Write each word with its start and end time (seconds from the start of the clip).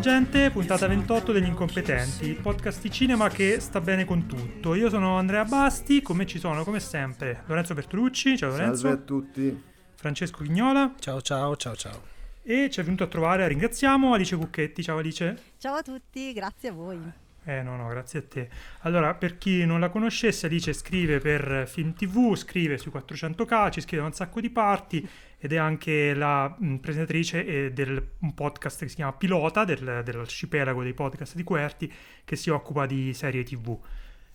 Gente, 0.00 0.50
puntata 0.50 0.86
28 0.86 1.30
degli 1.30 1.46
incompetenti, 1.46 2.30
il 2.30 2.36
podcast 2.36 2.80
di 2.80 2.90
cinema 2.90 3.28
che 3.28 3.60
sta 3.60 3.82
bene 3.82 4.06
con 4.06 4.26
tutto. 4.26 4.74
Io 4.74 4.88
sono 4.88 5.18
Andrea 5.18 5.44
Basti, 5.44 6.00
con 6.00 6.16
me 6.16 6.24
ci 6.24 6.38
sono 6.38 6.64
come 6.64 6.80
sempre 6.80 7.42
Lorenzo 7.44 7.74
Bertolucci, 7.74 8.38
ciao 8.38 8.48
Lorenzo. 8.48 8.88
Salve 8.88 8.96
a 8.96 9.04
tutti. 9.04 9.62
Francesco 9.94 10.42
Vignola. 10.42 10.94
Ciao 10.98 11.20
ciao 11.20 11.54
ciao 11.54 11.76
ciao. 11.76 12.02
E 12.42 12.70
ci 12.70 12.80
è 12.80 12.82
venuto 12.82 13.04
a 13.04 13.08
trovare, 13.08 13.46
ringraziamo 13.46 14.14
Alice 14.14 14.34
Cucchetti, 14.34 14.82
ciao 14.82 14.96
Alice. 14.96 15.38
Ciao 15.58 15.74
a 15.74 15.82
tutti, 15.82 16.32
grazie 16.32 16.70
a 16.70 16.72
voi. 16.72 16.98
Eh 17.44 17.62
no, 17.62 17.76
no, 17.76 17.88
grazie 17.88 18.20
a 18.20 18.22
te. 18.22 18.48
Allora, 18.80 19.12
per 19.14 19.36
chi 19.36 19.66
non 19.66 19.80
la 19.80 19.90
conoscesse, 19.90 20.46
Alice 20.46 20.72
scrive 20.72 21.18
per 21.18 21.64
Film 21.68 21.92
TV, 21.92 22.34
scrive 22.36 22.78
sui 22.78 22.90
400k, 22.90 23.70
ci 23.70 23.80
scrive 23.82 24.02
da 24.02 24.08
un 24.08 24.14
sacco 24.14 24.40
di 24.40 24.48
parti 24.48 25.06
ed 25.42 25.54
è 25.54 25.56
anche 25.56 26.12
la 26.12 26.54
mh, 26.56 26.76
presentatrice 26.76 27.44
eh, 27.46 27.72
del 27.72 28.10
un 28.20 28.34
podcast 28.34 28.80
che 28.80 28.88
si 28.88 28.96
chiama 28.96 29.14
Pilota, 29.14 29.64
del, 29.64 30.02
dell'arcipelago 30.04 30.82
dei 30.82 30.92
podcast 30.92 31.34
di 31.34 31.42
Querti, 31.42 31.90
che 32.24 32.36
si 32.36 32.50
occupa 32.50 32.84
di 32.84 33.14
serie 33.14 33.42
TV. 33.42 33.76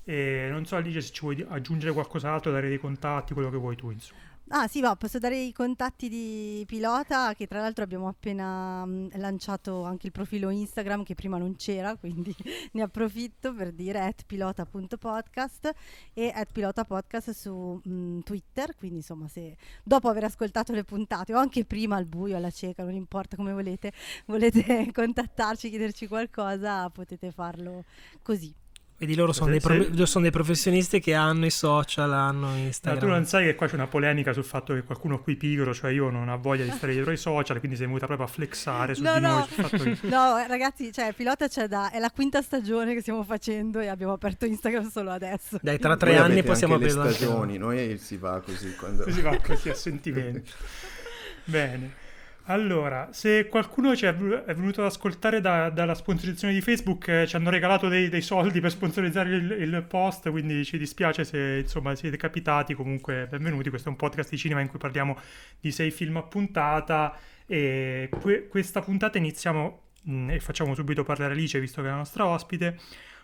E 0.04 0.48
non 0.50 0.66
so 0.66 0.76
Alice 0.76 1.02
se 1.02 1.14
ci 1.14 1.22
vuoi 1.22 1.46
aggiungere 1.48 1.94
qualcos'altro, 1.94 2.52
dare 2.52 2.70
dei 2.70 2.80
contatti, 2.80 3.34
quello 3.34 3.52
che 3.52 3.58
vuoi 3.58 3.76
tu, 3.76 3.92
insomma. 3.92 4.20
Ah 4.50 4.68
sì, 4.68 4.80
va, 4.80 4.96
posso 4.96 5.18
dare 5.18 5.40
i 5.40 5.52
contatti 5.52 6.08
di 6.08 6.64
Pilota, 6.68 7.34
che 7.34 7.48
tra 7.48 7.62
l'altro 7.62 7.84
abbiamo 7.84 8.08
appena 8.08 8.86
mh, 8.86 9.18
lanciato 9.18 9.82
anche 9.84 10.06
il 10.06 10.12
profilo 10.12 10.52
Instagram 10.52 11.04
che 11.04 11.16
prima 11.16 11.40
non 11.40 11.56
c'era, 11.56 11.96
quindi 11.96 12.34
ne 12.74 12.82
approfitto 12.84 13.54
per 13.56 13.72
dire 13.72 14.02
at 14.02 14.24
pilota.podcast 14.26 15.74
e 16.14 16.32
at 16.34 16.52
pilotapodcast 16.52 17.32
su 17.32 17.82
mh, 17.84 18.20
Twitter, 18.20 18.76
quindi 18.76 18.98
insomma 18.98 19.28
se 19.28 19.58
dopo 19.84 20.10
aver 20.10 20.26
ascoltato 20.26 20.74
le 20.74 20.84
puntate 20.84 21.34
o 21.34 21.40
anche 21.40 21.66
prima 21.66 21.96
al 21.96 22.06
buio, 22.06 22.38
alla 22.38 22.52
cieca, 22.52 22.84
non 22.84 22.94
importa 22.94 23.36
come 23.36 23.52
volete, 23.52 23.94
volete 24.28 24.92
contattarci, 24.94 25.70
chiederci 25.70 26.06
qualcosa, 26.08 26.88
potete 26.92 27.32
farlo 27.32 27.84
così. 28.22 28.54
Vedi, 28.98 29.14
loro 29.16 29.34
sono, 29.34 29.50
dei, 29.52 29.60
Se- 29.60 29.68
pro- 29.92 30.06
sono 30.06 30.24
dei 30.24 30.32
professionisti 30.32 31.02
che 31.02 31.14
hanno 31.14 31.46
i 31.46 31.50
social, 31.50 32.14
hanno 32.14 32.48
Ma 32.48 32.58
Instagram. 32.58 33.00
tu 33.02 33.08
non 33.08 33.26
sai 33.26 33.44
che 33.46 33.56
qua 33.56 33.68
c'è 33.68 33.74
una 33.76 33.88
polemica 33.88 34.32
sul 34.32 34.46
fatto 34.46 34.74
che 34.74 34.84
qualcuno 34.84 35.20
qui 35.22 35.36
pigro, 35.36 35.74
cioè 35.74 35.92
io 35.92 36.10
non 36.10 36.30
ho 36.30 36.38
voglia 36.40 36.64
di 36.64 36.72
stare 36.72 36.94
dietro 36.94 37.12
ai 37.12 37.18
social, 37.18 37.60
quindi 37.60 37.76
sei 37.76 37.88
venuta 37.88 38.06
proprio 38.06 38.26
a 38.26 38.30
flexare 38.30 38.96
su 38.96 39.04
No, 39.04 39.16
di 39.16 39.20
noi, 39.20 39.32
no. 39.40 39.46
sul 39.48 39.64
fatto 39.66 39.84
che... 39.84 39.98
No, 40.08 40.46
ragazzi, 40.48 40.94
cioè, 40.94 41.12
Pilota 41.14 41.50
c'è 41.50 41.68
da. 41.68 41.92
È 41.92 42.00
la 42.00 42.10
quinta 42.10 42.42
stagione 42.42 42.94
che 42.94 43.02
stiamo 43.02 43.24
facendo 43.26 43.82
e 43.82 43.88
abbiamo 43.88 44.14
aperto 44.14 44.46
Instagram 44.46 44.90
solo 44.90 45.12
adesso. 45.12 45.58
Dai, 45.62 45.78
tra 45.78 45.98
tre 45.98 46.12
Voi 46.12 46.20
anni 46.20 46.32
avete 46.32 46.48
possiamo 46.48 46.78
le 46.78 46.86
aprire 46.86 47.00
la- 47.04 47.12
stagioni, 47.12 47.58
noi 47.58 47.98
si 47.98 48.16
va 48.16 48.40
così 48.40 48.76
quando... 48.80 49.12
si 49.12 49.22
va 49.22 49.38
così 49.42 49.70
a 49.70 49.74
sentimento. 49.76 50.52
Bene. 51.44 52.04
Allora, 52.48 53.10
se 53.12 53.48
qualcuno 53.48 53.96
ci 53.96 54.06
è 54.06 54.14
venu- 54.14 54.44
è 54.44 54.54
venuto 54.54 54.82
ad 54.82 54.88
ascoltare 54.88 55.42
da- 55.42 55.72
dalla 55.72 55.96
sponsorizzazione 55.96 56.54
di 56.54 56.62
Facebook, 56.62 57.08
eh, 57.08 57.26
ci 57.26 57.36
hanno 57.36 57.50
regalato 57.50 57.88
dei, 57.88 58.08
dei 58.08 58.22
soldi 58.22 58.60
per 58.60 58.70
sponsorizzare 58.70 59.30
il, 59.36 59.52
il 59.52 59.84
post, 59.88 60.30
quindi 60.30 60.64
ci 60.64 60.78
dispiace 60.78 61.24
se 61.24 61.62
insomma 61.64 61.96
siete 61.96 62.18
capitati, 62.18 62.76
comunque 62.76 63.26
benvenuti, 63.28 63.70
questo 63.70 63.88
è 63.88 63.92
un 63.92 63.98
podcast 63.98 64.30
di 64.30 64.38
cinema 64.38 64.62
in 64.62 64.68
cui 64.68 64.78
parliamo 64.78 65.18
di 65.60 65.72
sei 65.72 65.90
film 65.90 66.18
a 66.18 66.24
puntata 66.24 67.18
e 67.48 68.10
que- 68.22 68.48
questa 68.48 68.82
puntata 68.82 69.18
iniziamo 69.18 69.82
mh, 70.04 70.30
e 70.30 70.40
facciamo 70.40 70.76
subito 70.76 71.04
parlare 71.04 71.34
Alice, 71.34 71.60
visto 71.60 71.82
che 71.82 71.88
è 71.88 71.90
la 71.90 71.98
nostra 71.98 72.28
ospite, 72.28 72.78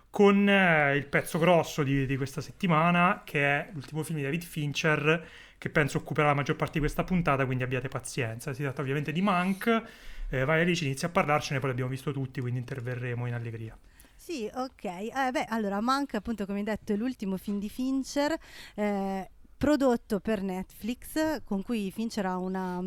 con 0.10 0.50
eh, 0.50 0.96
il 0.96 1.06
pezzo 1.06 1.38
grosso 1.38 1.84
di, 1.84 2.08
di 2.08 2.18
questa 2.18 2.42
settimana, 2.42 3.22
che 3.24 3.40
è 3.40 3.70
l'ultimo 3.74 4.02
film 4.04 4.18
di 4.18 4.24
David 4.24 4.44
Fincher, 4.44 5.24
che 5.62 5.70
penso 5.70 6.00
occuperà 6.00 6.30
la 6.30 6.34
maggior 6.34 6.56
parte 6.56 6.74
di 6.74 6.80
questa 6.80 7.04
puntata, 7.04 7.46
quindi 7.46 7.64
abbiate 7.64 7.88
pazienza. 7.88 8.52
Si 8.52 8.64
tratta 8.64 8.82
ovviamente 8.82 9.12
di 9.12 9.22
Mank. 9.22 9.84
Eh, 10.32 10.44
vai 10.44 10.62
Alice, 10.62 10.84
inizia 10.84 11.08
a 11.08 11.12
parlarcene, 11.12 11.60
poi 11.60 11.70
l'abbiamo 11.70 11.92
visto 11.92 12.12
tutti, 12.12 12.42
quindi 12.42 12.62
interverremo 12.62 13.28
in 13.28 13.36
allegria. 13.36 13.78
Sì, 14.16 14.50
ok. 14.52 14.84
Eh, 14.84 15.30
beh, 15.32 15.46
allora, 15.50 15.80
Manca, 15.80 16.18
appunto, 16.18 16.48
come 16.48 16.58
hai 16.58 16.64
detto, 16.64 16.94
è 16.94 16.96
l'ultimo 16.96 17.38
film 17.38 17.60
di 17.60 17.70
Fincher. 17.70 18.36
eh, 18.74 19.30
prodotto 19.62 20.20
per 20.20 20.42
Netflix 20.42 21.44
con 21.44 21.62
cui 21.62 21.92
Fincher 21.92 22.26
ha 22.26 22.38
una, 22.38 22.82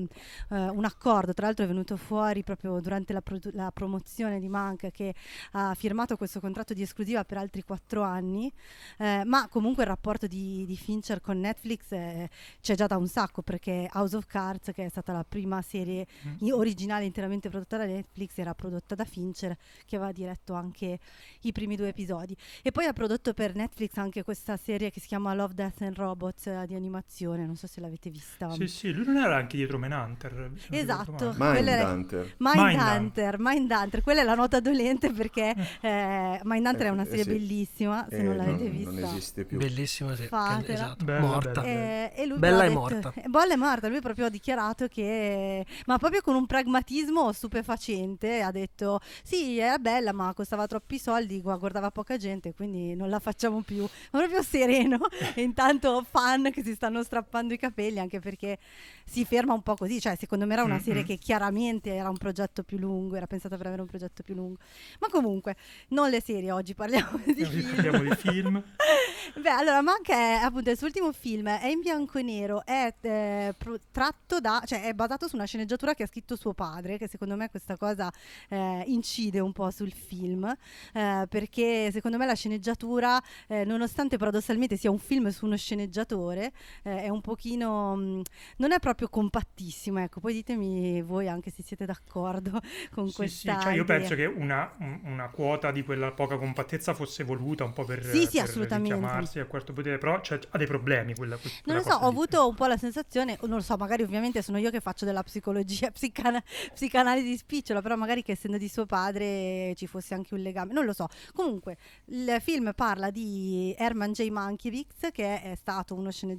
eh, 0.50 0.68
un 0.70 0.84
accordo. 0.84 1.32
Tra 1.32 1.46
l'altro 1.46 1.64
è 1.64 1.68
venuto 1.68 1.96
fuori 1.96 2.42
proprio 2.42 2.80
durante 2.80 3.12
la, 3.12 3.20
produ- 3.22 3.54
la 3.54 3.70
promozione 3.70 4.40
di 4.40 4.48
Mank 4.48 4.90
che 4.90 5.14
ha 5.52 5.72
firmato 5.76 6.16
questo 6.16 6.40
contratto 6.40 6.74
di 6.74 6.82
esclusiva 6.82 7.24
per 7.24 7.38
altri 7.38 7.62
quattro 7.62 8.02
anni. 8.02 8.52
Eh, 8.98 9.22
ma 9.24 9.46
comunque 9.46 9.84
il 9.84 9.88
rapporto 9.88 10.26
di, 10.26 10.66
di 10.66 10.76
Fincher 10.76 11.20
con 11.20 11.38
Netflix 11.38 11.92
eh, 11.92 12.28
c'è 12.60 12.74
già 12.74 12.88
da 12.88 12.96
un 12.96 13.06
sacco 13.06 13.42
perché 13.42 13.88
House 13.92 14.16
of 14.16 14.26
Cards 14.26 14.72
che 14.74 14.86
è 14.86 14.88
stata 14.88 15.12
la 15.12 15.24
prima 15.24 15.62
serie 15.62 16.06
Mm. 16.26 16.50
originale 16.52 17.04
interamente 17.04 17.50
prodotta 17.50 17.76
da 17.76 17.84
Netflix 17.84 18.36
era 18.38 18.54
prodotta 18.54 18.94
da 18.96 19.04
Fincher 19.04 19.56
che 19.86 19.94
aveva 19.94 20.10
diretto 20.10 20.54
anche 20.54 20.98
i 21.42 21.52
primi 21.52 21.76
due 21.76 21.88
episodi. 21.88 22.36
E 22.62 22.72
poi 22.72 22.86
ha 22.86 22.92
prodotto 22.92 23.32
per 23.32 23.54
Netflix 23.54 23.96
anche 23.96 24.24
questa 24.24 24.56
serie 24.56 24.90
che 24.90 24.98
si 25.00 25.06
chiama 25.06 25.34
Love, 25.34 25.54
Death 25.54 25.82
and 25.82 25.94
Robots 25.96 26.46
eh, 26.64 26.66
di 26.66 26.74
animazione 26.74 27.46
non 27.46 27.56
so 27.56 27.66
se 27.66 27.80
l'avete 27.80 28.10
vista 28.10 28.50
Sì, 28.52 28.66
sì, 28.66 28.92
lui 28.92 29.04
non 29.06 29.16
era 29.18 29.36
anche 29.36 29.56
dietro 29.56 29.78
Manhunter. 29.78 30.32
ricordo 30.32 30.76
Esatto. 30.76 31.34
Mindhunter. 31.38 32.34
Mindhunter, 32.38 33.36
Mindhunter, 33.38 34.02
quella 34.02 34.20
è 34.20 34.24
la 34.24 34.34
nota 34.34 34.60
dolente 34.60 35.10
perché 35.12 35.54
eh, 35.80 36.40
Mindhunter 36.42 36.86
è 36.86 36.90
una 36.90 37.02
Eh, 37.02 37.06
serie 37.06 37.22
sì. 37.24 37.30
bellissima, 37.30 38.06
se 38.08 38.16
Eh, 38.16 38.22
non 38.22 38.36
l'avete 38.36 38.62
non, 38.64 38.70
vista. 38.70 38.90
non 38.90 39.04
esiste 39.04 39.44
più. 39.44 39.58
Bellissima, 39.58 40.14
sì. 40.16 40.26
Fatela. 40.26 40.72
Esatto. 40.74 41.04
Bella, 41.04 41.20
Morta. 41.20 41.60
bella. 41.62 41.66
Eh, 41.66 42.12
e 42.16 42.26
lui 42.26 42.38
Bella 42.38 42.64
e 42.64 42.68
detto- 42.68 42.80
morta. 42.80 43.12
eh, 43.14 43.28
Bella 43.28 43.52
e 43.52 43.56
morta, 43.56 43.88
lui 43.88 44.00
proprio 44.00 44.26
ha 44.26 44.28
dichiarato 44.30 44.86
che, 44.88 45.64
ma 45.86 45.98
proprio 45.98 46.20
con 46.22 46.34
un 46.34 46.46
pragmatismo 46.46 47.32
stupefacente, 47.32 48.40
ha 48.42 48.50
detto 48.50 49.00
sì, 49.22 49.58
era 49.58 49.78
bella 49.78 50.12
ma 50.12 50.32
costava 50.34 50.66
troppi 50.66 50.98
soldi, 50.98 51.40
gua- 51.40 51.56
guardava 51.56 51.90
poca 51.90 52.16
gente, 52.16 52.54
quindi 52.54 52.94
non 52.94 53.08
la 53.08 53.18
facciamo 53.18 53.60
più. 53.62 53.82
Ma 54.12 54.18
proprio 54.20 54.42
sereno 54.42 54.98
e 55.34 55.42
intanto 55.42 56.04
fan 56.08 56.50
che 56.54 56.62
si 56.62 56.74
stanno 56.74 57.02
strappando 57.02 57.52
i 57.52 57.58
capelli 57.58 57.98
anche 57.98 58.20
perché 58.20 58.58
si 59.04 59.24
ferma 59.24 59.52
un 59.52 59.62
po' 59.62 59.74
così, 59.74 60.00
cioè 60.00 60.16
secondo 60.16 60.46
me 60.46 60.52
era 60.52 60.62
una 60.62 60.78
serie 60.78 61.00
Mm-mm. 61.00 61.06
che 61.06 61.16
chiaramente 61.18 61.92
era 61.92 62.08
un 62.08 62.16
progetto 62.16 62.62
più 62.62 62.78
lungo, 62.78 63.16
era 63.16 63.26
pensata 63.26 63.56
per 63.56 63.66
avere 63.66 63.82
un 63.82 63.88
progetto 63.88 64.22
più 64.22 64.34
lungo. 64.34 64.58
Ma 65.00 65.08
comunque, 65.10 65.56
non 65.88 66.10
le 66.10 66.20
serie 66.20 66.52
oggi, 66.52 66.74
parliamo 66.74 67.20
di 67.24 67.42
Oggi 67.42 67.60
film. 67.60 67.74
Parliamo 67.74 68.02
di 68.02 68.14
film. 68.14 68.62
Beh, 69.40 69.50
allora, 69.50 69.82
Manca 69.82 70.14
è 70.14 70.32
appunto 70.42 70.70
il 70.70 70.76
suo 70.76 70.86
ultimo 70.86 71.12
film, 71.12 71.48
è 71.48 71.66
in 71.66 71.80
bianco 71.80 72.18
e 72.18 72.22
nero, 72.22 72.64
è 72.64 72.94
eh, 73.00 73.54
pro- 73.56 73.80
tratto 73.90 74.38
da, 74.38 74.62
cioè 74.64 74.82
è 74.84 74.92
basato 74.92 75.26
su 75.26 75.34
una 75.34 75.44
sceneggiatura 75.44 75.94
che 75.94 76.04
ha 76.04 76.06
scritto 76.06 76.36
suo 76.36 76.52
padre, 76.52 76.98
che 76.98 77.08
secondo 77.08 77.34
me 77.34 77.50
questa 77.50 77.76
cosa 77.76 78.12
eh, 78.48 78.84
incide 78.86 79.40
un 79.40 79.52
po' 79.52 79.70
sul 79.70 79.92
film, 79.92 80.44
eh, 80.92 81.26
perché 81.28 81.90
secondo 81.90 82.16
me 82.16 82.26
la 82.26 82.34
sceneggiatura, 82.34 83.20
eh, 83.48 83.64
nonostante 83.64 84.16
paradossalmente 84.18 84.76
sia 84.76 84.90
un 84.90 84.98
film 84.98 85.28
su 85.30 85.46
uno 85.46 85.56
sceneggiatore, 85.56 86.43
eh, 86.82 87.02
è 87.02 87.08
un 87.08 87.20
pochino, 87.20 87.94
mh, 87.96 88.22
non 88.58 88.72
è 88.72 88.78
proprio 88.78 89.08
compattissimo, 89.08 90.00
ecco, 90.00 90.20
poi 90.20 90.32
ditemi 90.34 91.02
voi 91.02 91.28
anche 91.28 91.50
se 91.50 91.62
siete 91.62 91.84
d'accordo 91.86 92.60
con 92.90 93.04
Sì, 93.06 93.28
sì, 93.28 93.44
questa 93.46 93.58
cioè 93.58 93.72
io 93.74 93.84
penso 93.84 94.14
che 94.14 94.24
una, 94.26 94.72
un- 94.78 95.00
una 95.04 95.28
quota 95.28 95.70
di 95.70 95.82
quella 95.84 96.12
poca 96.12 96.36
compattezza 96.38 96.94
fosse 96.94 97.22
voluta 97.22 97.64
un 97.64 97.72
po' 97.72 97.84
per, 97.84 98.02
Sì, 98.02 98.26
sì, 98.26 98.38
per 98.38 98.40
assolutamente. 98.40 98.94
richiamarsi 98.94 99.38
al 99.38 99.46
quarto 99.46 99.72
potere, 99.72 99.98
però 99.98 100.20
cioè, 100.20 100.38
ha 100.50 100.58
dei 100.58 100.66
problemi 100.66 101.14
quella, 101.14 101.36
quella 101.36 101.54
Non 101.66 101.76
lo 101.76 101.82
so, 101.82 101.90
ho 101.96 102.08
avuto 102.08 102.48
un 102.48 102.54
po' 102.54 102.66
la 102.66 102.76
sensazione, 102.76 103.36
non 103.42 103.56
lo 103.56 103.60
so, 103.60 103.76
magari 103.76 104.02
ovviamente 104.02 104.40
sono 104.42 104.58
io 104.58 104.70
che 104.70 104.80
faccio 104.80 105.04
della 105.04 105.22
psicologia, 105.22 105.90
psicana- 105.92 106.42
psicanalisi 106.72 107.36
spicciola, 107.36 107.82
però 107.82 107.96
magari 107.96 108.22
che 108.22 108.32
essendo 108.32 108.56
di 108.58 108.68
suo 108.68 108.86
padre 108.86 109.74
ci 109.76 109.86
fosse 109.86 110.14
anche 110.14 110.34
un 110.34 110.40
legame, 110.40 110.72
non 110.72 110.84
lo 110.84 110.92
so. 110.92 111.06
Comunque, 111.34 111.76
il 112.06 112.38
film 112.40 112.72
parla 112.74 113.10
di 113.10 113.74
Herman 113.76 114.12
J. 114.12 114.28
Mankiewicz, 114.28 115.10
che 115.12 115.42
è 115.42 115.54
stato 115.56 115.94
uno 115.94 116.10
sceneggiatore 116.10 116.33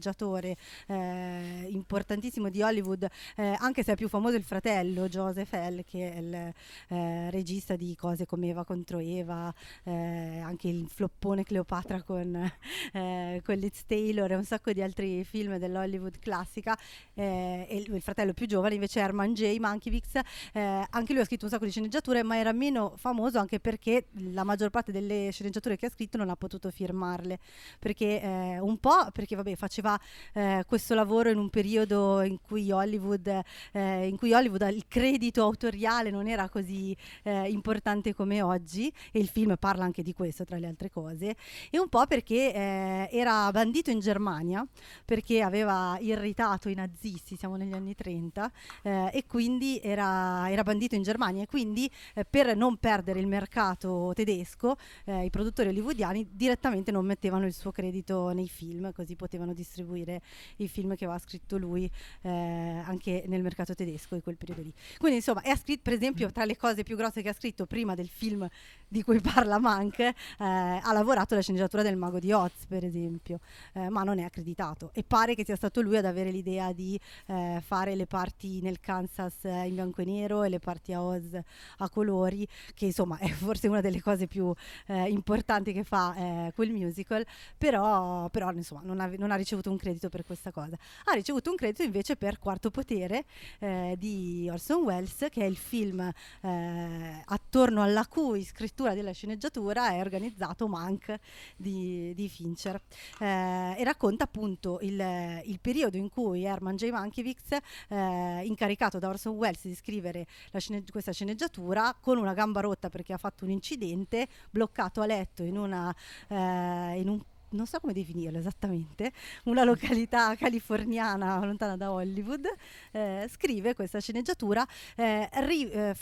eh, 0.88 1.68
importantissimo 1.70 2.50
di 2.50 2.62
Hollywood, 2.62 3.08
eh, 3.36 3.56
anche 3.60 3.84
se 3.84 3.94
è 3.94 3.96
più 3.96 4.08
famoso 4.10 4.36
il 4.36 4.44
fratello 4.44 5.08
Joseph 5.08 5.54
L., 5.54 5.84
che 5.86 6.14
è 6.14 6.18
il 6.18 6.54
eh, 6.88 7.30
regista 7.32 7.76
di 7.76 7.96
cose 7.96 8.26
come 8.26 8.50
Eva 8.50 8.64
contro 8.64 9.00
Eva, 9.00 9.54
eh, 9.84 10.40
anche 10.40 10.68
il 10.68 10.88
floppone 10.88 11.44
Cleopatra 11.44 12.02
con 12.04 12.52
eh, 12.94 13.42
con 13.44 13.56
Liz 13.56 13.86
Taylor 13.86 14.32
e 14.32 14.36
un 14.36 14.44
sacco 14.44 14.72
di 14.72 14.82
altri 14.82 15.24
film 15.24 15.58
dell'Hollywood 15.58 16.20
classica 16.20 16.78
eh, 17.14 17.66
e 17.70 17.78
il, 17.78 18.02
fratello 18.02 18.34
più 18.34 18.46
giovane 18.48 18.76
invece 18.76 19.00
è 19.00 19.04
Herman 19.04 19.34
J. 19.34 19.58
Mankiewicz 19.58 20.20
anche 20.54 21.14
lui 21.14 21.22
ha 21.22 21.26
scritto 21.26 21.46
un 21.46 21.52
sacco 21.52 21.66
di 21.66 21.72
sceneggiature 21.72 22.24
ma 22.24 22.38
era 22.38 22.52
meno 22.52 22.94
famoso 22.98 23.40
anche 23.40 23.60
perché 23.60 24.08
la 24.32 24.44
maggior 24.44 24.70
parte 24.70 24.92
delle 24.92 25.30
sceneggiature 25.32 25.78
che 25.78 25.88
ha 25.88 25.90
scritto 25.90 26.18
non 26.18 26.30
ha 26.30 26.36
potuto 26.36 26.70
firmarle 26.70 27.40
perché 27.80 28.58
un 28.62 28.78
po' 28.78 29.10
perché 29.12 29.36
vabbè 29.36 29.56
faceva 29.56 29.85
fa 29.86 30.00
eh, 30.34 30.64
questo 30.68 30.96
lavoro 30.96 31.30
in 31.30 31.38
un 31.38 31.52
periodo 31.52 32.22
in 32.24 32.40
cui 32.42 32.72
Hollywood, 32.72 33.28
eh, 33.72 34.08
in 34.08 34.18
cui 34.18 34.34
Hollywood 34.34 34.68
il 34.74 34.86
credito 34.88 35.44
autoriale 35.44 36.10
non 36.10 36.28
era 36.28 36.50
così 36.50 36.98
eh, 37.22 37.48
importante 37.50 38.16
come 38.16 38.42
oggi 38.42 38.92
e 39.12 39.20
il 39.20 39.28
film 39.28 39.56
parla 39.60 39.84
anche 39.84 40.02
di 40.02 40.14
questo 40.14 40.44
tra 40.44 40.58
le 40.58 40.66
altre 40.66 40.90
cose 40.90 41.36
e 41.70 41.80
un 41.80 41.88
po' 41.88 42.08
perché 42.08 42.52
eh, 42.52 43.10
era 43.12 43.52
bandito 43.52 43.92
in 43.92 44.00
Germania 44.00 44.66
perché 45.06 45.44
aveva 45.44 45.98
irritato 46.00 46.68
i 46.70 46.74
nazisti, 46.74 47.36
siamo 47.36 47.56
negli 47.56 47.74
anni 47.74 47.94
30 47.94 48.52
eh, 48.82 49.10
e 49.14 49.26
quindi 49.28 49.80
era, 49.84 50.50
era, 50.50 50.64
bandito 50.64 50.96
in 50.96 51.04
Germania 51.04 51.44
e 51.44 51.46
quindi 51.46 51.88
eh, 52.16 52.26
per 52.26 52.56
non 52.56 52.78
perdere 52.78 53.20
il 53.20 53.28
mercato 53.28 54.14
tedesco 54.16 54.78
i 55.06 55.30
produttori 55.30 55.70
hollywoodiani 55.70 56.30
direttamente 56.32 56.92
non 56.92 57.06
mettevano 57.06 57.46
il 57.46 57.54
suo 57.54 57.72
credito 57.72 58.30
nei 58.30 58.48
film 58.48 58.92
così 58.96 59.16
potevano 59.16 59.54
distribuire 59.66 60.22
i 60.58 60.68
film 60.68 60.96
che 60.96 61.06
aveva 61.06 61.20
scritto 61.20 61.58
lui 61.58 61.90
eh, 62.22 62.30
anche 62.30 63.24
nel 63.28 63.42
mercato 63.42 63.74
tedesco 63.74 64.16
in 64.16 64.22
quel 64.22 64.38
periodo 64.38 64.62
lì. 64.62 64.74
Quindi 64.98 65.18
insomma, 65.18 65.42
ha 65.44 65.56
scritto 65.56 65.82
per 65.84 65.94
esempio 65.94 66.32
tra 66.32 66.46
le 66.46 66.56
cose 66.56 66.84
più 66.84 66.96
grosse 66.96 67.22
che 67.22 67.30
ha 67.30 67.34
scritto 67.34 67.66
prima 67.66 67.96
del 67.96 68.08
film 68.08 68.48
di 68.88 69.04
cui 69.04 69.20
parla 69.20 69.58
Mank, 69.58 70.00
eh, 70.00 70.14
ha 70.38 70.94
lavorato 70.94 71.34
alla 71.34 71.42
sceneggiatura 71.42 71.84
del 71.84 71.98
Mago 71.98 72.20
di 72.20 72.32
Oz, 72.32 72.66
per 72.68 72.86
esempio, 72.86 73.40
eh, 73.74 73.90
ma 73.90 74.04
non 74.04 74.20
è 74.20 74.24
accreditato 74.24 74.92
e 74.94 75.04
pare 75.04 75.36
che 75.36 75.44
sia 75.44 75.56
stato 75.56 75.82
lui 75.82 75.98
ad 75.98 76.06
avere 76.06 76.32
l'idea 76.32 76.72
di 76.72 77.00
eh, 77.28 77.62
fare 77.66 77.96
le 77.96 78.06
parti 78.06 78.62
nel 78.62 78.80
Kansas 78.80 79.46
eh, 79.46 79.66
in 79.68 79.74
bianco 79.74 80.02
e 80.02 80.06
nero 80.06 80.44
e 80.44 80.50
le 80.50 80.60
parti 80.60 80.94
a 80.94 81.02
Oz 81.02 81.38
a 81.78 81.90
colori, 81.90 82.48
che 82.74 82.86
insomma 82.86 83.18
è 83.18 83.28
forse 83.30 83.68
una 83.68 83.82
delle 83.82 84.02
cose 84.02 84.28
più 84.28 84.54
eh, 84.88 85.10
importanti 85.10 85.74
che 85.74 85.84
fa 85.84 86.54
quel 86.54 86.72
musical, 86.72 87.26
però, 87.58 88.30
però 88.30 88.52
insomma 88.52 88.82
non 88.84 89.00
ha, 89.00 89.08
non 89.18 89.32
ha 89.32 89.36
ricevuto 89.36 89.55
un 89.64 89.78
credito 89.78 90.10
per 90.10 90.24
questa 90.24 90.52
cosa. 90.52 90.78
Ha 91.06 91.14
ricevuto 91.14 91.50
un 91.50 91.56
credito 91.56 91.84
invece 91.84 92.16
per 92.16 92.40
Quarto 92.40 92.72
Potere 92.72 93.26
eh, 93.60 93.96
di 93.98 94.48
Orson 94.52 94.84
Welles, 94.84 95.28
che 95.30 95.42
è 95.42 95.46
il 95.46 95.58
film 95.58 96.00
eh, 96.42 97.24
attorno 97.26 97.82
alla 97.82 98.06
cui 98.08 98.44
scrittura 98.44 98.94
della 98.94 99.12
sceneggiatura 99.12 99.92
è 99.92 100.00
organizzato 100.00 100.68
Mank 100.68 101.18
di, 101.56 102.14
di 102.16 102.30
Fincher. 102.30 102.82
Eh, 103.20 103.76
e 103.78 103.84
racconta 103.84 104.24
appunto 104.26 104.80
il, 104.82 105.42
il, 105.46 105.60
periodo 105.60 105.98
in 105.98 106.10
cui 106.10 106.44
Herman 106.44 106.76
J. 106.76 106.90
Mankiewicz, 106.90 107.58
eh, 107.90 108.42
incaricato 108.46 109.00
da 109.00 109.10
Orson 109.10 109.36
Welles 109.36 109.62
di 109.64 109.76
scrivere 109.76 110.28
scene, 110.58 110.84
questa 110.90 111.12
sceneggiatura, 111.12 111.96
con 112.00 112.18
una 112.18 112.34
gamba 112.34 112.62
rotta 112.62 112.90
perché 112.90 113.14
ha 113.14 113.18
fatto 113.18 113.46
un 113.46 113.52
incidente, 113.52 114.28
bloccato 114.50 115.02
a 115.02 115.06
letto 115.06 115.44
in, 115.44 115.58
una, 115.58 115.96
eh, 116.28 117.00
in 117.00 117.10
un 117.10 117.22
non 117.56 117.66
so 117.66 117.80
come 117.80 117.94
definirlo 117.94 118.38
esattamente, 118.38 119.12
una 119.46 119.64
località 119.64 120.36
californiana 120.38 121.44
lontana 121.44 121.78
da 121.78 121.92
Hollywood, 121.92 122.46
eh, 122.92 123.28
scrive 123.32 123.74
questa 123.74 124.00
sceneggiatura 124.00 124.66
eh, 124.96 125.30
ri, 125.46 125.70
eh, 125.70 125.94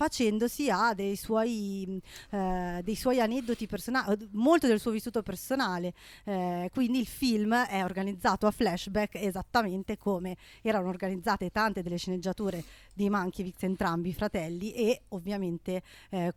a 0.69 0.93
dei 0.93 1.15
suoi, 1.15 2.01
eh, 2.29 2.81
dei 2.83 2.95
suoi 2.95 3.19
aneddoti 3.19 3.67
personali, 3.67 4.29
molto 4.31 4.67
del 4.67 4.79
suo 4.79 4.91
vissuto 4.91 5.21
personale. 5.21 5.93
Eh, 6.23 6.69
quindi 6.73 6.99
il 6.99 7.07
film 7.07 7.53
è 7.53 7.83
organizzato 7.83 8.47
a 8.47 8.51
flashback 8.51 9.15
esattamente 9.15 9.97
come 9.97 10.35
erano 10.61 10.89
organizzate 10.89 11.49
tante 11.51 11.81
delle 11.81 11.97
sceneggiature 11.97 12.63
di 12.93 13.09
Mankiewicz, 13.09 13.63
entrambi 13.63 14.09
i 14.09 14.13
fratelli, 14.13 14.73
e 14.73 15.03
ovviamente 15.09 15.81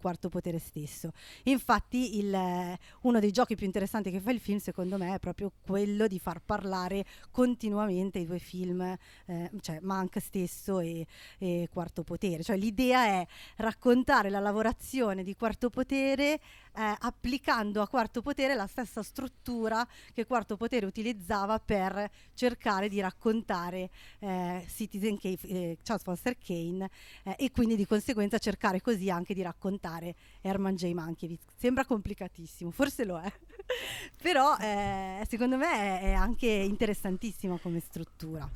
Quarto 0.01 0.29
Potere 0.29 0.59
stesso. 0.59 1.13
Infatti 1.45 2.19
il, 2.19 2.79
uno 3.03 3.21
dei 3.21 3.31
giochi 3.31 3.55
più 3.55 3.67
interessanti 3.67 4.11
che 4.11 4.21
fa 4.21 4.31
il 4.31 4.41
film, 4.41 4.59
secondo 4.59 4.97
me, 4.97 5.06
è 5.15 5.19
proprio 5.19 5.53
quello 5.63 6.07
di 6.07 6.19
far 6.19 6.41
parlare 6.45 7.05
continuamente 7.31 8.19
i 8.19 8.27
due 8.27 8.39
film, 8.39 8.81
eh, 8.81 9.51
cioè 9.61 9.79
Mank 9.81 10.21
stesso 10.21 10.81
e, 10.81 11.07
e 11.39 11.69
Quarto 11.71 12.03
Potere. 12.03 12.43
Cioè 12.43 12.57
l'idea 12.57 13.07
è 13.07 13.27
raccontare 13.57 14.31
la 14.31 14.41
lavorazione 14.41 15.23
di 15.23 15.35
Quarto 15.35 15.71
Potere 15.71 16.41
eh, 16.77 16.95
applicando 16.99 17.81
a 17.81 17.89
Quarto 17.89 18.21
Potere 18.21 18.55
la 18.55 18.67
stessa 18.67 19.03
struttura 19.03 19.87
che 20.13 20.27
Quarto 20.27 20.57
Potere 20.57 20.85
utilizzava 20.87 21.59
per 21.59 22.11
cercare 22.35 22.89
di 22.89 23.01
raccontare 23.01 23.91
eh, 24.19 24.65
Citizen 24.69 25.19
Kane, 25.19 25.39
eh, 25.43 25.79
Charles 25.83 26.05
Foster 26.05 26.37
Kane 26.37 26.91
eh, 27.25 27.37
e 27.39 27.51
quindi 27.51 27.77
di 27.77 27.87
conseguenza 27.87 28.39
cercare 28.39 28.81
così 28.81 29.11
anche 29.11 29.33
di 29.33 29.43
raccontare 29.43 30.15
Herman 30.43 30.77
J. 30.77 30.93
Mankiewicz. 30.93 31.45
Sembra 31.57 31.85
complicatissimo, 31.85 32.71
forse 32.71 33.05
lo 33.05 33.19
è, 33.19 33.33
però 34.21 34.57
eh, 34.59 35.25
secondo 35.29 35.57
me 35.57 35.73
è, 35.73 36.01
è 36.01 36.13
anche 36.13 36.47
interessantissima 36.47 37.59
come 37.59 37.81
struttura. 37.81 38.49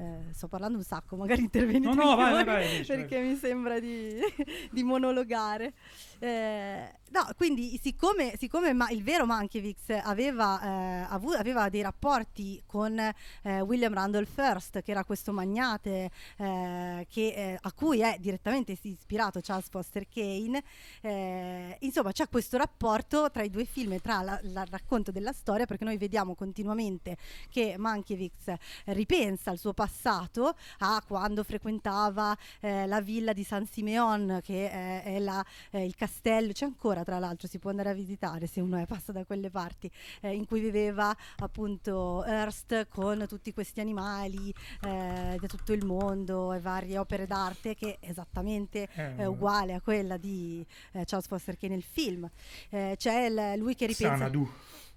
Eh, 0.00 0.32
sto 0.32 0.46
parlando 0.46 0.78
un 0.78 0.84
sacco, 0.84 1.16
magari 1.16 1.40
intervenite 1.40 1.92
no, 1.92 2.10
no, 2.10 2.14
vai, 2.14 2.32
vai, 2.32 2.44
vai, 2.44 2.84
perché 2.84 3.18
mi 3.18 3.34
sembra 3.34 3.80
di, 3.80 4.20
di 4.70 4.84
monologare. 4.84 5.72
Eh, 6.20 6.88
no, 7.10 7.26
quindi 7.36 7.78
siccome, 7.82 8.34
siccome 8.38 8.72
ma, 8.72 8.88
il 8.90 9.02
vero 9.02 9.26
Mankiewicz 9.26 9.90
aveva, 10.02 10.60
eh, 10.60 11.06
avu- 11.08 11.34
aveva 11.34 11.68
dei 11.68 11.82
rapporti 11.82 12.62
con 12.66 12.98
eh, 12.98 13.60
William 13.60 13.92
Randolph 13.92 14.36
Hearst, 14.38 14.82
che 14.82 14.90
era 14.90 15.04
questo 15.04 15.32
magnate 15.32 16.10
eh, 16.36 17.06
che, 17.08 17.32
eh, 17.34 17.58
a 17.60 17.72
cui 17.72 18.00
è 18.00 18.16
direttamente 18.20 18.76
ispirato 18.80 19.40
Charles 19.42 19.68
Foster 19.68 20.06
Kane, 20.08 20.62
eh, 21.00 21.76
insomma 21.80 22.12
c'è 22.12 22.28
questo 22.28 22.56
rapporto 22.56 23.30
tra 23.30 23.42
i 23.42 23.50
due 23.50 23.64
film 23.64 23.92
e 23.92 24.00
tra 24.00 24.40
il 24.42 24.66
racconto 24.70 25.10
della 25.10 25.32
storia, 25.32 25.66
perché 25.66 25.84
noi 25.84 25.96
vediamo 25.96 26.34
continuamente 26.34 27.16
che 27.50 27.76
Mankiewicz 27.78 28.52
ripensa 28.86 29.50
al 29.50 29.58
suo 29.58 29.72
passato, 29.72 30.54
a 30.78 31.02
quando 31.06 31.42
frequentava 31.44 32.36
la 32.60 33.00
villa 33.00 33.32
di 33.32 33.44
San 33.44 33.66
Simeon, 33.66 34.40
che 34.42 34.70
è 34.70 35.18
la, 35.18 35.44
il 35.72 35.94
castello, 35.94 36.52
c'è 36.52 36.64
ancora 36.64 36.97
tra 37.04 37.18
l'altro, 37.18 37.48
si 37.48 37.58
può 37.58 37.70
andare 37.70 37.90
a 37.90 37.94
visitare 37.94 38.46
se 38.46 38.60
uno 38.60 38.76
è 38.76 38.86
passa 38.86 39.12
da 39.12 39.24
quelle 39.24 39.50
parti, 39.50 39.90
eh, 40.20 40.34
in 40.34 40.46
cui 40.46 40.60
viveva 40.60 41.14
appunto 41.38 42.24
Hearst 42.24 42.88
con 42.88 43.24
tutti 43.28 43.52
questi 43.52 43.80
animali 43.80 44.52
eh, 44.82 45.36
da 45.40 45.46
tutto 45.46 45.72
il 45.72 45.84
mondo 45.84 46.52
e 46.52 46.60
varie 46.60 46.98
opere 46.98 47.26
d'arte 47.26 47.74
che 47.74 47.98
è 48.00 48.08
esattamente 48.08 48.88
eh, 48.94 49.14
eh 49.18 49.26
uguale 49.26 49.74
a 49.74 49.80
quella 49.80 50.16
di 50.16 50.64
eh, 50.92 51.04
Charles 51.04 51.26
Foster 51.26 51.56
che 51.56 51.68
nel 51.68 51.82
film. 51.82 52.28
Eh, 52.70 52.94
c'è 52.96 53.26
il, 53.26 53.58
lui 53.58 53.74
che 53.74 53.86
ripensa... 53.86 54.16
Sanadu. 54.16 54.50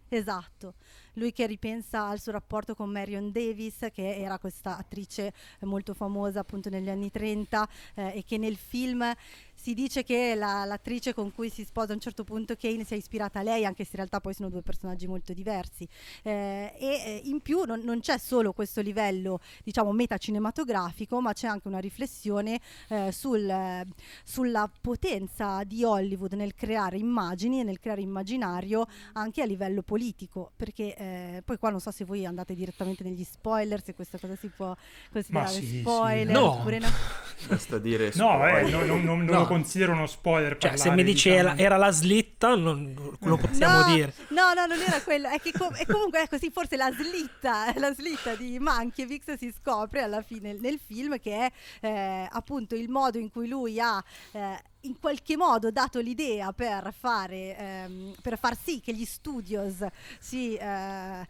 Esatto 0.07 0.74
lui 1.13 1.31
che 1.31 1.45
ripensa 1.45 2.07
al 2.07 2.19
suo 2.19 2.31
rapporto 2.31 2.75
con 2.75 2.89
Marion 2.89 3.31
Davis, 3.31 3.87
che 3.93 4.15
era 4.15 4.37
questa 4.39 4.77
attrice 4.77 5.33
molto 5.61 5.93
famosa 5.93 6.39
appunto 6.39 6.69
negli 6.69 6.89
anni 6.89 7.11
30 7.11 7.69
eh, 7.95 8.18
e 8.18 8.23
che 8.23 8.37
nel 8.37 8.56
film 8.56 9.13
si 9.61 9.75
dice 9.75 10.03
che 10.03 10.33
la, 10.33 10.65
l'attrice 10.65 11.13
con 11.13 11.31
cui 11.31 11.51
si 11.51 11.63
sposa 11.63 11.91
a 11.91 11.94
un 11.94 12.01
certo 12.01 12.23
punto 12.23 12.56
Kane 12.56 12.83
sia 12.83 12.97
ispirata 12.97 13.39
a 13.39 13.44
lei, 13.44 13.63
anche 13.63 13.83
se 13.83 13.91
in 13.91 13.97
realtà 13.97 14.19
poi 14.19 14.33
sono 14.33 14.49
due 14.49 14.63
personaggi 14.63 15.06
molto 15.06 15.33
diversi. 15.33 15.87
Eh, 16.23 16.73
e 16.80 16.87
eh, 16.87 17.21
in 17.25 17.41
più 17.41 17.63
non, 17.65 17.80
non, 17.81 17.99
c'è 17.99 18.18
solo 18.18 18.53
questo 18.53 18.81
livello, 18.81 19.39
diciamo, 19.63 19.91
metacinematografico, 19.91 21.21
ma 21.21 21.33
c'è 21.33 21.45
anche 21.45 21.68
una 21.68 21.77
riflessione 21.77 22.59
eh, 22.87 23.11
sul, 23.11 23.85
sulla 24.23 24.69
potenza 24.81 25.63
di 25.63 25.83
Hollywood 25.83 26.33
nel 26.33 26.56
creare 26.56 26.97
immagini 26.97 27.59
e 27.59 27.63
nel 27.63 27.80
creare 27.80 28.01
immaginario 28.01 28.87
anche 29.13 29.44
a 29.44 29.45
livello 29.45 29.83
politico, 29.83 30.53
perché 30.56 30.95
eh, 31.01 31.41
poi 31.43 31.57
qua 31.57 31.71
non 31.71 31.79
so 31.79 31.89
se 31.89 32.05
voi 32.05 32.27
andate 32.27 32.53
direttamente 32.53 33.03
negli 33.03 33.23
spoiler, 33.23 33.81
se 33.83 33.95
questa 33.95 34.19
cosa 34.19 34.35
si 34.35 34.49
può 34.55 34.75
considerare 35.11 35.49
sì, 35.51 35.79
spoiler 35.79 36.27
sì. 36.27 36.31
No. 36.33 36.51
oppure 36.51 36.77
no. 36.77 36.89
Basta 37.47 37.79
dire 37.79 38.11
No, 38.15 38.45
eh, 38.47 38.65
spoiler. 38.65 38.71
no, 38.71 38.79
no, 38.85 38.95
no, 38.97 39.15
non 39.15 39.25
No. 39.25 39.39
lo 39.39 39.47
considero 39.47 39.93
uno 39.93 40.05
spoiler. 40.05 40.57
Cioè, 40.57 40.77
se 40.77 40.91
mi 40.91 41.03
dici 41.03 41.29
diciamo. 41.29 41.49
era, 41.53 41.57
era 41.57 41.77
la 41.77 41.91
slitta, 41.91 42.55
non, 42.55 42.93
lo 43.19 43.37
possiamo 43.37 43.79
no, 43.79 43.93
dire. 43.95 44.13
No, 44.29 44.53
no, 44.53 44.65
non 44.67 44.79
era 44.79 45.01
quello. 45.01 45.27
È 45.29 45.39
che 45.39 45.51
com- 45.51 45.75
e 45.75 45.85
comunque 45.87 46.21
è 46.21 46.27
così, 46.27 46.51
forse 46.51 46.75
la 46.77 46.91
slitta, 46.91 47.73
la 47.77 47.93
slitta 47.93 48.35
di 48.35 48.59
Mankiewicz 48.59 49.33
si 49.37 49.51
scopre 49.51 50.03
alla 50.03 50.21
fine 50.21 50.53
nel 50.53 50.79
film 50.85 51.19
che 51.19 51.47
è 51.47 51.51
eh, 51.87 52.27
appunto 52.29 52.75
il 52.75 52.89
modo 52.89 53.17
in 53.17 53.31
cui 53.31 53.47
lui 53.47 53.79
ha 53.79 54.03
eh, 54.33 54.61
in 54.81 55.00
qualche 55.00 55.38
modo 55.38 55.71
dato 55.71 56.00
l'idea 56.00 56.54
per 56.54 56.94
fare 56.97 57.57
ehm, 57.57 58.14
per 58.21 58.38
far 58.38 58.57
sì 58.57 58.80
che 58.80 58.94
gli 58.94 59.06
studios 59.06 59.85
si, 60.19 60.56
eh, 60.56 61.28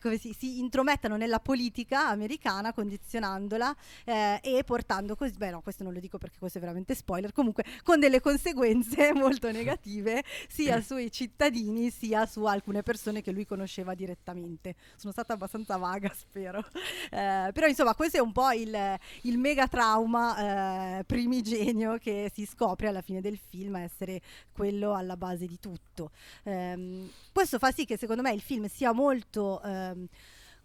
come 0.00 0.18
si, 0.18 0.34
si 0.36 0.58
intromettano 0.58 1.16
nella 1.16 1.40
politica 1.40 2.08
americana 2.08 2.72
condizionandola 2.72 3.74
eh, 4.04 4.40
e 4.42 4.64
portando 4.64 5.16
così 5.16 5.36
beh 5.36 5.50
no 5.50 5.60
questo 5.60 5.82
non 5.84 5.92
lo 5.92 6.00
dico 6.00 6.18
perché 6.18 6.38
questo 6.38 6.58
è 6.58 6.60
veramente 6.60 6.94
spoiler 6.94 7.32
comunque 7.32 7.64
con 7.82 8.00
delle 8.00 8.20
conseguenze 8.20 9.12
molto 9.14 9.50
negative 9.50 10.22
sia 10.48 10.80
sui 10.80 11.10
cittadini 11.10 11.90
sia 11.90 12.26
su 12.26 12.44
alcune 12.44 12.82
persone 12.82 13.22
che 13.22 13.32
lui 13.32 13.46
conosceva 13.46 13.94
direttamente. 13.94 14.74
Sono 14.96 15.12
stata 15.12 15.32
abbastanza 15.32 15.76
vaga 15.76 16.10
spero. 16.14 16.64
Eh, 17.10 17.50
però 17.52 17.66
insomma 17.66 17.94
questo 17.94 18.18
è 18.18 18.20
un 18.20 18.32
po' 18.32 18.50
il, 18.52 18.98
il 19.22 19.38
mega 19.38 19.68
trauma 19.68 20.98
eh, 20.98 21.04
primigenio 21.04 21.98
che 21.98 22.30
si 22.32 22.46
scopre 22.46 22.88
alla 22.90 23.02
fine 23.02 23.20
del 23.20 23.38
film 23.38 23.76
essere 23.76 24.20
quello 24.52 24.94
alla 24.94 25.16
base 25.16 25.46
di 25.46 25.58
tutto. 25.58 26.10
Ehm, 26.44 27.10
questo 27.32 27.58
fa 27.58 27.72
sì 27.72 27.84
che 27.84 27.96
secondo 27.96 28.22
me 28.22 28.32
il 28.32 28.40
film 28.40 28.66
sia 28.66 28.92
molto 28.92 29.62
ehm, 29.62 30.06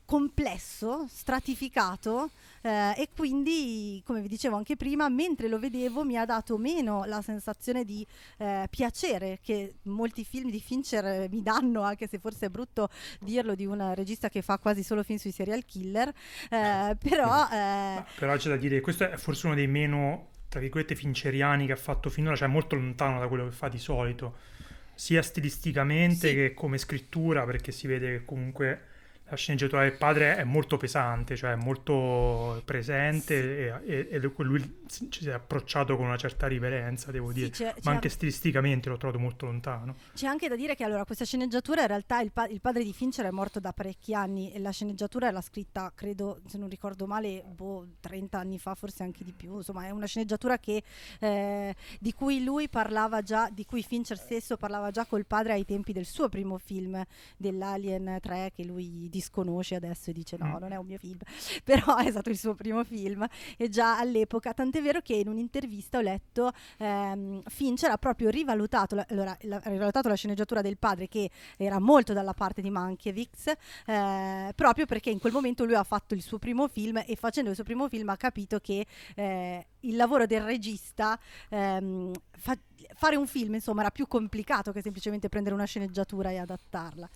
complesso, 0.05 1.07
stratificato 1.09 2.29
eh, 2.61 2.93
e 2.95 3.09
quindi, 3.15 4.01
come 4.05 4.21
vi 4.21 4.27
dicevo 4.27 4.55
anche 4.55 4.75
prima, 4.75 5.09
mentre 5.09 5.47
lo 5.47 5.59
vedevo 5.59 6.03
mi 6.03 6.17
ha 6.17 6.25
dato 6.25 6.57
meno 6.57 7.03
la 7.05 7.21
sensazione 7.21 7.83
di 7.83 8.05
eh, 8.37 8.67
piacere 8.69 9.39
che 9.41 9.75
molti 9.83 10.23
film 10.23 10.49
di 10.49 10.59
Fincher 10.59 11.27
mi 11.29 11.41
danno, 11.41 11.81
anche 11.81 12.07
se 12.07 12.19
forse 12.19 12.45
è 12.45 12.49
brutto 12.49 12.89
dirlo 13.19 13.55
di 13.55 13.65
un 13.65 13.93
regista 13.95 14.29
che 14.29 14.41
fa 14.41 14.57
quasi 14.59 14.83
solo 14.83 15.03
film 15.03 15.17
sui 15.17 15.31
serial 15.31 15.65
killer, 15.65 16.07
eh, 16.49 16.95
però... 16.97 17.27
Ma, 17.27 18.05
però 18.17 18.35
c'è 18.37 18.49
da 18.49 18.57
dire 18.57 18.81
questo 18.81 19.09
è 19.09 19.17
forse 19.17 19.47
uno 19.47 19.55
dei 19.55 19.67
meno, 19.67 20.29
tra 20.55 20.63
virgolette, 20.63 20.95
fincheriani 20.95 21.65
che 21.65 21.73
ha 21.73 21.75
fatto 21.75 22.09
finora, 22.09 22.33
cioè 22.37 22.47
molto 22.47 22.75
lontano 22.77 23.19
da 23.19 23.27
quello 23.27 23.43
che 23.43 23.51
fa 23.51 23.67
di 23.67 23.77
solito, 23.77 24.37
sia 24.93 25.21
stilisticamente 25.21 26.29
Sì. 26.29 26.33
che 26.33 26.53
come 26.53 26.77
scrittura, 26.77 27.43
perché 27.43 27.73
si 27.73 27.87
vede 27.87 28.19
che 28.19 28.23
comunque 28.23 28.81
la 29.27 29.35
sceneggiatura 29.35 29.81
del 29.81 29.93
padre 29.97 30.35
è 30.37 30.43
molto 30.43 30.77
pesante, 30.77 31.35
cioè 31.35 31.55
molto 31.55 32.61
presente 32.63 33.83
e, 33.83 34.07
e- 34.07 34.07
e 34.11 34.31
lui 34.43 34.83
ci 34.87 35.07
si 35.23 35.29
è 35.29 35.33
approcciato 35.33 35.95
con 35.97 36.05
una 36.05 36.17
certa 36.17 36.45
riverenza, 36.47 37.11
devo 37.11 37.29
Sì, 37.29 37.33
dire, 37.33 37.49
c'è- 37.49 37.55
c'è 37.55 37.63
ma 37.65 37.71
anche 37.73 37.89
anche- 37.91 38.09
stilisticamente 38.09 38.87
l'ho 38.89 38.97
trovato 38.97 39.19
molto 39.19 39.45
lontano. 39.47 39.95
C'è 40.13 40.27
anche 40.27 40.47
da 40.47 40.55
dire 40.55 40.75
che 40.75 40.83
allora 40.83 41.05
questa 41.05 41.25
sceneggiatura 41.25 41.81
in 41.81 41.87
realtà 41.87 42.21
il, 42.21 42.31
pa- 42.31 42.47
il 42.47 42.61
padre 42.61 42.83
di 42.83 42.93
Fincher 42.93 43.25
è 43.25 43.31
morto 43.31 43.59
da 43.59 43.73
parecchi 43.73 44.13
anni 44.13 44.51
e 44.53 44.59
la 44.59 44.69
sceneggiatura 44.71 45.31
l'ha 45.31 45.41
scritta, 45.41 45.91
credo, 45.95 46.41
se 46.47 46.57
non 46.59 46.69
ricordo 46.69 47.07
male, 47.07 47.43
boh, 47.47 47.87
30 47.99 48.37
anni 48.37 48.59
fa, 48.59 48.75
forse 48.75 49.01
anche 49.03 49.23
di 49.23 49.33
più. 49.33 49.55
Insomma, 49.55 49.85
è 49.85 49.89
una 49.89 50.05
sceneggiatura 50.05 50.59
che, 50.59 50.83
eh, 51.19 51.75
di 51.99 52.13
cui 52.13 52.43
lui 52.43 52.69
parlava 52.69 53.21
già, 53.23 53.49
di 53.51 53.65
cui 53.65 53.81
Fincher 53.81 54.17
stesso 54.17 54.55
parlava 54.55 54.91
già 54.91 55.05
col 55.05 55.25
padre 55.25 55.53
ai 55.53 55.65
tempi 55.65 55.93
del 55.93 56.05
suo 56.05 56.29
primo 56.29 56.57
film, 56.59 57.03
dell'Alien 57.37 58.19
3, 58.21 58.51
che 58.55 58.63
lui 58.63 59.09
disconosce 59.15 59.75
adesso 59.75 60.09
e 60.09 60.13
dice 60.13 60.35
no, 60.37 60.45
Mm. 60.45 60.59
non 60.59 60.71
è 60.73 60.75
un 60.75 60.85
mio 60.85 60.97
film, 60.97 61.17
però 61.63 61.95
è 61.97 62.09
stato 62.11 62.29
il 62.29 62.37
suo 62.37 62.53
primo 62.53 62.83
film 62.83 63.25
e 63.57 63.69
già 63.69 63.97
all'epoca, 63.97 64.53
tant'è 64.53 64.81
vero 64.81 64.99
che 65.01 65.15
in 65.15 65.27
un'intervista 65.29 65.97
ho 65.97 66.01
letto 66.01 66.51
ehm, 66.77 67.41
Fincher 67.47 67.91
ha 67.91 67.97
proprio 67.97 68.29
rivalutato 68.29 68.95
la, 68.95 69.05
allora, 69.09 69.35
la- 69.41 69.61
rivalutato 69.63 70.07
la 70.09 70.15
sceneggiatura 70.15 70.61
del 70.61 70.77
padre 70.77 71.07
che 71.07 71.29
era 71.57 71.79
molto 71.79 72.11
dalla 72.13 72.33
parte 72.33 72.61
di 72.61 72.69
Mankiewicz 72.69 73.53
eh, 73.85 74.51
proprio 74.55 74.85
perché 74.85 75.09
in 75.09 75.19
quel 75.19 75.31
momento 75.33 75.63
lui 75.65 75.75
ha 75.75 75.83
fatto 75.83 76.13
il 76.13 76.21
suo 76.21 76.37
primo 76.39 76.67
film 76.67 77.01
e 77.05 77.15
facendo 77.15 77.49
il 77.49 77.55
suo 77.55 77.63
primo 77.63 77.87
film 77.87 78.09
ha 78.09 78.17
capito 78.17 78.59
che 78.59 78.85
eh, 79.15 79.65
il 79.81 79.95
lavoro 79.95 80.25
del 80.25 80.41
regista 80.41 81.17
ehm, 81.49 82.11
fa- 82.37 82.57
fare 82.95 83.15
un 83.15 83.27
film 83.27 83.55
insomma 83.55 83.81
era 83.81 83.91
più 83.91 84.07
complicato 84.07 84.71
che 84.71 84.81
semplicemente 84.81 85.29
prendere 85.29 85.55
una 85.55 85.65
sceneggiatura 85.65 86.29
e 86.31 86.37
adattarla. 86.37 87.09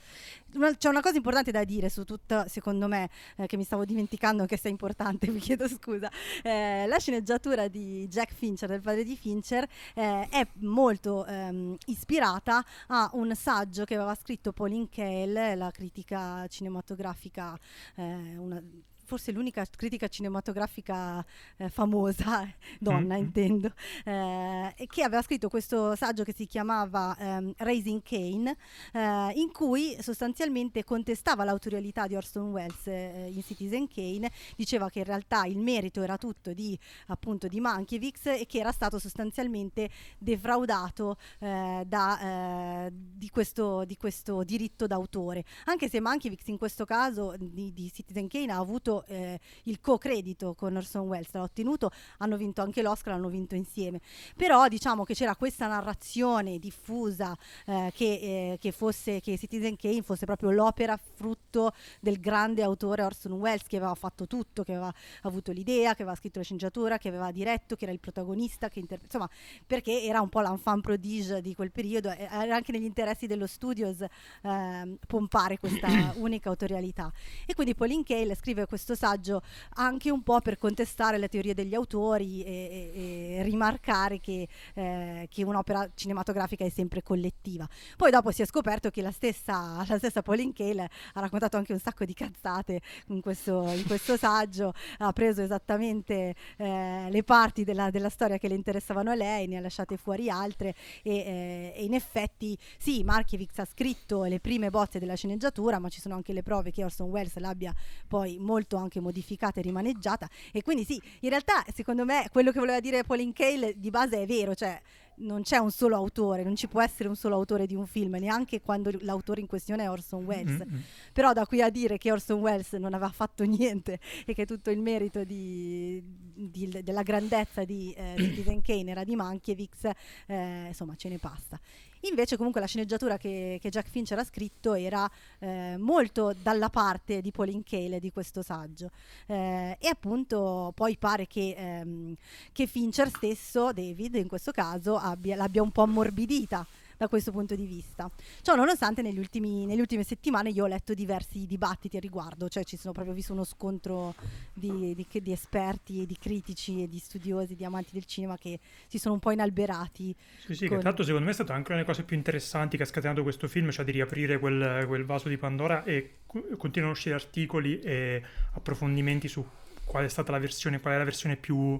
Una- 0.55 0.75
c'è 0.75 0.89
una 0.89 1.01
cosa 1.01 1.17
importante 1.17 1.51
da 1.51 1.63
dire 1.63 1.89
su 1.89 2.03
tutta 2.03 2.47
secondo 2.47 2.87
me 2.87 3.09
eh, 3.37 3.45
che 3.47 3.57
mi 3.57 3.63
stavo 3.63 3.85
dimenticando 3.85 4.45
che 4.45 4.57
sia 4.57 4.69
importante 4.69 5.27
vi 5.31 5.39
chiedo 5.39 5.67
scusa 5.67 6.09
eh, 6.43 6.85
la 6.87 6.97
sceneggiatura 6.99 7.67
di 7.67 8.07
Jack 8.07 8.33
Fincher, 8.33 8.69
del 8.69 8.81
padre 8.81 9.03
di 9.03 9.15
Fincher, 9.15 9.67
eh, 9.95 10.27
è 10.29 10.47
molto 10.59 11.25
ehm, 11.25 11.75
ispirata 11.85 12.63
a 12.87 13.09
un 13.13 13.35
saggio 13.35 13.83
che 13.85 13.95
aveva 13.95 14.15
scritto 14.15 14.51
Pauline 14.51 14.89
Kael, 14.89 15.57
la 15.57 15.71
critica 15.71 16.45
cinematografica, 16.47 17.57
eh, 17.95 18.37
una- 18.37 18.61
forse 19.09 19.31
l'unica 19.31 19.65
critica 19.75 20.07
cinematografica 20.07 21.25
eh, 21.57 21.67
famosa, 21.69 22.47
donna 22.79 23.15
Mm. 23.15 23.19
intendo, 23.19 23.73
eh, 24.05 24.73
che 24.87 25.01
aveva 25.01 25.23
scritto 25.23 25.49
questo 25.49 25.95
saggio 25.95 26.23
che 26.23 26.31
si 26.31 26.45
chiamava 26.45 27.17
ehm, 27.17 27.53
Raising 27.57 28.03
Cain, 28.03 28.45
eh, 28.45 29.31
in 29.33 29.51
cui 29.51 29.97
sostanzialmente 29.99 30.83
contestava 30.83 31.43
l'autorialità 31.43 32.05
di 32.05 32.15
Orson 32.15 32.51
Welles 32.51 32.85
eh, 32.85 33.31
in 33.33 33.41
Citizen 33.41 33.87
Kane, 33.87 34.31
diceva 34.55 34.91
che 34.91 34.99
in 34.99 35.05
realtà 35.05 35.45
il 35.45 35.57
merito 35.57 36.03
era 36.03 36.17
tutto 36.17 36.53
di 36.53 36.77
appunto 37.07 37.47
di 37.47 37.59
Mankiewicz 37.59 38.27
e 38.27 38.45
che 38.47 38.59
era 38.59 38.71
stato 38.71 38.99
sostanzialmente 38.99 39.89
defraudato 40.19 41.17
eh, 41.39 41.83
da, 41.87 42.85
eh, 42.85 42.91
di, 42.93 43.29
questo, 43.29 43.85
di 43.85 43.97
questo 43.97 44.43
diritto 44.43 44.85
d'autore. 44.85 45.43
Anche 45.65 45.89
se 45.89 45.99
Mankiewicz 45.99 46.45
in 46.47 46.57
questo 46.59 46.85
caso 46.85 47.33
di, 47.39 47.73
di 47.73 47.91
Citizen 47.91 48.27
Kane 48.27 48.51
ha 48.51 48.57
avuto 48.57 48.98
eh, 49.07 49.39
il 49.63 49.79
co-credito 49.79 50.53
con 50.53 50.75
Orson 50.75 51.07
Welles, 51.07 51.29
l'ha 51.31 51.41
ottenuto, 51.41 51.91
hanno 52.17 52.37
vinto 52.37 52.61
anche 52.61 52.81
l'Oscar, 52.81 53.13
l'hanno 53.13 53.29
vinto 53.29 53.55
insieme. 53.55 54.01
Però 54.35 54.67
diciamo 54.67 55.03
che 55.03 55.13
c'era 55.13 55.35
questa 55.35 55.67
narrazione 55.67 56.59
diffusa 56.59 57.35
eh, 57.65 57.91
che, 57.93 58.05
eh, 58.05 58.57
che 58.59 58.71
fosse 58.71 59.19
che 59.19 59.37
Citizen 59.37 59.75
Kane 59.75 60.01
fosse 60.01 60.25
proprio 60.25 60.51
l'opera 60.51 60.97
frutto 60.97 61.73
del 61.99 62.19
grande 62.19 62.63
autore 62.63 63.03
Orson 63.03 63.33
Welles 63.33 63.63
che 63.67 63.77
aveva 63.77 63.95
fatto 63.95 64.27
tutto, 64.27 64.63
che 64.63 64.73
aveva 64.73 64.93
avuto 65.23 65.51
l'idea, 65.51 65.95
che 65.95 66.03
aveva 66.03 66.15
scritto 66.15 66.39
la 66.39 66.45
sceneggiatura, 66.45 66.97
che 66.97 67.07
aveva 67.07 67.31
diretto, 67.31 67.75
che 67.75 67.83
era 67.83 67.93
il 67.93 67.99
protagonista, 67.99 68.69
che 68.69 68.79
interpre- 68.79 69.05
insomma, 69.05 69.29
perché 69.65 70.03
era 70.03 70.21
un 70.21 70.29
po' 70.29 70.41
l'enfant 70.41 70.81
prodige 70.81 71.41
di 71.41 71.55
quel 71.55 71.71
periodo, 71.71 72.09
era 72.09 72.55
anche 72.55 72.71
negli 72.71 72.83
interessi 72.83 73.27
dello 73.27 73.47
studios 73.47 74.03
ehm, 74.41 74.97
pompare 75.07 75.57
questa 75.59 75.87
unica 76.17 76.49
autorialità. 76.49 77.11
E 77.45 77.53
quindi 77.53 77.75
Pauline 77.75 78.03
Kael 78.03 78.35
scrive 78.35 78.65
questo 78.65 78.88
saggio 78.95 79.41
anche 79.75 80.11
un 80.11 80.23
po' 80.23 80.39
per 80.41 80.57
contestare 80.57 81.17
le 81.17 81.27
teorie 81.27 81.53
degli 81.53 81.75
autori 81.75 82.43
e, 82.43 82.91
e- 82.93 83.37
e 83.39 83.43
rimarcare 83.43 84.19
che, 84.19 84.47
eh, 84.73 85.27
che 85.29 85.43
un'opera 85.43 85.89
cinematografica 85.93 86.65
è 86.65 86.69
sempre 86.69 87.03
collettiva. 87.03 87.67
Poi 87.95 88.11
dopo 88.11 88.31
si 88.31 88.41
è 88.41 88.45
scoperto 88.45 88.89
che 88.89 89.01
la 89.01 89.11
stessa, 89.11 89.83
la 89.87 89.97
stessa 89.97 90.21
Pauline 90.21 90.53
Kael 90.53 90.79
ha 90.79 91.19
raccontato 91.19 91.57
anche 91.57 91.73
un 91.73 91.79
sacco 91.79 92.05
di 92.05 92.13
cazzate 92.13 92.81
in 93.07 93.21
questo, 93.21 93.69
in 93.71 93.85
questo 93.85 94.15
saggio, 94.17 94.73
ha 94.97 95.11
preso 95.13 95.41
esattamente 95.41 96.35
eh, 96.57 97.07
le 97.09 97.23
parti 97.23 97.63
della, 97.63 97.89
della 97.89 98.09
storia 98.09 98.37
che 98.37 98.47
le 98.47 98.55
interessavano 98.55 99.11
a 99.11 99.15
lei, 99.15 99.47
ne 99.47 99.57
ha 99.57 99.61
lasciate 99.61 99.97
fuori 99.97 100.29
altre 100.29 100.75
e, 101.03 101.15
eh, 101.15 101.73
e 101.75 101.83
in 101.83 101.93
effetti 101.93 102.57
sì, 102.77 103.03
Markiewicz 103.03 103.59
ha 103.59 103.65
scritto 103.65 104.23
le 104.23 104.39
prime 104.39 104.69
bozze 104.69 104.99
della 104.99 105.15
sceneggiatura, 105.15 105.79
ma 105.79 105.89
ci 105.89 106.01
sono 106.01 106.15
anche 106.15 106.33
le 106.33 106.43
prove 106.43 106.71
che 106.71 106.83
Orson 106.83 107.09
Welles 107.09 107.37
l'abbia 107.37 107.73
poi 108.07 108.37
molto 108.39 108.77
anche 108.79 108.99
modificata 108.99 109.59
e 109.59 109.63
rimaneggiata. 109.63 110.29
E 110.51 110.61
quindi 110.61 110.85
sì, 110.85 111.01
in 111.21 111.29
realtà 111.29 111.63
secondo 111.73 112.05
me 112.05 112.27
quello 112.31 112.51
che 112.51 112.59
voleva 112.59 112.79
dire 112.79 113.03
Pauline 113.03 113.33
Kael 113.33 113.73
di 113.75 113.89
base 113.89 114.21
è 114.21 114.25
vero, 114.25 114.55
cioè 114.55 114.79
non 115.19 115.41
c'è 115.41 115.57
un 115.57 115.71
solo 115.71 115.95
autore, 115.95 116.43
non 116.43 116.55
ci 116.55 116.67
può 116.67 116.81
essere 116.81 117.09
un 117.09 117.15
solo 117.15 117.35
autore 117.35 117.65
di 117.65 117.75
un 117.75 117.85
film, 117.85 118.15
neanche 118.15 118.61
quando 118.61 118.91
l'autore 119.01 119.41
in 119.41 119.47
questione 119.47 119.83
è 119.83 119.89
Orson 119.89 120.23
Welles. 120.23 120.65
Mm, 120.65 120.75
mm. 120.75 120.79
Però 121.13 121.33
da 121.33 121.45
qui 121.45 121.61
a 121.61 121.69
dire 121.69 121.97
che 121.97 122.11
Orson 122.11 122.39
Welles 122.39 122.73
non 122.73 122.93
aveva 122.93 123.11
fatto 123.11 123.43
niente 123.45 123.99
e 124.25 124.33
che 124.33 124.45
tutto 124.45 124.69
il 124.69 124.81
merito 124.81 125.23
di- 125.23 126.01
di- 126.03 126.81
della 126.83 127.03
grandezza 127.03 127.63
di 127.63 127.93
eh, 127.93 128.15
Citizen 128.17 128.61
Kane 128.63 128.91
era 128.91 129.03
di 129.03 129.15
Mankiewicz, 129.15 129.89
eh, 130.27 130.65
insomma 130.67 130.95
ce 130.95 131.09
ne 131.09 131.17
passa. 131.17 131.59
Invece 132.03 132.37
comunque 132.37 132.61
la 132.61 132.67
sceneggiatura 132.67 133.17
che, 133.17 133.57
che 133.61 133.69
Jack 133.69 133.89
Fincher 133.89 134.17
ha 134.17 134.23
scritto 134.23 134.73
era 134.73 135.09
eh, 135.39 135.75
molto 135.77 136.33
dalla 136.41 136.69
parte 136.69 137.19
di 137.19 137.31
Pauline 137.31 137.63
Kael 137.63 137.99
di 137.99 138.11
questo 138.11 138.41
saggio 138.41 138.89
Eh, 139.25 139.75
e 139.79 139.87
appunto 139.87 140.71
poi 140.75 140.97
pare 140.97 141.27
che, 141.27 141.53
ehm, 141.57 142.15
che 142.53 142.67
Fincher 142.67 143.09
stesso, 143.09 143.73
David 143.73 144.15
in 144.15 144.27
questo 144.27 144.51
caso, 144.51 144.95
abbia, 145.09 145.35
l'abbia 145.35 145.61
un 145.61 145.71
po' 145.71 145.81
ammorbidita 145.83 146.65
da 146.99 147.07
questo 147.07 147.31
punto 147.31 147.55
di 147.55 147.63
vista. 147.63 148.11
Ciò 148.41 148.55
nonostante 148.55 149.01
negli 149.01 149.19
ultimi- 149.19 149.65
nelle 149.65 149.79
ultime 149.79 150.03
settimane 150.03 150.49
io 150.49 150.65
ho 150.65 150.67
letto 150.67 150.93
diversi 150.93 151.45
dibattiti 151.47 151.95
a 151.95 151.99
riguardo, 152.01 152.49
cioè 152.49 152.65
ci 152.65 152.75
sono 152.75 152.91
proprio 152.91 153.13
visto 153.15 153.31
uno 153.31 153.45
scontro 153.45 154.13
di, 154.53 154.93
di- 154.93 155.07
che- 155.07 155.21
di 155.21 155.31
esperti, 155.31 156.05
di 156.05 156.17
critici 156.19 156.83
e 156.83 156.89
di 156.89 156.99
studiosi, 156.99 157.55
di 157.55 157.63
amanti 157.63 157.91
del 157.93 158.03
cinema 158.03 158.37
che 158.37 158.59
si 158.87 158.97
sono 158.99 159.13
un 159.13 159.21
po' 159.21 159.31
inalberati. 159.31 160.13
Sì, 160.45 160.53
sì, 160.55 160.59
che 160.63 160.67
con- 160.67 160.79
tra 160.79 160.87
l'altro 160.89 161.05
secondo 161.05 161.23
me 161.25 161.31
è 161.31 161.35
stata 161.35 161.53
anche 161.53 161.71
una 161.71 161.79
delle 161.81 161.89
cose 161.89 162.03
più 162.03 162.17
interessanti 162.17 162.75
che 162.75 162.83
ha 162.83 162.85
scatenato 162.85 163.23
questo 163.23 163.47
film, 163.47 163.71
cioè 163.71 163.85
di 163.85 163.91
riaprire 163.91 164.37
quel, 164.37 164.83
quel 164.85 165.05
vaso 165.05 165.29
di 165.29 165.37
Pandora 165.37 165.85
e 165.85 166.15
co- 166.25 166.43
continuano 166.57 166.93
a 166.93 166.97
uscire 166.97 167.15
articoli 167.15 167.79
e 167.79 168.21
approfondimenti 168.55 169.29
su 169.29 169.41
qual 169.85 170.03
è 170.03 170.09
stata 170.09 170.33
la 170.33 170.39
versione, 170.39 170.81
qual 170.81 170.95
è 170.95 170.97
la 170.97 171.05
versione 171.05 171.37
più, 171.37 171.79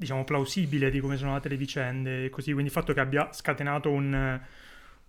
diciamo, 0.00 0.24
plausibile 0.24 0.90
di 0.90 0.98
come 0.98 1.16
sono 1.18 1.30
andate 1.30 1.50
le 1.50 1.56
vicende 1.56 2.24
e 2.24 2.30
così. 2.30 2.52
Quindi 2.52 2.68
il 2.68 2.72
fatto 2.72 2.94
che 2.94 3.00
abbia 3.00 3.32
scatenato 3.32 3.90
un, 3.90 4.40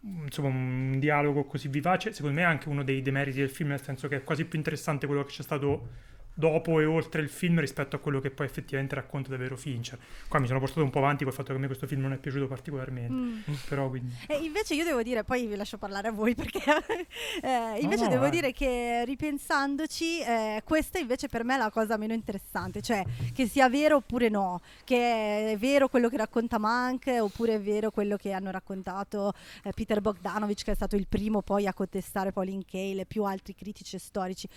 un- 0.01 0.23
insomma, 0.25 0.49
un 0.49 0.99
dialogo 0.99 1.45
così 1.45 1.69
vivace, 1.69 2.11
secondo 2.11 2.35
me 2.35 2.41
è 2.41 2.45
anche 2.45 2.67
uno 2.67 2.83
dei 2.83 3.01
demeriti 3.01 3.39
del 3.39 3.49
film, 3.49 3.69
nel 3.69 3.81
senso 3.81 4.07
che 4.09 4.17
è 4.17 4.23
quasi 4.23 4.45
più 4.45 4.57
interessante 4.57 5.07
quello 5.07 5.23
che 5.23 5.31
c'è 5.31 5.43
stato 5.43 6.09
dopo 6.33 6.79
e 6.79 6.85
oltre 6.85 7.21
il 7.21 7.29
film 7.29 7.59
rispetto 7.59 7.95
a 7.95 7.99
quello 7.99 8.19
che 8.19 8.31
poi 8.31 8.45
effettivamente 8.45 8.95
racconta 8.95 9.29
davvero 9.29 9.55
Fincher. 9.57 9.99
Qua 10.27 10.39
mi 10.39 10.47
sono 10.47 10.59
portato 10.59 10.83
un 10.83 10.89
po' 10.89 10.99
avanti 10.99 11.23
col 11.23 11.33
fatto 11.33 11.51
che 11.51 11.57
a 11.57 11.59
me 11.59 11.67
questo 11.67 11.87
film 11.87 12.01
non 12.01 12.13
è 12.13 12.17
piaciuto 12.17 12.47
particolarmente, 12.47 13.09
Mm. 13.11 13.39
però 13.67 13.89
quindi... 13.89 14.13
E 14.27 14.37
invece 14.37 14.73
io 14.75 14.83
devo 14.83 15.01
dire, 15.03 15.23
poi 15.23 15.45
vi 15.45 15.55
lascio 15.55 15.77
parlare 15.77 16.07
a 16.07 16.11
voi 16.11 16.33
perché 16.35 16.61
eh, 17.41 17.79
invece 17.79 18.03
no, 18.03 18.09
devo 18.09 18.21
vai. 18.21 18.31
dire 18.31 18.51
che 18.53 19.03
ripensandoci, 19.05 20.21
eh, 20.21 20.61
questa 20.63 20.99
invece 20.99 21.27
per 21.27 21.43
me 21.43 21.55
è 21.55 21.57
la 21.57 21.69
cosa 21.69 21.97
meno 21.97 22.13
interessante, 22.13 22.81
cioè 22.81 23.03
che 23.33 23.47
sia 23.47 23.69
vero 23.69 23.97
oppure 23.97 24.29
no, 24.29 24.61
che 24.83 25.51
è 25.51 25.57
vero 25.57 25.87
quello 25.89 26.09
che 26.09 26.17
racconta 26.17 26.57
Mank 26.57 27.07
oppure 27.19 27.55
è 27.55 27.61
vero 27.61 27.91
quello 27.91 28.15
che 28.17 28.31
hanno 28.31 28.51
raccontato 28.51 29.33
eh, 29.63 29.71
Peter 29.73 29.99
Bogdanovich 30.01 30.63
che 30.63 30.71
è 30.71 30.75
stato 30.75 30.95
il 30.95 31.07
primo 31.07 31.41
poi 31.41 31.67
a 31.67 31.73
contestare 31.73 32.31
Pauline 32.31 32.63
Kael 32.69 32.99
e 32.99 33.05
più 33.05 33.23
altri 33.23 33.55
critici 33.55 33.95
e 33.95 33.99
storici. 33.99 34.47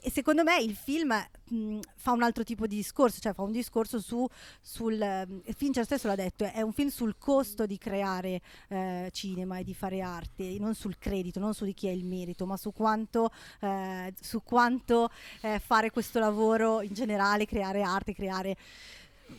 E 0.00 0.10
secondo 0.10 0.42
me 0.44 0.58
il 0.60 0.74
film 0.74 1.01
mh, 1.04 1.78
fa 1.96 2.12
un 2.12 2.22
altro 2.22 2.44
tipo 2.44 2.66
di 2.66 2.76
discorso, 2.76 3.20
cioè 3.20 3.32
fa 3.34 3.42
un 3.42 3.52
discorso 3.52 4.00
su, 4.00 4.26
sul... 4.60 5.00
eh, 5.00 5.26
Fincher 5.54 5.84
stesso 5.84 6.06
l'ha 6.06 6.14
detto, 6.14 6.44
è 6.44 6.60
un 6.62 6.72
film 6.72 6.88
sul 6.88 7.16
costo 7.18 7.66
di 7.66 7.78
creare 7.78 8.40
eh, 8.68 9.08
cinema 9.12 9.58
e 9.58 9.64
di 9.64 9.74
fare 9.74 10.00
arte, 10.00 10.56
non 10.58 10.74
sul 10.74 10.98
credito, 10.98 11.40
non 11.40 11.54
su 11.54 11.64
di 11.64 11.74
chi 11.74 11.88
ha 11.88 11.92
il 11.92 12.04
merito, 12.04 12.46
ma 12.46 12.56
su 12.56 12.72
quanto, 12.72 13.30
eh, 13.60 14.12
su 14.20 14.42
quanto 14.42 15.10
eh, 15.42 15.58
fare 15.58 15.90
questo 15.90 16.18
lavoro 16.18 16.82
in 16.82 16.92
generale, 16.94 17.46
creare 17.46 17.82
arte, 17.82 18.14
creare 18.14 18.56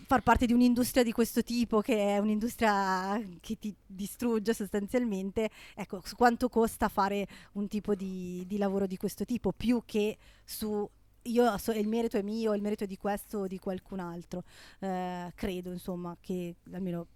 far 0.05 0.21
parte 0.21 0.45
di 0.45 0.53
un'industria 0.53 1.03
di 1.03 1.11
questo 1.11 1.43
tipo 1.43 1.81
che 1.81 2.15
è 2.15 2.17
un'industria 2.17 3.21
che 3.39 3.57
ti 3.59 3.73
distrugge 3.85 4.53
sostanzialmente, 4.53 5.49
ecco, 5.75 6.01
su 6.03 6.15
quanto 6.15 6.49
costa 6.49 6.89
fare 6.89 7.27
un 7.53 7.67
tipo 7.67 7.95
di, 7.95 8.43
di 8.47 8.57
lavoro 8.57 8.87
di 8.87 8.97
questo 8.97 9.25
tipo, 9.25 9.51
più 9.51 9.83
che 9.85 10.17
su 10.43 10.87
io 11.23 11.57
so- 11.57 11.71
il 11.71 11.87
merito 11.87 12.17
è 12.17 12.21
mio, 12.21 12.53
il 12.53 12.61
merito 12.61 12.83
è 12.83 12.87
di 12.87 12.97
questo 12.97 13.39
o 13.39 13.47
di 13.47 13.59
qualcun 13.59 13.99
altro. 13.99 14.43
Eh, 14.79 15.31
credo, 15.35 15.71
insomma, 15.71 16.15
che 16.19 16.55
almeno 16.73 17.07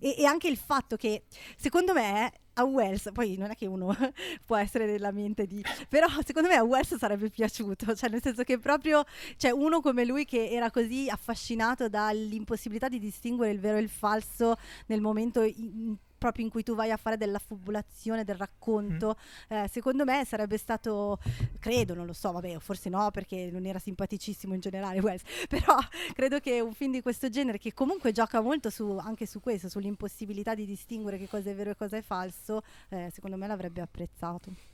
e, 0.00 0.16
e 0.18 0.24
anche 0.24 0.48
il 0.48 0.56
fatto 0.56 0.96
che 0.96 1.24
secondo 1.56 1.92
me 1.92 2.32
a 2.54 2.64
Wells, 2.64 3.10
poi 3.12 3.36
non 3.36 3.50
è 3.50 3.54
che 3.54 3.66
uno 3.66 3.94
può 4.44 4.56
essere 4.56 4.84
nella 4.86 5.12
mente 5.12 5.46
di, 5.46 5.62
però 5.88 6.06
secondo 6.24 6.48
me 6.48 6.56
a 6.56 6.62
Wells 6.62 6.96
sarebbe 6.96 7.30
piaciuto, 7.30 7.94
cioè 7.94 8.10
nel 8.10 8.20
senso 8.22 8.42
che 8.42 8.58
proprio 8.58 9.04
cioè 9.36 9.50
uno 9.50 9.80
come 9.80 10.04
lui 10.04 10.24
che 10.24 10.48
era 10.50 10.70
così 10.70 11.08
affascinato 11.08 11.88
dall'impossibilità 11.88 12.88
di 12.88 12.98
distinguere 12.98 13.52
il 13.52 13.60
vero 13.60 13.78
e 13.78 13.80
il 13.80 13.88
falso 13.88 14.56
nel 14.86 15.00
momento 15.00 15.42
in- 15.42 15.96
proprio 16.20 16.44
in 16.44 16.50
cui 16.50 16.62
tu 16.62 16.74
vai 16.74 16.90
a 16.90 16.98
fare 16.98 17.16
della 17.16 17.38
fabulazione, 17.38 18.24
del 18.24 18.34
racconto, 18.34 19.16
eh, 19.48 19.66
secondo 19.72 20.04
me 20.04 20.26
sarebbe 20.26 20.58
stato, 20.58 21.18
credo, 21.58 21.94
non 21.94 22.04
lo 22.04 22.12
so, 22.12 22.30
vabbè, 22.30 22.58
forse 22.58 22.90
no 22.90 23.10
perché 23.10 23.48
non 23.50 23.64
era 23.64 23.78
simpaticissimo 23.78 24.52
in 24.52 24.60
generale 24.60 25.00
Wells, 25.00 25.22
però 25.48 25.76
credo 26.12 26.38
che 26.38 26.60
un 26.60 26.74
film 26.74 26.92
di 26.92 27.00
questo 27.00 27.30
genere 27.30 27.56
che 27.56 27.72
comunque 27.72 28.12
gioca 28.12 28.42
molto 28.42 28.68
su, 28.68 28.98
anche 29.00 29.24
su 29.24 29.40
questo, 29.40 29.70
sull'impossibilità 29.70 30.54
di 30.54 30.66
distinguere 30.66 31.16
che 31.16 31.26
cosa 31.26 31.48
è 31.48 31.54
vero 31.54 31.70
e 31.70 31.76
cosa 31.76 31.96
è 31.96 32.02
falso, 32.02 32.62
eh, 32.90 33.10
secondo 33.10 33.38
me 33.38 33.46
l'avrebbe 33.46 33.80
apprezzato. 33.80 34.69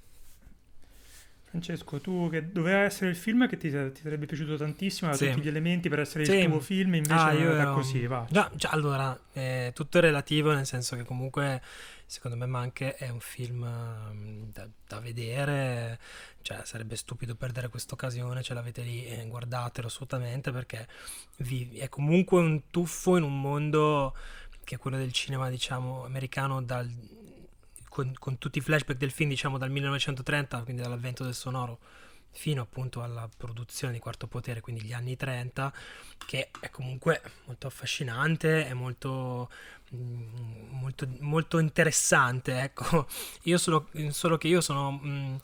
Francesco, 1.61 2.01
tu 2.01 2.29
che 2.31 2.53
doveva 2.53 2.81
essere 2.81 3.09
il 3.11 3.17
film 3.17 3.49
che 3.49 3.57
ti, 3.57 3.71
ti 3.71 4.01
sarebbe 4.03 4.27
piaciuto 4.27 4.57
tantissimo, 4.57 5.11
aveva 5.11 5.25
Sì. 5.27 5.33
tutti 5.33 5.45
gli 5.45 5.49
elementi 5.49 5.89
per 5.89 6.01
essere 6.01 6.25
Sì. 6.27 6.33
il 6.37 6.49
tuo 6.49 6.61
film, 6.61 6.95
invece 6.95 7.15
Ah, 7.15 7.33
non 7.33 7.43
era 7.43 7.71
così, 7.73 8.07
va. 8.07 8.27
Già, 8.31 8.51
già, 8.55 8.69
allora, 8.71 9.19
eh, 9.33 9.73
tutto 9.75 9.99
è 9.99 10.01
relativo, 10.03 10.53
nel 10.53 10.67
senso 10.67 10.97
che 10.97 11.05
comunque, 11.05 11.63
secondo 12.05 12.37
me, 12.37 12.45
Manche 12.47 12.95
è 12.95 13.09
un 13.09 13.21
film 13.21 13.63
ehm, 13.65 14.51
da, 14.53 14.69
da 14.87 15.01
vedere, 15.01 15.99
cioè 16.43 16.61
sarebbe 16.65 16.95
stupido 16.97 17.35
perdere 17.35 17.69
questa 17.69 17.95
occasione, 17.95 18.43
ce 18.43 18.53
l'avete 18.55 18.83
lì, 18.83 19.07
eh, 19.07 19.27
guardatelo 19.27 19.87
assolutamente, 19.87 20.51
perché 20.53 20.87
vi- 21.39 21.77
è 21.79 21.89
comunque 21.89 22.39
un 22.41 22.65
tuffo 22.71 23.17
in 23.17 23.23
un 23.23 23.41
mondo 23.41 24.15
che 24.65 24.75
è 24.75 24.79
quello 24.79 24.97
del 24.97 25.13
cinema, 25.13 25.49
diciamo, 25.49 26.05
americano 26.05 26.61
dal- 26.61 26.91
con, 27.97 28.12
con 28.19 28.37
tutti 28.37 28.59
i 28.59 28.61
flashback 28.61 28.99
del 28.99 29.11
film, 29.11 29.31
diciamo, 29.31 29.57
dal 29.57 29.71
1930, 29.71 30.65
quindi 30.65 30.83
dall'avvento 30.83 31.25
del 31.25 31.33
sonoro, 31.33 31.79
fino 32.31 32.61
appunto 32.61 33.03
alla 33.03 33.26
produzione 33.35 33.95
di 33.95 33.99
Quarto 33.99 34.26
Potere, 34.26 34.61
quindi 34.61 34.83
gli 34.83 34.93
anni 34.93 35.17
30, 35.17 35.73
che 36.26 36.50
è 36.61 36.69
comunque 36.69 37.23
molto 37.47 37.67
affascinante, 37.67 38.67
è 38.67 38.75
molto, 38.75 39.49
mm, 39.95 40.73
molto, 40.73 41.09
molto 41.21 41.59
interessante. 41.59 42.61
Ecco, 42.61 43.07
io 43.45 43.57
solo, 43.57 43.88
solo 44.11 44.37
che 44.37 44.49
io 44.49 44.61
sono 44.61 45.00
mm, 45.03 45.37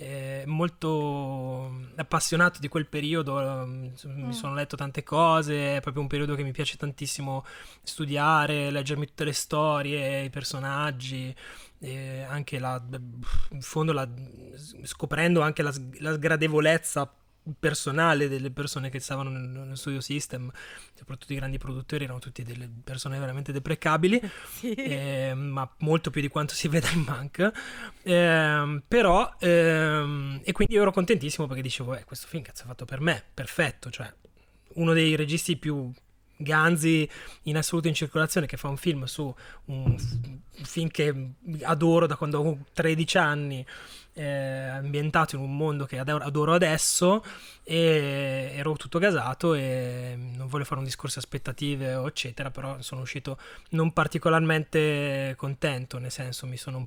eh, 0.00 0.44
molto 0.46 1.70
appassionato 1.96 2.58
di 2.58 2.68
quel 2.68 2.86
periodo, 2.86 3.38
mm, 3.66 3.82
mi 4.04 4.26
Mm. 4.26 4.30
sono 4.30 4.54
letto 4.54 4.74
tante 4.74 5.02
cose, 5.02 5.76
è 5.76 5.80
proprio 5.82 6.02
un 6.02 6.08
periodo 6.08 6.34
che 6.34 6.42
mi 6.42 6.52
piace 6.52 6.78
tantissimo 6.78 7.44
studiare, 7.82 8.70
leggermi 8.70 9.06
tutte 9.06 9.24
le 9.24 9.32
storie, 9.32 10.24
i 10.24 10.30
personaggi. 10.30 11.34
Anche 11.82 12.58
la, 12.58 12.82
in 13.52 13.60
fondo 13.62 13.92
la, 13.92 14.06
scoprendo 14.82 15.40
anche 15.40 15.62
la, 15.62 15.72
la 16.00 16.12
sgradevolezza 16.12 17.10
personale 17.58 18.28
delle 18.28 18.50
persone 18.50 18.90
che 18.90 19.00
stavano 19.00 19.30
nel, 19.30 19.48
nel 19.48 19.76
studio 19.76 20.00
system, 20.00 20.50
soprattutto 20.94 21.32
i 21.32 21.36
grandi 21.36 21.58
produttori, 21.58 22.04
erano 22.04 22.18
tutti 22.18 22.42
delle 22.42 22.70
persone 22.84 23.18
veramente 23.18 23.52
deprecabili, 23.52 24.20
Sì. 24.60 24.72
eh, 24.74 25.34
ma 25.34 25.68
molto 25.78 26.10
più 26.10 26.20
di 26.20 26.28
quanto 26.28 26.54
si 26.54 26.68
veda 26.68 26.90
in 26.90 27.00
Mank. 27.00 27.50
Ehm, 28.02 28.82
però, 28.86 29.34
ehm, 29.38 30.40
e 30.44 30.52
quindi 30.52 30.76
ero 30.76 30.92
contentissimo 30.92 31.46
perché 31.46 31.62
dicevo, 31.62 31.96
eh, 31.96 32.04
questo 32.04 32.26
film 32.26 32.42
cazzo 32.42 32.64
è 32.64 32.66
fatto 32.66 32.84
per 32.84 33.00
me, 33.00 33.22
perfetto, 33.32 33.90
cioè 33.90 34.12
uno 34.74 34.92
dei 34.92 35.16
registi 35.16 35.56
più 35.56 35.90
ganzi 36.36 37.08
in 37.42 37.56
assoluto 37.56 37.88
in 37.88 37.94
circolazione 37.94 38.46
che 38.46 38.56
fa 38.56 38.68
un 38.68 38.78
film 38.78 39.04
su 39.04 39.32
un 39.66 39.94
film 40.62 40.88
che 40.88 41.32
adoro 41.62 42.06
da 42.06 42.16
quando 42.16 42.40
ho 42.40 42.58
13 42.72 43.18
anni 43.18 43.66
eh, 44.14 44.24
ambientato 44.24 45.36
in 45.36 45.42
un 45.42 45.56
mondo 45.56 45.86
che 45.86 45.98
adoro, 45.98 46.52
adesso 46.52 47.24
e 47.62 48.52
ero 48.54 48.74
tutto 48.74 48.98
gasato 48.98 49.54
e 49.54 50.16
non 50.36 50.48
voglio 50.48 50.64
fare 50.64 50.80
un 50.80 50.86
discorso 50.86 51.18
aspettative 51.18 51.92
eccetera 52.06 52.50
però 52.50 52.80
sono 52.80 53.02
uscito 53.02 53.38
non 53.70 53.92
particolarmente 53.92 55.34
contento 55.36 55.98
nel 55.98 56.10
senso 56.10 56.46
mi 56.46 56.56
sono 56.56 56.78
un, 56.78 56.86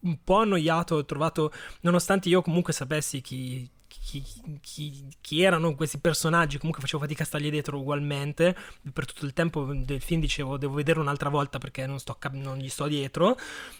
un 0.00 0.18
po' 0.24 0.38
annoiato 0.38 0.96
ho 0.96 1.04
trovato 1.04 1.52
nonostante 1.82 2.28
io 2.28 2.42
comunque 2.42 2.72
sapessi 2.72 3.20
chi 3.20 3.70
chi, 3.88 4.22
chi- 4.60 5.08
chi 5.20 5.42
erano 5.42 5.74
questi 5.74 5.98
personaggi, 5.98 6.58
comunque 6.58 6.82
facevo 6.82 7.02
fatica 7.02 7.22
a 7.22 7.26
stargli 7.26 7.50
dietro 7.50 7.78
ugualmente. 7.78 8.54
Per 8.92 9.04
tutto 9.06 9.24
il 9.24 9.32
tempo 9.32 9.64
del 9.74 10.00
film 10.00 10.20
dicevo 10.20 10.56
devo 10.58 10.74
vederlo 10.74 11.02
un'altra 11.02 11.28
volta 11.28 11.58
perché 11.58 11.86
non, 11.86 11.98
sto 11.98 12.16
non 12.32 12.58
gli 12.58 12.68
sto 12.68 12.86
dietro. 12.86 13.36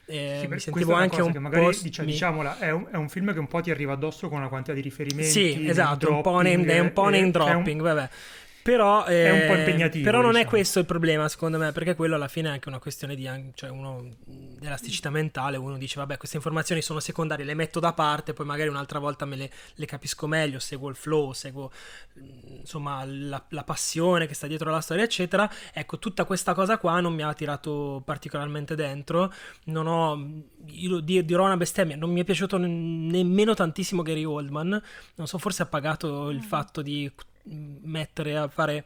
E 0.06 0.38
Sì, 0.40 0.46
mi 0.48 0.58
sentivo 0.58 0.94
anche 0.94 1.20
un 1.22 1.32
magari, 1.38 1.64
po'. 1.76 1.82
dicia- 1.82 2.02
mi- 2.02 2.10
diciamola, 2.12 2.58
è 2.58 2.70
un, 2.70 2.88
è 2.90 2.96
un 2.96 3.08
film 3.08 3.32
che 3.32 3.38
un 3.38 3.46
po' 3.46 3.60
ti 3.60 3.70
arriva 3.70 3.92
addosso 3.92 4.28
con 4.28 4.38
una 4.38 4.48
quantità 4.48 4.72
di 4.74 4.80
riferimenti. 4.80 5.30
Sì, 5.30 5.66
esatto, 5.68 6.12
un 6.12 6.20
po' 6.22 6.40
name, 6.40 6.64
è 6.64 6.78
un 6.78 6.92
po' 6.92 7.02
dropping, 7.02 7.04
name 7.04 7.16
eh, 7.16 7.20
è 7.20 7.24
un- 7.24 7.30
dropping, 7.30 7.82
vabbè. 7.82 8.10
Però, 8.68 9.04
È 9.04 9.30
un 9.30 9.46
po' 9.46 9.54
eh, 9.54 9.58
impegnativo, 9.60 10.04
Però 10.04 10.18
non 10.20 10.32
è 10.32 10.32
diciamo. 10.32 10.50
questo 10.50 10.78
il 10.78 10.84
problema, 10.84 11.26
secondo 11.30 11.56
me, 11.56 11.72
perché 11.72 11.94
quello 11.94 12.16
alla 12.16 12.28
fine 12.28 12.50
è 12.50 12.52
anche 12.52 12.68
una 12.68 12.78
questione 12.78 13.16
di 13.16 13.26
cioè 13.54 13.70
uno, 13.70 14.10
dell'elasticità 14.26 15.08
mentale. 15.08 15.56
Uno 15.56 15.78
dice, 15.78 15.98
vabbè, 15.98 16.18
queste 16.18 16.36
informazioni 16.36 16.82
sono 16.82 17.00
secondarie, 17.00 17.46
le 17.46 17.54
metto 17.54 17.80
da 17.80 17.94
parte, 17.94 18.34
poi 18.34 18.44
magari 18.44 18.68
un'altra 18.68 18.98
volta 18.98 19.24
me 19.24 19.36
le, 19.36 19.50
le 19.74 19.86
capisco 19.86 20.26
meglio, 20.26 20.58
seguo 20.58 20.90
il 20.90 20.96
flow, 20.96 21.32
seguo 21.32 21.70
mm, 22.20 22.56
insomma 22.60 23.02
la, 23.06 23.42
la 23.48 23.64
passione 23.64 24.26
che 24.26 24.34
sta 24.34 24.46
dietro 24.46 24.68
alla 24.68 24.82
storia, 24.82 25.04
eccetera. 25.04 25.50
Ecco, 25.72 25.98
tutta 25.98 26.26
questa 26.26 26.52
cosa 26.52 26.76
qua 26.76 27.00
non 27.00 27.14
mi 27.14 27.22
ha 27.22 27.32
tirato 27.32 28.02
particolarmente 28.04 28.74
dentro. 28.74 29.32
Non 29.64 29.86
ho, 29.86 30.42
io 30.66 30.90
lo 30.90 31.00
di- 31.00 31.24
dirò 31.24 31.46
una 31.46 31.56
bestemmia, 31.56 31.96
non 31.96 32.10
mi 32.10 32.20
è 32.20 32.24
piaciuto 32.24 32.58
ne- 32.58 32.68
nemmeno 32.68 33.54
tantissimo 33.54 34.02
Gary 34.02 34.24
Oldman. 34.24 34.82
Non 35.14 35.26
so, 35.26 35.38
forse 35.38 35.62
ha 35.62 35.66
pagato 35.66 36.28
il 36.28 36.42
fatto 36.42 36.82
di 36.82 37.10
mettere 37.82 38.36
a 38.36 38.48
fare 38.48 38.84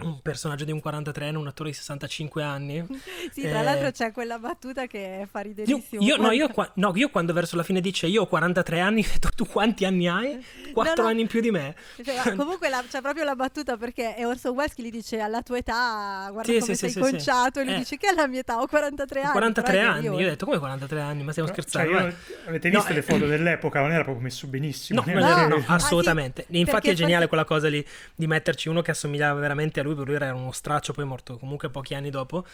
un 0.00 0.20
personaggio 0.20 0.64
di 0.64 0.72
un 0.72 0.80
43enne, 0.84 1.36
un 1.36 1.46
attore 1.46 1.70
di 1.70 1.76
65 1.76 2.42
anni. 2.42 2.84
Sì, 3.32 3.42
tra 3.42 3.60
Eh, 3.60 3.62
l'altro 3.62 3.90
c'è 3.92 4.12
quella 4.12 4.38
battuta 4.38 4.86
che 4.86 5.26
fa 5.30 5.38
Io, 5.40 5.44
riderissimo. 5.46 6.02
io- 6.02 6.16
no, 6.16 6.30
io, 6.32 6.48
qua- 6.48 6.70
no, 6.74 6.92
io 6.96 7.08
quando 7.08 7.32
verso 7.32 7.56
la 7.56 7.62
fine 7.62 7.80
dice 7.80 8.06
io 8.06 8.22
ho 8.22 8.26
43 8.26 8.80
anni, 8.80 9.02
tu, 9.20 9.28
tu 9.34 9.46
quanti 9.46 9.84
anni 9.84 10.08
hai? 10.08 10.44
4 10.72 10.94
No, 10.96 11.02
no. 11.02 11.08
anni 11.08 11.20
in 11.22 11.26
più 11.28 11.40
di 11.40 11.50
me. 11.50 11.74
Cioè, 12.02 12.16
ma 12.24 12.34
comunque 12.34 12.68
la- 12.68 12.84
c'è 12.88 13.00
proprio 13.00 13.24
la 13.24 13.34
battuta 13.36 13.76
perché 13.76 14.14
è 14.14 14.26
Orson 14.26 14.54
Welles 14.54 14.74
che 14.74 14.82
gli 14.82 14.90
dice 14.90 15.20
alla 15.20 15.42
tua 15.42 15.58
età 15.58 16.28
guarda 16.32 16.52
Sì, 16.52 16.58
come 16.58 16.74
sì, 16.74 16.78
sei 16.80 16.90
sì, 16.90 17.02
sì, 17.02 17.10
conciato 17.10 17.60
e 17.60 17.64
lui 17.64 17.74
Eh. 17.74 17.78
dice 17.78 17.96
che 17.96 18.08
alla 18.08 18.26
mia 18.26 18.40
età 18.40 18.60
ho 18.60 18.66
43 18.66 19.20
anni 19.22 19.30
43 19.32 19.72
però 19.72 19.82
è 19.82 19.86
anni, 19.94 20.04
io 20.06 20.12
ho 20.12 20.16
detto 20.30 20.44
come 20.44 20.58
43 20.58 21.00
anni, 21.00 21.22
ma 21.22 21.30
stiamo 21.30 21.48
Cioè, 21.48 21.60
scherzando? 21.62 21.90
io- 21.92 21.98
vai. 21.98 22.14
avete 22.46 22.68
No, 22.70 22.78
visto 22.78 22.92
eh. 22.92 22.94
le 22.96 23.02
foto 23.02 23.26
dell'epoca? 23.26 23.80
Non 23.80 23.92
era 23.92 24.02
proprio 24.02 24.24
messo 24.24 24.46
benissimo. 24.46 25.02
No, 25.06 25.12
no, 25.12 25.20
No. 25.20 25.36
no, 25.36 25.46
no, 25.48 25.56
Ah, 25.66 25.78
sì, 25.78 25.84
assolutamente. 25.86 26.44
Infatti 26.50 26.90
è 26.90 26.94
geniale 26.94 27.28
quella 27.28 27.44
cosa 27.44 27.68
lì 27.68 27.84
di 28.14 28.26
metterci 28.26 28.68
uno 28.68 28.82
che 28.82 28.90
assomigliava 28.90 29.38
veramente 29.40 29.80
a 29.80 29.81
lui, 29.82 29.94
per 29.94 30.06
lui 30.06 30.14
era 30.14 30.34
uno 30.34 30.52
straccio, 30.52 30.92
poi 30.92 31.04
è 31.04 31.06
morto 31.06 31.38
comunque 31.38 31.70
pochi 31.70 31.94
anni 31.94 32.10
dopo. 32.10 32.44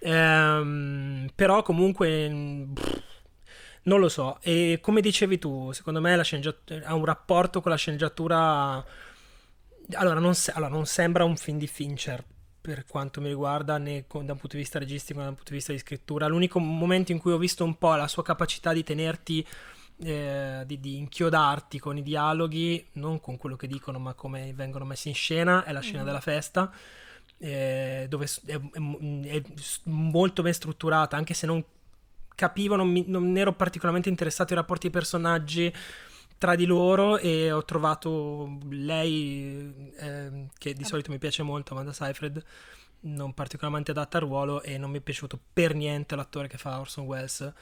Ehm, 0.00 1.28
però 1.34 1.62
comunque... 1.62 2.28
mh, 2.28 2.72
pff, 2.74 3.02
Non 3.84 4.00
lo 4.00 4.08
so, 4.08 4.38
e 4.40 4.78
come 4.80 5.02
dicevi 5.02 5.38
tu, 5.38 5.70
secondo 5.72 6.00
me 6.00 6.14
ha 6.14 6.94
un 6.94 7.04
rapporto 7.04 7.60
con 7.60 7.70
la 7.70 7.76
sceneggiatura... 7.76 8.82
Allora 9.92 10.18
non, 10.18 10.34
se- 10.34 10.52
allora, 10.52 10.70
non 10.70 10.86
sembra 10.86 11.24
un 11.24 11.36
film 11.36 11.58
di 11.58 11.66
Fincher, 11.66 12.24
per 12.58 12.86
quanto 12.86 13.20
mi 13.20 13.28
riguarda, 13.28 13.76
né 13.76 14.06
con, 14.06 14.24
da 14.24 14.32
un 14.32 14.38
punto 14.38 14.56
di 14.56 14.62
vista 14.62 14.78
registico 14.78 15.18
né 15.18 15.24
da 15.24 15.30
un 15.30 15.36
punto 15.36 15.50
di 15.50 15.58
vista 15.58 15.72
di 15.72 15.78
scrittura. 15.78 16.26
L'unico 16.28 16.58
momento 16.58 17.12
in 17.12 17.18
cui 17.18 17.32
ho 17.32 17.36
visto 17.36 17.62
un 17.62 17.76
po' 17.76 17.94
la 17.94 18.08
sua 18.08 18.22
capacità 18.22 18.72
di 18.72 18.82
tenerti, 18.82 19.46
eh, 20.02 20.62
di, 20.66 20.80
di 20.80 20.96
inchiodarti 20.98 21.78
con 21.78 21.96
i 21.96 22.02
dialoghi, 22.02 22.84
non 22.94 23.20
con 23.20 23.36
quello 23.36 23.56
che 23.56 23.66
dicono, 23.66 23.98
ma 23.98 24.14
come 24.14 24.52
vengono 24.54 24.84
messi 24.84 25.08
in 25.08 25.14
scena, 25.14 25.64
è 25.64 25.72
la 25.72 25.80
scena 25.80 26.00
Mhm. 26.00 26.06
della 26.06 26.20
festa. 26.20 26.72
eh, 27.38 28.06
dove 28.08 28.26
è, 28.46 28.52
è- 28.52 28.60
è 29.38 29.42
molto 29.84 30.42
ben 30.42 30.54
strutturata, 30.54 31.16
anche 31.16 31.34
se 31.34 31.46
non 31.46 31.62
capivo, 32.34 32.76
non, 32.76 32.88
mi- 32.88 33.04
non 33.06 33.36
ero 33.36 33.52
particolarmente 33.52 34.08
interessato 34.08 34.52
ai 34.54 34.60
rapporti 34.60 34.88
dei 34.88 34.92
personaggi 35.00 35.72
tra 36.38 36.54
di 36.54 36.64
loro 36.64 37.18
e 37.18 37.52
ho 37.52 37.64
trovato 37.64 38.58
lei, 38.70 39.92
ehm, 39.98 40.48
che 40.58 40.72
di 40.74 40.84
solito 40.84 41.10
mi 41.10 41.18
piace 41.18 41.42
molto, 41.42 41.72
Amanda 41.74 41.92
Seyfried, 41.92 42.42
non 43.00 43.34
particolarmente 43.34 43.90
adatta 43.90 44.18
al 44.18 44.24
ruolo 44.24 44.62
e 44.62 44.78
non 44.78 44.90
mi 44.90 44.98
è 44.98 45.00
piaciuto 45.02 45.38
per 45.52 45.74
niente 45.74 46.16
l'attore 46.16 46.48
che 46.48 46.56
fa 46.58 46.80
Orson 46.80 47.04
Welles, 47.04 47.52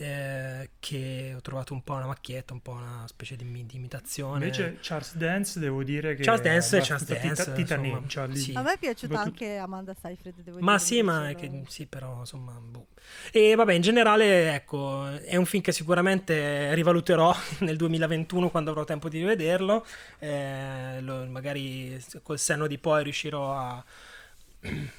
eh, 0.00 0.70
che 0.78 1.32
ho 1.36 1.40
trovato 1.40 1.72
un 1.74 1.82
po' 1.82 1.94
una 1.94 2.06
macchietta, 2.06 2.52
un 2.52 2.60
po' 2.62 2.70
una 2.70 3.04
specie 3.08 3.34
di, 3.36 3.44
di 3.66 3.76
imitazione. 3.76 4.44
Invece 4.44 4.78
Charles 4.80 5.16
Dance 5.16 5.58
devo 5.58 5.82
dire 5.82 6.14
che 6.14 6.22
Charles 6.22 6.42
Dance 6.44 6.80
Charles 6.80 7.04
Dance, 7.06 7.20
tita- 7.20 7.26
insomma, 7.50 7.56
titaneggia 7.56 8.34
sì. 8.34 8.52
A 8.54 8.62
me 8.62 8.72
è 8.74 8.78
piaciuta 8.78 9.14
Soprattutto- 9.16 9.44
anche 9.44 9.56
Amanda 9.56 9.94
Seyfried, 10.00 10.34
devo 10.42 10.58
Ma 10.60 10.76
dire, 10.76 10.84
sì, 10.84 11.02
ma 11.02 11.32
che, 11.36 11.62
sì, 11.66 11.86
però 11.86 12.20
insomma, 12.20 12.52
boh. 12.52 12.86
E 13.32 13.54
vabbè, 13.54 13.72
in 13.72 13.82
generale, 13.82 14.54
ecco, 14.54 15.06
è 15.22 15.36
un 15.36 15.46
film 15.46 15.62
che 15.62 15.72
sicuramente 15.72 16.72
rivaluterò 16.74 17.34
nel 17.60 17.76
2021 17.76 18.50
quando 18.50 18.70
avrò 18.70 18.84
tempo 18.84 19.08
di 19.08 19.18
rivederlo. 19.18 19.84
Eh, 20.20 21.00
lo- 21.00 21.26
magari 21.26 22.00
col 22.22 22.38
senno 22.38 22.66
di 22.66 22.78
poi 22.78 23.02
riuscirò 23.02 23.52
a- 23.56 23.84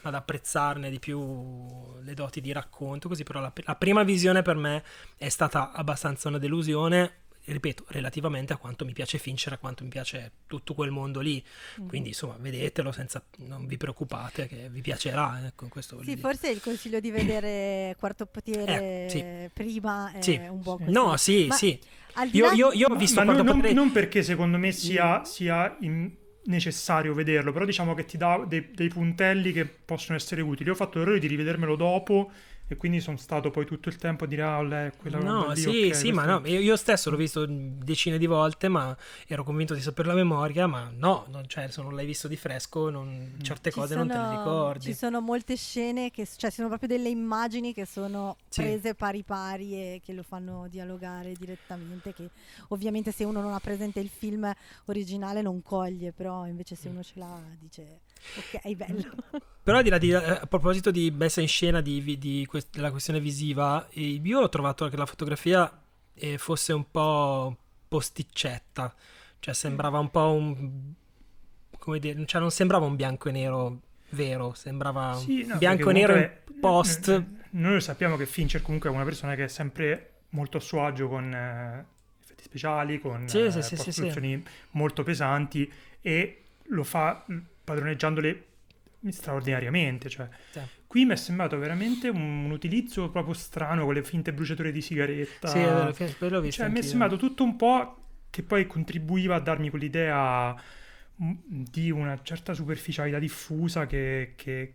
ad 0.04 0.14
apprezzarne 0.16 0.90
di 0.90 1.00
più 1.00 2.00
le 2.02 2.14
doti 2.14 2.40
di 2.42 2.52
racconto, 2.52 3.08
così 3.08 3.24
però 3.24 3.40
la, 3.42 3.52
la 3.66 3.76
prima 3.76 4.04
visione 4.04 4.42
per 4.42 4.56
me 4.56 4.84
è 5.18 5.30
stata 5.30 5.72
abbastanza 5.72 6.28
una 6.30 6.38
delusione. 6.38 7.14
Ripeto, 7.50 7.86
relativamente 7.88 8.54
a 8.54 8.58
quanto 8.58 8.86
mi 8.86 8.94
piace 8.94 9.18
Fincher, 9.18 9.54
a 9.54 9.58
quanto 9.58 9.84
mi 9.84 9.90
piace 9.90 10.34
tutto 10.46 10.76
quel 10.76 10.92
mondo 10.92 11.20
lì. 11.20 11.44
Mhm. 11.78 11.88
Quindi, 11.88 12.10
insomma, 12.10 12.36
vedetelo 12.38 12.92
senza. 12.92 13.24
Non 13.38 13.66
vi 13.66 13.76
preoccupate, 13.76 14.46
che 14.48 14.68
vi 14.70 14.82
piacerà. 14.82 15.42
Ecco, 15.48 15.68
questo 15.68 15.98
Sì, 16.02 16.10
dire. 16.10 16.20
forse 16.20 16.50
il 16.50 16.62
consiglio 16.62 17.00
di 17.00 17.10
vedere 17.10 17.96
Quarto 17.98 18.28
Potere 18.28 19.06
Eh, 19.06 19.10
sì. 19.10 19.50
prima 19.52 20.12
è 20.12 20.22
Sì. 20.22 20.36
un 20.36 20.62
buon 20.62 20.78
consiglio. 20.78 21.04
No, 21.08 21.18
sì, 21.18 21.48
Ma 21.48 21.56
sì. 21.56 21.80
Io, 22.34 22.52
io, 22.52 22.72
io 22.74 22.88
ho 22.88 22.96
visto 22.96 23.20
Ma 23.20 23.26
non, 23.26 23.44
quando 23.44 23.54
non- 23.68 23.74
non 23.74 23.92
perché 23.92 24.22
secondo 24.22 24.58
me 24.58 24.72
sia, 24.72 25.24
sia 25.24 25.76
in- 25.80 26.12
necessario 26.46 27.14
vederlo, 27.14 27.52
però 27.52 27.66
diciamo 27.66 27.94
che 27.94 28.06
ti 28.06 28.18
dà 28.18 28.44
dei, 28.48 28.72
dei 28.74 28.88
puntelli 28.88 29.52
che 29.52 29.66
possono 29.66 30.18
essere 30.18 30.42
utili. 30.42 30.66
Io 30.66 30.74
ho 30.74 30.78
fatto 30.78 31.00
l'errore 31.00 31.20
di 31.20 31.28
rivedermelo 31.28 31.76
dopo 31.76 32.32
e 32.72 32.78
quindi 32.78 33.02
sono 33.02 33.18
stato 33.18 33.50
poi 33.50 33.66
tutto 33.66 33.90
il 33.90 33.96
tempo 33.98 34.24
a 34.24 34.28
dire 34.28 34.44
ah, 34.44 34.62
lei, 34.62 34.92
quella 34.96 35.18
No, 35.18 35.42
roba 35.42 35.54
lì, 35.54 35.60
sì, 35.60 35.88
ok, 35.90 35.96
sì, 35.96 36.12
ma 36.12 36.24
no, 36.26 36.42
io, 36.46 36.60
io 36.60 36.76
stesso 36.76 37.10
l'ho 37.10 37.18
visto 37.18 37.46
decine 37.48 38.18
di 38.20 38.28
volte, 38.28 38.68
ma 38.70 38.96
ero 39.28 39.44
convinto 39.44 39.74
di 39.74 39.82
saper 39.82 40.06
la 40.06 40.14
memoria, 40.14 40.68
ma 40.68 40.92
no, 40.96 41.26
non, 41.30 41.48
cioè, 41.48 41.68
se 41.70 41.82
non 41.82 41.96
l'hai 41.96 42.06
visto 42.06 42.28
di 42.28 42.38
fresco, 42.38 42.90
non- 42.90 43.38
certe 43.42 43.72
ci 43.72 43.80
cose 43.80 43.96
non 43.96 44.08
te 44.08 44.14
le 44.14 44.20
sono- 44.24 44.38
ricordi. 44.38 44.84
Ci 44.86 44.94
sono 44.94 45.20
molte 45.20 45.56
scene 45.56 46.12
che, 46.12 46.28
cioè, 46.38 46.52
sono 46.52 46.68
proprio 46.68 46.88
delle 46.88 47.10
immagini 47.10 47.74
che 47.74 47.86
sono 47.86 48.38
Sì. 48.48 48.62
prese 48.62 48.94
pari 48.94 49.24
pari 49.24 49.74
e 49.74 50.02
che 50.06 50.14
lo 50.14 50.22
fanno 50.24 50.68
dialogare 50.70 51.34
direttamente. 51.34 52.14
Che 52.14 52.30
ovviamente 52.70 53.12
se 53.12 53.24
uno 53.24 53.42
non 53.42 53.52
ha 53.54 53.60
presente 53.60 54.00
il 54.00 54.10
film 54.10 54.52
originale 54.86 55.42
non 55.42 55.62
coglie, 55.64 56.12
però 56.12 56.46
invece 56.46 56.76
se 56.76 56.88
uno 56.90 57.02
ce 57.04 57.14
l'ha 57.18 57.42
dice 57.60 58.02
ok, 58.36 58.62
è 58.62 58.76
bello. 58.76 59.12
Però 59.64 59.78
al 59.78 59.84
di 59.84 59.90
là 59.90 59.98
di, 59.98 60.10
eh, 60.10 60.16
a 60.16 60.48
proposito 60.48 60.92
di 60.92 61.12
messa 61.12 61.42
in 61.42 61.48
scena 61.48 61.82
di, 61.82 62.18
di 62.18 62.46
quest- 62.48 62.76
della 62.76 62.92
questione 62.92 63.20
visiva, 63.20 63.88
eh, 63.90 64.20
io 64.24 64.40
ho 64.40 64.50
trovato 64.50 64.88
che 64.90 64.98
la 64.98 65.06
fotografia 65.06 65.72
eh, 66.14 66.38
fosse 66.38 66.74
un 66.74 66.90
po' 66.90 67.56
posticcetta, 67.88 68.94
cioè 69.40 69.54
sembrava 69.54 70.00
un 70.00 70.10
po' 70.10 70.32
un... 70.32 70.94
come 71.78 72.00
dire, 72.00 72.26
cioè 72.26 72.42
non 72.42 72.52
sembrava 72.52 72.86
un 72.86 72.96
bianco 72.96 73.30
e 73.30 73.32
nero 73.32 73.80
vero, 74.10 74.54
sembrava 74.54 75.14
Sì, 75.16 75.42
un 75.42 75.50
no, 75.50 75.58
bianco 75.58 75.90
e 75.90 75.94
nero 75.94 76.14
comunque, 76.14 76.44
post. 76.60 77.24
Noi 77.52 77.74
lo 77.74 77.80
sappiamo 77.80 78.16
che 78.16 78.26
Fincher 78.26 78.62
comunque 78.62 78.90
è 78.90 78.94
una 78.94 79.04
persona 79.04 79.36
che 79.36 79.46
è 79.46 79.48
sempre 79.48 80.14
molto 80.30 80.58
a 80.58 80.60
suo 80.60 80.86
agio 80.86 81.08
con 81.08 81.34
eh, 81.34 81.86
effetti 82.24 82.44
speciali, 82.44 83.00
con 83.00 83.28
Sì, 83.28 83.40
eh, 83.40 83.52
sì, 83.62 83.92
sì, 83.92 84.44
molto 84.72 85.04
pesanti 85.04 85.72
e 86.02 86.44
lo 86.72 86.84
fa 86.84 87.26
padroneggiandole 87.74 88.46
straordinariamente. 89.10 90.10
Cioè. 90.10 90.28
Sì. 90.50 90.60
Qui 90.88 91.06
mi 91.06 91.14
è 91.14 91.16
sembrato 91.16 91.58
veramente 91.58 92.10
un, 92.10 92.46
un 92.46 92.52
utilizzo 92.52 93.10
proprio 93.10 93.34
strano 93.34 93.86
con 93.86 93.94
le 93.94 94.04
finte 94.04 94.34
bruciature 94.34 94.72
di 94.72 94.82
sigaretta. 94.82 95.48
Sì, 95.48 95.60
è 95.60 96.14
vero, 96.20 96.50
Cioè, 96.50 96.70
mi 96.70 96.80
è 96.80 96.82
sembrato 96.82 97.18
tutto 97.18 97.44
un 97.44 97.56
po' 97.56 97.96
che 98.30 98.44
poi 98.44 98.68
contribuiva 98.68 99.36
a 99.36 99.40
darmi 99.40 99.70
quell'idea 99.70 100.54
mm, 101.24 101.32
di 101.48 101.92
una 101.92 102.20
certa 102.22 102.54
superficialità 102.54 103.20
diffusa 103.20 103.86
che, 103.86 104.34
che- 104.36 104.74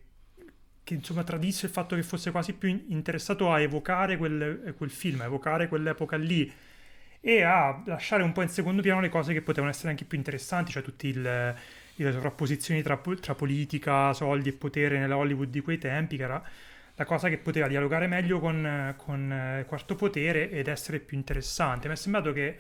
che, 0.84 0.94
insomma 0.94 1.24
tradisse 1.24 1.66
il 1.66 1.72
fatto 1.72 1.96
che 1.96 2.02
fosse 2.02 2.30
quasi 2.30 2.52
più 2.52 2.68
in- 2.68 2.84
interessato 2.88 3.50
a 3.52 3.60
evocare 3.60 4.16
quel, 4.16 4.74
quel 4.76 4.90
film, 4.90 5.20
a 5.22 5.24
evocare 5.24 5.68
quell'epoca 5.68 6.16
lì 6.16 6.52
e 7.20 7.42
a 7.42 7.82
lasciare 7.86 8.22
un 8.22 8.32
po' 8.32 8.42
in 8.42 8.48
secondo 8.48 8.82
piano 8.82 9.00
le 9.00 9.08
cose 9.08 9.32
che 9.32 9.40
potevano 9.40 9.72
essere 9.72 9.88
anche 9.90 10.04
più 10.04 10.18
interessanti, 10.18 10.72
cioè 10.72 10.82
tutte 10.82 11.06
le 11.96 12.12
sovrapposizioni 12.12 12.82
tra, 12.82 13.00
tra 13.20 13.34
politica, 13.34 14.12
soldi 14.12 14.48
e 14.48 14.52
potere 14.52 14.98
nella 14.98 15.16
Hollywood 15.16 15.48
di 15.50 15.60
quei 15.60 15.78
tempi, 15.78 16.16
che 16.16 16.22
era 16.22 16.42
la 16.96 17.04
cosa 17.04 17.28
che 17.28 17.38
poteva 17.38 17.66
dialogare 17.66 18.06
meglio 18.06 18.38
con, 18.40 18.94
con 18.96 19.32
eh, 19.32 19.64
Quarto 19.66 19.94
Potere 19.96 20.50
ed 20.50 20.68
essere 20.68 20.98
più 21.00 21.16
interessante. 21.16 21.88
Mi 21.88 21.94
è 21.94 21.96
sembrato 21.96 22.32
che 22.32 22.58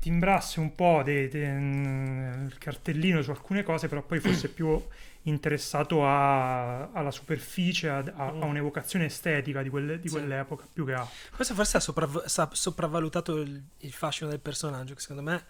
timbrasse 0.00 0.60
un 0.60 0.74
po' 0.74 1.02
de- 1.04 1.28
de- 1.28 1.48
mm, 1.50 2.46
il 2.46 2.58
cartellino 2.58 3.22
su 3.22 3.30
alcune 3.30 3.62
cose, 3.62 3.88
però 3.88 4.02
poi 4.02 4.20
fosse 4.20 4.48
più 4.50 4.80
interessato 5.22 6.06
a- 6.06 6.90
alla 6.92 7.10
superficie, 7.10 7.88
a, 7.88 7.98
a- 7.98 8.26
a 8.26 8.44
un'evocazione 8.44 9.06
estetica 9.06 9.62
di, 9.62 9.70
quelle- 9.70 9.98
di 9.98 10.08
Sì. 10.08 10.14
quell'epoca 10.16 10.66
più 10.70 10.84
che 10.84 10.92
altro. 10.92 11.14
Questo 11.34 11.54
forse 11.54 11.78
ha, 11.78 11.80
sopravv- 11.80 12.24
sopravvalutato 12.52 13.36
il, 13.40 13.62
il 13.78 13.92
fascino 13.92 14.28
del 14.28 14.40
personaggio, 14.40 14.94
che 14.94 15.00
secondo 15.00 15.22
me 15.22 15.42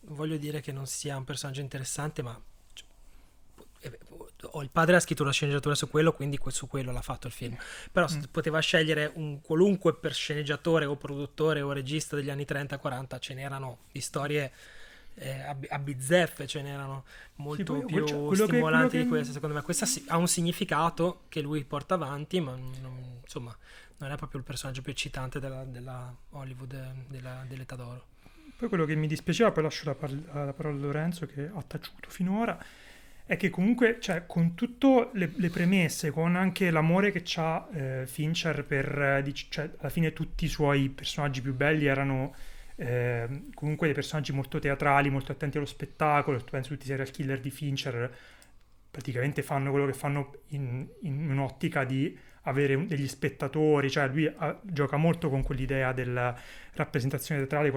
voglio 0.00 0.36
dire 0.36 0.60
che 0.60 0.72
non 0.72 0.86
sia 0.86 1.16
un 1.16 1.24
personaggio 1.24 1.60
interessante, 1.60 2.22
ma 2.22 2.40
cioè, 2.72 2.86
eh, 3.80 3.98
il 4.62 4.70
padre 4.70 4.96
ha 4.96 5.00
scritto 5.00 5.22
una 5.22 5.32
sceneggiatura 5.32 5.74
su 5.74 5.88
quello, 5.90 6.12
quindi 6.12 6.38
su 6.48 6.66
quello 6.68 6.92
l'ha 6.92 7.02
fatto 7.02 7.26
il 7.26 7.32
film. 7.32 7.56
Però 7.92 8.06
Mm. 8.10 8.22
poteva 8.30 8.60
scegliere 8.60 9.10
un 9.14 9.40
qualunque 9.40 9.94
per 9.94 10.14
sceneggiatore 10.14 10.84
o 10.84 10.96
produttore 10.96 11.60
o 11.60 11.72
regista 11.72 12.16
degli 12.16 12.30
anni 12.30 12.44
30-40, 12.44 13.18
ce 13.18 13.34
n'erano 13.34 13.78
di 13.92 14.00
storie 14.00 14.52
eh, 15.20 15.40
a, 15.42 15.52
bi- 15.52 15.66
a 15.68 15.80
bizzeffe, 15.80 16.46
ce 16.46 16.62
n'erano 16.62 17.04
molto 17.36 17.72
poi- 17.72 17.84
più 17.86 18.04
quello 18.04 18.28
che- 18.28 18.52
stimolanti 18.52 18.88
quello 18.88 18.88
che- 18.88 18.98
di 19.02 19.08
questa. 19.08 19.32
Secondo 19.32 19.54
me 19.56 19.62
questa 19.62 19.84
sì- 19.84 20.04
ha 20.06 20.16
un 20.16 20.28
significato 20.28 21.22
che 21.28 21.40
lui 21.40 21.64
porta 21.64 21.94
avanti, 21.94 22.38
ma 22.38 22.52
non- 22.54 23.18
insomma 23.20 23.52
non 23.96 24.12
è 24.12 24.16
proprio 24.16 24.38
il 24.38 24.46
personaggio 24.46 24.80
più 24.80 24.92
eccitante 24.92 25.40
della, 25.40 25.64
della 25.64 26.14
Hollywood 26.30 26.94
della- 27.08 27.44
dell'età 27.48 27.74
d'oro. 27.74 28.04
Poi 28.58 28.68
quello 28.68 28.84
che 28.86 28.96
mi 28.96 29.06
dispiaceva, 29.06 29.52
poi 29.52 29.62
lascio 29.62 29.84
la, 29.84 29.94
par- 29.94 30.34
la 30.34 30.52
parola 30.52 30.76
a 30.76 30.80
Lorenzo 30.80 31.26
che 31.26 31.48
ha 31.48 31.62
taciuto 31.62 32.10
finora, 32.10 32.58
è 33.24 33.36
che 33.36 33.50
comunque, 33.50 33.98
cioè, 34.00 34.26
con 34.26 34.54
tutte 34.54 35.10
le, 35.12 35.30
le 35.36 35.48
premesse, 35.48 36.10
con 36.10 36.34
anche 36.34 36.68
l'amore 36.72 37.12
che 37.12 37.22
ha 37.36 37.68
Fincher 38.06 38.64
per, 38.64 39.00
eh, 39.00 39.22
dic- 39.22 39.46
cioè, 39.48 39.70
alla 39.78 39.90
fine 39.90 40.12
tutti 40.12 40.46
i 40.46 40.48
suoi 40.48 40.88
personaggi 40.88 41.40
più 41.40 41.54
belli 41.54 41.86
erano 41.86 42.34
eh, 42.74 43.44
comunque 43.54 43.86
dei 43.86 43.94
personaggi 43.94 44.32
molto 44.32 44.58
teatrali, 44.58 45.08
molto 45.08 45.30
attenti 45.30 45.56
allo 45.56 45.66
spettacolo, 45.66 46.38
tu 46.38 46.50
pensi 46.50 46.70
tutti 46.70 46.82
i 46.82 46.88
serial 46.88 47.12
killer 47.12 47.38
di 47.38 47.50
Fincher, 47.50 48.12
praticamente 48.90 49.42
fanno 49.42 49.70
quello 49.70 49.86
che 49.86 49.92
fanno 49.92 50.32
in, 50.48 50.84
in 51.02 51.30
un'ottica 51.30 51.84
di 51.84 52.18
avere 52.42 52.86
degli 52.86 53.08
spettatori, 53.08 53.90
cioè 53.90 54.08
lui 54.08 54.26
ha- 54.26 54.58
gioca 54.62 54.96
molto 54.96 55.28
con 55.28 55.42
quell'idea 55.42 55.92
della 55.92 56.36
rappresentazione 56.74 57.40
teatrale, 57.46 57.70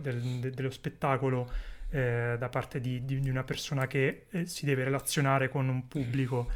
del- 0.00 0.20
de- 0.40 0.50
dello 0.50 0.70
spettacolo 0.70 1.50
eh, 1.90 2.36
da 2.38 2.48
parte 2.48 2.80
di, 2.80 3.04
di- 3.04 3.20
di 3.20 3.28
una 3.30 3.44
persona 3.44 3.86
che 3.86 4.26
eh, 4.30 4.46
si 4.46 4.64
deve 4.66 4.84
relazionare 4.84 5.48
con 5.48 5.68
un 5.68 5.86
pubblico. 5.88 6.50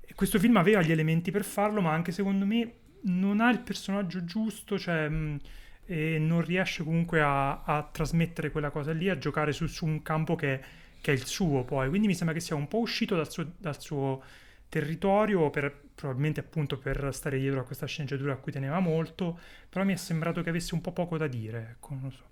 E 0.00 0.14
questo 0.14 0.38
film 0.38 0.56
aveva 0.56 0.82
gli 0.82 0.90
elementi 0.92 1.30
per 1.30 1.44
farlo, 1.44 1.80
ma 1.80 1.92
anche 1.92 2.12
secondo 2.12 2.44
me 2.46 2.72
non 3.02 3.40
ha 3.40 3.50
il 3.50 3.60
personaggio 3.60 4.24
giusto, 4.24 4.78
cioè 4.78 5.08
mh, 5.08 5.38
e 5.86 6.18
non 6.18 6.42
riesce 6.44 6.84
comunque 6.84 7.20
a, 7.20 7.62
a 7.62 7.82
trasmettere 7.90 8.50
quella 8.50 8.70
cosa 8.70 8.92
lì, 8.92 9.08
a 9.08 9.18
giocare 9.18 9.52
su, 9.52 9.66
su 9.66 9.86
un 9.86 10.02
campo 10.02 10.34
che, 10.36 10.60
che 11.00 11.10
è 11.12 11.14
il 11.14 11.26
suo 11.26 11.64
poi. 11.64 11.88
Quindi 11.88 12.06
mi 12.06 12.14
sembra 12.14 12.34
che 12.34 12.40
sia 12.40 12.56
un 12.56 12.68
po' 12.68 12.78
uscito 12.78 13.16
dal 13.16 13.30
suo, 13.30 13.52
dal 13.58 13.80
suo 13.80 14.22
territorio 14.68 15.50
per 15.50 15.88
probabilmente 16.00 16.40
appunto 16.40 16.78
per 16.78 17.10
stare 17.12 17.38
dietro 17.38 17.60
a 17.60 17.64
questa 17.64 17.86
sceneggiatura 17.86 18.32
a 18.32 18.36
cui 18.36 18.52
teneva 18.52 18.80
molto, 18.80 19.38
però 19.68 19.84
mi 19.84 19.92
è 19.92 19.96
sembrato 19.96 20.42
che 20.42 20.48
avesse 20.48 20.74
un 20.74 20.80
po' 20.80 20.92
poco 20.92 21.16
da 21.16 21.26
dire, 21.26 21.68
ecco, 21.72 21.94
non 22.00 22.10
so. 22.10 22.24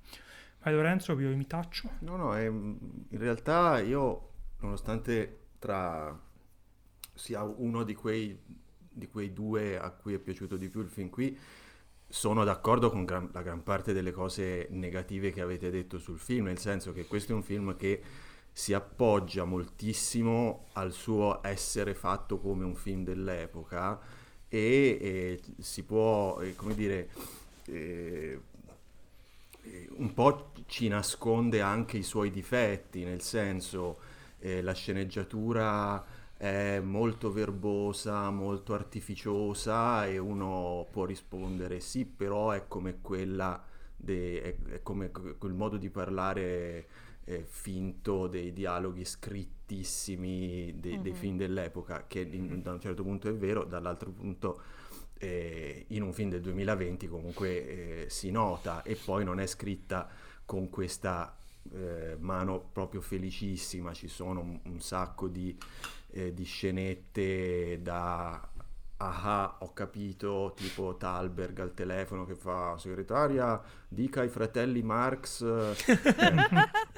Vai 0.62 0.74
Lorenzo, 0.74 1.18
io 1.18 1.36
mi 1.36 1.46
taccio. 1.46 1.90
No, 2.00 2.16
no, 2.16 2.36
è, 2.36 2.46
in 2.46 2.78
realtà 3.10 3.78
io, 3.80 4.30
nonostante 4.60 5.46
tra 5.58 6.18
sia 7.14 7.42
uno 7.42 7.84
di 7.84 7.94
quei, 7.94 8.40
di 8.90 9.06
quei 9.08 9.32
due 9.32 9.78
a 9.78 9.90
cui 9.90 10.14
è 10.14 10.18
piaciuto 10.18 10.56
di 10.56 10.68
più 10.68 10.80
il 10.80 10.88
film 10.88 11.10
qui, 11.10 11.38
sono 12.08 12.42
d'accordo 12.42 12.90
con 12.90 13.04
gran, 13.04 13.28
la 13.32 13.42
gran 13.42 13.62
parte 13.62 13.92
delle 13.92 14.12
cose 14.12 14.66
negative 14.70 15.30
che 15.30 15.42
avete 15.42 15.70
detto 15.70 15.98
sul 15.98 16.18
film, 16.18 16.46
nel 16.46 16.58
senso 16.58 16.92
che 16.92 17.06
questo 17.06 17.32
è 17.32 17.34
un 17.34 17.42
film 17.42 17.76
che 17.76 18.02
si 18.58 18.74
appoggia 18.74 19.44
moltissimo 19.44 20.66
al 20.72 20.92
suo 20.92 21.38
essere 21.44 21.94
fatto 21.94 22.40
come 22.40 22.64
un 22.64 22.74
film 22.74 23.04
dell'epoca 23.04 24.00
e, 24.48 24.98
e 25.00 25.40
si 25.60 25.84
può, 25.84 26.40
eh, 26.40 26.56
come 26.56 26.74
dire, 26.74 27.08
eh, 27.66 28.40
un 29.90 30.12
po' 30.12 30.50
ci 30.66 30.88
nasconde 30.88 31.60
anche 31.60 31.98
i 31.98 32.02
suoi 32.02 32.32
difetti, 32.32 33.04
nel 33.04 33.22
senso 33.22 33.98
eh, 34.40 34.60
la 34.60 34.72
sceneggiatura 34.72 36.04
è 36.36 36.80
molto 36.80 37.30
verbosa, 37.30 38.28
molto 38.30 38.74
artificiosa 38.74 40.04
e 40.04 40.18
uno 40.18 40.84
può 40.90 41.04
rispondere 41.04 41.78
sì, 41.78 42.04
però 42.04 42.50
è 42.50 42.66
come 42.66 42.98
quella, 43.02 43.64
de, 43.94 44.42
è, 44.42 44.72
è 44.72 44.82
come 44.82 45.12
quel 45.12 45.52
modo 45.52 45.76
di 45.76 45.90
parlare 45.90 47.06
eh, 47.28 47.44
finto 47.46 48.26
dei 48.26 48.52
dialoghi 48.52 49.04
scrittissimi 49.04 50.74
de, 50.78 50.90
mm-hmm. 50.92 51.02
dei 51.02 51.14
film 51.14 51.36
dell'epoca, 51.36 52.06
che 52.06 52.20
in, 52.20 52.62
da 52.62 52.72
un 52.72 52.80
certo 52.80 53.02
punto 53.02 53.28
è 53.28 53.34
vero, 53.34 53.64
dall'altro 53.64 54.10
punto 54.10 54.62
eh, 55.18 55.84
in 55.88 56.02
un 56.02 56.12
film 56.12 56.30
del 56.30 56.40
2020 56.40 57.06
comunque 57.06 58.04
eh, 58.04 58.06
si 58.08 58.30
nota 58.30 58.82
e 58.82 58.96
poi 58.96 59.24
non 59.24 59.40
è 59.40 59.46
scritta 59.46 60.08
con 60.44 60.70
questa 60.70 61.36
eh, 61.72 62.16
mano 62.18 62.70
proprio 62.72 63.02
felicissima, 63.02 63.92
ci 63.92 64.08
sono 64.08 64.40
un, 64.40 64.58
un 64.64 64.80
sacco 64.80 65.28
di 65.28 65.56
eh, 66.10 66.32
di 66.32 66.44
scenette 66.44 67.80
da 67.82 68.48
ah 68.98 69.56
ho 69.60 69.72
capito 69.72 70.52
tipo 70.56 70.96
Talberg 70.96 71.58
al 71.60 71.72
telefono 71.72 72.24
che 72.24 72.34
fa 72.34 72.76
segretaria 72.78 73.60
dica 73.86 74.22
ai 74.22 74.28
fratelli 74.28 74.82
Marx 74.82 75.42
eh, 75.42 75.76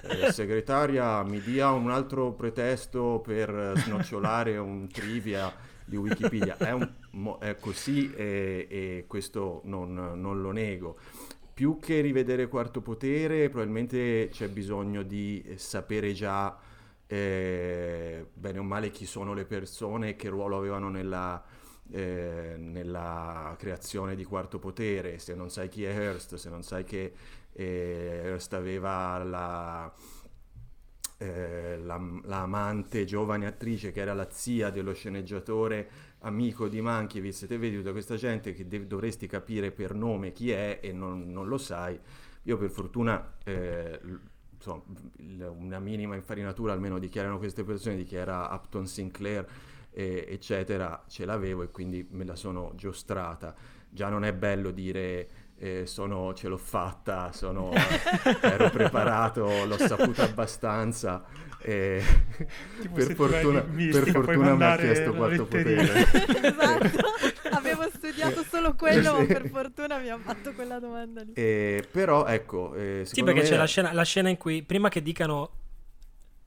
eh, 0.27 0.33
segretaria 0.33 1.23
mi 1.23 1.41
dia 1.41 1.71
un 1.71 1.91
altro 1.91 2.33
pretesto 2.33 3.21
per 3.23 3.75
snocciolare 3.77 4.57
un 4.57 4.89
trivia 4.89 5.69
di 5.91 5.97
Wikipedia. 5.97 6.57
È, 6.57 6.71
un, 6.71 7.37
è 7.41 7.57
così 7.59 8.15
e, 8.15 8.67
e 8.71 9.05
questo 9.07 9.61
non, 9.65 9.93
non, 9.93 10.41
lo 10.41 10.53
nego. 10.53 10.97
Più 11.53 11.79
che 11.79 12.01
rivedere 12.01 12.49
Quarto 12.49 12.81
Potere 12.81 13.51
probabilmente 13.51 14.29
c'è 14.31 14.49
bisogno 14.49 15.03
di 15.03 15.45
sapere 15.57 16.13
già 16.15 16.57
eh, 17.07 18.27
bene 18.33 18.59
o 18.59 18.63
male 18.63 18.91
chi 18.91 19.05
sono 19.05 19.35
le 19.35 19.45
persone, 19.45 20.17
che 20.17 20.29
ruolo 20.29 20.57
avevano 20.57 20.89
nella, 20.89 21.43
eh, 21.92 22.55
nella 22.59 23.55
creazione 23.59 24.14
di 24.14 24.24
Quarto 24.24 24.59
Potere, 24.59 25.18
se 25.18 25.35
non 25.35 25.50
sai 25.50 25.68
chi 25.68 25.85
è 25.85 25.90
Hearst, 25.90 26.37
se 26.37 26.48
non 26.48 26.62
sai 26.62 26.85
che 26.85 27.12
eh, 27.53 28.20
Hearst 28.24 28.53
aveva 28.55 29.22
la, 29.22 29.92
eh, 31.18 31.79
la, 31.79 32.00
l'amante 32.24 33.05
giovane 33.05 33.46
attrice 33.46 33.92
che 33.92 34.00
era 34.00 34.14
la 34.14 34.29
zia 34.31 34.70
dello 34.70 34.92
sceneggiatore 34.92 36.09
amico 36.20 36.68
di 36.68 36.81
Mankiewicz, 36.81 37.46
te 37.46 37.59
vedi 37.59 37.76
tutta 37.76 37.92
questa 37.92 38.16
gente 38.16 38.53
che 38.53 38.66
de- 38.66 38.87
dovresti 38.87 39.26
capire 39.26 39.70
per 39.70 39.94
nome 39.94 40.33
chi 40.33 40.50
è 40.50 40.81
e 40.83 40.92
non, 40.92 41.31
non 41.31 41.48
lo 41.48 41.59
sai. 41.59 41.98
Io 42.44 42.57
per 42.57 42.70
fortuna 42.70 43.37
eh, 43.44 44.00
insomma, 44.57 44.83
una 45.59 45.79
minima 45.79 46.14
infarinatura 46.14 46.72
almeno 46.72 46.98
dichiarano 46.98 47.38
queste 47.38 47.64
persone, 47.64 47.96
dichiara 47.96 48.48
Upton 48.53 48.87
Sinclair, 48.87 49.46
eh, 49.92 50.26
eccetera, 50.29 51.05
ce 51.09 51.24
l'avevo 51.24 51.62
e 51.62 51.70
quindi 51.70 52.07
me 52.11 52.24
la 52.24 52.37
sono 52.37 52.72
giostrata. 52.74 53.55
Già 53.88 54.09
non 54.09 54.24
è 54.24 54.33
bello 54.33 54.70
dire 54.70 55.29
eh, 55.61 55.85
sono, 55.85 56.33
ce 56.33 56.48
l'ho 56.48 56.57
fatta, 56.57 57.33
sono, 57.33 57.70
ero 58.40 58.70
preparato, 58.70 59.66
l'ho 59.66 59.76
saputo 59.76 60.22
abbastanza. 60.22 61.24
E 61.62 62.03
per 62.94 63.14
fortuna, 63.14 63.61
per 63.68 64.09
fortuna 64.11 64.55
mi 64.55 64.64
ha 64.64 64.76
chiesto 64.76 65.12
quarto 65.12 65.44
potere. 65.44 65.83
esatto, 65.83 66.98
avevo 67.50 67.87
studiato 67.92 68.42
solo 68.42 68.74
quello, 68.74 69.18
ma 69.18 69.24
per 69.26 69.48
fortuna 69.50 69.98
mi 69.98 70.09
ha 70.09 70.18
fatto 70.18 70.55
quella 70.55 70.79
domanda 70.79 71.22
lì. 71.22 71.33
Eh, 71.35 71.87
però 71.90 72.24
ecco, 72.24 72.74
eh, 72.74 73.03
sì, 73.05 73.22
perché 73.22 73.42
me... 73.42 73.46
c'è 73.46 73.57
la 73.57 73.66
scena, 73.66 73.92
la 73.92 74.05
scena 74.05 74.31
in 74.31 74.38
cui 74.38 74.62
prima 74.62 74.88
che 74.88 75.03
dicano 75.03 75.60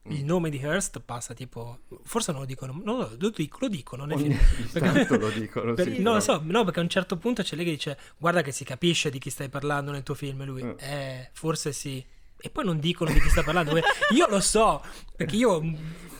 il 0.09 0.23
mm. 0.23 0.25
nome 0.25 0.49
di 0.49 0.59
Hearst 0.59 0.99
passa 0.99 1.33
tipo 1.33 1.79
forse 2.03 2.31
non 2.31 2.41
lo 2.41 2.47
dicono 2.47 2.79
no, 2.83 2.97
lo, 2.97 3.15
lo, 3.17 3.31
lo 3.59 3.67
dicono 3.69 4.03
nel 4.03 4.19
film 4.19 4.37
perché, 4.71 5.17
lo 5.17 5.29
dicono 5.29 5.73
per, 5.73 5.93
sì, 5.93 6.01
no, 6.01 6.13
lo 6.15 6.19
so, 6.19 6.41
no 6.43 6.65
perché 6.65 6.79
a 6.79 6.83
un 6.83 6.89
certo 6.89 7.15
punto 7.15 7.41
c'è 7.41 7.55
lei 7.55 7.63
che 7.63 7.71
dice 7.71 7.97
guarda 8.17 8.41
che 8.41 8.51
si 8.51 8.65
capisce 8.65 9.09
di 9.09 9.17
chi 9.17 9.29
stai 9.29 9.47
parlando 9.47 9.91
nel 9.91 10.03
tuo 10.03 10.13
film 10.13 10.43
lui 10.43 10.61
mm. 10.61 10.71
eh 10.79 11.29
forse 11.31 11.71
sì 11.71 12.03
e 12.45 12.49
poi 12.49 12.65
non 12.65 12.77
dicono 12.81 13.09
di 13.09 13.21
chi 13.21 13.29
sta 13.29 13.41
parlando. 13.41 13.73
io 14.11 14.27
lo 14.27 14.41
so, 14.41 14.83
perché 15.15 15.37
io 15.37 15.61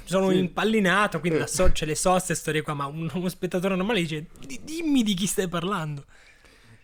sono 0.05 0.29
sì. 0.29 0.37
impallinato, 0.37 1.19
quindi 1.19 1.37
la 1.37 1.47
so, 1.47 1.69
ce 1.73 1.83
le 1.83 1.95
so 1.95 2.11
queste 2.11 2.33
storie 2.33 2.61
qua, 2.61 2.73
ma 2.73 2.85
un, 2.85 3.09
uno 3.13 3.27
spettatore 3.27 3.75
normale 3.75 3.99
dice 3.99 4.27
dimmi 4.61 5.03
di 5.03 5.15
chi 5.15 5.27
stai 5.27 5.49
parlando. 5.49 6.05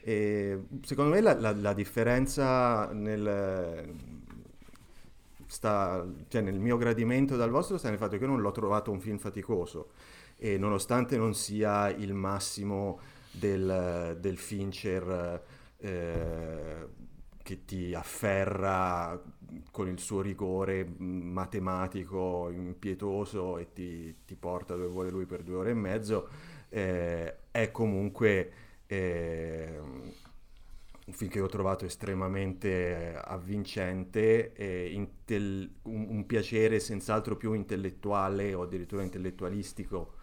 E 0.01 0.59
secondo 0.83 1.11
me 1.11 1.21
la, 1.21 1.39
la, 1.39 1.53
la 1.53 1.71
differenza 1.71 2.89
nel, 2.91 3.95
sta, 5.49 6.05
cioè 6.27 6.41
nel 6.41 6.59
mio 6.59 6.77
gradimento 6.77 7.35
dal 7.35 7.49
vostro 7.49 7.79
sta 7.79 7.89
nel 7.89 7.97
fatto 7.97 8.17
che 8.17 8.23
io 8.23 8.29
non 8.29 8.39
l'ho 8.39 8.51
trovato 8.51 8.91
un 8.91 8.99
film 8.99 9.17
faticoso. 9.17 9.89
E 10.37 10.57
nonostante 10.57 11.17
non 11.17 11.33
sia 11.33 11.89
il 11.89 12.13
massimo 12.13 12.99
del, 13.31 14.15
del 14.19 14.37
Fincher 14.37 15.43
eh, 15.77 16.87
che 17.41 17.65
ti 17.65 17.95
afferra 17.95 19.19
con 19.71 19.87
il 19.87 19.97
suo 19.99 20.21
rigore 20.21 20.87
matematico 20.97 22.51
impietoso 22.51 23.57
e 23.57 23.73
ti, 23.73 24.17
ti 24.25 24.35
porta 24.35 24.75
dove 24.75 24.87
vuole 24.87 25.09
lui 25.09 25.25
per 25.25 25.41
due 25.41 25.55
ore 25.55 25.71
e 25.71 25.73
mezzo, 25.73 26.29
eh, 26.69 27.37
è 27.49 27.71
comunque 27.71 28.51
eh, 28.85 29.81
un 31.09 31.13
film 31.13 31.31
che 31.31 31.41
ho 31.41 31.47
trovato 31.47 31.85
estremamente 31.85 33.15
avvincente, 33.15 34.53
intel- 34.91 35.69
un, 35.83 36.05
un, 36.09 36.25
piacere 36.27 36.79
senz'altro 36.79 37.35
più 37.35 37.53
intellettuale 37.53 38.53
o 38.53 38.61
addirittura 38.61 39.01
intellettualistico 39.01 40.13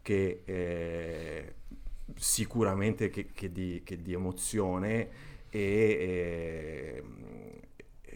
che 0.00 0.42
eh, 0.46 1.54
sicuramente 2.16 3.10
che, 3.10 3.26
che, 3.32 3.52
di, 3.52 3.82
che 3.84 4.00
di 4.00 4.14
emozione 4.14 5.08
e 5.50 5.60
eh, 5.60 7.04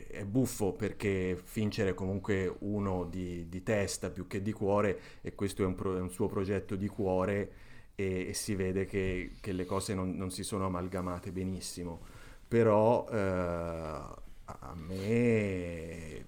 è 0.08 0.24
buffo 0.24 0.72
perché 0.72 1.38
Fincher 1.42 1.88
è 1.88 1.94
comunque 1.94 2.54
uno 2.60 3.04
di, 3.04 3.48
di, 3.48 3.62
testa 3.62 4.10
più 4.10 4.26
che 4.26 4.40
di 4.40 4.52
cuore 4.52 4.98
e 5.20 5.34
questo 5.34 5.62
è 5.62 5.66
un, 5.66 5.74
pro, 5.74 5.96
è 5.96 6.00
un 6.00 6.10
suo 6.10 6.26
progetto 6.26 6.76
di 6.76 6.86
cuore 6.86 7.50
e, 7.96 8.28
e 8.28 8.34
si 8.34 8.54
vede 8.54 8.86
che, 8.86 9.32
che 9.40 9.52
le 9.52 9.64
cose 9.64 9.94
non, 9.94 10.16
non, 10.16 10.30
si 10.30 10.42
sono 10.42 10.66
amalgamate 10.66 11.32
benissimo 11.32 12.12
però 12.54 13.04
eh, 13.10 13.16
a 13.16 14.74
me 14.76 16.24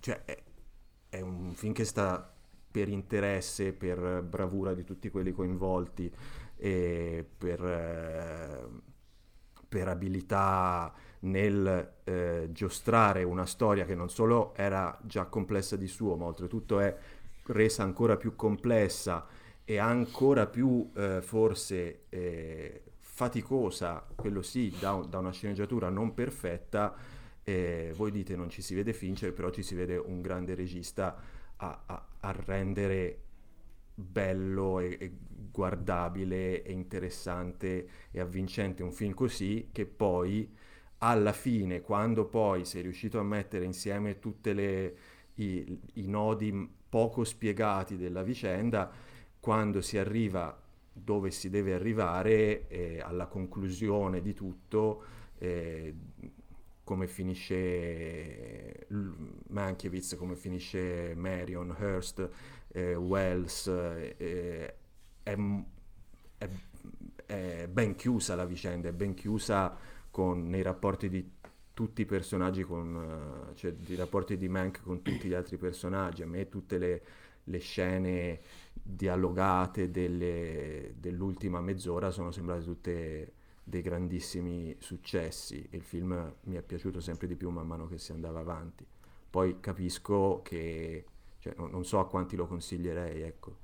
cioè, 0.00 0.24
è, 0.24 0.42
è 1.08 1.20
un 1.20 1.52
film 1.54 1.72
che 1.72 1.84
sta 1.84 2.34
per 2.68 2.88
interesse, 2.88 3.72
per 3.72 4.24
bravura 4.28 4.74
di 4.74 4.82
tutti 4.82 5.08
quelli 5.08 5.30
coinvolti 5.30 6.12
e 6.56 7.24
per... 7.38 7.64
Eh, 7.64 8.90
per 9.72 9.88
abilità 9.88 10.92
nel 11.20 11.94
eh, 12.04 12.50
giostrare 12.52 13.22
una 13.22 13.46
storia 13.46 13.86
che 13.86 13.94
non 13.94 14.10
solo 14.10 14.54
era 14.54 14.98
già 15.02 15.24
complessa 15.24 15.76
di 15.76 15.86
suo, 15.86 16.14
ma 16.14 16.26
oltretutto 16.26 16.78
è 16.78 16.94
resa 17.44 17.82
ancora 17.82 18.18
più 18.18 18.36
complessa 18.36 19.26
e 19.64 19.78
ancora 19.78 20.46
più 20.46 20.90
eh, 20.94 21.22
forse 21.22 22.02
eh, 22.10 22.91
faticosa, 23.14 24.06
quello 24.14 24.40
sì, 24.40 24.74
da, 24.80 24.94
da, 25.06 25.18
una 25.18 25.32
sceneggiatura 25.32 25.90
non 25.90 26.14
perfetta, 26.14 26.94
eh, 27.42 27.92
voi 27.94 28.10
dite 28.10 28.36
non 28.36 28.48
ci 28.48 28.62
si 28.62 28.74
vede 28.74 28.94
Fincher, 28.94 29.34
però 29.34 29.50
ci 29.50 29.62
si 29.62 29.74
vede 29.74 29.98
un 29.98 30.22
grande 30.22 30.54
regista 30.54 31.14
a, 31.56 31.82
a, 31.84 32.06
a 32.20 32.32
rendere 32.32 33.18
bello 33.94 34.80
e, 34.80 34.96
e, 34.98 35.12
guardabile 35.50 36.62
e 36.62 36.72
interessante 36.72 37.86
e 38.10 38.18
avvincente 38.18 38.82
un 38.82 38.92
film 38.92 39.12
così 39.12 39.68
che 39.72 39.84
poi 39.84 40.50
alla 40.98 41.34
fine 41.34 41.82
quando 41.82 42.24
poi 42.24 42.64
sei 42.64 42.80
riuscito 42.80 43.18
a 43.18 43.22
mettere 43.22 43.66
insieme 43.66 44.18
tutti 44.18 44.48
i, 45.34 45.80
i 45.94 46.06
nodi 46.06 46.70
poco 46.88 47.24
spiegati 47.24 47.98
della 47.98 48.22
vicenda 48.22 48.90
quando 49.38 49.82
si 49.82 49.98
arriva 49.98 50.61
dove 50.92 51.30
si 51.30 51.48
deve 51.48 51.72
arrivare 51.72 52.68
eh, 52.68 53.00
alla 53.00 53.26
conclusione 53.26 54.20
di 54.20 54.34
tutto, 54.34 55.02
eh, 55.38 55.94
come 56.84 57.06
finisce 57.06 58.86
Mankiewicz, 59.48 60.16
come 60.16 60.36
finisce 60.36 61.14
Marion, 61.14 61.74
Hearst, 61.78 62.28
eh, 62.68 62.94
Wells, 62.94 63.70
è, 63.70 64.74
è, 65.22 65.36
è, 67.26 67.68
ben 67.68 67.94
chiusa 67.94 68.34
la 68.34 68.44
vicenda, 68.44 68.88
è 68.88 68.92
ben 68.92 69.14
chiusa 69.14 69.76
con, 70.10 70.48
nei 70.48 70.62
rapporti 70.62 71.08
di 71.08 71.30
tutti 71.72 72.02
i 72.02 72.06
personaggi, 72.06 72.62
con, 72.62 73.50
cioè 73.54 73.74
i 73.86 73.94
rapporti 73.94 74.36
di 74.36 74.48
Mank 74.48 74.82
con 74.82 75.02
tutti 75.02 75.28
gli 75.28 75.34
altri 75.34 75.56
personaggi, 75.56 76.22
a 76.22 76.26
me 76.26 76.48
tutte 76.48 76.76
le, 76.78 77.02
le 77.44 77.58
scene 77.58 78.40
dialogate 78.82 79.90
delle, 79.90 80.94
dell'ultima 80.98 81.60
mezz'ora 81.60 82.10
sono 82.10 82.30
sembrate 82.30 82.64
tutte 82.64 83.32
dei 83.64 83.80
grandissimi 83.80 84.76
successi 84.80 85.66
e 85.70 85.76
il 85.76 85.82
film 85.82 86.34
mi 86.42 86.56
è 86.56 86.62
piaciuto 86.62 87.00
sempre 87.00 87.28
di 87.28 87.36
più 87.36 87.48
man 87.50 87.66
mano 87.66 87.86
che 87.86 87.98
si 87.98 88.12
andava 88.12 88.40
avanti. 88.40 88.84
Poi 89.30 89.60
capisco 89.60 90.40
che 90.42 91.04
cioè, 91.38 91.54
non 91.56 91.84
so 91.84 91.98
a 91.98 92.06
quanti 92.06 92.36
lo 92.36 92.46
consiglierei, 92.46 93.22
ecco. 93.22 93.56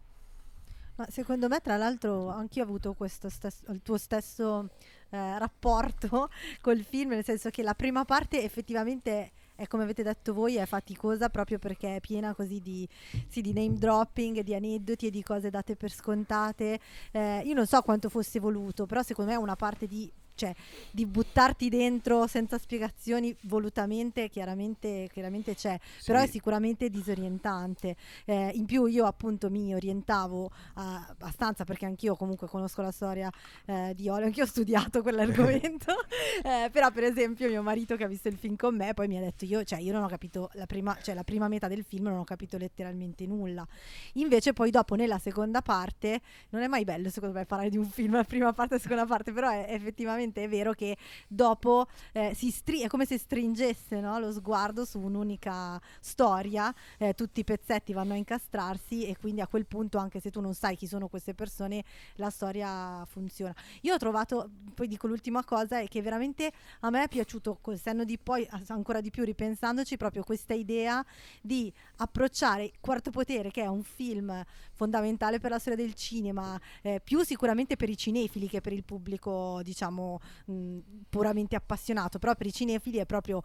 Ma 0.97 1.07
secondo 1.11 1.47
me, 1.47 1.61
tra 1.61 1.77
l'altro, 1.77 2.29
anch'io 2.29 2.63
ho 2.63 2.67
avuto 2.67 2.97
stesso, 3.07 3.71
il 3.71 3.83
tuo 3.83 3.97
stesso 3.97 4.71
eh, 5.11 5.39
rapporto 5.39 6.29
col 6.61 6.83
film, 6.83 7.11
nel 7.11 7.23
senso 7.23 7.51
che 7.51 7.63
la 7.63 7.75
prima 7.75 8.05
parte 8.05 8.43
effettivamente 8.43 9.31
è 9.59 9.67
come 9.67 9.83
avete 9.83 10.05
detto 10.05 10.33
voi, 10.33 10.55
è 10.55 10.67
faticosa 10.67 11.31
proprio 11.31 11.59
perché 11.59 11.97
è 11.97 12.01
piena 12.01 12.33
così 12.33 12.61
di, 12.61 12.89
sì, 13.27 13.41
di 13.41 13.53
name 13.53 13.75
dropping, 13.77 14.43
di 14.43 14.55
aneddoti 14.55 15.09
e 15.09 15.11
di 15.11 15.21
cose 15.21 15.51
date 15.51 15.75
per 15.75 15.91
scontate. 15.91 16.79
Eh, 17.11 17.43
io 17.45 17.55
non 17.55 17.67
so 17.67 17.83
quanto 17.83 18.09
fosse 18.09 18.39
voluto, 18.39 18.87
però 18.87 19.03
secondo 19.03 19.33
me 19.33 19.37
è 19.37 19.41
una 19.41 19.57
parte 19.57 19.89
di 19.89 20.09
cioè 20.39 20.55
di 20.93 21.05
buttarti 21.05 21.69
dentro 21.69 22.29
senza 22.29 22.59
spiegazioni 22.59 23.37
volutamente 23.43 24.29
chiaramente, 24.29 25.09
chiaramente 25.13 25.57
c'è 25.57 25.77
sì. 25.99 26.07
però 26.07 26.21
è 26.23 26.27
sicuramente 26.29 26.89
disorientante. 26.89 27.97
Eh, 28.25 28.53
in 28.55 28.65
più 28.65 28.87
io 28.87 29.05
appunto 29.05 29.51
mi 29.51 29.75
orientavo 29.75 30.51
a, 30.75 31.07
abbastanza 31.09 31.65
perché 31.65 31.87
anch'io 31.87 32.15
comunque 32.15 32.47
conosco 32.47 32.83
la 32.83 32.93
storia 32.93 33.31
eh, 33.67 33.93
di 33.97 34.09
Olio 34.09 34.27
anch'io 34.27 34.45
ho 34.45 34.47
studiato 34.47 35.03
quell'argomento. 35.03 35.93
Eh, 36.39 36.71
però 36.71 36.91
per 36.93 37.03
esempio 37.03 37.49
mio 37.49 37.63
marito 37.63 37.97
che 37.97 38.05
ha 38.05 38.07
visto 38.07 38.29
il 38.29 38.37
film 38.37 38.55
con 38.55 38.77
me 38.77 38.95
poi 38.95 39.09
mi 39.09 39.17
ha 39.17 39.21
detto 39.21 39.45
io 39.45 39.65
cioè 39.65 39.81
io 39.81 39.93
non 39.93 40.05
ho 40.05 40.07
capito 40.07 40.51
la 40.55 40.67
prima, 40.67 40.97
cioè, 41.03 41.15
la 41.15 41.25
prima 41.25 41.49
metà 41.49 41.67
del 41.67 41.83
film 41.83 42.05
non 42.05 42.19
ho 42.19 42.25
capito 42.25 42.57
letteralmente 42.59 43.27
nulla. 43.27 43.67
Invece 44.15 44.53
poi 44.53 44.71
dopo 44.71 44.95
nella 44.95 45.19
seconda 45.19 45.63
parte 45.63 46.21
non 46.51 46.63
è 46.63 46.69
mai 46.69 46.85
bello 46.85 47.11
secondo 47.11 47.37
me 47.37 47.45
parlare 47.45 47.71
di 47.71 47.77
un 47.77 47.87
film 47.87 48.15
la 48.15 48.25
prima 48.25 48.53
parte 48.53 48.75
e 48.75 48.77
la 48.77 48.83
seconda 48.83 49.07
parte 49.07 49.33
però 49.33 49.51
è 49.51 49.67
effettivamente 49.69 50.28
effettivamente 50.29 50.45
è 50.45 50.49
vero 50.49 50.73
che 50.73 50.97
dopo 51.27 51.87
eh, 52.13 52.35
stri- 52.35 52.83
è 52.83 52.87
come 52.89 53.07
se 53.07 53.19
stringesse 53.19 54.01
no, 54.01 54.19
lo 54.19 54.33
sguardo 54.33 54.85
su 54.85 54.99
un'unica 54.99 55.81
storia, 56.01 56.75
eh, 56.99 57.15
tutti 57.15 57.41
i 57.41 57.45
pezzetti 57.45 57.93
vanno 57.93 58.13
a 58.13 58.17
incastrarsi 58.17 59.07
e 59.07 59.17
quindi 59.17 59.41
a 59.41 59.47
quel 59.47 59.67
punto 59.67 59.99
anche 59.99 60.21
se 60.21 60.31
tu 60.31 60.41
non 60.41 60.55
sai 60.55 60.77
chi 60.77 60.87
sono 60.87 61.09
queste 61.09 61.35
persone 61.35 61.85
la 62.17 62.31
storia 62.31 63.05
funziona. 63.07 63.55
Io 63.83 63.95
ho 63.95 63.99
trovato, 63.99 64.51
poi 64.75 64.87
dico 64.87 65.07
l'ultima 65.07 65.45
cosa, 65.45 65.81
è 65.81 65.89
che 65.89 66.03
veramente 66.03 66.53
a 66.81 66.91
me 66.91 67.05
è 67.05 67.09
piaciuto 67.09 67.59
col 67.61 67.79
senno 67.79 68.05
di 68.05 68.19
poi 68.19 68.47
ancora 68.69 69.01
di 69.01 69.11
più 69.11 69.25
ripensandoci 69.25 69.97
proprio 69.97 70.23
questa 70.23 70.55
idea 70.55 71.05
di 71.41 71.73
approcciare 71.97 72.73
Quarto 72.81 73.11
Potere 73.11 73.51
che 73.51 73.63
è 73.63 73.67
un 73.67 73.83
film 73.83 74.45
fondamentale 74.73 75.41
per 75.41 75.51
la 75.51 75.59
storia 75.59 75.83
del 75.83 75.95
cinema, 75.95 76.61
eh, 76.83 77.01
più 77.03 77.23
sicuramente 77.25 77.77
per 77.77 77.89
i 77.89 77.97
cinefili 77.97 78.49
che 78.49 78.61
per 78.61 78.73
il 78.73 78.85
pubblico 78.85 79.61
diciamo 79.63 80.18
mh, 80.47 80.79
puramente 81.09 81.57
appassionato, 81.57 82.19
però 82.19 82.35
per 82.35 82.47
i 82.47 82.53
cinefili 82.53 82.99
è 82.99 83.07
proprio 83.07 83.43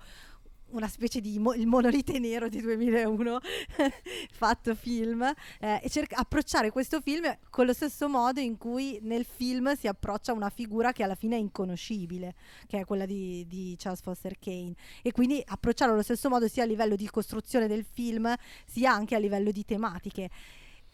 una 0.73 0.87
specie 0.87 1.21
di 1.21 1.39
mo- 1.39 1.53
il 1.53 1.67
monolite 1.67 2.19
nero 2.19 2.49
di 2.49 2.61
2001 2.61 3.39
fatto 4.31 4.75
film 4.75 5.21
eh, 5.59 5.79
e 5.81 5.89
cerca- 5.89 6.17
approcciare 6.17 6.71
questo 6.71 6.99
film 7.01 7.31
con 7.49 7.65
lo 7.65 7.73
stesso 7.73 8.09
modo 8.09 8.39
in 8.39 8.57
cui 8.57 8.99
nel 9.01 9.25
film 9.25 9.75
si 9.75 9.87
approccia 9.87 10.33
una 10.33 10.49
figura 10.49 10.91
che 10.91 11.03
alla 11.03 11.15
fine 11.15 11.35
è 11.35 11.39
inconoscibile 11.39 12.35
che 12.67 12.79
è 12.79 12.85
quella 12.85 13.05
di, 13.05 13.45
di 13.47 13.75
Charles 13.77 14.01
Foster 14.01 14.37
Kane. 14.39 14.73
E 15.01 15.11
quindi 15.11 15.41
approcciarlo 15.45 15.93
allo 15.93 16.03
stesso 16.03 16.29
modo 16.29 16.47
sia 16.47 16.63
a 16.63 16.65
livello 16.65 16.95
di 16.95 17.07
costruzione 17.09 17.67
del 17.67 17.85
film 17.85 18.33
sia 18.65 18.91
anche 18.91 19.15
a 19.15 19.19
livello 19.19 19.51
di 19.51 19.63
tematiche 19.63 20.29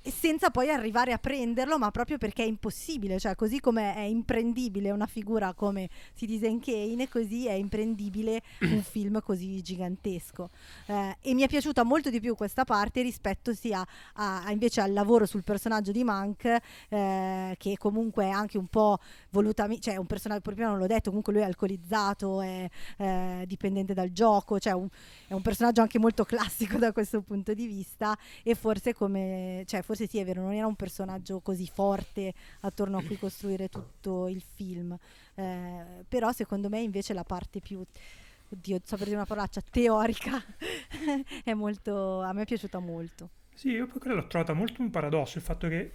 senza 0.04 0.50
poi 0.50 0.70
arrivare 0.70 1.12
a 1.12 1.18
prenderlo, 1.18 1.78
ma 1.78 1.92
proprio 1.92 2.18
perché 2.18 2.44
è 2.44 2.48
impossibile, 2.48 3.20
cioè 3.20 3.36
così 3.36 3.60
come 3.60 3.94
è 3.96 4.02
imprendibile 4.02 4.92
una 4.92 5.08
figura 5.08 5.54
come 5.54 5.90
Citizen 6.16 6.60
Kane, 6.60 7.10
così 7.10 7.48
è 7.48 7.54
imprendibile 7.54 8.42
un 8.62 8.82
film 8.82 9.22
così 9.22 9.62
gigantesco. 9.62 10.50
Eh, 10.86 11.18
e 11.22 11.34
mi 11.34 11.42
è 11.42 11.48
piaciuta 11.48 11.84
molto 11.84 12.10
di 12.10 12.20
più 12.20 12.36
questa 12.36 12.64
parte 12.64 13.02
rispetto 13.02 13.54
sia 13.54 13.86
a, 14.14 14.44
a 14.46 14.52
invece 14.52 14.82
al 14.82 14.94
lavoro 14.94 15.26
sul 15.26 15.44
personaggio 15.44 15.92
di 15.92 16.04
Monk, 16.04 16.58
eh, 16.90 17.56
che 17.58 17.78
comunque 17.78 18.26
è 18.26 18.30
anche 18.30 18.58
un 18.58 18.68
po' 18.68 19.00
volutamente, 19.32 19.84
cioè 19.84 19.98
un 19.98 20.06
personaggio, 20.06 20.42
prima 20.42 20.70
non 20.70 20.78
l'ho 20.78 20.88
detto, 20.88 21.10
comunque 21.10 21.34
lui 21.34 21.42
è 21.42 21.46
alcolizzato, 21.46 22.42
è 22.42 22.70
eh, 22.98 23.44
dipendente 23.46 23.94
dal 23.94 24.12
gioco, 24.12 24.60
cioè 24.60 24.74
un, 24.74 24.88
è 25.28 25.34
un 25.34 25.42
personaggio 25.42 25.82
anche 25.82 26.00
molto 26.00 26.24
classico 26.26 26.78
da 26.78 26.92
questo 26.92 27.22
punto 27.22 27.54
di 27.54 27.68
vista 27.68 28.18
e 28.44 28.56
forse 28.56 28.94
come, 28.94 29.64
cioè 29.66 29.82
forse 29.89 30.06
sì 30.06 30.19
è 30.19 30.25
vero, 30.25 30.43
non 30.43 30.54
era 30.54 30.67
un 30.67 30.75
personaggio 30.75 31.39
così 31.39 31.65
forte 31.65 32.32
attorno 32.60 32.99
a 32.99 33.04
cui 33.04 33.17
costruire 33.17 33.69
tutto 33.69 34.28
il 34.28 34.39
film, 34.39 34.95
eh, 35.34 36.06
però 36.08 36.32
secondo 36.32 36.69
me 36.69 36.80
invece 36.80 37.15
la 37.15 37.23
parte 37.23 37.60
più 37.60 37.84
oddio, 38.52 38.82
so 38.84 38.97
per 38.97 39.06
dire 39.06 39.15
una 39.15 39.25
parolaccia, 39.25 39.62
teorica, 39.67 40.43
è 41.43 41.54
molto, 41.56 42.21
a 42.21 42.32
me 42.34 42.43
è 42.43 42.45
piaciuta 42.45 42.78
molto. 42.78 43.30
Sì, 43.52 43.69
io 43.69 43.88
poi 43.88 44.13
l'ho 44.13 44.28
trovata 44.28 44.54
molto 44.54 44.84
un 44.84 44.91
paradosso 44.91 45.39
il 45.39 45.43
fatto 45.43 45.67
che 45.67 45.91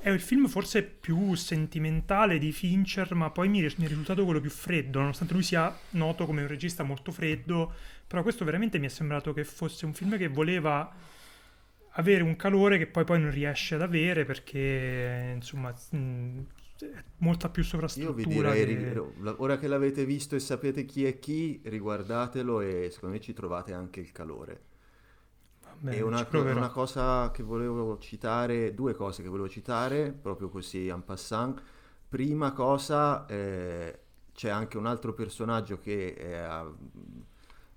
è 0.00 0.10
il 0.10 0.20
film 0.20 0.48
forse 0.48 0.82
più 0.82 1.34
sentimentale 1.34 2.38
di 2.38 2.50
Fincher, 2.50 3.14
ma 3.14 3.30
poi 3.30 3.48
mi 3.48 3.60
è 3.60 3.72
risultato 3.76 4.24
quello 4.24 4.40
più 4.40 4.50
freddo, 4.50 4.98
nonostante 4.98 5.34
lui 5.34 5.44
sia 5.44 5.72
noto 5.90 6.26
come 6.26 6.42
un 6.42 6.48
regista 6.48 6.82
molto 6.82 7.12
freddo, 7.12 7.72
però 8.08 8.22
questo 8.22 8.44
veramente 8.44 8.78
mi 8.80 8.86
è 8.86 8.90
sembrato 8.90 9.32
che 9.32 9.44
fosse 9.44 9.86
un 9.86 9.94
film 9.94 10.18
che 10.18 10.26
voleva 10.26 10.92
avere 11.92 12.22
un 12.22 12.36
calore 12.36 12.78
che 12.78 12.86
poi, 12.86 13.04
poi 13.04 13.20
non 13.20 13.30
riesce 13.30 13.74
ad 13.74 13.82
avere 13.82 14.24
perché 14.24 15.32
insomma 15.34 15.74
mh, 15.90 16.40
molta 17.18 17.48
più 17.48 17.62
sovrastruttura. 17.62 18.54
Io 18.54 18.64
vi 18.64 18.76
direi, 18.76 18.92
che... 18.92 19.34
ora 19.38 19.58
che 19.58 19.68
l'avete 19.68 20.04
visto 20.04 20.34
e 20.34 20.40
sapete 20.40 20.84
chi 20.84 21.04
è 21.04 21.18
chi, 21.18 21.60
riguardatelo 21.64 22.60
e 22.60 22.88
secondo 22.90 23.16
me 23.16 23.20
ci 23.20 23.32
trovate 23.32 23.72
anche 23.72 24.00
il 24.00 24.12
calore. 24.12 24.70
Bene, 25.78 25.96
e 25.96 26.02
una, 26.02 26.26
una, 26.30 26.68
cosa 26.68 27.30
che 27.32 27.42
volevo 27.42 27.98
citare, 27.98 28.72
due 28.72 28.94
cose 28.94 29.22
che 29.22 29.28
volevo 29.28 29.48
citare, 29.48 30.12
proprio 30.12 30.48
così 30.48 30.86
en 30.86 31.02
passant. 31.04 31.60
Prima 32.08 32.52
cosa, 32.52 33.26
eh, 33.26 33.98
c'è 34.32 34.48
anche 34.48 34.76
un 34.76 34.86
altro 34.86 35.12
personaggio 35.12 35.80
che 35.80 36.14
è 36.14 36.64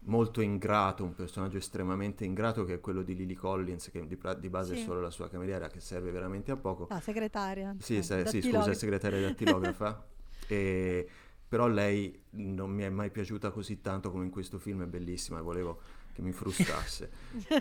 molto 0.06 0.42
ingrato, 0.42 1.04
un 1.04 1.14
personaggio 1.14 1.58
estremamente 1.58 2.26
ingrato 2.26 2.64
che 2.64 2.76
è 2.76 2.80
quello 2.80 3.02
di 3.04 3.16
Lily 3.16 3.34
Collins, 3.34 3.90
che 3.92 4.06
di, 4.06 4.18
di 4.40 4.50
base 4.50 4.76
sì. 4.76 4.82
è 4.82 4.84
solo 4.84 5.02
la 5.02 5.10
sua 5.10 5.30
cameriera, 5.30 5.68
che 5.68 5.80
serve 5.80 6.12
veramente 6.12 6.52
a 6.52 6.58
poco. 6.58 6.88
La 6.90 7.00
segretaria. 7.00 7.76
Sì, 7.80 8.02
se, 8.04 8.26
sì 8.26 8.42
scusa, 8.42 8.74
segretaria 8.74 9.22
dattilografa. 9.22 10.06
e, 10.48 11.08
però 11.48 11.68
lei 11.68 12.20
non 12.32 12.72
mi 12.72 12.84
è 12.84 12.90
mai 12.90 13.12
piaciuta 13.12 13.52
così 13.52 13.82
tanto 13.82 14.12
come 14.12 14.26
in 14.26 14.32
questo 14.32 14.58
film, 14.58 14.84
è 14.84 14.88
bellissima, 14.88 15.42
volevo 15.42 15.80
che 16.14 16.22
mi 16.22 16.32
frustrasse. 16.32 17.10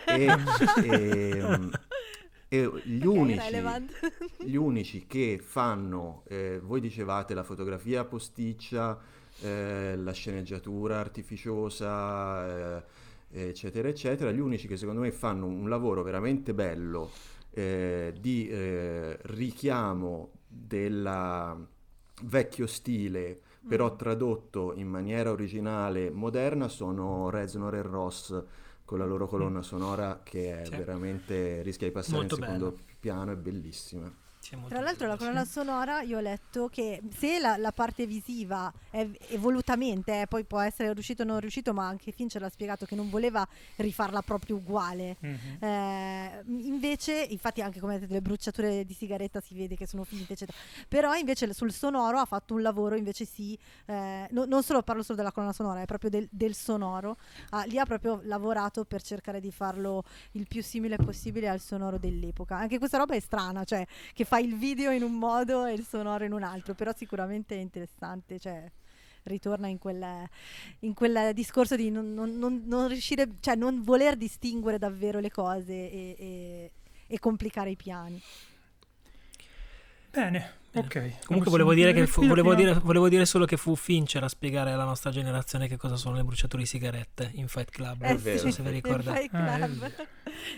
e, 0.07 0.27
e, 0.85 1.71
e 2.49 2.71
gli, 2.85 3.05
okay, 3.05 3.19
unici, 3.19 3.63
gli, 4.39 4.55
unici, 4.55 5.07
che 5.07 5.41
fanno, 5.43 6.23
eh, 6.29 6.61
voi 6.63 6.81
dicevate 6.81 7.35
la 7.35 7.43
fotografia 7.43 8.05
posticcia, 8.05 8.99
eh, 9.41 9.97
la 9.97 10.13
sceneggiatura 10.13 10.99
artificiosa, 10.99 12.79
eh, 12.79 13.49
eccetera, 13.49 13.89
eccetera. 13.89 14.31
Gli 14.31 14.41
unici 14.41 14.67
che 14.67 14.77
secondo 14.77 15.01
me 15.01 15.11
fanno 15.11 15.47
un 15.47 15.69
lavoro 15.69 16.03
veramente 16.03 16.55
bello 16.55 17.11
eh, 17.51 18.13
di 18.19 18.49
eh, 18.49 19.17
richiamo 19.23 20.31
del 20.47 21.67
vecchio 22.23 22.67
stile, 22.67 23.41
però 23.67 23.93
mm. 23.93 23.97
tradotto 23.97 24.73
in 24.75 24.89
maniera 24.89 25.31
originale, 25.31 26.11
moderna, 26.11 26.69
sono 26.69 27.31
Reznor 27.31 27.75
e 27.77 27.83
Ross 27.83 28.45
con 28.85 28.99
la 28.99 29.07
loro 29.07 29.27
colonna 29.27 29.61
mm. 29.61 29.63
sonora 29.63 30.21
che 30.23 30.61
è 30.61 30.65
sì. 30.65 30.77
veramente 30.77 31.63
rischia 31.63 31.87
di 31.87 31.93
passare 31.93 32.19
Molto 32.19 32.35
in 32.37 32.41
secondo 32.43 32.71
bello. 32.71 32.83
piano, 33.01 33.33
è 33.33 33.37
bellissima. 33.37 34.23
Tra 34.69 34.81
l'altro 34.81 35.07
la 35.07 35.17
colonna 35.17 35.45
sonora 35.45 36.03
io 36.03 36.19
ho 36.19 36.21
letto 36.21 36.69
che 36.69 37.01
se 37.17 37.39
la, 37.39 37.57
la 37.57 37.73
parte 37.73 38.07
visiva 38.07 38.73
è 38.91 39.05
è 39.29 39.39
volutamente, 39.39 40.23
eh, 40.23 40.27
poi 40.27 40.45
può 40.45 40.61
essere 40.61 40.93
riuscito 40.93 41.23
o 41.23 41.25
non 41.25 41.41
riuscito, 41.41 41.73
ma 41.73 41.87
anche 41.87 42.13
Fincher 42.13 42.41
l'ha 42.41 42.49
spiegato 42.49 42.87
che 42.87 42.95
non 42.95 43.11
voleva 43.11 43.47
rifarla 43.77 44.23
proprio 44.23 44.57
uguale. 44.57 45.17
Mhm. 45.21 45.59
Eh, 45.61 46.43
invece, 46.47 47.27
infatti, 47.29 47.61
anche 47.61 47.81
come 47.81 47.95
vedete, 47.95 48.13
le 48.13 48.21
bruciature 48.21 48.85
di 48.85 48.95
sigaretta 48.95 49.41
si 49.41 49.55
vede 49.55 49.77
che 49.77 49.87
sono 49.87 50.05
finte, 50.05 50.35
eccetera. 50.35 50.57
Però 50.89 51.15
invece 51.15 51.53
sul 51.53 51.73
sonoro 51.73 52.19
ha 52.19 52.25
fatto 52.25 52.55
un 52.55 52.63
lavoro, 52.63 52.95
invece 52.97 53.25
sì, 53.25 53.59
eh, 53.87 54.27
no- 54.31 54.45
non 54.45 54.63
solo 54.63 54.83
parlo 54.83 55.03
solo 55.03 55.19
della 55.19 55.33
colonna 55.33 55.53
sonora, 55.53 55.81
è 55.81 55.87
proprio 55.87 56.11
del, 56.11 56.29
del 56.31 56.55
sonoro. 56.55 57.17
Ah, 57.51 57.65
lì 57.65 57.79
ha 57.79 57.85
proprio 57.85 58.21
lavorato 58.25 58.85
per 58.85 59.03
cercare 59.03 59.41
di 59.41 59.51
farlo 59.51 60.05
il 60.33 60.47
più 60.49 60.63
simile 60.63 60.97
possibile 60.97 61.49
al 61.49 61.61
sonoro 61.61 61.99
dell'epoca. 61.99 62.57
Anche 62.57 62.79
questa 62.79 62.99
roba 62.99 63.15
è 63.15 63.21
strana, 63.21 63.65
cioè 63.65 63.87
che 64.13 64.25
fa 64.25 64.34
il 64.39 64.57
video 64.57 64.91
in 64.91 65.03
un 65.03 65.13
modo 65.13 65.65
e 65.67 65.73
il 65.73 65.85
sonoro 65.87 66.25
in 66.25 66.33
un 66.33 66.43
altro, 66.43 66.75
però 66.75 66.93
sicuramente 66.95 67.57
è 67.57 67.61
interessante, 67.61 68.39
cioè 68.39 68.71
ritorna 69.25 69.69
in 69.69 69.79
quel, 69.79 70.05
in 70.81 70.93
quel 70.95 71.33
discorso 71.33 71.77
di 71.77 71.91
non, 71.91 72.13
non- 72.13 72.37
non- 72.37 72.63
non 72.67 72.89
riuscire, 72.89 73.37
cioè 73.41 73.55
non 73.55 73.83
voler 73.83 74.17
distinguere 74.17 74.79
davvero 74.79 75.19
le 75.21 75.31
cose 75.31 75.73
e, 75.73 76.17
e- 76.19 76.73
e 77.07 77.19
complicare 77.19 77.71
i 77.71 77.77
piani. 77.77 78.21
Bene, 80.11 80.53
Bene. 80.75 80.87
ok. 80.87 81.25
Comunque 81.27 81.51
volevo 81.51 81.73
dire, 81.75 81.93
che 81.93 82.07
fu- 82.07 82.27
volevo, 82.27 82.55
dire, 82.55 82.75
volevo 82.83 83.09
dire 83.09 83.25
solo 83.27 83.45
che 83.45 83.57
fu 83.57 83.77
Fincher 83.77 84.25
a 84.25 84.29
spiegare 84.29 84.73
alla 84.73 84.85
nostra 84.85 85.11
generazione 85.11 85.69
che 85.69 85.77
cosa 85.77 85.97
sono 85.97 86.17
le 86.17 86.25
bruciature 86.25 86.63
di 86.63 86.69
sigarette 86.69 87.31
in 87.35 87.49
Fight 87.49 87.71
Club. 87.71 88.03
È 88.03 88.09
non 88.13 88.23
vero. 88.23 88.51
se 88.51 88.63
vi 88.63 88.71
ricordate. 88.71 89.21
Fight 89.21 89.35
Ah, 89.35 89.57
è 89.57 89.69
vero. 89.69 89.95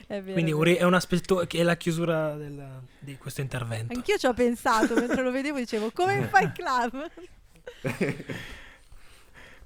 È 0.06 0.20
vero, 0.20 0.32
Quindi 0.32 0.50
è 0.78 0.82
un 0.84 0.92
è 0.94 0.96
aspetto 0.96 1.44
che 1.46 1.58
è 1.58 1.62
la 1.62 1.76
chiusura 1.76 2.34
del- 2.34 2.80
di 2.98 3.16
questo 3.18 3.40
intervento. 3.42 3.92
Anch'io 3.94 4.16
ci 4.16 4.26
ho 4.26 4.32
pensato 4.32 4.94
mentre 4.94 5.22
lo 5.22 5.30
vedevo, 5.30 5.58
dicevo 5.58 5.90
come 5.92 6.14
in 6.16 6.28
Fight 6.32 6.52
Club. 6.52 7.10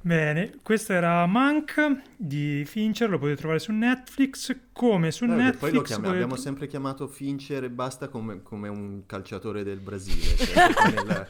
Bene, 0.03 0.55
questo 0.62 0.94
era 0.94 1.26
Mank 1.26 2.03
di 2.16 2.64
Fincher, 2.66 3.11
lo 3.11 3.18
potete 3.18 3.36
trovare 3.38 3.59
su 3.61 3.70
Netflix, 3.72 4.57
come 4.72 5.11
su 5.11 5.26
che 5.26 5.32
Netflix 5.32 5.59
poi 5.61 5.72
lo 5.72 5.82
chiama- 5.82 6.03
potete- 6.05 6.22
abbiamo 6.22 6.40
sempre 6.40 6.66
chiamato 6.68 7.07
Fincher 7.07 7.64
e 7.64 7.70
basta 7.70 8.09
come, 8.09 8.42
come 8.42 8.68
un 8.68 9.05
calciatore 9.05 9.62
del 9.62 9.78
Brasile. 9.80 10.36
cioè, 10.36 10.72
proprio 10.72 11.05
nel- 11.05 11.26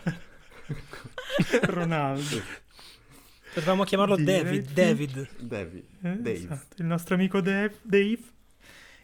Ronaldo. 1.62 2.40
Potevamo 3.52 3.82
chiamarlo 3.82 4.14
David. 4.16 4.66
che- 4.66 4.72
David. 4.72 5.28
David. 5.40 5.84
Eh, 6.02 6.08
Dave. 6.16 6.32
esatto, 6.32 6.76
il 6.78 6.84
nostro 6.86 7.16
amico 7.16 7.40
Dave, 7.40 7.74
Dave. 7.82 8.18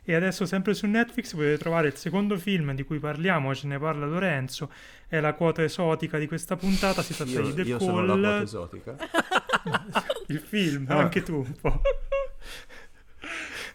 E 0.09 0.15
adesso 0.15 0.47
sempre 0.47 0.73
su 0.75 0.87
Netflix 0.87 1.33
potete 1.35 1.59
trovare 1.59 1.89
il 1.89 1.97
secondo 1.97 2.39
film 2.39 2.73
di 2.75 2.85
cui 2.85 3.01
parliamo, 3.01 3.53
ce 3.57 3.67
ne 3.67 3.77
parla 3.77 4.07
Lorenzo, 4.07 4.71
è 5.09 5.19
la 5.19 5.35
quota 5.35 5.65
esotica 5.65 6.17
di 6.17 6.29
questa 6.29 6.55
puntata, 6.55 7.03
si 7.03 7.13
tratta 7.15 7.31
Io, 7.33 7.43
di 7.43 7.55
The 7.55 7.63
io 7.63 7.79
sono 7.81 8.05
la 8.07 8.13
quota 8.13 8.29
Call, 8.29 8.43
esotica. 8.43 8.97
il 10.29 10.39
film, 10.39 10.87
Ah. 10.89 10.99
anche 10.99 11.23
tu 11.25 11.35
un 11.39 11.53
po'. 11.61 11.81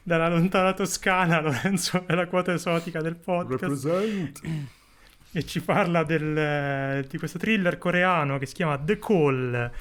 Dalla 0.04 0.30
lontana 0.30 0.74
Toscana, 0.74 1.42
Lorenzo 1.42 2.06
è 2.08 2.14
la 2.16 2.26
quota 2.28 2.54
esotica 2.54 3.02
del 3.02 3.18
podcast 3.18 3.62
Represent. 3.62 4.42
e 5.34 5.46
ci 5.46 5.62
parla 5.62 6.04
del- 6.04 7.06
di 7.10 7.18
questo 7.18 7.38
thriller 7.38 7.78
coreano 7.78 8.38
che 8.38 8.46
si 8.46 8.54
chiama 8.54 8.78
The 8.80 8.98
Call. 8.98 9.72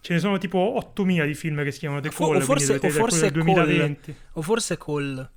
Ce 0.00 0.14
ne 0.14 0.18
sono 0.18 0.38
tipo 0.38 0.58
8000 0.58 1.26
di 1.26 1.34
film 1.34 1.62
che 1.62 1.70
si 1.72 1.78
chiamano 1.80 2.00
The 2.00 2.08
O 2.08 2.12
Call, 2.12 2.36
o 2.36 2.40
forse- 2.40 2.72
o 2.72 2.74
vedere 2.74 2.78
quello 2.92 2.94
forse 3.06 3.30
del 3.30 3.44
Call. 3.44 3.54
2020. 3.54 4.14
O 4.32 4.42
forse 4.42 4.78
Call. 4.78 5.30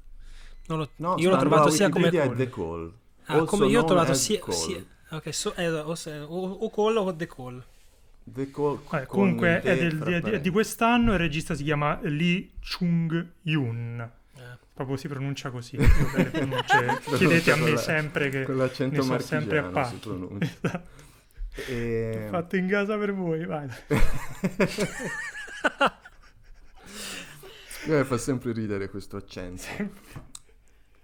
Non 0.67 0.77
lo- 0.79 0.89
No, 0.97 1.15
io 1.17 1.29
l'ho 1.29 1.37
trovato 1.37 1.69
sia 1.69 1.89
come 1.89 2.09
Call. 2.09 2.33
è 2.33 2.35
The 2.35 2.49
Call. 2.49 2.93
Ah, 3.25 3.43
come 3.43 3.67
io 3.67 3.81
ho 3.81 3.85
trovato 3.85 4.13
sia, 4.13 4.39
Call. 4.39 4.53
sia- 4.53 4.83
ok, 5.11 5.33
so- 5.33 5.53
eh, 5.55 5.69
o, 5.69 6.51
o- 6.51 6.69
Call 6.69 6.97
o 6.97 7.15
The 7.15 7.27
Call. 7.27 7.63
The 8.25 8.51
Call 8.51 8.79
con 8.85 9.05
comunque 9.07 9.61
è 9.61 9.77
del- 9.77 9.99
di, 9.99 10.21
di- 10.21 10.39
di 10.41 10.49
quest'anno 10.49 11.11
il 11.13 11.19
regista 11.19 11.55
si 11.55 11.63
chiama 11.63 11.99
Lee 12.03 12.51
Chung-yun. 12.61 14.09
Eh. 14.37 14.41
Proprio 14.73 14.95
si 14.97 15.07
pronuncia 15.09 15.49
così. 15.51 15.75
Chiedete 17.17 17.51
a 17.51 17.55
me 17.57 17.71
la- 17.71 17.77
sempre 17.77 18.29
che 18.29 18.43
Con 18.43 18.57
l'accento 18.57 18.95
ne 18.95 19.03
so 19.03 19.19
sempre 19.19 19.57
a 19.59 19.63
pacchi. 19.63 19.95
pronuncia. 19.97 20.51
Esatto. 21.55 21.71
E... 21.71 22.27
Fatto 22.31 22.55
in 22.55 22.67
casa 22.67 22.97
per 22.97 23.13
voi, 23.13 23.45
vai. 23.45 23.67
Eh, 27.85 28.03
fa 28.05 28.17
sempre 28.17 28.53
ridere 28.53 28.89
questo 28.89 29.17
accento. 29.17 29.63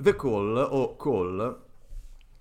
The 0.01 0.15
Call 0.15 0.55
o 0.55 0.95
Call 0.95 1.59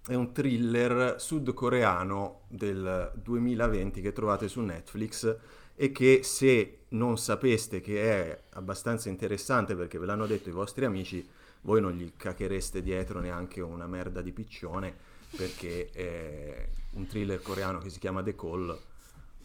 è 0.06 0.14
un 0.14 0.30
thriller 0.30 1.20
sudcoreano 1.20 2.42
del 2.46 3.11
2020 3.16 4.00
che 4.00 4.12
trovate 4.12 4.46
su 4.46 4.61
Netflix 4.61 5.36
e 5.74 5.90
che 5.90 6.20
se 6.22 6.82
non 6.90 7.18
sapeste 7.18 7.80
che 7.80 8.00
è 8.00 8.40
abbastanza 8.50 9.09
interessante 9.09 9.74
perché 9.74 9.98
ve 9.98 10.06
l'hanno 10.06 10.26
detto 10.26 10.48
i 10.50 10.52
vostri 10.52 10.84
amici, 10.84 11.28
voi 11.62 11.80
non 11.80 11.94
gli 11.94 12.12
cacchereste 12.16 12.80
dietro 12.80 13.18
neanche 13.18 13.61
una 13.61 13.88
merda 13.88 14.22
di 14.22 14.30
piccione 14.30 14.94
perché 15.36 15.90
è 15.90 16.68
un 16.92 17.09
thriller 17.09 17.42
coreano 17.42 17.80
che 17.80 17.90
si 17.90 17.98
chiama 17.98 18.22
The 18.22 18.36
Call. 18.36 18.78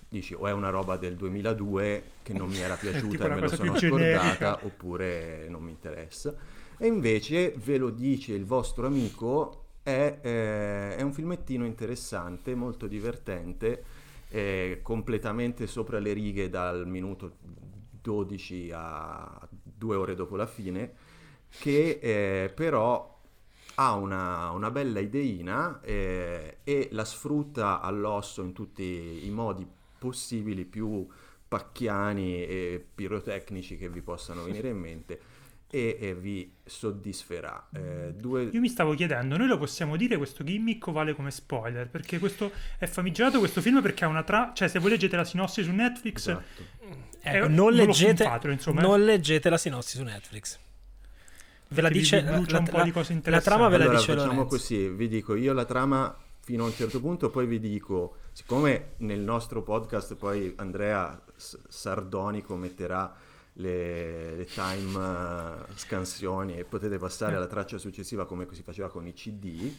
Dici 0.07 0.36
o 0.36 0.45
è 0.45 0.51
una 0.51 0.70
roba 0.70 0.97
del 0.97 1.16
2002 1.16 2.03
che 2.22 2.34
non 2.34 2.47
mi 2.47 2.59
era 2.59 2.76
piaciuta 2.80 3.26
e 3.26 3.30
me 3.30 3.39
lo 3.39 3.47
sono 3.47 3.74
generica. 3.74 4.20
scordata 4.20 4.66
oppure 4.66 5.47
non 5.49 5.64
mi 5.64 5.72
interessa. 5.72 6.61
E 6.84 6.88
invece 6.88 7.54
ve 7.64 7.78
lo 7.78 7.92
dice 7.92 8.34
il 8.34 8.44
vostro 8.44 8.86
amico, 8.88 9.68
è, 9.84 10.20
eh, 10.22 10.98
è 10.98 11.02
un 11.02 11.14
filmettino 11.14 11.66
interessante, 11.66 12.56
molto 12.56 12.88
divertente, 12.88 13.86
eh, 14.28 14.82
completamente 14.84 15.66
sopra 15.66 16.00
le 16.00 16.12
righe 16.12 16.50
dal 16.50 16.86
minuto 16.86 17.38
12 18.02 18.72
a 18.74 19.48
due 19.64 19.96
ore 19.96 20.14
dopo 20.16 20.36
la 20.36 20.46
fine, 20.46 20.92
che 21.48 22.00
eh, 22.02 22.52
però 22.54 23.18
ha 23.76 23.94
una, 23.94 24.50
una 24.50 24.70
bella 24.70 25.00
ideina 25.00 25.80
eh, 25.80 26.58
e 26.66 26.90
la 26.92 27.06
sfrutta 27.06 27.80
all'osso 27.80 28.42
in 28.42 28.52
tutti 28.52 29.26
i 29.26 29.30
modi 29.30 29.66
possibili 29.98 30.66
più 30.66 31.08
pacchiani 31.48 32.44
e 32.44 32.86
pirotecnici 32.94 33.78
che 33.78 33.88
vi 33.88 34.02
possano 34.02 34.44
venire 34.44 34.68
in 34.68 34.80
mente 34.80 35.22
e, 35.74 35.98
e 36.00 36.14
vi 36.14 36.54
soddisferà. 36.64 37.68
Eh, 37.74 38.14
due... 38.16 38.44
Io 38.44 38.60
mi 38.60 38.70
stavo 38.70 38.94
chiedendo, 38.94 39.38
noi 39.38 39.48
lo 39.48 39.58
possiamo 39.58 39.96
dire 39.98 40.18
questo 40.18 40.44
gimmick 40.44 40.86
o 40.86 40.92
vale 40.92 41.16
come 41.16 41.32
spoiler? 41.32 41.88
Perché 41.90 42.20
questo 42.20 42.52
è 42.78 42.86
famigerato 42.86 43.40
questo 43.40 43.60
film 43.60 43.82
perché 43.82 44.06
ha 44.06 44.08
una 44.08 44.22
tra... 44.22 44.52
Cioè, 44.54 44.68
se 44.68 44.78
voi 44.78 44.92
leggete 44.92 45.16
la 45.16 45.24
sinossi 45.26 45.64
su 45.64 45.72
Netflix, 45.72 46.18
Esatto. 46.28 46.64
Ecco, 47.26 47.36
Eh, 47.36 47.40
non, 47.40 47.54
non 47.54 47.74
lo 47.74 47.86
leggete, 47.86 48.30
insomma, 48.52 48.82
non 48.82 49.04
leggete 49.04 49.50
la 49.50 49.58
sinossi 49.58 49.98
su 49.98 50.04
Netflix. 50.04 50.60
Ve 51.70 51.82
la 51.82 51.88
vi 51.88 52.00
dice 52.00 52.22
la, 52.22 52.38
un 52.38 52.46
po' 52.46 52.78
la- 52.78 52.84
di 52.84 52.92
cose 52.92 53.10
la 53.12 53.16
interessanti. 53.18 53.50
trama 53.50 53.68
ve 53.70 53.78
la 53.78 53.84
Allora, 53.86 53.98
dice 53.98 54.14
facciamo 54.14 54.34
Lorenzo. 54.34 54.56
così, 54.58 54.88
vi 54.90 55.08
dico 55.08 55.34
io 55.36 55.54
la 55.54 55.66
trama 55.66 56.16
fino 56.42 56.64
a 56.66 56.68
un 56.68 56.74
certo 56.74 57.00
punto, 57.00 57.30
poi 57.32 57.48
vi 57.48 57.60
dico, 57.60 58.18
siccome 58.34 58.92
nel 58.98 59.22
nostro 59.22 59.64
podcast 59.64 60.16
poi 60.16 60.54
Andrea 60.58 61.20
S- 61.36 61.58
Sardonico 61.70 62.56
metterà 62.58 63.12
le, 63.54 64.36
le 64.36 64.45
time 64.45 64.97
eh, 64.97 65.74
scansioni 65.76 66.58
e 66.58 66.66
potete 66.66 66.97
passare 66.97 67.36
alla 67.36 67.47
traccia 67.47 67.78
successiva 67.78 68.26
come 68.26 68.47
si 68.51 68.64
faceva 68.64 68.89
con 68.89 69.06
i 69.06 69.14
CD, 69.14 69.72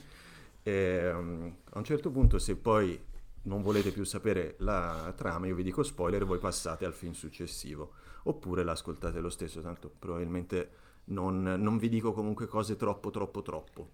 ehm, 0.62 1.54
a 1.70 1.78
un 1.78 1.84
certo 1.84 2.10
punto 2.10 2.38
se 2.38 2.56
poi 2.56 2.98
non 3.42 3.62
volete 3.62 3.90
più 3.90 4.04
sapere 4.04 4.54
la 4.58 5.12
trama, 5.16 5.46
io 5.46 5.54
vi 5.54 5.62
dico 5.62 5.82
spoiler 5.82 6.22
e 6.22 6.24
voi 6.24 6.38
passate 6.38 6.84
al 6.84 6.94
film 6.94 7.12
successivo, 7.12 7.92
oppure 8.24 8.64
l'ascoltate 8.64 9.20
lo 9.20 9.30
stesso, 9.30 9.60
tanto 9.60 9.92
probabilmente 9.98 10.70
non, 11.06 11.42
non 11.42 11.76
vi 11.76 11.88
dico 11.88 12.12
comunque 12.12 12.46
cose 12.46 12.76
troppo 12.76 13.10
troppo 13.10 13.42
troppo. 13.42 13.88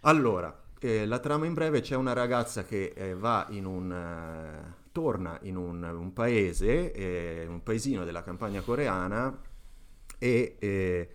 Allora, 0.00 0.62
eh, 0.80 1.06
la 1.06 1.18
trama 1.18 1.46
in 1.46 1.54
breve 1.54 1.80
c'è 1.80 1.94
una 1.94 2.12
ragazza 2.12 2.64
che 2.64 2.92
eh, 2.94 3.14
va 3.14 3.46
in 3.50 3.64
un... 3.66 3.92
eh, 3.92 4.82
torna 4.94 5.36
in 5.42 5.56
un, 5.56 5.82
un 5.82 6.12
paese, 6.12 6.92
eh, 6.92 7.46
un 7.48 7.64
paesino 7.64 8.04
della 8.04 8.22
campagna 8.22 8.60
coreana 8.60 9.36
e 10.20 10.54
eh, 10.60 11.08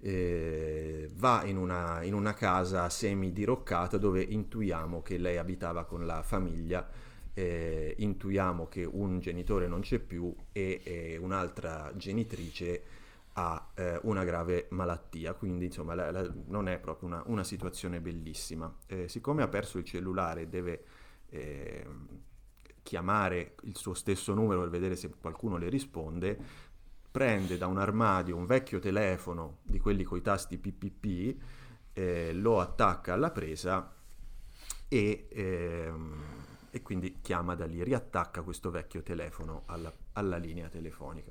eh, 0.00 1.10
va 1.14 1.44
in 1.44 1.58
una, 1.58 2.02
in 2.04 2.14
una 2.14 2.32
casa 2.32 2.88
semi 2.88 3.30
diroccata 3.30 3.98
dove 3.98 4.22
intuiamo 4.22 5.02
che 5.02 5.18
lei 5.18 5.36
abitava 5.36 5.84
con 5.84 6.06
la 6.06 6.22
famiglia, 6.22 6.88
eh, 7.34 7.94
intuiamo 7.98 8.66
che 8.66 8.84
un 8.84 9.20
genitore 9.20 9.68
non 9.68 9.80
c'è 9.80 9.98
più 9.98 10.34
e 10.50 10.80
eh, 10.82 11.18
un'altra 11.18 11.92
genitrice 11.96 12.82
ha 13.34 13.72
eh, 13.74 14.00
una 14.04 14.24
grave 14.24 14.68
malattia, 14.70 15.34
quindi 15.34 15.66
insomma 15.66 15.94
la- 15.94 16.10
la- 16.10 16.32
non 16.46 16.66
è 16.66 16.78
proprio 16.78 17.08
una, 17.08 17.22
una 17.26 17.44
situazione 17.44 18.00
bellissima. 18.00 18.74
Eh, 18.86 19.06
siccome 19.06 19.42
ha 19.42 19.48
perso 19.48 19.76
il 19.76 19.84
cellulare 19.84 20.40
e 20.42 20.48
deve 20.48 20.84
ehm, 21.28 22.06
chiamare 22.88 23.56
il 23.64 23.76
suo 23.76 23.92
stesso 23.92 24.32
numero 24.32 24.60
per 24.60 24.70
vedere 24.70 24.96
se 24.96 25.10
qualcuno 25.20 25.58
le 25.58 25.68
risponde, 25.68 26.38
prende 27.10 27.58
da 27.58 27.66
un 27.66 27.76
armadio 27.76 28.34
un 28.34 28.46
vecchio 28.46 28.78
telefono 28.78 29.58
di 29.62 29.78
quelli 29.78 30.04
coi 30.04 30.22
tasti 30.22 30.56
PPP, 30.56 31.36
eh, 31.92 32.32
lo 32.32 32.60
attacca 32.60 33.12
alla 33.12 33.30
presa 33.30 33.94
e, 34.88 35.28
ehm, 35.30 36.22
e 36.70 36.80
quindi 36.80 37.18
chiama 37.20 37.54
da 37.54 37.66
lì, 37.66 37.84
riattacca 37.84 38.40
questo 38.40 38.70
vecchio 38.70 39.02
telefono 39.02 39.64
alla, 39.66 39.92
alla 40.14 40.38
linea 40.38 40.68
telefonica. 40.68 41.30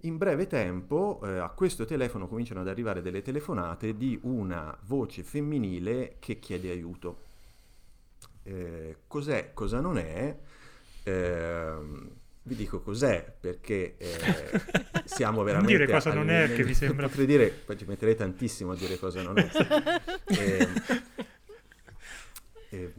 In 0.00 0.18
breve 0.18 0.46
tempo 0.46 1.22
eh, 1.24 1.38
a 1.38 1.48
questo 1.48 1.86
telefono 1.86 2.28
cominciano 2.28 2.60
ad 2.60 2.68
arrivare 2.68 3.00
delle 3.00 3.22
telefonate 3.22 3.96
di 3.96 4.18
una 4.24 4.76
voce 4.82 5.22
femminile 5.22 6.16
che 6.18 6.38
chiede 6.38 6.70
aiuto. 6.70 7.24
Eh, 8.42 8.98
cos'è, 9.06 9.54
cosa 9.54 9.80
non 9.80 9.96
è? 9.96 10.38
Eh, 11.06 11.74
vi 12.42 12.54
dico 12.56 12.80
cos'è 12.80 13.32
perché 13.38 13.96
eh, 13.96 14.60
siamo 15.04 15.42
veramente... 15.44 15.76
Non 15.76 15.84
dire 15.84 15.92
cosa 15.92 16.12
non 16.12 16.30
è 16.30 16.52
che 16.52 16.64
mi 16.64 16.74
sembra... 16.74 17.06
Potrei 17.06 17.26
dire, 17.26 17.48
poi 17.48 17.76
ci 17.76 17.84
metterei 17.84 18.16
tantissimo 18.16 18.72
a 18.72 18.76
dire 18.76 18.98
cosa 18.98 19.22
non 19.22 19.38
è. 19.38 19.48
eh, 20.26 20.68
eh, 22.70 22.94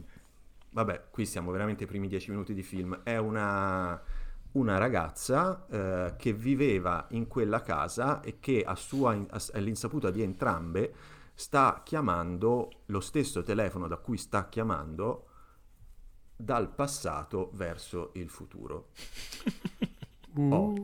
vabbè, 0.70 1.04
qui 1.10 1.26
siamo 1.26 1.50
veramente 1.50 1.82
ai 1.82 1.88
primi 1.88 2.08
dieci 2.08 2.30
minuti 2.30 2.54
di 2.54 2.62
film. 2.62 3.00
È 3.02 3.16
una, 3.16 4.00
una 4.52 4.78
ragazza 4.78 5.66
eh, 5.70 6.14
che 6.16 6.32
viveva 6.32 7.06
in 7.10 7.26
quella 7.26 7.60
casa 7.60 8.20
e 8.20 8.38
che 8.40 8.62
a 8.64 8.74
sua, 8.74 9.18
all'insaputa 9.52 10.10
di 10.10 10.22
entrambe 10.22 10.92
sta 11.34 11.82
chiamando 11.84 12.70
lo 12.86 13.00
stesso 13.00 13.42
telefono 13.42 13.86
da 13.86 13.96
cui 13.96 14.16
sta 14.16 14.48
chiamando 14.48 15.27
dal 16.40 16.72
passato 16.72 17.50
verso 17.54 18.10
il 18.14 18.28
futuro. 18.28 18.88
Uh. 20.34 20.52
Oh. 20.52 20.74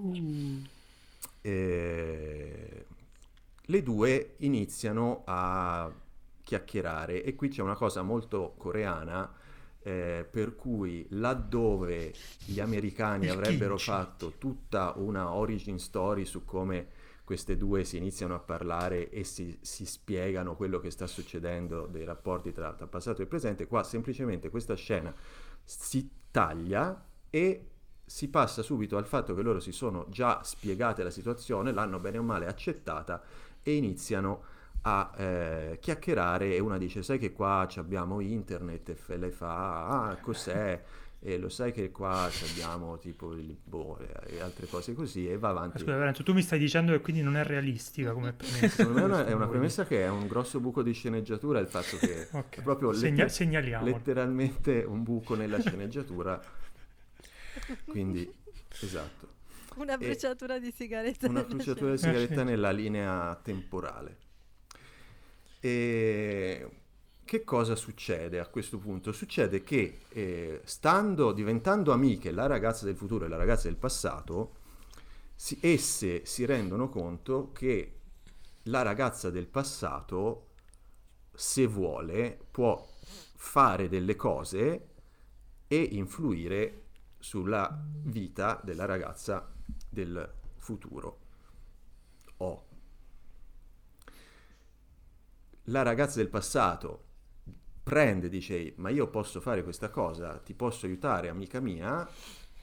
E... 1.43 2.87
Le 3.67 3.83
due 3.83 4.35
iniziano 4.39 5.23
a 5.27 5.93
chiacchierare 6.43 7.23
e 7.23 7.35
qui 7.37 7.49
c'è 7.49 7.63
una 7.63 7.77
cosa 7.77 8.03
molto 8.03 8.55
coreana 8.59 9.33
eh, 9.83 10.27
per 10.29 10.57
cui 10.57 11.07
laddove 11.11 12.13
gli 12.45 12.59
americani 12.59 13.29
avrebbero 13.29 13.79
fatto 13.79 14.33
tutta 14.39 14.95
una 14.97 15.33
origin 15.33 15.79
story 15.79 16.25
su 16.25 16.45
come 16.45 16.89
queste 17.25 17.57
due 17.57 17.85
si 17.85 17.97
iniziano 17.97 18.35
a 18.35 18.39
parlare 18.39 19.09
e 19.09 19.25
si, 19.25 19.57
si 19.63 19.87
spiegano 19.87 20.57
quello 20.57 20.79
che 20.79 20.91
sta 20.91 21.07
succedendo 21.07 21.87
dei 21.87 22.05
rapporti 22.05 22.53
tra, 22.53 22.75
tra 22.75 22.87
passato 22.87 23.23
e 23.23 23.27
presente, 23.27 23.67
qua 23.67 23.83
semplicemente 23.83 24.51
questa 24.51 24.75
scena 24.75 25.15
si 25.65 26.11
taglia 26.31 27.05
e 27.31 27.69
si 28.05 28.29
passa 28.29 28.63
subito 28.63 28.97
al 28.97 29.07
fatto 29.07 29.35
che 29.35 29.43
loro 29.43 29.61
si 29.61 29.73
sono 29.73 30.07
già 30.11 30.43
spiegate 30.43 31.03
la 31.03 31.11
situazione, 31.11 31.73
l'hanno 31.73 31.99
bene 31.99 32.19
o 32.19 32.23
male 32.23 32.47
accettata 32.47 33.23
e 33.63 33.75
iniziano 33.75 34.43
a 34.83 35.11
eh, 35.17 35.79
chiacchierare 35.81 36.55
e 36.55 36.61
una 36.61 36.77
dice 36.77 37.03
sai 37.03 37.19
che 37.19 37.33
qua 37.33 37.67
abbiamo 37.77 38.21
internet 38.21 38.95
e 39.07 39.17
lei 39.17 39.31
fa 39.31 39.87
ah 39.87 40.17
cos'è 40.17 40.83
e 41.27 41.39
lo 41.39 41.49
sai 41.49 41.73
che 41.73 41.91
qua 41.91 42.31
abbiamo 42.51 42.99
tipo 42.99 43.33
il 43.33 43.57
boh, 43.65 43.99
e 44.27 44.41
altre 44.41 44.67
cose 44.67 44.93
così 44.93 45.27
e 45.27 45.39
va 45.39 45.49
avanti. 45.49 45.79
Scusa 45.79 45.97
Lorenzo, 45.97 46.23
tu 46.23 46.35
mi 46.35 46.43
stai 46.43 46.59
dicendo 46.59 46.93
che 46.93 47.01
quindi 47.01 47.23
non 47.23 47.39
è 47.39 47.43
realistica 47.43 48.13
come 48.13 48.35
premessa. 48.37 48.69
Secondo 48.69 48.99
me 48.99 49.01
è 49.01 49.05
una, 49.07 49.27
è 49.29 49.33
una 49.33 49.49
premessa 49.49 49.87
che 49.87 50.03
è 50.03 50.09
un 50.11 50.27
grosso 50.27 50.61
buco 50.61 50.83
di 50.83 50.93
sceneggiatura 50.93 51.61
il 51.61 51.67
fatto 51.67 51.97
che 51.97 52.29
okay. 52.31 52.61
è 52.61 52.63
proprio 52.63 52.93
Segna- 52.93 53.25
letter- 53.25 53.83
letteralmente 53.83 54.85
un 54.87 55.03
buco 55.03 55.35
nella 55.35 55.59
sceneggiatura. 55.61 56.39
Quindi, 57.87 58.31
esatto. 58.83 59.29
Una 59.77 59.97
bruciatura 59.97 60.57
e 60.57 60.61
di 60.61 60.75
sigaretta. 60.77 61.27
Una 61.27 61.43
bruciatura 61.43 61.93
di 61.93 61.99
sigaretta 61.99 62.45
nella 62.45 62.71
linea 62.71 63.35
temporale. 63.43 64.19
E 65.59 66.69
che 67.25 67.45
cosa 67.45 67.75
succede 67.75 68.39
a 68.39 68.47
questo 68.47 68.79
punto? 68.79 69.13
Succede 69.13 69.63
che 69.63 70.01
eh, 70.11 70.61
stando, 70.65 71.33
diventando 71.33 71.93
amiche 71.93 72.31
la 72.31 72.47
ragazza 72.47 72.85
del 72.85 72.97
futuro 72.97 73.25
e 73.25 73.29
la 73.29 73.37
ragazza 73.37 73.69
del 73.69 73.77
passato, 73.77 74.57
si, 75.35 75.59
esse 75.61 76.25
si 76.25 76.45
rendono 76.45 76.89
conto 76.89 77.51
che 77.53 78.01
la 78.65 78.83
ragazza 78.83 79.31
del 79.31 79.47
passato, 79.47 80.49
se 81.33 81.67
vuole, 81.67 82.39
può 82.51 82.87
fare 83.35 83.89
delle 83.89 84.17
cose 84.17 84.89
e 85.67 85.81
influire 85.93 86.83
sulla 87.19 87.83
vita 88.03 88.61
della 88.63 88.85
ragazza 88.85 89.51
del 89.89 90.33
futuro. 90.57 91.19
Oh. 92.39 92.67
La 95.69 95.83
ragazza 95.83 96.19
del 96.19 96.29
passato 96.29 97.04
prende, 97.85 98.31
dice, 98.31 98.73
ma 98.77 98.89
io 98.89 99.07
posso 99.09 99.41
fare 99.41 99.63
questa 99.63 99.91
cosa, 99.91 100.39
ti 100.39 100.55
posso 100.55 100.87
aiutare, 100.87 101.29
amica 101.29 101.61
mia, 101.61 102.09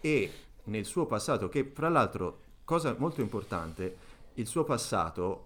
e 0.02 0.32
nel 0.66 0.84
suo 0.84 1.06
passato, 1.06 1.48
che 1.48 1.72
fra 1.74 1.90
l'altro, 1.90 2.42
cosa 2.66 2.96
molto 2.98 3.22
importante, 3.22 3.96
il 4.34 4.48
suo 4.48 4.64
passato, 4.64 5.46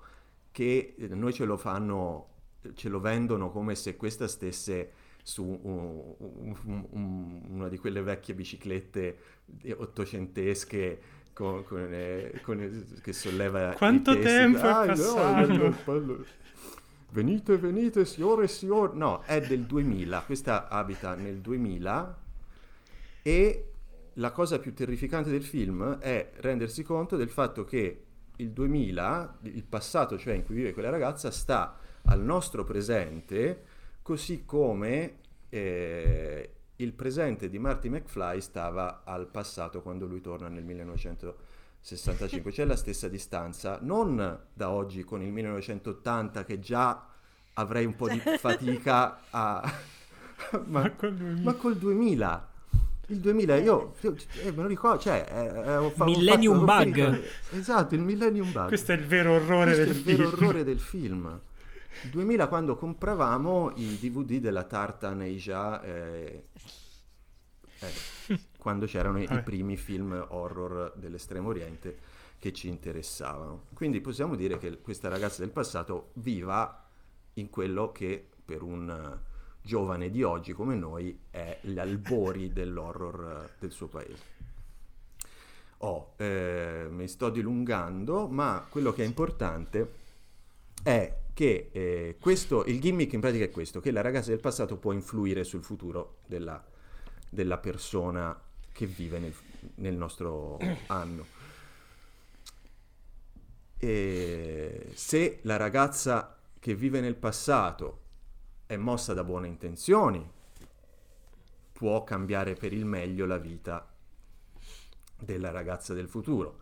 che 0.51 0.95
eh, 0.97 1.07
noi 1.09 1.33
ce 1.33 1.43
lo 1.43 1.57
fanno, 1.57 2.27
ce 2.73 2.87
lo 2.87 3.01
vendono 3.01 3.51
come 3.51 3.75
se 3.75 3.97
questa 3.97 4.29
stesse 4.29 4.91
su 5.21 5.43
un, 5.43 6.15
un, 6.17 6.85
un, 6.91 7.41
una 7.49 7.67
di 7.67 7.77
quelle 7.77 8.01
vecchie 8.01 8.33
biciclette 8.35 9.17
ottocentesche 9.75 11.01
con, 11.33 11.65
con, 11.65 11.87
eh, 11.91 12.39
con, 12.43 12.85
che 13.01 13.11
solleva 13.11 13.73
quanto 13.73 14.17
tempo 14.19 14.59
è 14.59 14.69
ah, 14.69 14.85
passato? 14.85 15.53
no, 15.53 16.23
venite, 17.15 17.57
venite, 17.57 18.03
signore 18.03 18.43
e 18.43 18.47
signore. 18.49 18.93
No, 18.93 19.21
è 19.21 19.39
del 19.39 19.63
2000, 19.63 20.23
questa 20.23 20.67
abita 20.67 21.15
nel 21.15 21.37
2000 21.39 22.17
e 23.21 23.71
la 24.15 24.31
cosa 24.31 24.59
più 24.59 24.73
terrificante 24.73 25.29
del 25.29 25.43
film 25.43 25.97
è 25.99 26.31
rendersi 26.37 26.83
conto 26.83 27.15
del 27.15 27.29
fatto 27.29 27.63
che 27.63 28.03
il 28.35 28.51
2000, 28.51 29.37
il 29.43 29.63
passato 29.63 30.17
cioè 30.17 30.33
in 30.33 30.43
cui 30.43 30.55
vive 30.55 30.73
quella 30.73 30.89
ragazza, 30.89 31.31
sta 31.31 31.77
al 32.03 32.21
nostro 32.21 32.65
presente, 32.65 33.63
così 34.01 34.43
come 34.43 35.19
eh, 35.47 36.49
il 36.75 36.93
presente 36.93 37.47
di 37.49 37.57
Marty 37.57 37.87
McFly 37.87 38.41
stava 38.41 39.03
al 39.05 39.27
passato 39.27 39.81
quando 39.81 40.05
lui 40.05 40.19
torna 40.19 40.49
nel 40.49 40.65
1965. 41.85 42.51
C'è 42.51 42.65
la 42.65 42.75
stessa 42.75 43.07
distanza, 43.07 43.77
non 43.81 44.39
da 44.51 44.71
oggi 44.71 45.03
con 45.03 45.21
il 45.21 45.31
1980 45.31 46.43
che 46.43 46.59
già 46.59 47.05
avrei 47.53 47.85
un 47.85 47.95
po' 47.95 48.09
di 48.09 48.19
fatica 48.39 49.19
a... 49.29 49.73
ma, 50.65 50.81
ma, 50.81 50.91
col 50.91 51.13
2000. 51.13 51.41
ma 51.43 51.53
col 51.53 51.77
2000 51.77 52.49
il 53.09 53.19
2000 53.19 53.57
io 53.57 53.93
eh, 54.01 54.51
me 54.51 54.63
lo 54.63 54.67
ricordo 54.67 54.99
cioè 54.99 55.23
eh, 55.29 55.85
eh 55.85 55.91
fa- 55.91 56.05
Millennium 56.05 56.65
fatto, 56.65 56.83
Bug. 56.83 57.23
esatto 57.51 57.93
il 57.93 58.01
Millennium 58.01 58.51
Bug. 58.51 58.67
Questo 58.67 58.91
è 58.93 58.95
il 58.95 59.05
vero 59.05 59.33
orrore 59.33 59.75
questo 59.75 59.83
del 59.83 59.93
è 59.93 59.95
il 59.95 60.03
film. 60.03 60.17
vero 60.17 60.29
orrore 60.29 60.63
del 60.63 60.79
film. 60.79 61.39
Il 62.03 62.09
2000 62.09 62.47
quando 62.47 62.75
compravamo 62.75 63.71
i 63.75 63.97
DVD 64.01 64.39
della 64.39 64.63
Tartan 64.63 65.21
Asia 65.21 65.81
eh, 65.81 66.47
eh, 67.79 67.87
quando 68.65 68.87
c'erano 68.87 69.21
i, 69.21 69.27
i 69.29 69.41
primi 69.43 69.77
film 69.77 70.25
horror 70.29 70.91
dell'estremo 70.95 71.49
oriente 71.49 71.99
che 72.39 72.51
ci 72.51 72.67
interessavano 72.67 73.65
quindi 73.75 74.01
possiamo 74.01 74.33
dire 74.33 74.57
che 74.57 74.81
questa 74.81 75.07
ragazza 75.07 75.41
del 75.41 75.51
passato 75.51 76.09
viva 76.13 76.83
in 77.33 77.51
quello 77.51 77.91
che 77.91 78.27
per 78.43 78.63
un 78.63 79.19
giovane 79.61 80.09
di 80.09 80.23
oggi 80.23 80.53
come 80.53 80.73
noi 80.73 81.19
è 81.29 81.59
gli 81.61 81.77
albori 81.77 82.49
dell'horror 82.53 83.51
del 83.59 83.71
suo 83.71 83.87
paese. 83.87 84.33
Oh, 85.79 86.13
eh, 86.17 86.87
mi 86.89 87.07
sto 87.07 87.29
dilungando, 87.29 88.27
ma 88.27 88.65
quello 88.67 88.93
che 88.93 89.03
è 89.03 89.05
importante 89.05 90.03
è 90.81 91.17
che 91.33 91.69
eh, 91.71 92.17
questo, 92.19 92.63
il 92.65 92.79
gimmick 92.79 93.13
in 93.13 93.19
pratica 93.19 93.43
è 93.43 93.51
questo, 93.51 93.81
che 93.81 93.91
la 93.91 94.01
ragazza 94.01 94.29
del 94.29 94.39
passato 94.39 94.77
può 94.77 94.93
influire 94.93 95.43
sul 95.43 95.63
futuro 95.63 96.19
della, 96.25 96.63
della 97.29 97.57
persona 97.57 98.39
che 98.75 98.85
vive 98.85 99.19
nel, 99.19 99.33
nel 99.75 99.95
nostro 99.95 100.59
anno. 100.87 101.25
E 103.77 104.91
se 104.93 105.39
la 105.43 105.55
ragazza 105.55 106.37
che 106.59 106.75
vive 106.75 106.99
nel 106.99 107.15
passato 107.15 108.01
è 108.65 108.75
mossa 108.75 109.13
da 109.13 109.23
buone 109.23 109.47
intenzioni, 109.47 110.29
può 111.71 112.03
cambiare 112.03 112.55
per 112.55 112.73
il 112.73 112.83
meglio 112.83 113.25
la 113.25 113.37
vita 113.37 113.89
della 115.17 115.51
ragazza 115.51 115.93
del 115.93 116.09
futuro. 116.09 116.59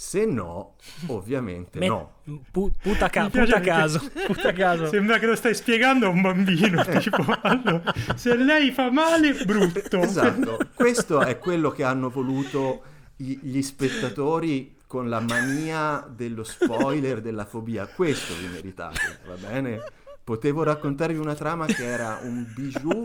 Se 0.00 0.24
no, 0.26 0.76
ovviamente 1.08 1.80
Me, 1.80 1.88
no. 1.88 2.12
Pu, 2.52 2.70
puta, 2.80 3.08
ca- 3.10 3.28
puta 3.28 3.58
caso, 3.58 4.00
puta 4.28 4.52
caso. 4.52 4.86
Sembra 4.86 5.18
che 5.18 5.26
lo 5.26 5.34
stai 5.34 5.56
spiegando 5.56 6.06
a 6.06 6.10
un 6.10 6.20
bambino. 6.20 6.84
Tipo, 7.00 7.24
allora, 7.42 7.92
se 8.14 8.36
lei 8.36 8.70
fa 8.70 8.92
male, 8.92 9.32
brutto. 9.44 9.98
Esatto. 9.98 10.68
Questo 10.72 11.20
è 11.20 11.36
quello 11.38 11.72
che 11.72 11.82
hanno 11.82 12.10
voluto 12.10 12.80
gli, 13.16 13.40
gli 13.42 13.60
spettatori 13.60 14.76
con 14.86 15.08
la 15.08 15.18
mania 15.18 16.06
dello 16.08 16.44
spoiler, 16.44 17.20
della 17.20 17.44
fobia. 17.44 17.88
Questo 17.88 18.34
vi 18.34 18.46
meritate, 18.46 19.18
va 19.26 19.34
bene? 19.34 19.82
Potevo 20.22 20.62
raccontarvi 20.62 21.18
una 21.18 21.34
trama 21.34 21.66
che 21.66 21.84
era 21.84 22.20
un 22.22 22.46
bijou 22.54 23.04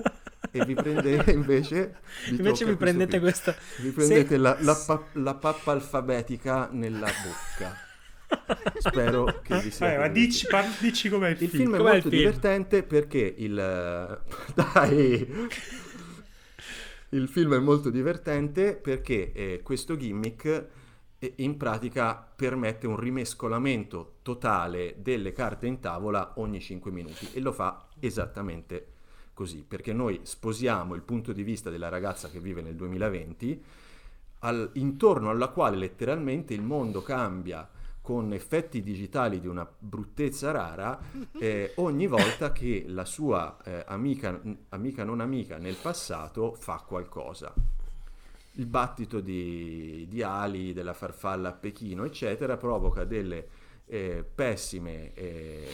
e 0.54 0.62
vi 0.62 0.76
prendete 0.80 1.32
invece... 1.32 2.00
vi 2.30 2.36
Invece 2.38 2.66
vi 2.66 2.76
prendete 2.78 3.20
questo 3.20 3.54
questa. 3.54 3.56
Vi 3.76 3.92
prendete 3.92 4.36
Se- 4.36 4.38
la, 4.38 4.58
la 4.62 4.76
pa- 4.76 5.10
la 5.14 5.36
pappa 5.36 5.72
alfabetica 5.74 6.70
nella 6.72 7.12
bocca. 7.24 7.82
Spero 8.78 9.42
che 9.42 9.56
vi 9.58 9.72
sia 9.72 9.88
Vai, 9.88 9.98
ma 9.98 10.10
piaciuto. 10.10 10.20
dici, 10.20 10.48
par- 10.48 10.78
dici 10.80 11.10
com'è 11.10 11.30
il, 11.30 11.38
Il 11.40 11.50
film. 11.50 11.66
film 11.66 11.76
è 11.76 11.80
Com'è 11.80 11.96
il 11.96 12.04
molto 12.04 12.10
film? 12.10 12.22
divertente 12.22 12.84
perché 12.84 13.36
il... 13.38 13.54
Dai! 14.56 15.50
Il 17.10 17.28
film 17.28 17.54
è 17.54 17.60
molto 17.60 17.90
divertente 17.92 18.76
perché 18.76 19.32
eh, 19.34 19.62
questo 19.64 19.96
gimmick 19.98 20.68
eh, 21.20 21.34
in 21.38 21.58
pratica 21.58 22.16
permette 22.36 22.88
un 22.88 22.98
rimescolamento 22.98 24.16
totale 24.24 24.96
delle 24.98 25.32
carte 25.32 25.68
in 25.68 25.80
tavola 25.80 26.34
ogni 26.38 26.60
5 26.60 26.92
minuti 26.92 27.30
e 27.34 27.40
lo 27.40 27.52
fa 27.52 27.88
esattamente 28.00 28.93
così, 29.34 29.64
perché 29.68 29.94
noi 29.94 30.20
sposiamo 30.24 30.96
il 30.96 31.02
punto 31.02 31.34
di 31.34 31.44
vista 31.44 31.70
della 31.70 31.90
ragazza 31.90 32.30
che 32.30 32.40
vive 32.40 32.62
nel 32.62 32.76
2020, 32.76 33.64
al- 34.40 34.70
intorno 34.74 35.30
alla 35.30 35.48
quale 35.50 35.78
letteralmente 35.78 36.54
il 36.54 36.62
mondo 36.62 37.02
cambia 37.02 37.68
con 38.02 38.34
effetti 38.34 38.84
digitali 38.84 39.40
di 39.40 39.48
una 39.48 39.66
bruttezza 39.80 40.52
rara 40.52 41.00
eh, 41.40 41.72
ogni 41.76 42.06
volta 42.06 42.52
che 42.52 42.84
la 42.88 43.06
sua 43.06 43.58
eh, 43.64 43.86
amica, 43.88 44.42
amica 44.70 45.06
non 45.06 45.22
amica 45.22 45.58
nel 45.58 45.78
passato 45.82 46.54
fa 46.54 46.84
qualcosa. 46.86 47.54
Il 48.56 48.66
battito 48.66 49.22
di, 49.22 50.06
di 50.10 50.22
ali 50.22 50.74
della 50.74 50.94
farfalla 50.94 51.50
a 51.50 51.54
Pechino, 51.54 52.04
eccetera, 52.04 52.58
provoca 52.58 53.06
delle 53.06 53.48
eh, 53.86 54.24
pessime 54.24 55.14
eh, 55.14 55.68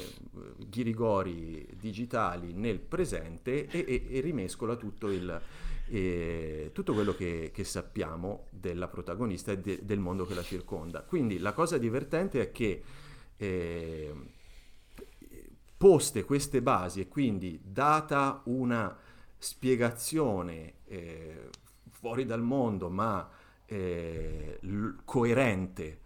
ghirigori 0.58 1.68
digitali 1.80 2.54
nel 2.54 2.80
presente 2.80 3.68
e, 3.68 3.86
e- 3.88 4.08
e 4.18 4.20
rimescola 4.22 4.76
tutto, 4.76 5.10
il, 5.10 5.42
eh, 5.90 6.70
tutto 6.74 6.94
quello 6.94 7.14
che, 7.16 7.52
che 7.54 7.64
sappiamo 7.64 8.46
della 8.50 8.88
protagonista 8.88 9.52
e 9.52 9.60
de- 9.60 9.80
del 9.84 10.00
mondo 10.00 10.26
che 10.26 10.34
la 10.34 10.44
circonda. 10.44 11.02
Quindi 11.04 11.38
la 11.40 11.54
cosa 11.54 11.78
divertente 11.78 12.42
è 12.42 12.52
che 12.52 12.84
eh, 13.38 14.14
poste 15.78 16.24
queste 16.24 16.62
basi 16.62 17.00
e 17.02 17.08
quindi 17.08 17.60
data 17.64 18.42
una 18.46 18.96
spiegazione 19.38 20.74
eh, 20.86 21.50
fuori 21.90 22.26
dal 22.26 22.42
mondo 22.42 22.90
ma 22.90 23.30
eh, 23.66 24.58
l- 24.62 24.90
coerente 25.06 26.00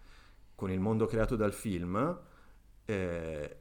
con 0.64 0.72
il 0.72 0.80
mondo 0.80 1.08
creato 1.08 1.36
dal 1.36 1.52
film, 1.52 2.20
eh, 2.86 3.58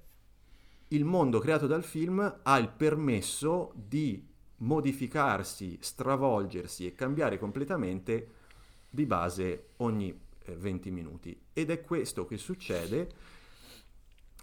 il 0.87 1.05
mondo 1.05 1.41
creato 1.41 1.67
dal 1.67 1.83
film 1.83 2.41
ha 2.45 2.59
il 2.59 2.69
permesso 2.69 3.73
di 3.75 4.25
modificarsi, 4.59 5.79
stravolgersi 5.81 6.87
e 6.87 6.95
cambiare 6.95 7.41
completamente 7.41 8.29
di 8.89 9.05
base 9.05 9.71
ogni 9.79 10.17
eh, 10.45 10.55
20 10.55 10.91
minuti. 10.93 11.37
Ed 11.53 11.71
è 11.71 11.81
questo 11.81 12.25
che 12.25 12.37
succede 12.37 13.09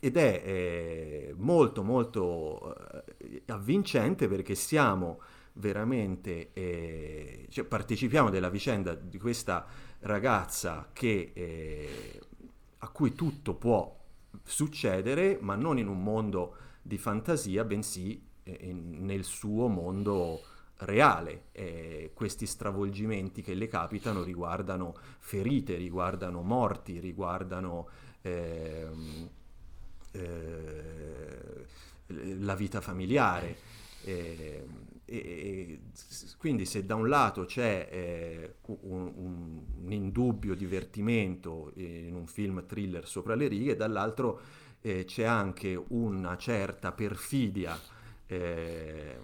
ed 0.01 0.17
è 0.17 0.43
eh, 0.45 1.33
molto 1.37 1.81
molto 1.81 2.75
eh, 3.19 3.43
avvincente 3.45 4.27
perché 4.27 4.53
siamo 4.55 5.21
veramente 5.53 6.51
eh, 6.51 7.47
cioè 7.49 7.63
partecipiamo 7.63 8.29
della 8.29 8.49
vicenda 8.49 8.95
di 8.95 9.17
questa 9.17 9.65
ragazza 9.99 10.89
che 10.91 11.31
eh, 11.33 12.19
a 12.79 12.87
cui 12.89 13.13
tutto 13.15 13.53
può 13.55 13.97
succedere 14.43 15.37
ma 15.41 15.55
non 15.55 15.77
in 15.77 15.87
un 15.87 16.01
mondo 16.03 16.55
di 16.81 16.97
fantasia 16.97 17.63
bensì 17.63 18.21
eh, 18.43 18.73
nel 18.73 19.23
suo 19.23 19.67
mondo 19.67 20.41
reale 20.81 21.47
Eh, 21.51 22.11
questi 22.13 22.45
stravolgimenti 22.45 23.41
che 23.41 23.53
le 23.53 23.67
capitano 23.67 24.23
riguardano 24.23 24.95
ferite 25.19 25.75
riguardano 25.75 26.41
morti 26.41 26.99
riguardano 26.99 27.87
ehm, 28.21 29.29
eh, 30.11 31.65
la 32.39 32.55
vita 32.55 32.81
familiare. 32.81 33.57
E, 35.09 35.79
quindi 36.37 36.65
se 36.65 36.85
da 36.85 36.95
un 36.95 37.07
lato 37.09 37.45
c'è 37.45 37.87
eh, 37.91 38.55
un, 38.65 39.11
un- 39.15 39.61
un 39.83 39.91
indubbio 39.91 40.55
divertimento 40.55 41.71
in 41.75 42.15
un 42.15 42.27
film 42.27 42.65
thriller 42.65 43.07
sopra 43.07 43.35
le 43.35 43.47
righe, 43.47 43.75
dall'altro 43.75 44.39
eh, 44.81 45.05
c'è 45.05 45.23
anche 45.23 45.81
una 45.89 46.37
certa 46.37 46.91
perfidia 46.91 47.77
eh, 48.27 49.17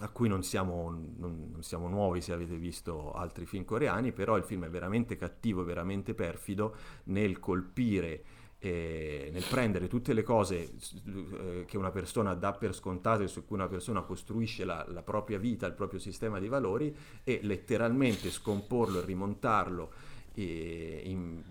a 0.00 0.08
cui 0.10 0.28
non 0.28 0.44
siamo, 0.44 0.90
non- 0.90 1.48
non 1.50 1.62
siamo 1.62 1.88
nuovi 1.88 2.20
se 2.20 2.32
avete 2.32 2.56
visto 2.56 3.12
altri 3.12 3.46
film 3.46 3.64
coreani, 3.64 4.12
però 4.12 4.36
il 4.36 4.44
film 4.44 4.64
è 4.64 4.70
veramente 4.70 5.16
cattivo, 5.16 5.64
veramente 5.64 6.14
perfido 6.14 6.76
nel 7.04 7.40
colpire 7.40 8.22
eh, 8.60 9.30
nel 9.32 9.44
prendere 9.48 9.86
tutte 9.86 10.12
le 10.12 10.22
cose 10.22 10.70
eh, 11.04 11.64
che 11.66 11.76
una 11.76 11.90
persona 11.90 12.34
dà 12.34 12.52
per 12.52 12.74
scontate, 12.74 13.28
su 13.28 13.44
cui 13.46 13.56
una 13.56 13.68
persona 13.68 14.02
costruisce 14.02 14.64
la, 14.64 14.84
la 14.88 15.02
propria 15.02 15.38
vita, 15.38 15.66
il 15.66 15.74
proprio 15.74 16.00
sistema 16.00 16.38
di 16.38 16.48
valori 16.48 16.94
e 17.22 17.40
letteralmente 17.42 18.30
scomporlo 18.30 19.00
e 19.00 19.04
rimontarlo 19.04 19.92
eh, 20.34 21.02
in- 21.04 21.42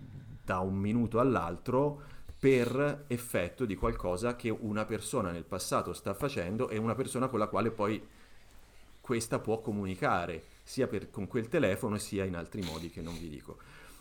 da 0.44 0.60
un 0.60 0.76
minuto 0.76 1.20
all'altro 1.20 2.02
per 2.38 3.04
effetto 3.08 3.64
di 3.64 3.74
qualcosa 3.74 4.36
che 4.36 4.48
una 4.48 4.84
persona 4.84 5.30
nel 5.30 5.44
passato 5.44 5.92
sta 5.92 6.14
facendo 6.14 6.68
e 6.68 6.78
una 6.78 6.94
persona 6.94 7.28
con 7.28 7.38
la 7.38 7.48
quale 7.48 7.70
poi 7.70 8.00
questa 9.00 9.38
può 9.38 9.60
comunicare 9.60 10.42
sia 10.62 10.86
per- 10.86 11.10
con 11.10 11.26
quel 11.26 11.48
telefono 11.48 11.96
sia 11.98 12.24
in 12.24 12.36
altri 12.36 12.62
modi 12.62 12.90
che 12.90 13.00
non 13.00 13.18
vi 13.18 13.28
dico. 13.28 13.56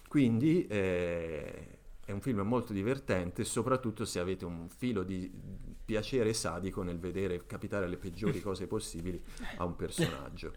Quindi 0.08 0.68
eh, 0.68 1.77
è 2.08 2.14
un 2.14 2.22
film 2.22 2.39
molto 2.39 2.72
divertente, 2.72 3.43
soprattutto 3.43 4.05
se 4.05 4.22
avete 4.22 4.45
un 4.45 4.70
filo 4.70 5.03
di 5.03 5.30
piacere 5.84 6.34
sadico 6.34 6.82
nel 6.82 6.99
vedere 6.99 7.45
capitare 7.45 7.86
le 7.89 7.97
peggiori 7.97 8.39
cose 8.39 8.66
possibili 8.66 9.22
a 9.58 9.66
un 9.66 9.76
personaggio. 9.76 10.53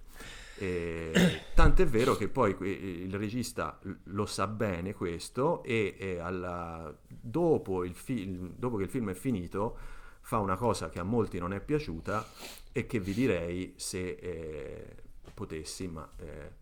E, 0.58 1.12
tant'è 1.56 1.86
vero 1.86 2.14
che 2.14 2.28
poi 2.28 2.54
il 2.60 3.12
regista 3.16 3.80
lo 4.04 4.26
sa 4.26 4.46
bene 4.46 4.94
questo 4.94 5.64
e, 5.64 5.96
e 5.98 6.18
alla- 6.20 6.96
dopo, 7.08 7.82
il 7.82 7.96
film, 7.96 8.52
dopo 8.56 8.76
che 8.76 8.84
il 8.84 8.90
film 8.90 9.10
è 9.10 9.14
finito 9.14 9.76
fa 10.20 10.38
una 10.38 10.56
cosa 10.56 10.88
che 10.88 11.00
a 11.00 11.02
molti 11.02 11.40
non 11.40 11.52
è 11.52 11.60
piaciuta 11.60 12.24
e 12.70 12.86
che 12.86 13.00
vi 13.00 13.12
direi 13.12 13.74
se 13.74 14.10
eh, 14.10 14.96
potessi, 15.34 15.88
ma 15.88 16.08
eh, 16.16 16.52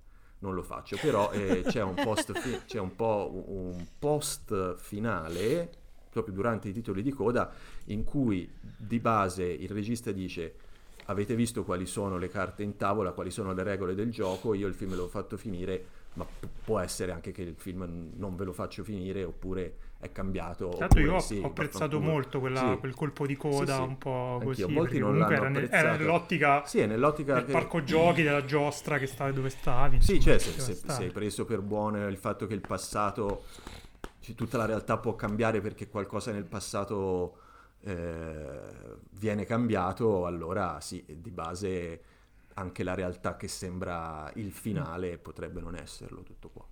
non 0.40 0.54
lo 0.54 0.62
faccio. 0.62 0.96
Però 1.00 1.30
eh, 1.30 1.62
c'è, 1.66 1.82
un 1.82 1.94
post 1.94 2.32
fi- 2.38 2.60
c'è 2.66 2.78
un 2.78 2.94
po' 2.94 3.44
un 3.46 3.86
post 3.98 4.76
finale, 4.76 5.70
proprio 6.10 6.34
durante 6.34 6.68
i 6.68 6.72
titoli 6.72 7.02
di 7.02 7.12
coda, 7.12 7.52
in 7.86 8.04
cui 8.04 8.50
di 8.60 8.98
base 8.98 9.44
il 9.44 9.68
regista 9.70 10.12
dice 10.12 10.54
avete 11.06 11.34
visto 11.34 11.64
quali 11.64 11.86
sono 11.86 12.18
le 12.18 12.28
carte 12.28 12.62
in 12.62 12.76
tavola, 12.76 13.12
quali 13.12 13.30
sono 13.30 13.54
le 13.54 13.62
regole 13.62 13.94
del 13.94 14.10
gioco, 14.10 14.52
io 14.52 14.66
il 14.66 14.74
film 14.74 14.94
l'ho 14.94 15.08
fatto 15.08 15.38
finire, 15.38 15.84
ma 16.14 16.24
p- 16.24 16.46
può 16.64 16.78
essere 16.78 17.12
anche 17.12 17.32
che 17.32 17.42
il 17.42 17.54
film 17.56 18.10
non 18.16 18.36
ve 18.36 18.44
lo 18.44 18.52
faccio 18.52 18.84
finire 18.84 19.24
oppure 19.24 19.74
è 20.00 20.12
cambiato. 20.12 20.76
L'altro 20.78 21.00
io 21.00 21.14
ho, 21.14 21.18
sì, 21.18 21.40
ho 21.42 21.46
apprezzato 21.48 21.98
molto 22.00 22.38
quella- 22.38 22.72
Sì. 22.74 22.78
quel 22.78 22.94
colpo 22.94 23.26
di 23.26 23.36
coda 23.36 23.76
Sì, 23.76 23.80
un 23.82 23.98
po' 23.98 24.40
così. 24.44 24.64
molti 24.66 24.98
non 24.98 25.10
comunque 25.10 25.34
era, 25.34 25.48
ne- 25.48 25.68
era 25.70 25.96
nell'ottica 25.96 26.64
Sì, 26.66 26.86
nell'ottica 26.86 27.34
del 27.34 27.44
che- 27.46 27.52
parco 27.52 27.82
giochi, 27.82 28.22
della 28.22 28.44
giostra 28.44 28.98
che 28.98 29.06
stavi 29.06 29.32
dove 29.32 29.50
stavi. 29.50 30.00
Sì, 30.00 30.20
cioè 30.20 30.38
se, 30.38 30.52
se- 30.60 30.74
se 30.74 31.02
hai 31.02 31.10
preso 31.10 31.44
per 31.44 31.60
buono 31.62 32.06
il 32.06 32.16
fatto 32.16 32.46
che 32.46 32.54
il 32.54 32.60
passato, 32.60 33.42
cioè, 34.20 34.34
tutta 34.36 34.56
la 34.56 34.66
realtà 34.66 34.98
può 34.98 35.16
cambiare 35.16 35.60
perché 35.60 35.88
qualcosa 35.88 36.30
nel 36.30 36.44
passato 36.44 37.38
eh, 37.80 38.60
viene 39.10 39.44
cambiato, 39.46 40.26
allora 40.26 40.80
sì, 40.80 41.04
di 41.08 41.30
base 41.30 42.02
anche 42.54 42.82
la 42.82 42.94
realtà 42.94 43.36
che 43.36 43.46
sembra 43.48 44.30
il 44.34 44.50
finale 44.52 45.16
potrebbe 45.18 45.60
non 45.60 45.74
esserlo, 45.76 46.22
tutto 46.22 46.48
qua. 46.50 46.64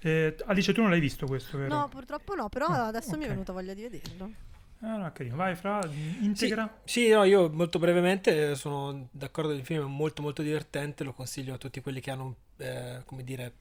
Eh, 0.00 0.36
Alice, 0.46 0.72
tu 0.72 0.80
non 0.80 0.90
l'hai 0.90 1.00
visto 1.00 1.26
questo, 1.26 1.58
vero? 1.58 1.76
No, 1.76 1.88
purtroppo 1.88 2.34
no, 2.34 2.48
però 2.48 2.66
Ah, 2.66 2.86
adesso 2.86 3.16
mi 3.16 3.24
è 3.24 3.28
venuta 3.28 3.52
voglia 3.52 3.74
di 3.74 3.82
vederlo. 3.82 4.30
Ah, 4.80 4.96
no, 4.96 5.12
carino. 5.12 5.34
Vai, 5.36 5.56
Fra, 5.56 5.80
integra. 6.20 6.80
Sì, 6.84 7.06
sì, 7.06 7.08
no, 7.10 7.24
io 7.24 7.50
molto 7.50 7.80
brevemente 7.80 8.54
sono 8.54 9.08
d'accordo 9.10 9.52
il 9.52 9.64
film 9.64 9.84
è 9.84 9.88
molto 9.88 10.22
molto 10.22 10.42
divertente, 10.42 11.02
lo 11.02 11.12
consiglio 11.12 11.54
a 11.54 11.58
tutti 11.58 11.80
quelli 11.80 12.00
che 12.00 12.12
hanno, 12.12 12.36
eh, 12.58 13.02
come 13.04 13.24
dire, 13.24 13.52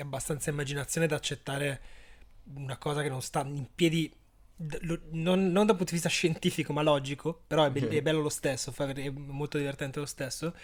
abbastanza 0.00 0.50
immaginazione 0.50 1.06
da 1.06 1.16
accettare 1.16 1.80
una 2.54 2.78
cosa 2.78 3.02
che 3.02 3.10
non 3.10 3.20
sta 3.20 3.42
in 3.46 3.66
piedi, 3.74 4.10
non, 4.56 5.50
non 5.50 5.66
dal 5.66 5.76
punto 5.76 5.84
di 5.86 5.92
vista 5.92 6.08
scientifico 6.08 6.72
ma 6.72 6.82
logico, 6.82 7.42
però 7.46 7.64
è, 7.64 7.70
be- 7.70 7.86
è 7.88 8.02
bello 8.02 8.20
lo 8.20 8.28
stesso, 8.28 8.70
fa- 8.72 8.88
è 8.92 9.10
molto 9.10 9.58
divertente 9.58 9.98
lo 9.98 10.06
stesso, 10.06 10.54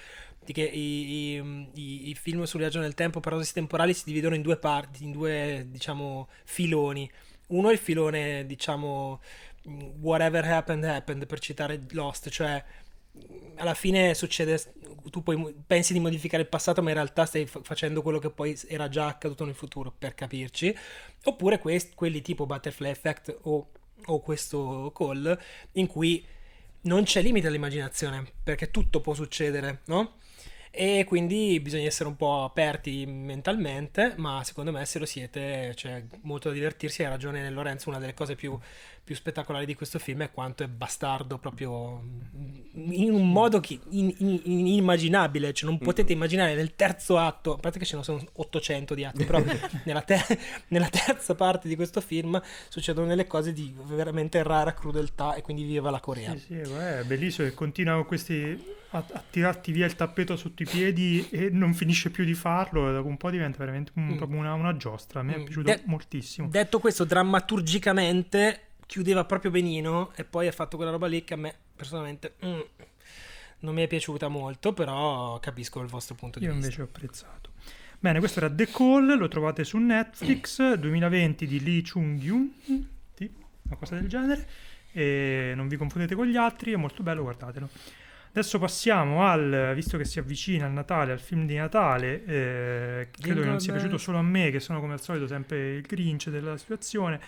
di 0.45 0.53
che 0.53 0.62
i, 0.62 1.34
i- 1.36 1.68
i- 1.74 2.09
i 2.11 2.14
film 2.14 2.45
sul 2.45 2.61
viaggio 2.61 2.80
nel 2.80 2.95
tempo, 2.95 3.20
paradosi 3.20 3.53
temporali, 3.53 3.95
si 3.95 4.05
dividono 4.05 4.34
in 4.34 4.43
due 4.43 4.57
parti, 4.59 5.05
in 5.05 5.12
due, 5.12 5.66
diciamo, 5.68 6.28
filoni. 6.45 7.11
Uno 7.49 7.68
è 7.68 7.72
il 7.72 7.78
filone, 7.78 8.47
diciamo, 8.47 9.20
whatever 10.01 10.45
happened 10.45 10.84
happened 10.84 11.26
per 11.26 11.38
citare 11.41 11.80
Lost, 11.91 12.28
cioè 12.30 12.62
alla 13.57 13.74
fine 13.74 14.14
succede, 14.14 14.59
tu 15.11 15.22
poi 15.22 15.55
pensi 15.66 15.93
di 15.93 16.01
modificare 16.01 16.43
il 16.43 16.49
passato, 16.49 16.82
ma 16.82 16.88
in 16.91 16.95
realtà 16.95 17.26
stai 17.26 17.47
fa- 17.47 17.61
facendo 17.62 18.03
quello 18.03 18.18
che 18.18 18.30
poi 18.30 18.59
era 18.68 18.88
già 18.88 19.07
accaduto 19.09 19.45
nel 19.45 19.55
futuro, 19.55 19.93
per 19.97 20.14
capirci. 20.14 20.74
Oppure 21.24 21.59
quest- 21.59 21.95
quelli 21.95 22.22
tipo 22.22 22.47
Butterfly 22.47 22.88
Effect 22.88 23.36
o, 23.43 23.68
o 24.07 24.21
questo 24.21 24.93
Call, 24.95 25.39
in 25.73 25.87
cui 25.87 26.25
non 26.83 27.05
c'è 27.05 27.23
limite 27.23 27.47
all'immaginazione, 27.47 28.25
perché 28.43 28.71
tutto 28.71 29.01
può 29.01 29.15
succedere, 29.15 29.81
no? 29.87 30.15
E 30.73 31.05
quindi 31.05 31.59
bisogna 31.61 31.87
essere 31.87 32.09
un 32.09 32.17
po' 32.17 32.45
aperti 32.45 33.05
mentalmente, 33.05 34.15
ma 34.17 34.45
secondo 34.45 34.71
me 34.71 34.85
se 34.87 35.01
lo 35.01 35.05
siete 35.05 35.73
c'è 35.75 36.05
molto 36.23 36.49
da 36.49 36.55
divertirsi. 36.55 37.03
Hai 37.03 37.11
ragione 37.11 37.51
Lorenzo, 37.51 37.89
una 37.89 37.99
delle 37.99 38.15
cose 38.15 38.37
più, 38.37 38.57
più 39.03 39.15
spettacolari 39.15 39.67
di 39.67 39.75
questo 39.75 39.99
film 39.99 40.23
è 40.23 40.31
quanto 40.31 40.63
è 40.63 40.69
bastardo 40.69 41.39
proprio 41.39 42.01
in 42.75 43.13
un 43.13 43.33
modo 43.33 43.59
che 43.59 43.81
in- 43.91 44.15
in- 44.19 44.41
inimmaginabile, 44.45 45.53
cioè 45.53 45.69
non 45.69 45.79
potete 45.79 46.13
immaginare 46.13 46.55
nel 46.55 46.77
terzo 46.77 47.19
atto, 47.19 47.55
a 47.55 47.59
parte 47.59 47.79
che 47.81 47.85
ce 47.85 47.97
ne 47.97 48.05
sono 48.05 48.23
800 48.35 48.95
di 48.95 49.05
atti, 49.05 49.25
però 49.25 49.43
nella, 49.85 50.03
te- 50.03 50.39
nella 50.69 50.89
terza 50.89 51.35
parte 51.35 51.67
di 51.67 51.75
questo 51.75 52.01
film 52.01 52.41
succedono 52.69 53.09
delle 53.09 53.27
cose 53.27 53.53
di 53.53 53.75
veramente 53.87 54.43
rara 54.45 54.73
crudeltà 54.75 55.35
e 55.35 55.43
quindi 55.43 55.65
viva 55.65 55.91
la 55.91 56.01
Corea. 56.01 56.31
Sì, 56.37 56.39
sì, 56.39 56.55
è 56.55 57.03
bellissimo 57.05 57.49
che 57.49 57.55
continua 57.55 57.95
con 57.95 58.07
questi 58.07 58.79
a, 58.93 59.05
a 59.13 59.23
tirarti 59.29 59.73
via 59.73 59.87
il 59.87 59.95
tappeto 59.97 60.37
sotto 60.37 60.63
i 60.63 60.67
piedi 60.67 61.27
e 61.31 61.49
non 61.51 61.75
finisce 61.75 62.11
più 62.11 62.25
di 62.25 62.35
farlo. 62.35 62.89
e 62.89 62.93
Dopo 62.93 63.09
un 63.09 63.17
po' 63.17 63.31
diventa 63.31 63.59
veramente 63.59 63.91
un- 63.97 64.17
Mm. 64.21 64.33
una, 64.35 64.55
una 64.55 64.77
giostra. 64.77 65.21
A 65.21 65.23
me 65.23 65.35
è 65.35 65.39
Mm. 65.39 65.45
piaciuto 65.45 65.71
De- 65.71 65.83
moltissimo. 65.87 66.49
Detto 66.49 66.79
questo, 66.81 67.05
drammaturgicamente 67.05 68.61
chiudeva 68.91 69.24
proprio 69.24 69.53
benino 69.53 70.11
e 70.16 70.24
poi 70.24 70.49
ha 70.49 70.53
fatto 70.53 70.74
quella 70.74 70.91
roba 70.91 71.07
lì 71.07 71.22
che 71.22 71.34
a 71.34 71.36
me 71.36 71.55
personalmente 71.76 72.34
mm, 72.45 72.61
non 73.61 73.72
mi 73.72 73.84
è 73.84 73.86
piaciuta 73.86 74.26
molto, 74.26 74.72
però 74.72 75.38
capisco 75.38 75.80
il 75.80 75.86
vostro 75.86 76.16
punto 76.16 76.41
di 76.41 76.47
Io 76.47 76.51
vista. 76.51 76.66
invece 76.66 76.82
ho 76.82 76.86
apprezzato. 76.86 77.51
Bene, 78.01 78.18
questo 78.18 78.41
era 78.41 78.51
The 78.51 78.66
Call, 78.66 79.16
lo 79.16 79.28
trovate 79.28 79.62
su 79.62 79.78
Netflix 79.78 80.72
2020 80.74 81.47
di 81.47 81.62
Lee 81.62 81.82
Chung-gyun, 81.82 82.53
tipo, 83.14 83.47
una 83.62 83.76
cosa 83.76 83.95
del 83.95 84.09
genere. 84.09 84.49
E 84.91 85.53
non 85.55 85.68
vi 85.68 85.76
confondete 85.76 86.16
con 86.16 86.26
gli 86.26 86.36
altri, 86.36 86.72
è 86.72 86.76
molto 86.76 87.05
bello, 87.05 87.22
guardatelo. 87.22 87.68
Adesso 88.30 88.59
passiamo 88.59 89.24
al, 89.24 89.70
visto 89.76 89.99
che 89.99 90.05
si 90.05 90.18
avvicina 90.18 90.66
il 90.66 90.72
Natale, 90.72 91.12
al 91.12 91.20
film 91.20 91.47
di 91.47 91.55
Natale, 91.55 92.24
eh, 92.24 93.09
credo 93.20 93.43
che 93.43 93.47
non 93.47 93.61
sia 93.61 93.72
piaciuto 93.72 93.99
solo 93.99 94.18
a 94.18 94.22
me, 94.22 94.51
che 94.51 94.59
sono 94.59 94.80
come 94.80 94.95
al 94.95 95.01
solito 95.01 95.28
sempre 95.28 95.74
il 95.74 95.82
grinch 95.82 96.28
della 96.28 96.57
situazione. 96.57 97.20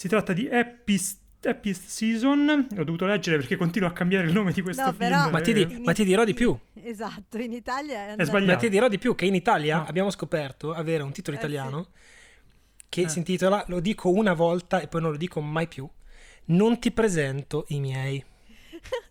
Si 0.00 0.08
tratta 0.08 0.32
di 0.32 0.48
Happiest, 0.48 1.44
Happiest 1.44 1.84
Season, 1.86 2.68
l'ho 2.70 2.84
dovuto 2.84 3.04
leggere 3.04 3.36
perché 3.36 3.56
continuo 3.56 3.86
a 3.86 3.92
cambiare 3.92 4.26
il 4.28 4.32
nome 4.32 4.50
di 4.50 4.62
questo 4.62 4.82
No, 4.82 4.94
film. 4.94 5.28
Ma 5.30 5.40
ti, 5.42 5.52
di- 5.52 5.78
ma 5.84 5.92
ti 5.92 6.04
dirò 6.06 6.24
di 6.24 6.32
più. 6.32 6.58
Esatto, 6.82 7.36
in 7.36 7.52
Italia 7.52 8.06
è, 8.06 8.16
È 8.16 8.24
sbagliato. 8.24 8.52
Ma 8.52 8.56
ti 8.56 8.70
dirò 8.70 8.88
di 8.88 8.96
più 8.96 9.14
che 9.14 9.26
in 9.26 9.34
Italia 9.34 9.76
No. 9.76 9.84
abbiamo 9.86 10.08
scoperto 10.08 10.72
avere 10.72 11.02
un 11.02 11.12
titolo 11.12 11.36
Eh, 11.36 11.40
italiano 11.40 11.88
che 12.88 13.02
Eh. 13.02 13.08
si 13.10 13.18
intitola 13.18 13.62
Lo 13.68 13.78
dico 13.80 14.08
una 14.08 14.32
volta 14.32 14.80
e 14.80 14.88
poi 14.88 15.02
non 15.02 15.10
lo 15.10 15.18
dico 15.18 15.42
mai 15.42 15.68
più. 15.68 15.86
Non 16.46 16.78
ti 16.78 16.90
presento 16.92 17.66
i 17.68 17.78
miei. 17.80 18.24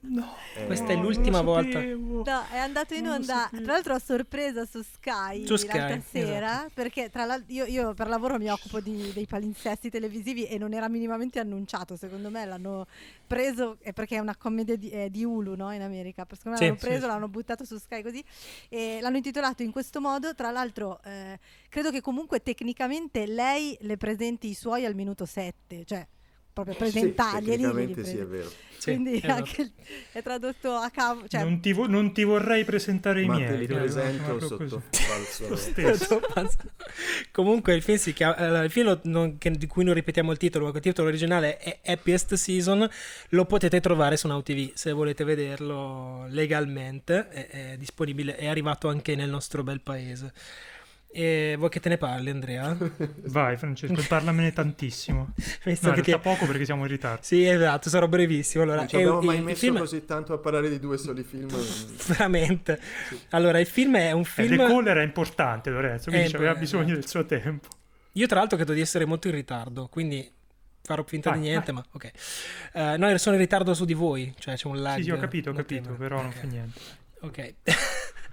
No, 0.02 0.36
Eh, 0.56 0.66
Questa 0.66 0.88
è 0.88 0.96
l'ultima 0.96 1.42
volta. 1.42 1.80
No, 1.82 2.24
è 2.52 2.58
andato 2.58 2.94
in 2.96 3.08
onda, 3.08 3.48
tra 3.52 3.62
l'altro 3.74 3.94
a 3.94 4.00
sorpresa 4.00 4.66
su 4.66 4.82
Sky 4.82 5.46
Su 5.46 5.56
Sky, 5.56 5.78
l'altra 5.78 6.02
sera, 6.02 6.52
esatto. 6.52 6.72
perché 6.74 7.10
tra 7.10 7.26
l'altro 7.26 7.54
io, 7.54 7.66
io 7.66 7.94
per 7.94 8.08
lavoro 8.08 8.38
mi 8.38 8.50
occupo 8.50 8.80
di- 8.80 9.12
dei 9.14 9.26
palinsesti 9.26 9.90
televisivi 9.90 10.46
e 10.46 10.58
non 10.58 10.74
era 10.74 10.88
minimamente 10.90 11.40
annunciato, 11.40 11.96
secondo 11.96 12.30
me 12.30 12.46
l'hanno 12.46 12.88
preso, 13.28 13.78
è 13.82 13.94
perché 13.94 14.16
è 14.16 14.20
una 14.20 14.36
commedia 14.36 14.76
di, 14.76 14.90
è 14.90 15.10
di 15.10 15.24
Hulu 15.24 15.56
no, 15.56 15.72
in 15.72 15.82
America, 15.82 16.26
secondo 16.30 16.52
me 16.52 16.58
Sì, 16.58 16.66
l'hanno 16.66 16.78
preso, 16.80 17.02
sì. 17.02 17.08
l'hanno 17.08 17.28
buttato 17.28 17.64
su 17.66 17.78
Sky 17.78 18.02
così 18.02 18.24
e 18.70 19.00
l'hanno 19.02 19.18
intitolato 19.18 19.64
in 19.64 19.72
questo 19.72 20.02
modo, 20.02 20.34
tra 20.34 20.50
l'altro 20.52 21.00
eh, 21.04 21.40
credo 21.70 21.92
che 21.92 22.02
comunque 22.02 22.42
tecnicamente 22.42 23.26
lei 23.28 23.78
le 23.82 23.98
presenti 23.98 24.50
i 24.50 24.54
suoi 24.56 24.86
al 24.86 24.96
minuto 24.96 25.26
7, 25.26 25.86
cioè 25.86 26.06
proprio 26.64 26.86
sì, 26.88 26.92
presentarglieli. 26.92 27.62
glieli 27.62 27.62
tecnicamente 27.94 28.04
sì, 28.06 28.18
è 28.18 28.26
vero. 28.26 28.52
Sì, 28.80 28.92
Quindi 28.92 29.16
esatto. 29.18 29.34
anche 29.34 29.72
è 30.14 30.22
tradotto 30.24 30.72
a 30.72 30.90
cavo, 30.90 31.28
cioè 31.28 31.44
non, 31.44 31.60
ti 31.60 31.74
vo- 31.74 31.88
non 31.88 32.14
ti 32.14 32.24
vorrei 32.24 32.64
presentare 32.64 33.22
i 33.24 33.26
Ma 33.26 33.36
miei. 33.36 33.50
te 33.50 33.56
li 33.58 33.68
presento 33.68 34.24
proprio 34.24 34.48
sotto 34.48 34.84
falso. 34.90 35.56
Stesso. 35.58 36.22
Comunque 37.32 37.74
il 37.76 37.82
film, 37.82 37.98
si 37.98 38.14
chiama, 38.14 38.62
eh, 38.62 38.66
il 38.66 38.72
film 38.72 38.88
lo- 38.88 39.00
non- 39.04 39.38
che- 39.38 39.52
di 39.52 39.68
cui 39.68 39.84
non 39.84 39.94
ripetiamo 39.94 40.32
il 40.32 40.38
titolo, 40.38 40.66
ma 40.66 40.72
il 40.74 40.80
titolo 40.80 41.10
originale 41.10 41.58
è 41.58 41.80
Happiest 41.86 42.36
Season, 42.36 42.90
lo 43.30 43.46
potete 43.46 43.82
trovare 43.82 44.16
su 44.16 44.28
Now 44.28 44.42
TV 44.42 44.72
se 44.74 44.92
volete 44.94 45.26
vederlo 45.26 46.26
legalmente, 46.30 47.28
è, 47.28 47.48
è 47.74 47.78
disponibile, 47.78 48.38
è 48.38 48.48
arrivato 48.48 48.88
anche 48.88 49.16
nel 49.16 49.30
nostro 49.30 49.62
bel 49.64 49.82
paese. 49.82 50.32
E 51.12 51.56
vuoi 51.58 51.70
che 51.70 51.80
te 51.80 51.90
ne 51.90 51.98
parli 51.98 52.30
Andrea? 52.30 52.78
Vai 53.26 53.58
Francesco, 53.58 54.00
parlamene 54.08 54.54
tantissimo. 54.54 55.34
Visto 55.66 55.88
No, 55.88 55.94
che 55.94 56.02
ti- 56.04 56.18
poco 56.20 56.46
perché 56.46 56.66
siamo 56.66 56.84
in 56.84 56.90
ritardo. 56.90 57.24
Sì, 57.24 57.46
esatto, 57.48 57.90
sarò 57.90 58.08
brevissimo. 58.08 58.64
Allora, 58.64 58.78
Non 58.82 58.88
ci 58.90 58.96
abbiamo 58.98 59.22
è- 59.22 59.26
mai 59.26 59.38
il 59.38 59.44
messo 59.44 59.60
film- 59.60 59.80
così 59.80 60.06
tanto 60.06 60.34
a 60.34 60.38
parlare 60.38 60.70
di 60.70 60.80
due 60.80 60.98
soli 61.00 61.24
film. 61.24 61.48
Veramente. 62.08 62.80
Allora, 63.30 63.60
il 63.60 63.66
film 63.66 63.96
è 63.98 64.12
un 64.12 64.22
Eh, 64.22 64.26
film... 64.26 64.50
The 64.58 64.66
Call 64.66 64.86
era 64.88 65.02
importante 65.02 65.70
Lorenzo, 65.72 66.12
quindi 66.12 66.32
Eh, 66.32 66.36
aveva 66.36 66.54
beh, 66.54 66.60
bisogno 66.60 66.94
del 66.94 67.08
suo 67.08 67.26
tempo. 67.26 67.68
Io 68.14 68.28
tra 68.28 68.38
l'altro 68.40 68.58
credo 68.58 68.74
di 68.74 68.82
essere 68.82 69.06
molto 69.06 69.28
in 69.30 69.34
ritardo, 69.34 69.88
quindi 69.88 70.32
farò 70.84 71.04
finta 71.04 71.32
Vai, 71.32 71.40
di 71.40 71.48
niente, 71.48 71.72
ma 71.72 71.84
ok. 71.92 72.12
Eh, 72.74 72.98
no, 72.98 73.18
sono 73.18 73.36
in 73.36 73.42
ritardo 73.42 73.74
su 73.74 73.86
di 73.86 73.94
voi, 73.94 74.32
cioè 74.38 74.56
c'è 74.56 74.68
un 74.68 74.80
lag. 74.82 74.98
Sì, 74.98 75.04
sì, 75.04 75.12
ho 75.12 75.18
capito, 75.18 75.50
ho 75.50 75.54
capito, 75.54 75.90
però 75.94 76.18
non 76.18 76.28
Ok. 76.28 76.36
fa 76.40 76.46
niente. 76.48 76.80
Ok. 77.22 77.54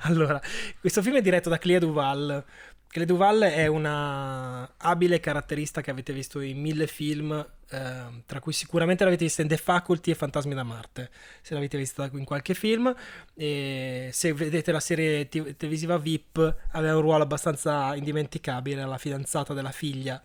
allora, 0.00 0.40
questo 0.80 1.02
film 1.02 1.16
è 1.16 1.20
diretto 1.22 1.48
da 1.48 1.58
Clea 1.58 1.78
Duval. 1.78 2.44
Clea 2.88 3.04
Duval 3.04 3.40
è 3.40 3.66
una 3.66 4.68
abile 4.78 5.20
caratterista 5.20 5.80
che 5.80 5.90
avete 5.90 6.12
visto 6.12 6.40
in 6.40 6.58
mille 6.60 6.86
film, 6.86 7.46
ehm, 7.70 8.22
tra 8.24 8.40
cui 8.40 8.52
sicuramente 8.52 9.04
l'avete 9.04 9.24
vista 9.24 9.42
in 9.42 9.48
The 9.48 9.56
Faculty 9.56 10.12
e 10.12 10.14
Fantasmi 10.14 10.54
da 10.54 10.62
Marte, 10.62 11.10
se 11.42 11.54
l'avete 11.54 11.76
vista 11.76 12.08
in 12.12 12.24
qualche 12.24 12.54
film. 12.54 12.94
E 13.34 14.08
se 14.12 14.32
vedete 14.32 14.72
la 14.72 14.80
serie 14.80 15.28
te- 15.28 15.56
televisiva 15.56 15.98
VIP, 15.98 16.56
aveva 16.72 16.94
un 16.96 17.02
ruolo 17.02 17.22
abbastanza 17.24 17.94
indimenticabile, 17.94 18.80
era 18.80 18.88
la 18.88 18.98
fidanzata 18.98 19.52
della 19.52 19.72
figlia 19.72 20.22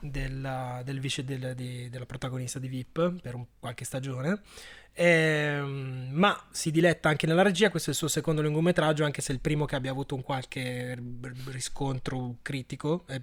della, 0.00 0.82
del 0.84 1.00
vice 1.00 1.24
del- 1.24 1.54
di- 1.54 1.88
della 1.88 2.06
protagonista 2.06 2.58
di 2.58 2.68
VIP 2.68 3.20
per 3.20 3.34
un- 3.34 3.46
qualche 3.58 3.84
stagione. 3.84 4.40
Ehm, 4.92 6.08
ma 6.12 6.46
si 6.50 6.70
diletta 6.70 7.08
anche 7.08 7.26
nella 7.26 7.42
regia, 7.42 7.70
questo 7.70 7.90
è 7.90 7.92
il 7.92 7.98
suo 7.98 8.08
secondo 8.08 8.42
lungometraggio, 8.42 9.04
anche 9.04 9.22
se 9.22 9.32
il 9.32 9.40
primo 9.40 9.64
che 9.64 9.76
abbia 9.76 9.90
avuto 9.90 10.14
un 10.14 10.22
qualche 10.22 10.96
riscontro 11.46 12.36
critico. 12.42 13.04
È 13.06 13.20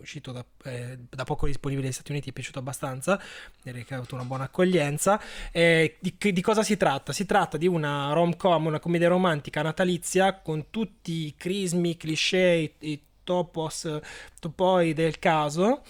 uscito 0.00 0.32
da, 0.32 0.44
eh, 0.64 0.98
da 1.08 1.24
poco 1.24 1.46
disponibile 1.46 1.86
negli 1.86 1.94
Stati 1.94 2.10
Uniti, 2.10 2.30
è 2.30 2.32
piaciuto 2.32 2.58
abbastanza, 2.58 3.20
direi 3.62 3.84
ha 3.90 3.96
avuto 3.96 4.14
una 4.14 4.24
buona 4.24 4.44
accoglienza. 4.44 5.20
Eh, 5.50 5.96
di, 6.00 6.16
di 6.18 6.40
cosa 6.40 6.62
si 6.62 6.76
tratta? 6.76 7.12
Si 7.12 7.24
tratta 7.24 7.56
di 7.56 7.66
una 7.66 8.12
rom-com, 8.12 8.66
una 8.66 8.80
commedia 8.80 9.08
romantica 9.08 9.62
natalizia 9.62 10.40
con 10.40 10.70
tutti 10.70 11.26
i 11.26 11.34
crismi, 11.36 11.96
cliché, 11.96 12.74
i, 12.80 12.90
i 12.90 13.02
topos, 13.24 14.00
topoi 14.40 14.92
del 14.92 15.18
caso, 15.18 15.82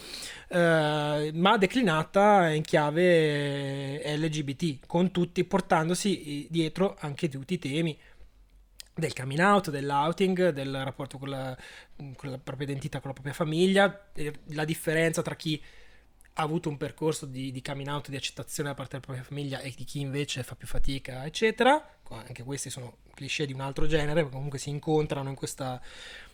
eh, 0.49 1.31
ma 1.35 1.57
declinata 1.59 2.51
in 2.51 2.63
chiave 2.63 4.17
LGBT, 4.17 4.87
con 4.87 5.11
tutti 5.11 5.45
portandosi 5.45 6.47
dietro 6.51 6.97
anche 7.01 7.29
tutti 7.29 7.55
i 7.55 7.59
temi 7.59 7.99
del 8.95 9.15
coming 9.15 9.41
out, 9.41 9.71
dell'outing, 9.71 10.51
del 10.51 10.85
rapporto 10.85 11.19
con 11.19 11.31
la, 11.31 11.57
con 11.97 12.31
la 12.31 12.39
propria 12.39 12.67
identità, 12.69 13.01
con 13.01 13.09
la 13.09 13.15
propria 13.15 13.35
famiglia, 13.35 14.11
eh, 14.13 14.33
la 14.49 14.65
differenza 14.65 15.23
tra 15.23 15.35
chi 15.35 15.61
ha 16.35 16.43
avuto 16.43 16.69
un 16.69 16.79
percorso 16.79 17.27
di, 17.27 17.53
di 17.53 17.61
coming 17.61 17.89
out, 17.89 18.09
di 18.09 18.17
accettazione 18.17 18.71
da 18.71 18.75
parte 18.75 18.93
della 18.93 19.05
propria 19.05 19.25
famiglia 19.25 19.61
e 19.61 19.73
di 19.77 19.85
chi 19.85 20.01
invece 20.01 20.43
fa 20.43 20.55
più 20.55 20.67
fatica, 20.67 21.25
eccetera. 21.25 21.99
Anche 22.09 22.43
questi 22.43 22.69
sono 22.69 22.99
cliché 23.15 23.47
di 23.47 23.53
un 23.53 23.61
altro 23.61 23.87
genere, 23.87 24.29
comunque 24.29 24.59
si 24.59 24.69
incontrano 24.69 25.31
in, 25.31 25.35
questa, 25.35 25.81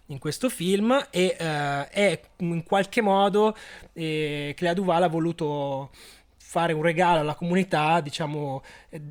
in 0.09 0.19
questo 0.19 0.49
film 0.49 1.07
e 1.11 1.37
eh, 1.39 1.89
è 1.89 2.21
in 2.39 2.63
qualche 2.63 3.01
modo 3.01 3.57
eh, 3.93 4.55
Clea 4.57 4.75
Duval 4.75 5.03
ha 5.03 5.09
voluto 5.09 5.91
fare 6.37 6.73
un 6.73 6.83
regalo 6.83 7.21
alla 7.21 7.35
comunità, 7.35 8.01
diciamo, 8.01 8.63
eh, 8.89 9.03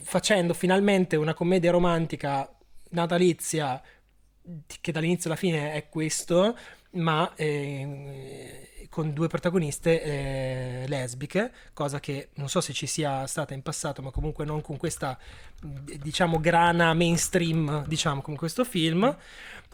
facendo 0.00 0.54
finalmente 0.54 1.16
una 1.16 1.34
commedia 1.34 1.72
romantica 1.72 2.48
natalizia 2.90 3.82
che 4.80 4.92
dall'inizio 4.92 5.28
alla 5.28 5.38
fine 5.38 5.72
è 5.72 5.88
questo, 5.88 6.56
ma 6.92 7.34
eh, 7.34 8.86
con 8.88 9.12
due 9.12 9.26
protagoniste 9.26 10.02
eh, 10.02 10.84
lesbiche, 10.86 11.52
cosa 11.72 11.98
che 11.98 12.28
non 12.34 12.48
so 12.48 12.60
se 12.60 12.72
ci 12.72 12.86
sia 12.86 13.26
stata 13.26 13.52
in 13.52 13.62
passato, 13.62 14.00
ma 14.00 14.10
comunque 14.10 14.44
non 14.44 14.60
con 14.60 14.76
questa 14.76 15.18
diciamo 15.60 16.38
grana 16.38 16.94
mainstream, 16.94 17.84
diciamo 17.86 18.22
come 18.22 18.36
questo 18.36 18.64
film. 18.64 19.14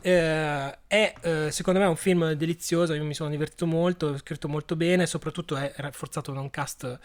Eh, 0.02 0.78
è 0.86 1.14
eh, 1.20 1.50
secondo 1.50 1.80
me 1.80 1.86
un 1.86 1.96
film 1.96 2.32
delizioso, 2.32 2.92
io 2.94 3.04
mi 3.04 3.14
sono 3.14 3.30
divertito 3.30 3.66
molto, 3.66 4.14
è 4.14 4.18
scritto 4.18 4.48
molto 4.48 4.76
bene, 4.76 5.06
soprattutto 5.06 5.56
è 5.56 5.72
rafforzato 5.76 6.32
da 6.32 6.40
un 6.40 6.50
cast 6.50 6.98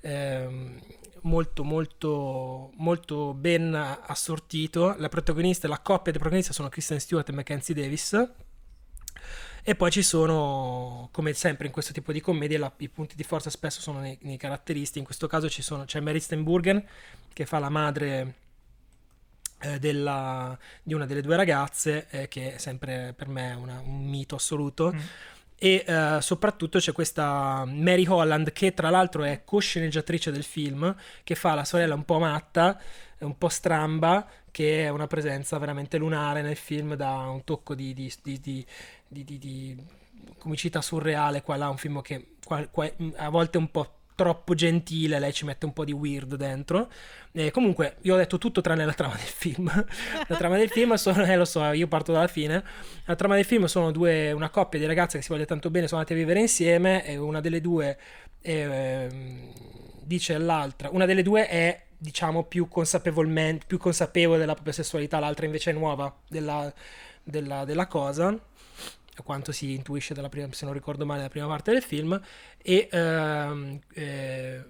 ehm, 0.00 0.80
molto 1.22 1.64
molto 1.64 2.72
molto 2.76 3.34
ben 3.34 3.74
assortito 3.74 4.94
la 4.96 5.10
protagonista 5.10 5.68
la 5.68 5.78
coppia 5.78 6.12
dei 6.12 6.20
protagonisti 6.20 6.54
sono 6.54 6.70
Kristen 6.70 6.98
Stewart 6.98 7.28
e 7.28 7.32
Mackenzie 7.32 7.74
Davis 7.74 8.28
e 9.62 9.74
poi 9.74 9.90
ci 9.90 10.02
sono, 10.02 11.08
come 11.12 11.34
sempre 11.34 11.66
in 11.66 11.72
questo 11.72 11.92
tipo 11.92 12.12
di 12.12 12.20
commedie, 12.20 12.56
la, 12.56 12.72
i 12.78 12.88
punti 12.88 13.14
di 13.14 13.22
forza 13.22 13.50
spesso 13.50 13.80
sono 13.80 14.00
nei, 14.00 14.18
nei 14.22 14.38
caratteristi. 14.38 14.98
In 14.98 15.04
questo 15.04 15.26
caso 15.26 15.48
sono, 15.48 15.84
c'è 15.84 16.00
Mary 16.00 16.18
Steinburgen 16.18 16.82
che 17.32 17.46
fa 17.46 17.58
la 17.58 17.68
madre 17.68 18.20
eh, 18.20 18.34
della, 19.78 20.58
di 20.82 20.94
una 20.94 21.06
delle 21.06 21.20
due 21.22 21.36
ragazze, 21.36 22.06
eh, 22.10 22.28
che 22.28 22.54
è 22.54 22.58
sempre 22.58 23.12
per 23.16 23.28
me 23.28 23.52
una, 23.54 23.80
un 23.84 24.04
mito 24.04 24.36
assoluto. 24.36 24.92
Mm. 24.92 24.98
E 25.62 25.84
eh, 25.86 26.18
soprattutto 26.20 26.78
c'è 26.78 26.92
questa 26.92 27.64
Mary 27.66 28.06
Holland, 28.06 28.50
che 28.52 28.72
tra 28.72 28.88
l'altro 28.88 29.24
è 29.24 29.42
cosceneggiatrice 29.44 30.30
del 30.30 30.42
film, 30.44 30.94
che 31.22 31.34
fa 31.34 31.54
la 31.54 31.64
sorella 31.64 31.94
un 31.94 32.04
po' 32.04 32.18
matta, 32.18 32.80
un 33.18 33.36
po' 33.36 33.50
stramba, 33.50 34.26
che 34.50 34.84
è 34.84 34.88
una 34.88 35.06
presenza 35.06 35.58
veramente 35.58 35.98
lunare 35.98 36.40
nel 36.40 36.56
film, 36.56 36.94
da 36.94 37.28
un 37.28 37.44
tocco 37.44 37.74
di, 37.74 37.92
di, 37.92 38.10
di, 38.22 38.64
di 39.06 39.76
comicità 40.38 40.80
surreale. 40.80 41.42
Qua 41.42 41.56
là, 41.56 41.68
un 41.68 41.76
film 41.76 42.00
che 42.00 42.36
qua, 42.42 42.66
qua, 42.68 42.90
a 43.16 43.28
volte 43.28 43.58
è 43.58 43.60
un 43.60 43.70
po' 43.70 43.99
troppo 44.20 44.54
gentile, 44.54 45.18
lei 45.18 45.32
ci 45.32 45.46
mette 45.46 45.64
un 45.64 45.72
po' 45.72 45.82
di 45.82 45.92
weird 45.92 46.34
dentro. 46.34 46.90
E 47.32 47.50
comunque, 47.50 47.96
io 48.02 48.12
ho 48.12 48.16
detto 48.18 48.36
tutto 48.36 48.60
tranne 48.60 48.84
la 48.84 48.92
trama 48.92 49.14
del 49.14 49.22
film. 49.22 49.64
la 50.28 50.36
trama 50.36 50.58
del 50.58 50.68
film 50.68 50.92
sono, 50.96 51.24
eh 51.24 51.36
lo 51.36 51.46
so, 51.46 51.64
io 51.72 51.88
parto 51.88 52.12
dalla 52.12 52.26
fine. 52.26 52.62
La 53.06 53.16
trama 53.16 53.34
del 53.36 53.46
film 53.46 53.64
sono 53.64 53.90
due, 53.90 54.30
una 54.32 54.50
coppia 54.50 54.78
di 54.78 54.84
ragazze 54.84 55.16
che 55.16 55.22
si 55.22 55.30
vogliono 55.30 55.48
tanto 55.48 55.70
bene, 55.70 55.86
sono 55.88 56.00
andate 56.00 56.18
a 56.18 56.22
vivere 56.22 56.40
insieme 56.40 57.02
e 57.06 57.16
una 57.16 57.40
delle 57.40 57.62
due 57.62 57.96
eh, 58.42 59.08
dice 60.02 60.34
all'altra, 60.34 60.90
una 60.92 61.06
delle 61.06 61.22
due 61.22 61.48
è 61.48 61.80
diciamo 61.96 62.44
più 62.44 62.68
consapevolmente, 62.68 63.64
più 63.66 63.78
consapevole 63.78 64.38
della 64.38 64.52
propria 64.52 64.74
sessualità, 64.74 65.18
l'altra 65.18 65.46
invece 65.46 65.70
è 65.70 65.72
nuova 65.72 66.14
della, 66.28 66.70
della, 67.22 67.64
della 67.64 67.86
cosa 67.86 68.38
quanto 69.24 69.52
si 69.52 69.74
intuisce 69.74 70.14
dalla 70.14 70.28
prima, 70.28 70.48
se 70.52 70.64
non 70.64 70.74
ricordo 70.74 71.04
male, 71.04 71.18
dalla 71.18 71.30
prima 71.30 71.46
parte 71.46 71.72
del 71.72 71.82
film. 71.82 72.20
E, 72.62 72.88
ehm, 72.90 73.78
eh, 73.94 74.64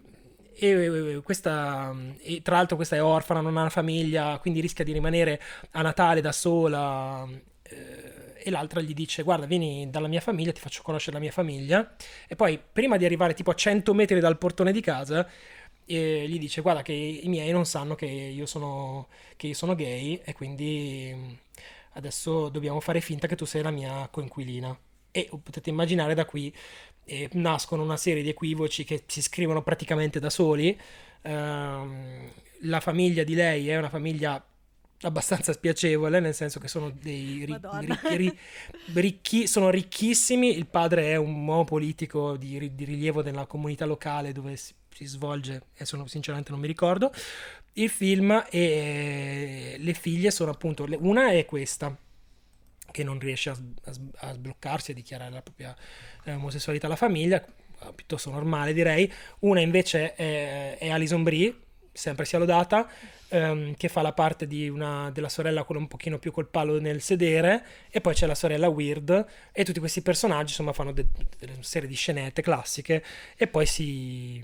e, 0.54 1.20
questa, 1.22 1.94
e 2.20 2.42
tra 2.42 2.56
l'altro 2.56 2.76
questa 2.76 2.96
è 2.96 3.02
orfana, 3.02 3.40
non 3.40 3.56
ha 3.56 3.60
una 3.62 3.70
famiglia, 3.70 4.38
quindi 4.40 4.60
rischia 4.60 4.84
di 4.84 4.92
rimanere 4.92 5.40
a 5.72 5.82
Natale 5.82 6.20
da 6.20 6.32
sola. 6.32 7.26
Eh, 7.62 8.18
e 8.42 8.50
l'altra 8.50 8.80
gli 8.80 8.94
dice 8.94 9.22
guarda 9.22 9.46
vieni 9.46 9.90
dalla 9.90 10.08
mia 10.08 10.20
famiglia, 10.20 10.52
ti 10.52 10.60
faccio 10.60 10.82
conoscere 10.82 11.16
la 11.16 11.22
mia 11.22 11.32
famiglia. 11.32 11.94
E 12.26 12.36
poi 12.36 12.60
prima 12.60 12.96
di 12.96 13.04
arrivare 13.04 13.34
tipo 13.34 13.50
a 13.50 13.54
100 13.54 13.94
metri 13.94 14.20
dal 14.20 14.38
portone 14.38 14.72
di 14.72 14.80
casa, 14.80 15.28
eh, 15.86 16.26
gli 16.28 16.38
dice 16.38 16.60
guarda 16.60 16.82
che 16.82 16.92
i 16.92 17.28
miei 17.28 17.50
non 17.52 17.66
sanno 17.66 17.94
che 17.94 18.06
io 18.06 18.46
sono, 18.46 19.08
che 19.36 19.48
io 19.48 19.54
sono 19.54 19.74
gay 19.74 20.20
e 20.24 20.32
quindi 20.32 21.38
adesso 21.92 22.48
dobbiamo 22.48 22.80
fare 22.80 23.00
finta 23.00 23.26
che 23.26 23.36
tu 23.36 23.44
sei 23.44 23.62
la 23.62 23.70
mia 23.70 24.08
coinquilina. 24.10 24.76
E 25.12 25.28
potete 25.42 25.70
immaginare 25.70 26.14
da 26.14 26.24
qui 26.24 26.54
eh, 27.04 27.28
nascono 27.32 27.82
una 27.82 27.96
serie 27.96 28.22
di 28.22 28.28
equivoci 28.28 28.84
che 28.84 29.02
si 29.06 29.22
scrivono 29.22 29.62
praticamente 29.62 30.20
da 30.20 30.30
soli. 30.30 30.78
Uh, 31.22 31.28
la 32.62 32.80
famiglia 32.80 33.24
di 33.24 33.34
lei 33.34 33.68
è 33.68 33.76
una 33.76 33.88
famiglia 33.88 34.42
abbastanza 35.02 35.52
spiacevole, 35.52 36.20
nel 36.20 36.34
senso 36.34 36.60
che 36.60 36.68
sono 36.68 36.90
dei 36.90 37.44
ricchi, 37.44 38.16
ricchi, 38.16 38.38
ricchi, 38.94 39.46
sono 39.46 39.70
ricchissimi. 39.70 40.56
Il 40.56 40.66
padre 40.66 41.10
è 41.10 41.16
un 41.16 41.46
uomo 41.46 41.64
politico 41.64 42.36
di, 42.36 42.74
di 42.74 42.84
rilievo 42.84 43.22
nella 43.22 43.46
comunità 43.46 43.86
locale 43.86 44.32
dove 44.32 44.56
si, 44.56 44.74
si 44.94 45.06
svolge, 45.06 45.62
e 45.74 45.84
sono, 45.84 46.06
sinceramente 46.06 46.50
non 46.50 46.60
mi 46.60 46.66
ricordo 46.66 47.12
il 47.74 47.88
film 47.88 48.44
e 48.50 49.76
le 49.78 49.94
figlie 49.94 50.30
sono 50.30 50.50
appunto, 50.50 50.86
una 50.98 51.30
è 51.30 51.44
questa, 51.44 51.96
che 52.90 53.04
non 53.04 53.18
riesce 53.18 53.50
a, 53.50 53.56
a, 54.18 54.32
sbloccarsi, 54.32 54.90
a 54.90 54.94
dichiarare 54.94 55.32
la 55.32 55.42
propria 55.42 55.74
eh, 56.24 56.32
omosessualità 56.32 56.86
alla 56.86 56.96
famiglia, 56.96 57.44
piuttosto 57.94 58.30
normale 58.30 58.72
direi, 58.72 59.10
una 59.40 59.60
invece 59.60 60.14
è, 60.14 60.76
è 60.78 60.88
Alison 60.90 61.22
Brie, 61.22 61.54
sempre 61.92 62.24
sia 62.24 62.38
lodata, 62.38 62.88
ehm, 63.28 63.74
che 63.76 63.88
fa 63.88 64.02
la 64.02 64.12
parte 64.12 64.46
una, 64.68 65.10
della 65.10 65.28
sorella 65.28 65.64
con 65.64 65.76
un 65.76 65.88
pochino 65.88 66.18
più 66.18 66.32
col 66.32 66.48
palo 66.48 66.80
nel 66.80 67.00
sedere, 67.00 67.64
e 67.90 68.00
poi 68.00 68.14
c'è 68.14 68.26
la 68.26 68.34
sorella 68.34 68.68
Weird, 68.68 69.26
e 69.52 69.64
tutti 69.64 69.78
questi 69.78 70.02
personaggi 70.02 70.50
insomma 70.50 70.72
fanno 70.72 70.92
delle 70.92 71.08
de- 71.38 71.56
serie 71.60 71.88
di 71.88 71.94
scenette 71.94 72.42
classiche, 72.42 73.04
e 73.36 73.46
poi 73.46 73.66
si 73.66 74.42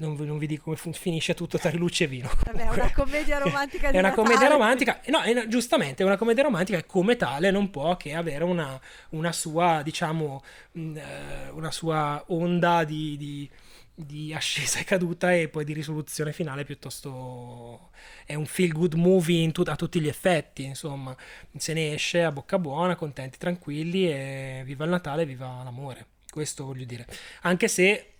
non, 0.00 0.16
non, 0.18 0.38
vi 0.38 0.46
dico 0.46 0.74
come 0.74 0.94
finisce 0.94 1.34
tutto 1.34 1.58
tra 1.58 1.70
luce 1.72 2.04
e 2.04 2.06
vino. 2.06 2.30
Vabbè, 2.44 2.66
è 2.66 2.70
una 2.70 2.92
commedia 2.92 3.38
romantica. 3.38 3.88
è 3.90 3.98
una 3.98 4.12
commedia 4.12 4.48
romantica, 4.48 5.00
no, 5.06 5.20
è, 5.20 5.46
giustamente 5.46 6.02
è 6.02 6.06
una 6.06 6.16
commedia 6.16 6.42
romantica 6.42 6.78
e 6.78 6.86
come 6.86 7.16
tale 7.16 7.50
non 7.50 7.70
può 7.70 7.96
che 7.96 8.14
avere 8.14 8.44
una, 8.44 8.80
una 9.10 9.32
sua, 9.32 9.82
diciamo, 9.82 10.42
eh, 10.72 11.50
una 11.52 11.70
sua 11.70 12.24
onda 12.28 12.84
di, 12.84 13.16
di, 13.16 13.50
di, 13.94 14.34
ascesa 14.34 14.78
e 14.78 14.84
caduta 14.84 15.34
e 15.34 15.48
poi 15.48 15.64
di 15.64 15.72
risoluzione 15.72 16.32
finale 16.32 16.64
piuttosto... 16.64 17.90
È 18.24 18.34
un 18.34 18.46
feel 18.46 18.72
good 18.72 18.94
movie 18.94 19.50
tut- 19.50 19.68
a 19.68 19.76
tutti 19.76 20.00
gli 20.00 20.06
effetti, 20.08 20.62
insomma, 20.62 21.14
se 21.56 21.72
ne 21.72 21.94
esce 21.94 22.22
a 22.22 22.30
bocca 22.30 22.58
buona, 22.58 22.94
contenti, 22.94 23.38
tranquilli 23.38 24.08
e 24.08 24.62
viva 24.64 24.84
il 24.84 24.90
Natale, 24.90 25.26
viva 25.26 25.62
l'amore. 25.64 26.06
Questo 26.30 26.64
voglio 26.64 26.84
dire. 26.84 27.06
Anche 27.42 27.66
se 27.66 28.10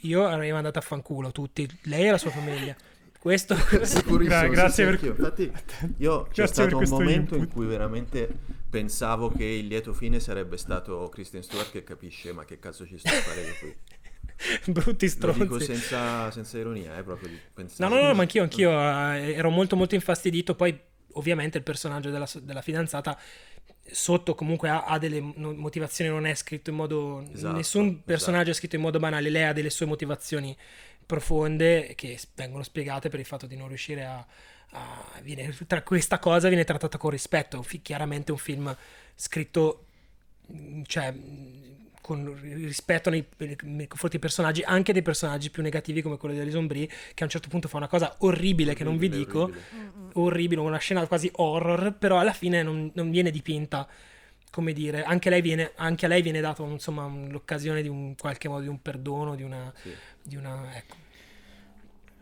io 0.00 0.26
avrei 0.26 0.52
mandato 0.52 0.78
a 0.78 0.82
fanculo 0.82 1.32
tutti, 1.32 1.68
lei 1.84 2.06
e 2.06 2.10
la 2.10 2.18
sua 2.18 2.30
famiglia. 2.30 2.76
Questo 3.18 3.56
Gra- 4.18 4.46
grazie 4.46 4.84
per 4.84 5.04
Infatti, 5.04 5.52
io 5.98 6.28
c'è 6.30 6.46
stato 6.46 6.78
un 6.78 6.88
momento 6.88 7.34
input. 7.34 7.38
in 7.38 7.48
cui 7.48 7.66
veramente 7.66 8.28
pensavo 8.70 9.30
che 9.30 9.44
il 9.44 9.66
lieto 9.66 9.92
fine 9.92 10.20
sarebbe 10.20 10.56
stato 10.56 11.08
Kristen 11.08 11.42
Stewart 11.42 11.70
che 11.70 11.82
capisce 11.82 12.32
ma 12.32 12.44
che 12.44 12.58
cazzo 12.60 12.86
ci 12.86 12.96
sto 12.96 13.08
a 13.08 13.12
fare 13.12 13.40
io 13.42 13.54
qui. 13.58 13.76
Brutti 14.72 15.08
stronzi. 15.08 15.38
Lo 15.40 15.44
dico 15.44 15.58
senza, 15.58 16.30
senza 16.30 16.58
ironia, 16.58 16.96
eh, 16.96 17.02
proprio 17.02 17.28
No, 17.78 17.88
no, 17.88 18.00
no, 18.00 18.14
ma 18.14 18.22
anch'io, 18.22 18.42
anch'io 18.42 18.70
eh, 18.70 19.32
ero 19.32 19.50
molto 19.50 19.74
molto 19.74 19.96
infastidito, 19.96 20.54
poi 20.54 20.78
ovviamente 21.12 21.58
il 21.58 21.64
personaggio 21.64 22.10
della, 22.10 22.28
della 22.42 22.62
fidanzata 22.62 23.18
sotto 23.90 24.34
comunque 24.34 24.68
ha, 24.68 24.84
ha, 24.84 24.98
delle 24.98 25.20
motivazioni, 25.20 26.10
non 26.10 26.26
è 26.26 26.34
scritto 26.34 26.70
in 26.70 26.76
modo... 26.76 27.24
Esatto, 27.32 27.56
nessun 27.56 27.86
esatto. 27.86 28.02
personaggio 28.04 28.42
esatto. 28.42 28.56
è 28.56 28.60
scritto 28.60 28.76
in 28.76 28.82
modo 28.82 28.98
banale, 28.98 29.30
lei 29.30 29.44
ha 29.44 29.52
delle 29.52 29.70
sue 29.70 29.86
motivazioni 29.86 30.56
profonde 31.06 31.94
che 31.94 32.18
vengono 32.34 32.62
spiegate 32.62 33.08
per 33.08 33.20
il 33.20 33.26
fatto 33.26 33.46
di 33.46 33.56
non 33.56 33.68
riuscire 33.68 34.04
a... 34.04 34.26
a 34.72 35.20
viene, 35.22 35.56
tra 35.66 35.82
questa 35.82 36.18
cosa 36.18 36.48
viene 36.48 36.64
trattata 36.64 36.98
con 36.98 37.10
rispetto, 37.10 37.64
chiaramente 37.82 38.32
un 38.32 38.38
film 38.38 38.76
scritto... 39.14 39.84
cioè 40.84 41.14
con 42.08 42.38
rispetto 42.40 43.10
nei, 43.10 43.22
nei, 43.36 43.86
confronti 43.86 44.16
dei 44.16 44.18
personaggi, 44.18 44.62
anche 44.62 44.94
dei 44.94 45.02
personaggi 45.02 45.50
più 45.50 45.62
negativi 45.62 46.00
come 46.00 46.16
quello 46.16 46.34
di 46.34 46.40
Alison 46.40 46.66
Brie, 46.66 46.86
che 46.86 47.22
a 47.22 47.24
un 47.24 47.28
certo 47.28 47.48
punto 47.48 47.68
fa 47.68 47.76
una 47.76 47.86
cosa 47.86 48.14
orribile, 48.20 48.70
orribile 48.70 48.74
che 48.74 48.82
non 48.82 48.96
vi 48.96 49.10
dico, 49.10 49.42
orribile, 49.42 50.10
orribile 50.14 50.60
una 50.62 50.78
scena 50.78 51.06
quasi 51.06 51.30
horror, 51.34 51.94
però 51.98 52.18
alla 52.18 52.32
fine 52.32 52.62
non, 52.62 52.90
non 52.94 53.10
viene 53.10 53.30
dipinta 53.30 53.86
come 54.50 54.72
dire, 54.72 55.02
anche, 55.02 55.28
lei 55.28 55.42
viene, 55.42 55.72
anche 55.74 56.06
a 56.06 56.08
lei 56.08 56.22
viene 56.22 56.40
data 56.40 56.62
insomma 56.62 57.06
l'occasione 57.28 57.82
di 57.82 57.88
un 57.88 58.16
qualche 58.16 58.48
modo 58.48 58.62
di 58.62 58.68
un 58.68 58.80
perdono, 58.80 59.34
di 59.34 59.42
una, 59.42 59.70
sì. 59.76 59.94
di 60.22 60.36
una 60.36 60.74
ecco, 60.74 60.96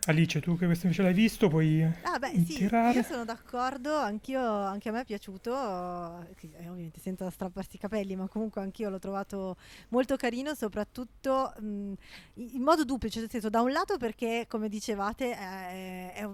Alice, 0.09 0.41
tu 0.41 0.57
che 0.57 0.67
questo 0.67 0.87
invece 0.87 1.03
l'hai 1.03 1.13
visto, 1.13 1.49
puoi 1.49 1.83
ah, 1.83 2.19
beh, 2.19 2.45
sì, 2.45 2.63
io 2.63 3.03
sono 3.03 3.25
d'accordo, 3.25 3.97
anch'io, 3.97 4.41
anche 4.41 4.89
a 4.89 4.93
me 4.93 5.01
è 5.01 5.05
piaciuto, 5.05 5.53
eh, 5.53 6.69
ovviamente 6.69 7.01
senza 7.01 7.29
strapparsi 7.29 7.75
i 7.75 7.79
capelli, 7.81 8.15
ma 8.15 8.29
comunque 8.29 8.61
anch'io 8.61 8.89
l'ho 8.89 9.01
trovato 9.01 9.57
molto 9.89 10.15
carino, 10.15 10.55
soprattutto 10.55 11.53
mh, 11.59 11.93
in 12.35 12.63
modo 12.63 12.85
duplice, 12.85 13.19
nel 13.19 13.31
senso 13.31 13.51
da 13.51 13.61
un 13.63 13.73
lato 13.73 13.97
perché, 13.97 14.47
come 14.49 14.69
dicevate, 14.69 15.37
è, 15.37 16.13
è 16.15 16.29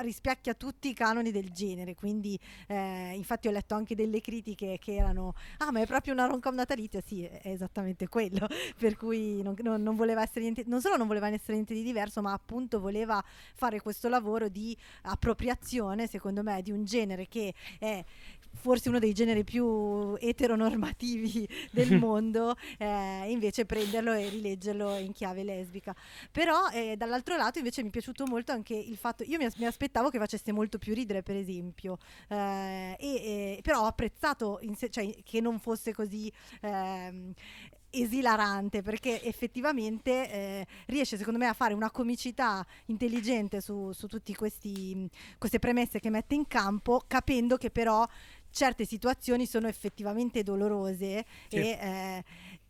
rispecchia 0.00 0.54
tutti 0.54 0.88
i 0.88 0.94
canoni 0.94 1.30
del 1.30 1.50
genere, 1.50 1.94
quindi 1.94 2.38
eh, 2.68 3.12
infatti 3.14 3.48
ho 3.48 3.50
letto 3.50 3.74
anche 3.74 3.94
delle 3.94 4.20
critiche 4.20 4.78
che 4.80 4.94
erano 4.94 5.34
ah 5.58 5.70
ma 5.70 5.80
è 5.80 5.86
proprio 5.86 6.12
una 6.12 6.26
rom-com 6.26 6.54
natalizia, 6.54 7.00
sì 7.00 7.24
è 7.24 7.40
esattamente 7.44 8.08
quello, 8.08 8.46
per 8.78 8.96
cui 8.96 9.42
non, 9.42 9.54
non, 9.62 9.82
non, 9.82 9.96
voleva 9.96 10.22
essere 10.22 10.40
niente, 10.40 10.64
non 10.66 10.80
solo 10.80 10.96
non 10.96 11.06
voleva 11.06 11.28
essere 11.28 11.54
niente 11.54 11.74
di 11.74 11.82
diverso, 11.82 12.22
ma 12.22 12.32
appunto 12.32 12.80
voleva 12.80 13.22
fare 13.54 13.80
questo 13.80 14.08
lavoro 14.08 14.48
di 14.48 14.76
appropriazione 15.02 16.06
secondo 16.06 16.42
me 16.42 16.62
di 16.62 16.70
un 16.70 16.84
genere 16.84 17.26
che 17.26 17.54
è 17.78 18.04
forse 18.54 18.88
uno 18.88 18.98
dei 18.98 19.12
generi 19.12 19.44
più 19.44 20.14
eteronormativi 20.18 21.48
del 21.70 21.98
mondo, 21.98 22.54
eh, 22.78 23.30
invece 23.30 23.66
prenderlo 23.66 24.12
e 24.12 24.28
rileggerlo 24.28 24.96
in 24.96 25.12
chiave 25.12 25.42
lesbica. 25.44 25.94
Però 26.30 26.68
eh, 26.72 26.96
dall'altro 26.96 27.36
lato 27.36 27.58
invece 27.58 27.82
mi 27.82 27.88
è 27.88 27.92
piaciuto 27.92 28.26
molto 28.26 28.52
anche 28.52 28.74
il 28.74 28.96
fatto, 28.96 29.22
io 29.24 29.38
mi, 29.38 29.46
mi 29.56 29.66
aspettavo 29.66 30.10
che 30.10 30.18
facesse 30.18 30.52
molto 30.52 30.78
più 30.78 30.94
ridere 30.94 31.22
per 31.22 31.36
esempio, 31.36 31.98
eh, 32.28 32.96
e, 32.98 33.60
però 33.62 33.82
ho 33.82 33.86
apprezzato 33.86 34.60
se, 34.74 34.90
cioè, 34.90 35.12
che 35.22 35.40
non 35.40 35.58
fosse 35.58 35.92
così... 35.92 36.32
Ehm, 36.60 37.34
esilarante 37.94 38.82
perché 38.82 39.22
effettivamente 39.22 40.30
eh, 40.30 40.66
riesce 40.86 41.16
secondo 41.16 41.38
me 41.38 41.46
a 41.46 41.52
fare 41.52 41.74
una 41.74 41.90
comicità 41.90 42.66
intelligente 42.86 43.60
su, 43.60 43.92
su 43.92 44.06
tutte 44.06 44.34
queste 44.34 45.58
premesse 45.58 46.00
che 46.00 46.10
mette 46.10 46.34
in 46.34 46.46
campo 46.46 47.04
capendo 47.06 47.56
che 47.56 47.70
però 47.70 48.06
certe 48.54 48.86
situazioni 48.86 49.46
sono 49.46 49.66
effettivamente 49.66 50.44
dolorose 50.44 51.24
sì. 51.48 51.56
e, 51.56 51.78
eh, 51.80 52.24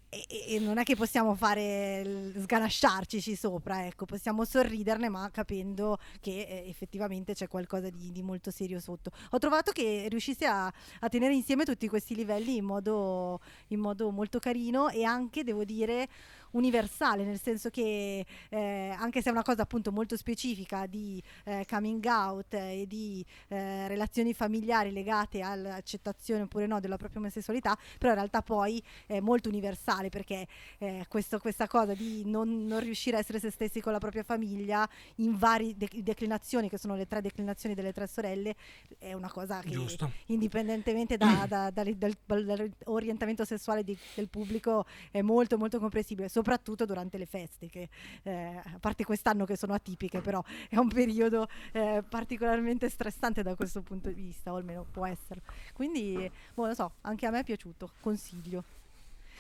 e, 0.09 0.55
e, 0.55 0.59
non 0.61 0.79
è 0.79 0.83
che 0.83 0.97
possiamo 0.97 1.35
fare 1.35 2.33
sganasciarci 2.37 3.37
sopra, 3.37 3.85
ecco, 3.85 4.07
possiamo 4.07 4.45
sorriderne 4.45 5.09
ma 5.09 5.29
capendo 5.31 5.99
che 6.21 6.47
eh, 6.49 6.69
effettivamente 6.69 7.35
c'è 7.35 7.49
qualcosa 7.49 7.91
di, 7.91 8.13
di, 8.13 8.23
molto 8.23 8.51
serio 8.51 8.81
sotto. 8.81 9.11
Ho 9.31 9.39
trovato 9.39 9.73
che 9.73 10.07
riuscisse 10.09 10.47
a, 10.47 10.67
a 10.67 11.09
tenere 11.09 11.35
insieme 11.35 11.65
tutti 11.65 11.87
questi 11.87 12.15
livelli 12.15 12.57
in 12.57 12.65
modo, 12.65 13.41
in 13.69 13.81
modo 13.81 14.11
molto 14.11 14.39
carino 14.39 14.89
e 14.89 15.05
anche, 15.05 15.45
devo 15.45 15.65
dire, 15.65 16.09
universale, 16.55 17.25
nel 17.25 17.41
senso 17.41 17.71
che 17.71 18.25
eh, 18.49 18.95
anche 18.99 19.23
se 19.23 19.29
è 19.29 19.33
una 19.33 19.43
cosa 19.43 19.63
appunto 19.63 19.93
molto 19.93 20.17
specifica 20.17 20.87
di 20.87 21.23
eh, 21.45 21.65
coming 21.69 22.05
out 22.05 22.55
e 22.55 22.85
di 22.89 23.25
eh, 23.49 23.89
relazioni 23.89 24.35
familiari 24.35 24.93
legate 24.93 25.41
all'accettazione 25.41 26.43
oppure 26.43 26.67
no 26.67 26.81
della 26.81 26.97
propria 26.97 27.21
omosessualità, 27.21 27.77
però 27.99 28.13
in 28.13 28.19
realtà 28.19 28.43
poi 28.43 28.83
è 29.07 29.21
molto 29.21 29.49
universale 29.49 30.09
perché 30.09 30.47
eh, 30.79 31.05
questo, 31.09 31.39
questa 31.39 31.67
cosa 31.67 31.95
di 31.95 32.23
non, 32.25 32.67
non, 32.67 32.81
riuscire 32.81 33.17
a 33.17 33.21
essere 33.21 33.39
se 33.39 33.51
stessi 33.51 33.81
con 33.81 33.93
la 33.93 33.99
propria 33.99 34.23
famiglia 34.23 34.89
in 35.17 35.37
varie 35.37 35.77
de- 35.77 35.89
declinazioni, 36.03 36.69
che 36.69 36.79
sono 36.79 36.97
le 36.97 37.07
tre 37.07 37.21
declinazioni 37.21 37.75
delle 37.75 37.93
tre 37.93 38.07
sorelle, 38.07 38.55
è 38.99 39.13
una 39.13 39.31
cosa 39.31 39.61
che 39.61 39.71
Giusto. 39.71 40.11
indipendentemente 40.27 41.17
da, 41.17 41.47
da, 41.49 41.71
da, 41.71 41.85
dal, 41.85 42.17
dall'orientamento 42.27 43.45
sessuale 43.45 43.83
di, 43.83 43.97
del 44.15 44.29
pubblico 44.29 44.87
è 45.11 45.23
molto 45.23 45.59
molto 45.59 45.79
comprensibile 45.79 46.29
soprattutto 46.45 46.85
durante 46.85 47.17
le 47.17 47.25
feste, 47.25 47.69
che 47.71 47.89
eh, 48.25 48.61
a 48.63 48.79
parte 48.79 49.05
quest'anno 49.05 49.47
che 49.47 49.57
sono 49.57 49.73
atipiche, 49.73 50.21
però 50.21 50.45
è 50.69 50.77
un 50.77 50.89
periodo 50.89 51.49
eh, 51.73 52.05
particolarmente 52.07 52.91
stressante 52.91 53.43
da 53.43 53.55
questo 53.55 53.81
punto 53.81 54.11
di 54.11 54.21
vista, 54.21 54.53
o 54.53 54.57
almeno 54.57 54.85
può 54.89 55.07
essere. 55.07 55.41
Quindi, 55.73 56.31
boh, 56.53 56.67
lo 56.67 56.75
so, 56.75 56.93
anche 57.01 57.25
a 57.25 57.31
me 57.31 57.41
è 57.41 57.45
piaciuto, 57.45 57.93
consiglio. 58.01 58.63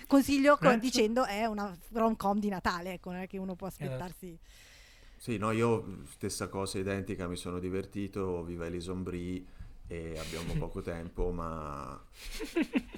Consiglio 0.06 0.56
con, 0.56 0.78
dicendo 0.80 1.24
è 1.24 1.44
una 1.44 1.76
rom-com 1.92 2.38
di 2.38 2.48
Natale, 2.48 2.94
ecco, 2.94 3.10
non 3.10 3.20
è 3.20 3.26
che 3.28 3.36
uno 3.36 3.54
può 3.54 3.66
aspettarsi... 3.66 4.36
Sì, 5.16 5.38
no, 5.38 5.52
io 5.52 6.04
stessa 6.08 6.48
cosa 6.48 6.78
identica, 6.78 7.28
mi 7.28 7.36
sono 7.36 7.58
divertito, 7.58 8.42
viva 8.42 8.66
Elison 8.66 9.02
Brie 9.02 9.42
e 9.86 10.18
abbiamo 10.18 10.54
poco 10.58 10.80
tempo, 10.80 11.30
ma... 11.30 12.02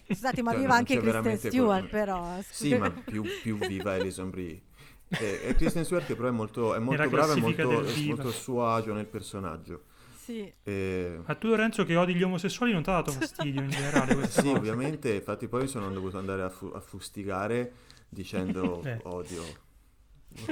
Scusate, 0.06 0.42
ma 0.42 0.52
cioè, 0.52 0.60
viva 0.60 0.74
anche 0.74 0.98
Kristen 0.98 1.38
Stewart, 1.38 1.88
quel... 1.88 1.90
però. 1.90 2.38
Sì, 2.48 2.74
ma 2.74 2.90
più, 2.90 3.24
più 3.42 3.56
viva 3.58 3.92
Alison 3.92 4.30
Brie. 4.30 4.62
E, 5.08 5.40
e 5.44 5.54
Kristen 5.54 5.84
Stewart 5.84 6.06
che 6.06 6.16
però 6.16 6.28
è 6.28 6.32
molto, 6.32 6.74
è 6.74 6.78
molto 6.78 7.08
brava 7.08 7.34
e 7.34 7.40
molto, 7.40 7.84
molto 8.06 8.28
a 8.28 8.32
suo 8.32 8.66
agio 8.68 8.92
nel 8.92 9.06
personaggio. 9.06 9.84
Sì. 10.16 10.52
E... 10.64 11.20
Ma 11.24 11.34
tu 11.36 11.48
Lorenzo 11.48 11.84
che 11.84 11.94
odi 11.94 12.14
gli 12.14 12.22
omosessuali 12.22 12.72
non 12.72 12.82
ti 12.82 12.90
ha 12.90 12.94
dato 12.94 13.12
fastidio 13.12 13.62
in 13.62 13.70
generale? 13.70 14.26
sì, 14.26 14.42
cosa. 14.42 14.56
ovviamente, 14.56 15.14
infatti 15.14 15.46
poi 15.46 15.68
sono 15.68 15.88
dovuto 15.90 16.18
andare 16.18 16.42
a, 16.42 16.48
fu- 16.48 16.72
a 16.74 16.80
fustigare 16.80 17.72
dicendo 18.08 18.82
eh. 18.84 18.98
odio 19.04 19.64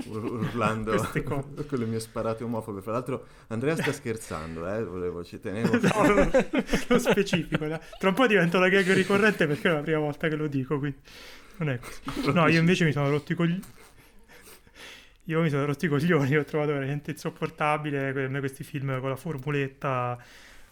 urlando 0.07 0.97
con 1.25 1.79
le 1.79 1.85
mie 1.87 2.01
sparate 2.01 2.45
omofobe. 2.45 2.81
Fra 2.81 2.93
l'altro, 2.93 3.27
Andrea 3.49 3.77
sta 3.77 3.93
scherzando, 3.93 4.69
eh? 4.69 4.85
Volevo, 4.85 5.25
ci 5.25 5.41
tenevo. 5.41 5.79
No, 5.95 6.31
lo 6.89 6.99
specifico. 6.99 7.67
Da. 7.67 7.81
Tra 7.99 8.09
un 8.09 8.15
po' 8.15 8.27
diventa 8.27 8.59
una 8.59 8.69
gag 8.69 8.93
ricorrente 8.93 9.47
perché 9.47 9.69
è 9.69 9.73
la 9.73 9.81
prima 9.81 9.99
volta 9.99 10.29
che 10.29 10.37
lo 10.37 10.47
dico. 10.47 10.79
Quindi 10.79 10.99
non 11.59 11.71
è 11.71 11.79
così. 11.79 12.31
No, 12.33 12.49
io 12.49 12.59
invece 12.59 12.85
mi 12.85 12.93
sono 12.93 13.09
rotti 13.11 13.33
i 13.33 13.35
coglioni. 13.35 13.63
Io 15.29 15.41
mi 15.41 15.49
sono 15.49 15.65
rotti 15.65 15.87
i 15.87 15.89
coglioni, 15.89 16.37
ho 16.37 16.45
trovato 16.45 16.73
veramente 16.73 17.13
insopportabile 17.13 18.13
questi 18.41 18.63
film 18.63 19.01
con 19.01 19.09
la 19.09 19.17
formuletta 19.17 20.19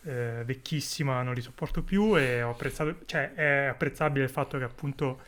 eh, 0.03 0.43
vecchissima, 0.45 1.23
non 1.23 1.35
li 1.35 1.41
sopporto 1.41 1.83
più 1.83 2.19
e 2.19 2.43
ho 2.43 2.51
apprezzato, 2.51 2.97
cioè 3.07 3.33
è 3.33 3.67
apprezzabile 3.67 4.25
il 4.25 4.31
fatto 4.31 4.59
che 4.59 4.65
appunto 4.65 5.21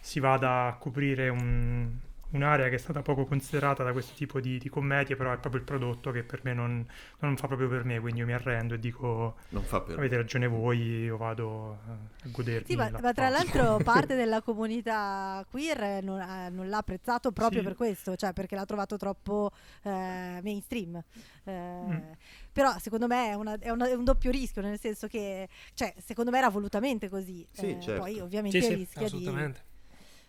si 0.00 0.20
vada 0.20 0.66
a 0.66 0.74
coprire 0.74 1.28
un, 1.28 1.90
un'area 2.36 2.68
che 2.68 2.76
è 2.76 2.78
stata 2.78 3.02
poco 3.02 3.24
considerata 3.24 3.82
da 3.82 3.92
questo 3.92 4.14
tipo 4.14 4.40
di, 4.40 4.58
di, 4.58 4.68
commedie, 4.68 5.16
però 5.16 5.32
è 5.32 5.38
proprio 5.38 5.60
il 5.60 5.66
prodotto 5.66 6.10
che 6.10 6.22
per 6.22 6.40
me 6.44 6.54
non, 6.54 6.86
non, 7.20 7.36
fa 7.36 7.46
proprio 7.46 7.68
per 7.68 7.84
me, 7.84 7.98
quindi 7.98 8.20
io 8.20 8.26
mi 8.26 8.32
arrendo 8.32 8.74
e 8.74 8.78
dico 8.78 9.36
avete 9.70 10.16
ragione 10.16 10.46
voi, 10.46 10.78
io 11.04 11.16
vado 11.16 11.78
a 11.88 11.96
godermi. 12.24 12.66
Sì, 12.66 12.76
ma, 12.76 12.90
ma, 13.00 13.12
tra 13.12 13.28
l'altro 13.28 13.78
parte 13.84 14.14
della 14.14 14.42
comunità 14.42 15.44
queer 15.50 16.02
non, 16.02 16.20
eh, 16.20 16.50
non 16.50 16.68
l'ha 16.68 16.78
apprezzato 16.78 17.32
proprio 17.32 17.60
sì. 17.60 17.66
per 17.66 17.76
questo, 17.76 18.16
cioè 18.16 18.32
perché 18.32 18.54
l'ha 18.54 18.64
trovato 18.66 18.96
troppo 18.96 19.50
eh, 19.82 20.40
mainstream. 20.42 21.02
Eh, 21.44 21.52
mm. 21.52 22.12
Però 22.52 22.78
secondo 22.78 23.06
me 23.06 23.30
è, 23.30 23.34
una, 23.34 23.58
è, 23.58 23.70
una, 23.70 23.88
è, 23.88 23.92
un 23.92 24.04
doppio 24.04 24.30
rischio, 24.30 24.62
nel 24.62 24.78
senso 24.78 25.06
che, 25.08 25.48
cioè, 25.74 25.94
secondo 26.02 26.30
me 26.30 26.38
era 26.38 26.48
volutamente 26.48 27.08
così. 27.08 27.46
Sì, 27.52 27.70
eh, 27.70 27.80
certo. 27.80 28.00
Poi 28.00 28.18
ovviamente 28.20 28.62
sì, 28.62 28.74
rischia 28.74 29.08
sì, 29.08 29.18
di 29.18 29.24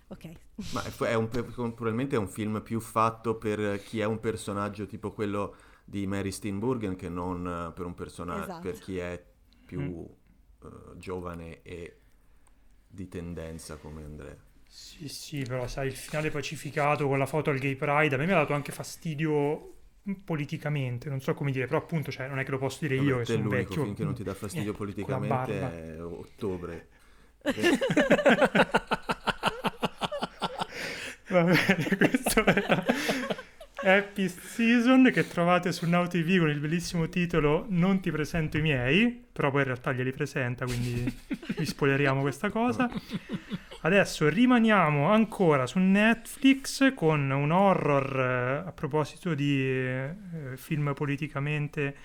Ok. 0.09 0.29
Ma 0.71 0.83
è 1.07 1.13
un, 1.15 1.27
probabilmente 1.27 2.15
è 2.15 2.19
un 2.19 2.29
film 2.29 2.61
più 2.61 2.79
fatto 2.79 3.35
per 3.35 3.81
chi 3.83 3.99
è 3.99 4.05
un 4.05 4.19
personaggio 4.19 4.85
tipo 4.85 5.11
quello 5.11 5.55
di 5.83 6.07
Mary 6.07 6.31
Steenburgen 6.31 6.95
che 6.95 7.09
non 7.09 7.71
per 7.75 7.85
un 7.85 7.93
personaggio 7.93 8.43
esatto. 8.43 8.61
per 8.61 8.79
chi 8.79 8.97
è 8.97 9.21
più 9.65 9.81
mm. 9.81 9.93
uh, 10.61 10.97
giovane 10.97 11.61
e 11.61 11.99
di 12.87 13.07
tendenza 13.09 13.75
come 13.75 14.03
Andrea. 14.03 14.35
Sì, 14.65 15.07
sì, 15.07 15.43
però 15.43 15.67
sai, 15.67 15.87
il 15.87 15.95
finale 15.95 16.29
pacificato 16.29 17.07
con 17.07 17.17
la 17.17 17.25
foto 17.25 17.49
al 17.49 17.57
Gay 17.57 17.75
Pride 17.75 18.15
a 18.15 18.17
me 18.17 18.25
mi 18.25 18.31
ha 18.31 18.35
dato 18.35 18.53
anche 18.53 18.71
fastidio 18.71 19.73
politicamente, 20.23 21.09
non 21.09 21.19
so 21.19 21.33
come 21.33 21.51
dire, 21.51 21.65
però 21.67 21.79
appunto 21.79 22.11
cioè, 22.11 22.27
non 22.27 22.39
è 22.39 22.45
che 22.45 22.51
lo 22.51 22.57
posso 22.57 22.79
dire 22.81 22.95
Vabbè, 22.95 23.07
io 23.07 23.17
che 23.17 23.25
sono 23.25 23.43
l'unico 23.43 23.55
vecchio. 23.55 23.83
film 23.83 23.95
che 23.95 24.03
non 24.05 24.13
ti 24.13 24.23
dà 24.23 24.33
fastidio 24.33 24.71
eh, 24.71 24.75
politicamente 24.75 25.95
è 25.95 26.01
ottobre. 26.01 26.87
Va 31.29 31.43
bene, 31.43 31.97
questo 31.97 32.45
era 32.45 32.85
Happy 33.83 34.29
Season 34.29 35.09
che 35.11 35.27
trovate 35.27 35.73
su 35.73 35.87
Now 35.87 36.07
TV 36.07 36.39
con 36.39 36.49
il 36.49 36.59
bellissimo 36.59 37.09
titolo 37.09 37.65
Non 37.67 37.99
ti 37.99 38.11
presento 38.11 38.57
i 38.57 38.61
miei, 38.61 39.25
però 39.31 39.51
poi 39.51 39.61
in 39.61 39.67
realtà 39.67 39.91
glieli 39.91 40.11
presenta, 40.11 40.65
quindi 40.65 41.13
vi 41.57 41.65
spoileriamo 41.65 42.21
questa 42.21 42.49
cosa. 42.49 42.89
Adesso 43.81 44.29
rimaniamo 44.29 45.11
ancora 45.11 45.67
su 45.67 45.79
Netflix 45.79 46.93
con 46.93 47.29
un 47.29 47.51
horror 47.51 48.19
eh, 48.19 48.67
a 48.67 48.71
proposito 48.71 49.33
di 49.33 49.61
eh, 49.61 50.15
film 50.55 50.93
politicamente 50.93 51.95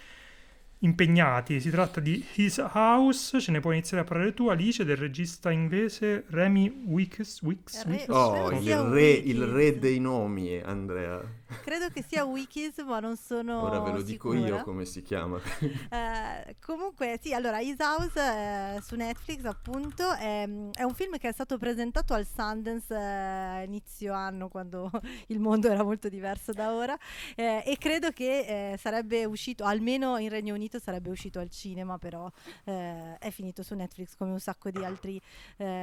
impegnati. 0.83 1.61
Si 1.61 1.71
tratta 1.71 2.01
di 2.01 2.25
His 2.35 2.59
House, 2.59 3.41
ce 3.41 3.51
ne 3.51 3.61
puoi 3.61 3.75
iniziare 3.75 4.03
a 4.03 4.07
parlare 4.07 4.35
tu, 4.35 4.49
Alice, 4.49 4.85
del 4.85 4.97
regista 4.97 5.51
inglese 5.51 6.25
Remy 6.29 6.85
Wicks. 6.87 7.43
Wicks, 7.43 7.85
Wicks? 7.87 8.09
Oh, 8.09 8.51
il 8.51 8.77
re, 8.77 9.11
il 9.11 9.45
re, 9.45 9.79
dei 9.79 9.99
nomi, 9.99 10.61
Andrea. 10.61 11.21
Credo 11.63 11.89
che 11.91 12.03
sia 12.03 12.25
Wikis, 12.25 12.79
ma 12.79 13.01
non 13.01 13.17
sono 13.17 13.63
Ora 13.63 13.81
ve 13.81 13.93
lo 13.93 14.05
sicura. 14.05 14.39
dico 14.39 14.47
io 14.47 14.63
come 14.63 14.85
si 14.85 15.03
chiama. 15.03 15.37
uh, 15.37 16.55
comunque, 16.65 17.19
sì, 17.21 17.35
allora, 17.35 17.61
His 17.61 17.79
House 17.79 18.19
uh, 18.19 18.81
su 18.81 18.97
Netflix, 18.97 19.45
appunto, 19.45 20.13
è, 20.13 20.49
è, 20.73 20.83
un 20.83 20.95
film 20.95 21.19
che 21.19 21.29
è 21.29 21.33
stato 21.33 21.59
presentato 21.59 22.15
al 22.15 22.27
Sundance 22.27 22.95
uh, 22.95 23.65
inizio 23.65 24.13
anno, 24.13 24.49
quando 24.49 24.91
il 25.29 25.39
mondo 25.41 25.69
era 25.69 25.83
molto 25.83 26.09
diverso 26.09 26.53
da 26.53 26.73
ora, 26.73 26.97
e 27.35 27.77
credo 27.79 28.11
che 28.11 28.77
sarebbe 28.79 29.25
uscito, 29.25 29.65
almeno 29.65 30.19
in 30.19 30.29
Regno 30.29 30.55
Unito, 30.55 30.79
sarebbe 30.79 31.11
uscito 31.11 31.39
al 31.39 31.51
cinema, 31.51 31.99
però 31.99 32.31
è 32.65 33.31
finito 33.31 33.63
su 33.63 33.75
Netflix 33.75 34.17
come 34.17 34.33
un 34.33 34.41
sacco 34.41 34.71
di 34.71 34.85
altri 34.85 35.21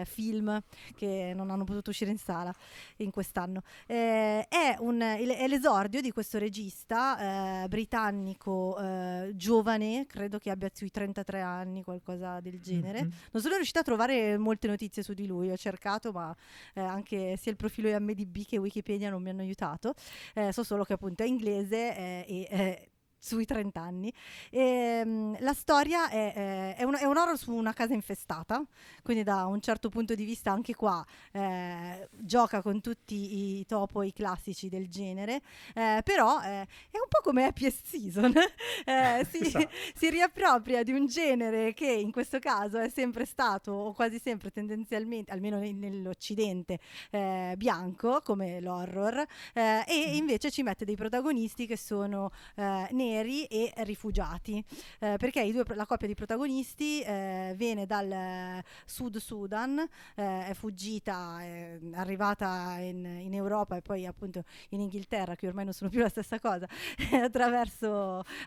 film 0.05 0.61
che 0.95 1.33
non 1.35 1.49
hanno 1.49 1.63
potuto 1.63 1.89
uscire 1.89 2.11
in 2.11 2.17
sala 2.17 2.53
in 2.97 3.11
quest'anno. 3.11 3.61
è, 3.85 4.75
un, 4.79 4.99
è 5.01 5.47
l'esordio 5.59 5.99
di 5.99 6.11
questo 6.11 6.39
regista 6.39 7.63
eh, 7.63 7.67
britannico 7.67 8.77
eh, 8.79 9.31
giovane, 9.35 10.05
credo 10.07 10.37
che 10.37 10.49
abbia 10.49 10.69
sui 10.73 10.89
33 10.89 11.41
anni, 11.41 11.83
qualcosa 11.83 12.39
del 12.39 12.61
genere. 12.61 13.01
Mm-hmm. 13.01 13.11
Non 13.33 13.41
sono 13.41 13.55
riuscita 13.55 13.81
a 13.81 13.83
trovare 13.83 14.37
molte 14.37 14.67
notizie 14.67 15.03
su 15.03 15.13
di 15.13 15.27
lui, 15.27 15.51
ho 15.51 15.57
cercato, 15.57 16.13
ma 16.13 16.33
eh, 16.73 16.81
anche 16.81 17.35
sia 17.37 17.51
il 17.51 17.57
profilo 17.57 17.89
IMDb 17.89 18.45
che 18.45 18.57
Wikipedia 18.57 19.09
non 19.09 19.21
mi 19.21 19.29
hanno 19.29 19.41
aiutato. 19.41 19.93
Eh, 20.33 20.53
so 20.53 20.63
solo 20.63 20.85
che 20.85 20.93
appunto 20.93 21.23
è 21.23 21.25
inglese 21.27 21.95
eh, 21.95 22.25
e 22.27 22.47
eh, 22.49 22.89
sui 23.19 23.45
30 23.45 23.79
anni. 23.79 24.13
E, 24.49 25.01
um, 25.03 25.35
la 25.41 25.53
storia 25.53 26.09
è, 26.09 26.75
è, 26.77 26.83
un, 26.83 26.95
è, 26.95 27.03
un, 27.03 27.17
horror 27.17 27.37
su 27.37 27.53
una 27.53 27.73
casa 27.73 27.93
infestata, 27.93 28.63
quindi 29.03 29.23
da 29.23 29.45
un 29.45 29.59
certo 29.59 29.89
punto 29.89 30.15
di 30.15 30.23
vista 30.23 30.51
anche 30.51 30.73
qua 30.73 31.05
eh, 31.33 32.07
gioca 32.11 32.61
con 32.61 32.79
tutti 32.79 33.59
i 33.59 33.65
topo, 33.65 34.01
i 34.03 34.13
classici 34.13 34.69
del 34.69 34.87
genere, 34.87 35.41
eh, 35.75 36.01
però 36.03 36.41
eh, 36.41 36.61
è 36.61 36.97
un 36.97 37.07
po' 37.09 37.19
come 37.21 37.45
Happy 37.45 37.69
Season, 37.69 38.33
eh, 38.85 39.27
si, 39.29 39.41
esatto. 39.41 39.69
si, 39.93 40.09
riappropria 40.09 40.83
di 40.83 40.93
un 40.93 41.05
genere 41.05 41.73
che 41.73 41.91
in 41.91 42.11
questo 42.11 42.39
caso 42.39 42.79
è 42.79 42.89
sempre 42.89 43.25
stato, 43.25 43.71
o 43.73 43.93
quasi 43.93 44.17
sempre 44.19 44.49
tendenzialmente, 44.49 45.31
almeno 45.31 45.59
nell'Occidente, 45.59 46.79
eh, 47.11 47.53
bianco 47.57 48.21
come 48.23 48.61
l'horror, 48.61 49.25
eh, 49.53 49.83
e 49.85 50.11
mm. 50.11 50.15
invece 50.15 50.49
ci 50.49 50.63
mette 50.63 50.85
dei 50.85 50.95
protagonisti 50.95 51.67
che 51.67 51.77
sono 51.77 52.31
neri 52.55 53.08
neri 53.09 53.45
e 53.45 53.73
rifugiati, 53.77 54.63
eh, 54.99 55.15
perché 55.17 55.51
due, 55.51 55.63
la 55.75 55.85
coppia 55.85 56.07
di 56.07 56.13
protagonisti 56.13 57.01
eh, 57.01 57.53
viene 57.55 57.85
dal 57.85 58.63
Sud 58.85 59.17
Sudan, 59.17 59.79
eh, 60.15 60.47
è 60.47 60.53
fuggita, 60.53 61.41
è 61.41 61.79
arrivata 61.93 62.77
in, 62.79 63.03
in, 63.05 63.33
Europa 63.33 63.75
e 63.75 63.81
poi 63.81 64.05
appunto 64.05 64.43
in 64.69 64.81
Inghilterra, 64.81 65.35
che 65.35 65.47
ormai 65.47 65.63
non 65.63 65.73
sono 65.73 65.89
più 65.89 65.99
la 65.99 66.09
stessa 66.09 66.39
cosa, 66.39 66.67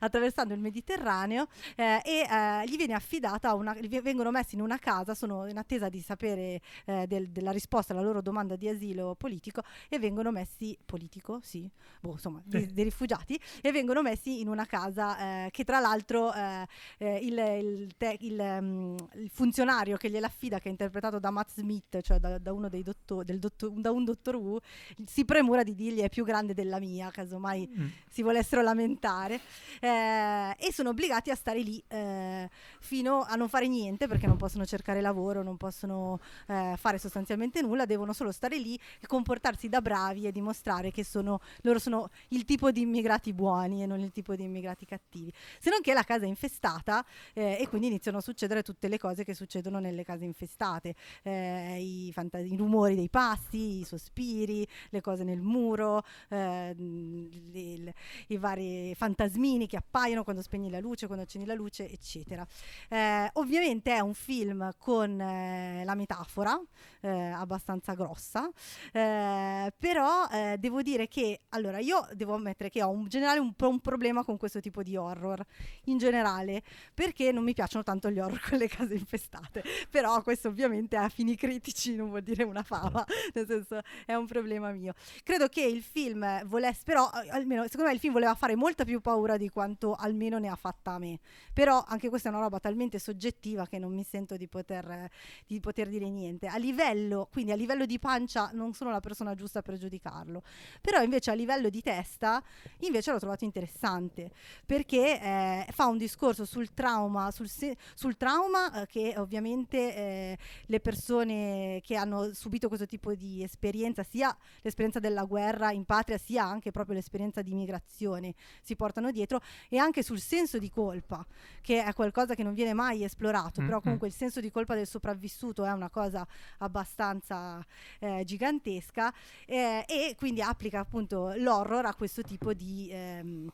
attraversando 0.00 0.54
il 0.54 0.60
Mediterraneo 0.60 1.46
eh, 1.76 2.00
e 2.04 2.26
eh, 2.28 2.64
gli 2.66 2.76
viene 2.76 2.94
affidata 2.94 3.54
una, 3.54 3.76
vengono 4.02 4.30
messi 4.30 4.54
in 4.54 4.60
una 4.60 4.78
casa, 4.78 5.14
sono 5.14 5.48
in 5.48 5.58
attesa 5.58 5.88
di 5.88 6.00
sapere 6.00 6.60
eh, 6.84 7.06
del, 7.06 7.30
della 7.30 7.50
risposta 7.50 7.92
alla 7.92 8.02
loro 8.02 8.20
domanda 8.20 8.56
di 8.56 8.68
asilo 8.68 9.14
politico 9.16 9.62
e 9.88 9.98
vengono 9.98 10.30
messi 10.30 10.76
politico, 10.84 11.40
sì, 11.42 11.68
boh, 12.00 12.12
insomma, 12.12 12.40
dei, 12.44 12.72
dei 12.72 12.84
rifugiati 12.84 13.38
e 13.60 13.72
vengono 13.72 14.02
messi 14.02 14.40
in 14.40 14.48
una 14.52 14.66
casa 14.66 15.46
eh, 15.46 15.50
che 15.50 15.64
tra 15.64 15.80
l'altro 15.80 16.32
eh, 16.32 16.66
eh 16.98 17.16
il, 17.16 17.38
il, 17.38 17.94
te, 17.96 18.16
il, 18.20 18.38
um, 18.38 18.96
il, 19.14 19.30
funzionario 19.32 19.96
che 19.96 20.10
gliel'affida, 20.10 20.58
che 20.58 20.68
è 20.68 20.70
interpretato 20.70 21.18
da 21.18 21.30
Matt 21.30 21.50
Smith, 21.54 22.00
cioè 22.02 22.18
da, 22.18 22.38
da 22.38 22.52
uno 22.52 22.68
dei 22.68 22.82
dottor, 22.82 23.24
del 23.24 23.38
dottor, 23.38 23.70
da 23.72 23.90
un 23.90 24.04
dottor 24.04 24.36
Wu, 24.36 24.58
si 25.04 25.24
premura 25.24 25.62
di 25.62 25.74
dirgli 25.74 26.00
è 26.00 26.08
più 26.08 26.24
grande 26.24 26.54
della 26.54 26.78
mia, 26.78 27.10
casomai 27.10 27.68
mm. 27.68 27.86
si 28.08 28.22
volessero 28.22 28.62
lamentare, 28.62 29.40
eh, 29.80 30.54
e 30.58 30.72
sono 30.72 30.90
obbligati 30.90 31.30
a 31.30 31.34
stare 31.34 31.60
lì 31.60 31.82
eh, 31.88 32.48
fino 32.80 33.22
a 33.22 33.34
non 33.34 33.48
fare 33.48 33.66
niente 33.68 34.06
perché 34.06 34.26
non 34.26 34.36
possono 34.36 34.64
cercare 34.64 35.00
lavoro, 35.00 35.42
non 35.42 35.56
possono 35.56 36.20
fare 36.46 36.98
sostanzialmente 36.98 37.62
nulla, 37.62 37.86
devono 37.86 38.12
solo 38.12 38.30
stare 38.30 38.58
lì 38.58 38.78
e 39.00 39.06
comportarsi 39.06 39.68
da 39.68 39.80
bravi 39.80 40.26
e 40.26 40.32
dimostrare 40.32 40.90
che 40.90 41.04
sono, 41.04 41.40
loro 41.62 41.78
sono 41.78 42.10
il 42.28 42.44
tipo 42.44 42.70
di 42.70 42.82
immigrati 42.82 43.32
buoni 43.32 43.82
e 43.82 43.86
non 43.86 44.00
il 44.00 44.12
tipo 44.12 44.34
di 44.34 44.41
di 44.42 44.48
immigrati 44.48 44.84
cattivi, 44.84 45.32
se 45.58 45.70
non 45.70 45.80
che 45.80 45.92
la 45.92 46.02
casa 46.02 46.24
è 46.24 46.28
infestata 46.28 47.04
eh, 47.32 47.56
e 47.60 47.68
quindi 47.68 47.86
iniziano 47.86 48.18
a 48.18 48.20
succedere 48.20 48.62
tutte 48.62 48.88
le 48.88 48.98
cose 48.98 49.24
che 49.24 49.34
succedono 49.34 49.78
nelle 49.78 50.04
case 50.04 50.24
infestate, 50.24 50.94
eh, 51.22 51.78
i, 51.80 52.12
fanta- 52.12 52.38
i, 52.38 52.56
rumori 52.56 52.94
dei 52.94 53.08
passi, 53.08 53.80
i 53.80 53.84
sospiri, 53.84 54.66
le 54.90 55.00
cose 55.00 55.24
nel 55.24 55.40
muro, 55.40 56.02
eh, 56.28 56.74
le, 56.76 57.94
i 58.28 58.36
vari 58.36 58.94
fantasmini 58.94 59.66
che 59.66 59.76
appaiono 59.76 60.24
quando 60.24 60.42
spegni 60.42 60.70
la 60.70 60.80
luce, 60.80 61.06
quando 61.06 61.24
accendi 61.24 61.46
la 61.46 61.54
luce, 61.54 61.90
eccetera. 61.90 62.46
Eh, 62.88 63.30
ovviamente 63.34 63.94
è 63.94 64.00
un 64.00 64.14
film 64.14 64.72
con 64.78 65.20
eh, 65.20 65.82
la 65.84 65.94
metafora 65.94 66.60
eh, 67.00 67.08
abbastanza 67.08 67.94
grossa, 67.94 68.50
però 68.92 70.26
devo 70.58 70.82
dire 70.82 71.08
che 71.08 71.42
allora 71.50 71.78
io 71.78 72.06
devo 72.14 72.34
ammettere 72.34 72.70
che 72.70 72.82
ho 72.82 72.92
in 72.92 73.08
generale 73.08 73.40
un 73.40 73.54
po' 73.54 73.68
un 73.68 73.80
problema 73.80 74.24
con 74.24 74.31
con 74.32 74.38
questo 74.38 74.60
tipo 74.60 74.82
di 74.82 74.96
horror 74.96 75.44
in 75.84 75.98
generale, 75.98 76.62
perché 76.94 77.32
non 77.32 77.44
mi 77.44 77.52
piacciono 77.52 77.84
tanto 77.84 78.10
gli 78.10 78.18
horror 78.18 78.40
con 78.48 78.58
le 78.58 78.68
case 78.68 78.94
infestate. 78.94 79.62
Però 79.90 80.22
questo 80.22 80.48
ovviamente 80.48 80.96
a 80.96 81.08
fini 81.08 81.36
critici 81.36 81.94
non 81.94 82.08
vuol 82.08 82.22
dire 82.22 82.42
una 82.44 82.62
fava, 82.62 83.04
nel 83.34 83.46
senso 83.46 83.80
è 84.06 84.14
un 84.14 84.26
problema 84.26 84.70
mio. 84.72 84.94
Credo 85.22 85.48
che 85.48 85.62
il 85.62 85.82
film 85.82 86.46
volesse, 86.46 86.82
però 86.84 87.08
almeno 87.30 87.62
secondo 87.64 87.88
me 87.88 87.92
il 87.92 88.00
film 88.00 88.14
voleva 88.14 88.34
fare 88.34 88.56
molta 88.56 88.84
più 88.84 89.00
paura 89.00 89.36
di 89.36 89.50
quanto 89.50 89.94
almeno 89.94 90.38
ne 90.38 90.48
ha 90.48 90.56
fatta 90.56 90.92
a 90.92 90.98
me. 90.98 91.18
Però 91.52 91.84
anche 91.86 92.08
questa 92.08 92.30
è 92.30 92.32
una 92.32 92.40
roba 92.40 92.58
talmente 92.58 92.98
soggettiva 92.98 93.66
che 93.66 93.78
non 93.78 93.92
mi 93.92 94.04
sento 94.04 94.36
di 94.36 94.48
poter, 94.48 95.10
di 95.46 95.60
poter 95.60 95.88
dire 95.88 96.08
niente. 96.08 96.46
A 96.46 96.56
livello, 96.56 97.28
quindi 97.30 97.52
a 97.52 97.56
livello 97.56 97.84
di 97.84 97.98
pancia 97.98 98.50
non 98.54 98.72
sono 98.72 98.90
la 98.90 99.00
persona 99.00 99.34
giusta 99.34 99.60
per 99.60 99.76
giudicarlo. 99.76 100.42
Però 100.80 101.02
invece 101.02 101.30
a 101.30 101.34
livello 101.34 101.68
di 101.68 101.82
testa, 101.82 102.42
invece 102.80 103.12
l'ho 103.12 103.18
trovato 103.18 103.44
interessante 103.44 104.21
interessante 104.22 104.50
perché 104.72 105.20
eh, 105.20 105.66
fa 105.70 105.86
un 105.86 105.98
discorso 105.98 106.46
sul 106.46 106.72
trauma, 106.72 107.30
sul, 107.30 107.48
se- 107.48 107.76
sul 107.94 108.16
trauma 108.16 108.82
eh, 108.82 108.86
che 108.86 109.14
ovviamente 109.18 109.94
eh, 109.94 110.38
le 110.64 110.80
persone 110.80 111.80
che 111.82 111.94
hanno 111.94 112.32
subito 112.32 112.68
questo 112.68 112.86
tipo 112.86 113.14
di 113.14 113.42
esperienza, 113.42 114.02
sia 114.02 114.34
l'esperienza 114.62 114.98
della 114.98 115.24
guerra 115.24 115.72
in 115.72 115.84
patria, 115.84 116.16
sia 116.16 116.44
anche 116.44 116.70
proprio 116.70 116.94
l'esperienza 116.94 117.42
di 117.42 117.52
migrazione, 117.54 118.34
si 118.62 118.76
portano 118.76 119.10
dietro 119.10 119.40
e 119.68 119.76
anche 119.76 120.02
sul 120.02 120.20
senso 120.20 120.58
di 120.58 120.70
colpa, 120.70 121.24
che 121.60 121.84
è 121.84 121.92
qualcosa 121.92 122.34
che 122.34 122.42
non 122.42 122.54
viene 122.54 122.72
mai 122.72 123.04
esplorato, 123.04 123.60
mm-hmm. 123.60 123.68
però 123.68 123.80
comunque 123.82 124.08
il 124.08 124.14
senso 124.14 124.40
di 124.40 124.50
colpa 124.50 124.74
del 124.74 124.86
sopravvissuto 124.86 125.66
è 125.66 125.70
una 125.70 125.90
cosa 125.90 126.26
abbastanza 126.58 127.62
eh, 127.98 128.22
gigantesca 128.24 129.12
eh, 129.44 129.84
e 129.86 130.14
quindi 130.16 130.40
applica 130.40 130.78
appunto 130.80 131.34
l'horror 131.36 131.84
a 131.84 131.94
questo 131.94 132.22
tipo 132.22 132.54
di... 132.54 132.88
Ehm, 132.90 133.50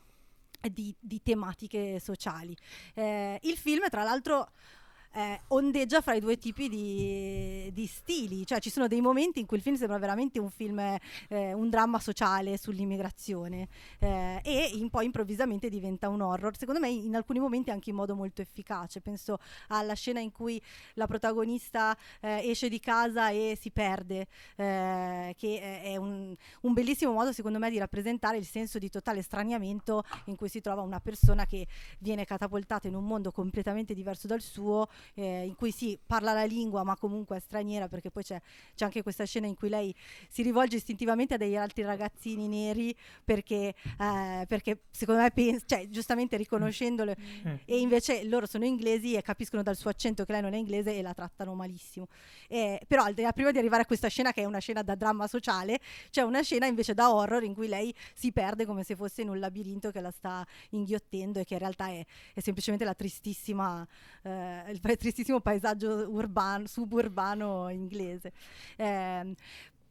di, 0.71 0.95
di 0.99 1.21
tematiche 1.21 1.99
sociali. 1.99 2.55
Eh, 2.93 3.39
il 3.43 3.57
film, 3.57 3.87
tra 3.89 4.03
l'altro, 4.03 4.51
eh, 5.11 5.41
ondeggia 5.47 6.01
fra 6.01 6.13
i 6.13 6.19
due 6.19 6.37
tipi 6.37 6.69
di, 6.69 7.69
di, 7.73 7.87
stili, 7.87 8.45
cioè 8.45 8.59
ci 8.59 8.69
sono 8.69 8.87
dei 8.87 9.01
momenti 9.01 9.39
in 9.39 9.45
cui 9.45 9.57
il 9.57 9.63
film 9.63 9.75
sembra 9.75 9.97
veramente 9.97 10.39
un 10.39 10.49
film, 10.49 10.79
eh, 10.79 11.53
un 11.53 11.69
dramma 11.69 11.99
sociale 11.99 12.57
sull'immigrazione 12.57 13.67
eh, 13.99 14.39
e 14.43 14.69
in, 14.73 14.89
poi 14.89 15.05
improvvisamente 15.05 15.69
diventa 15.69 16.09
un 16.09 16.21
horror, 16.21 16.55
secondo 16.57 16.79
me 16.79 16.89
in 16.89 17.15
alcuni 17.15 17.39
momenti 17.39 17.71
anche 17.71 17.89
in 17.89 17.95
modo 17.95 18.15
molto 18.15 18.41
efficace, 18.41 19.01
penso 19.01 19.39
alla 19.69 19.93
scena 19.93 20.19
in 20.19 20.31
cui 20.31 20.61
la 20.93 21.07
protagonista 21.07 21.97
eh, 22.19 22.49
esce 22.49 22.69
di 22.69 22.79
casa 22.79 23.29
e 23.29 23.57
si 23.59 23.71
perde, 23.71 24.27
eh, 24.55 25.33
che 25.37 25.81
è 25.81 25.97
un, 25.97 26.35
un 26.61 26.73
bellissimo 26.73 27.13
modo 27.13 27.33
secondo 27.33 27.57
me 27.57 27.69
di 27.69 27.79
rappresentare 27.79 28.37
il 28.37 28.45
senso 28.45 28.77
di 28.77 28.89
totale 28.89 29.21
straniamento 29.21 30.03
in 30.25 30.35
cui 30.35 30.49
si 30.49 30.61
trova 30.61 30.81
una 30.81 30.99
persona 30.99 31.45
che 31.45 31.67
viene 31.99 32.25
catapultata 32.25 32.87
in 32.87 32.95
un 32.95 33.05
mondo 33.05 33.31
completamente 33.31 33.93
diverso 33.93 34.27
dal 34.27 34.41
suo 34.41 34.87
eh, 35.15 35.45
in 35.45 35.55
cui 35.55 35.71
si 35.71 35.97
parla 36.05 36.33
la 36.33 36.45
lingua 36.45 36.83
ma 36.83 36.95
comunque 36.95 37.37
è 37.37 37.39
straniera 37.39 37.87
perché 37.87 38.11
poi 38.11 38.23
c'è, 38.23 38.39
c'è, 38.75 38.85
anche 38.85 39.03
questa 39.03 39.25
scena 39.25 39.47
in 39.47 39.55
cui 39.55 39.69
lei 39.69 39.93
si 40.29 40.41
rivolge 40.41 40.77
istintivamente 40.77 41.35
a 41.35 41.37
degli 41.37 41.55
altri 41.55 41.83
ragazzini 41.83 42.47
neri 42.47 42.95
perché, 43.23 43.73
eh, 43.99 44.45
perché 44.47 44.83
secondo 44.91 45.21
me 45.21 45.31
pens- 45.31 45.63
cioè, 45.65 45.87
giustamente 45.89 46.37
riconoscendole 46.37 47.15
mm. 47.19 47.55
e 47.65 47.79
invece 47.79 48.23
loro 48.25 48.45
sono 48.45 48.65
inglesi 48.65 49.15
e 49.15 49.21
capiscono 49.21 49.63
dal 49.63 49.75
suo 49.75 49.89
accento 49.89 50.25
che 50.25 50.31
lei 50.31 50.41
non 50.41 50.53
è 50.53 50.57
inglese 50.57 50.95
e 50.95 51.01
la 51.01 51.13
trattano 51.13 51.53
malissimo 51.53 52.07
eh, 52.47 52.81
però 52.87 53.05
prima 53.33 53.51
di 53.51 53.57
arrivare 53.57 53.83
a 53.83 53.85
questa 53.85 54.07
scena 54.07 54.31
che 54.31 54.41
è 54.41 54.45
una 54.45 54.59
scena 54.59 54.81
da 54.81 54.95
dramma 54.95 55.27
sociale 55.27 55.79
c'è 56.09 56.21
una 56.21 56.41
scena 56.41 56.65
invece 56.65 56.93
da 56.93 57.13
horror 57.13 57.43
in 57.43 57.53
cui 57.53 57.67
lei 57.67 57.93
si 58.13 58.31
perde 58.31 58.65
come 58.65 58.83
se 58.83 58.95
fosse 58.95 59.21
in 59.21 59.29
un 59.29 59.39
labirinto 59.39 59.91
che 59.91 60.01
la 60.01 60.11
sta 60.11 60.45
inghiottendo 60.71 61.39
e 61.39 61.45
che 61.45 61.53
in 61.53 61.59
realtà 61.59 61.87
è, 61.87 62.05
è 62.33 62.39
semplicemente 62.39 62.85
la 62.85 62.93
tristissima 62.93 63.87
eh, 64.23 64.63
il 64.69 64.79
tristissimo 64.97 65.39
paesaggio 65.39 66.09
urbano, 66.09 66.67
suburbano 66.67 67.69
inglese. 67.69 68.31
Eh, 68.75 69.35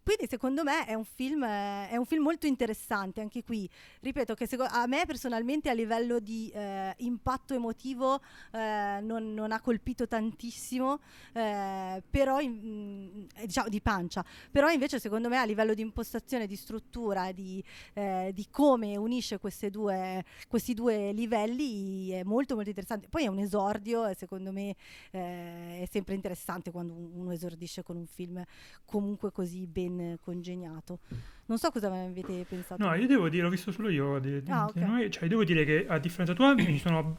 quindi 0.08 0.26
secondo 0.26 0.62
me 0.62 0.86
è 0.86 0.94
un, 0.94 1.04
film, 1.04 1.44
è 1.44 1.94
un 1.94 2.06
film 2.06 2.22
molto 2.22 2.46
interessante 2.46 3.20
anche 3.20 3.42
qui. 3.44 3.68
Ripeto 4.00 4.32
che 4.32 4.46
secondo, 4.46 4.72
a 4.72 4.86
me 4.86 5.04
personalmente 5.04 5.68
a 5.68 5.74
livello 5.74 6.18
di 6.18 6.50
eh, 6.54 6.94
impatto 7.00 7.52
emotivo 7.52 8.22
eh, 8.52 9.00
non, 9.02 9.34
non, 9.34 9.52
ha 9.52 9.60
colpito 9.60 10.08
tantissimo, 10.08 11.00
eh, 11.34 12.02
però 12.08 12.40
in, 12.40 12.52
mm, 12.52 13.42
diciamo 13.44 13.68
di 13.68 13.82
pancia. 13.82 14.24
Però 14.50 14.70
invece 14.70 14.98
secondo 14.98 15.28
me 15.28 15.36
a 15.36 15.44
livello 15.44 15.74
di 15.74 15.82
impostazione, 15.82 16.46
di 16.46 16.56
struttura, 16.56 17.30
di, 17.32 17.62
eh, 17.92 18.30
di 18.32 18.46
come 18.50 18.96
unisce 18.96 19.38
due, 19.68 20.24
questi 20.48 20.72
due 20.72 21.12
livelli 21.12 22.08
è 22.12 22.22
molto 22.22 22.54
molto 22.54 22.70
interessante. 22.70 23.08
Poi 23.08 23.24
è 23.24 23.28
un 23.28 23.40
esordio 23.40 24.06
e 24.06 24.14
secondo 24.14 24.52
me 24.52 24.74
eh, 25.10 25.82
è 25.82 25.88
sempre 25.90 26.14
interessante 26.14 26.70
quando 26.70 26.94
uno 26.94 27.30
esordisce 27.30 27.82
con 27.82 27.96
un 27.96 28.06
film 28.06 28.42
comunque 28.86 29.30
così 29.32 29.66
ben 29.66 29.96
congegnato. 30.22 30.98
Non 31.46 31.56
so 31.56 31.70
cosa 31.70 31.86
avete 31.86 32.44
pensato. 32.46 32.84
No, 32.84 32.94
io 32.94 33.06
devo 33.06 33.30
dire, 33.30 33.42
l'ho 33.44 33.48
visto 33.48 33.72
solo 33.72 33.88
io. 33.88 34.18
Di, 34.18 34.42
di, 34.42 34.50
ah, 34.50 34.66
okay. 34.66 34.84
noi, 34.84 35.10
cioè, 35.10 35.28
devo 35.28 35.44
dire 35.44 35.64
che 35.64 35.86
a 35.88 35.98
differenza 35.98 36.34
tua 36.34 36.52
mi, 36.52 36.78
sono, 36.78 37.16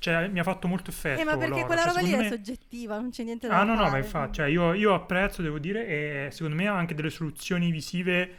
cioè, 0.00 0.26
mi 0.26 0.40
ha 0.40 0.42
fatto 0.42 0.66
molto 0.66 0.90
effetto. 0.90 1.20
Eh, 1.20 1.24
ma 1.24 1.36
perché 1.36 1.64
quella 1.64 1.82
cioè, 1.82 1.92
roba 1.92 2.00
lì 2.04 2.16
me... 2.16 2.26
è 2.26 2.28
soggettiva, 2.28 2.98
non 2.98 3.10
c'è 3.10 3.22
niente 3.22 3.46
da 3.46 3.60
Ah, 3.60 3.62
no, 3.62 3.74
no, 3.74 3.84
no, 3.84 3.90
ma 3.90 3.98
infatti, 3.98 4.34
cioè, 4.34 4.46
io, 4.46 4.72
io 4.72 4.94
apprezzo, 4.94 5.42
devo 5.42 5.60
dire, 5.60 5.86
e 5.86 6.30
secondo 6.32 6.56
me 6.56 6.66
ha 6.66 6.74
anche 6.74 6.94
delle 6.94 7.10
soluzioni 7.10 7.70
visive 7.70 8.30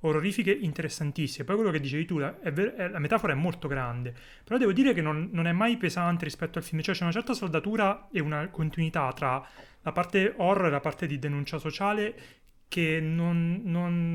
orrorifiche 0.00 0.50
interessantissime. 0.50 1.44
Poi 1.44 1.54
quello 1.54 1.70
che 1.70 1.80
dicevi 1.80 2.04
tu, 2.04 2.18
la, 2.18 2.34
ver- 2.50 2.74
è, 2.74 2.88
la 2.88 2.98
metafora 2.98 3.32
è 3.32 3.36
molto 3.36 3.68
grande, 3.68 4.12
però 4.44 4.58
devo 4.58 4.72
dire 4.72 4.92
che 4.92 5.00
non, 5.00 5.28
non, 5.32 5.46
è 5.46 5.52
mai 5.52 5.76
pesante 5.76 6.24
rispetto 6.24 6.58
al 6.58 6.64
film, 6.64 6.80
cioè 6.82 6.94
c'è 6.94 7.02
una 7.02 7.12
certa 7.12 7.34
saldatura 7.34 8.08
e 8.10 8.20
una 8.20 8.48
continuità 8.48 9.12
tra 9.12 9.46
la 9.82 9.92
parte 9.92 10.34
horror 10.36 10.66
e 10.66 10.70
la 10.70 10.80
parte 10.80 11.06
di 11.06 11.18
denuncia 11.18 11.58
sociale 11.58 12.14
che 12.68 13.00
non, 13.00 13.62
non, 13.64 14.14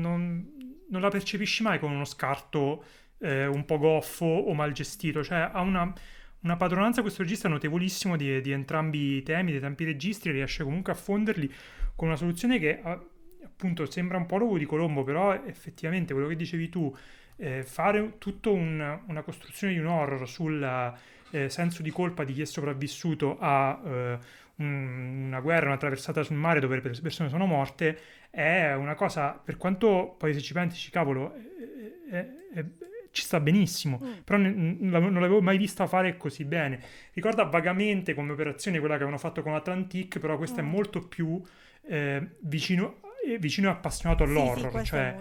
non 0.88 1.00
la 1.00 1.08
percepisci 1.08 1.62
mai 1.62 1.78
con 1.78 1.92
uno 1.92 2.04
scarto 2.04 2.84
eh, 3.18 3.46
un 3.46 3.64
po' 3.64 3.78
goffo 3.78 4.24
o 4.24 4.52
mal 4.54 4.72
gestito, 4.72 5.22
cioè 5.22 5.50
ha 5.52 5.60
una 5.60 5.92
una 6.42 6.56
padronanza 6.56 7.02
questo 7.02 7.22
regista 7.22 7.48
notevolissimo 7.48 8.16
di, 8.16 8.40
di, 8.40 8.50
entrambi 8.50 9.16
i 9.16 9.22
temi, 9.22 9.52
dei 9.52 9.60
tempi 9.60 9.84
registri, 9.84 10.32
riesce 10.32 10.64
comunque 10.64 10.92
a 10.92 10.96
fonderli 10.96 11.52
con 11.94 12.08
una 12.08 12.16
soluzione 12.16 12.58
che 12.58 12.80
appunto 12.82 13.88
sembra 13.88 14.18
un 14.18 14.26
po' 14.26 14.38
l'uovo 14.38 14.58
di 14.58 14.64
Colombo, 14.64 15.04
però 15.04 15.32
effettivamente 15.34 16.12
quello 16.12 16.28
che 16.28 16.36
dicevi 16.36 16.68
tu, 16.68 16.94
eh, 17.36 17.62
fare 17.62 18.18
tutta 18.18 18.50
un, 18.50 19.00
una 19.06 19.22
costruzione 19.22 19.72
di 19.72 19.78
un 19.78 19.86
horror 19.86 20.28
sul 20.28 20.94
eh, 21.30 21.48
senso 21.48 21.82
di 21.82 21.90
colpa 21.90 22.24
di 22.24 22.32
chi 22.32 22.42
è 22.42 22.44
sopravvissuto 22.44 23.36
a 23.38 23.80
eh, 23.84 24.18
un, 24.56 25.24
una 25.26 25.40
guerra, 25.40 25.66
una 25.66 25.76
traversata 25.76 26.22
sul 26.22 26.36
mare 26.36 26.60
dove 26.60 26.80
le 26.80 27.00
persone 27.00 27.28
sono 27.28 27.46
morte, 27.46 27.98
è 28.30 28.72
una 28.74 28.94
cosa, 28.94 29.32
per 29.32 29.56
quanto 29.56 30.14
poi 30.18 30.34
se 30.34 30.40
ci 30.40 30.52
pensi, 30.52 30.90
cavolo, 30.90 31.34
è, 32.10 32.26
è, 32.54 32.64
ci 33.10 33.22
sta 33.22 33.40
benissimo, 33.40 34.00
mm. 34.02 34.12
però 34.24 34.38
n- 34.38 34.78
n- 34.80 34.88
non 34.88 35.14
l'avevo 35.14 35.42
mai 35.42 35.58
vista 35.58 35.86
fare 35.86 36.16
così 36.16 36.44
bene. 36.44 36.80
Ricorda 37.12 37.44
vagamente 37.44 38.14
come 38.14 38.32
operazione 38.32 38.78
quella 38.78 38.94
che 38.94 39.02
avevano 39.02 39.20
fatto 39.20 39.42
con 39.42 39.54
Atlantic, 39.54 40.18
però 40.18 40.36
questa 40.36 40.62
mm. 40.62 40.66
è 40.66 40.68
molto 40.68 41.06
più 41.06 41.40
eh, 41.86 42.36
vicino 42.40 43.00
vicino 43.38 43.68
e 43.68 43.70
appassionato 43.72 44.24
all'horror, 44.24 44.70
sì, 44.72 44.78
sì, 44.78 44.84
cioè 44.84 45.16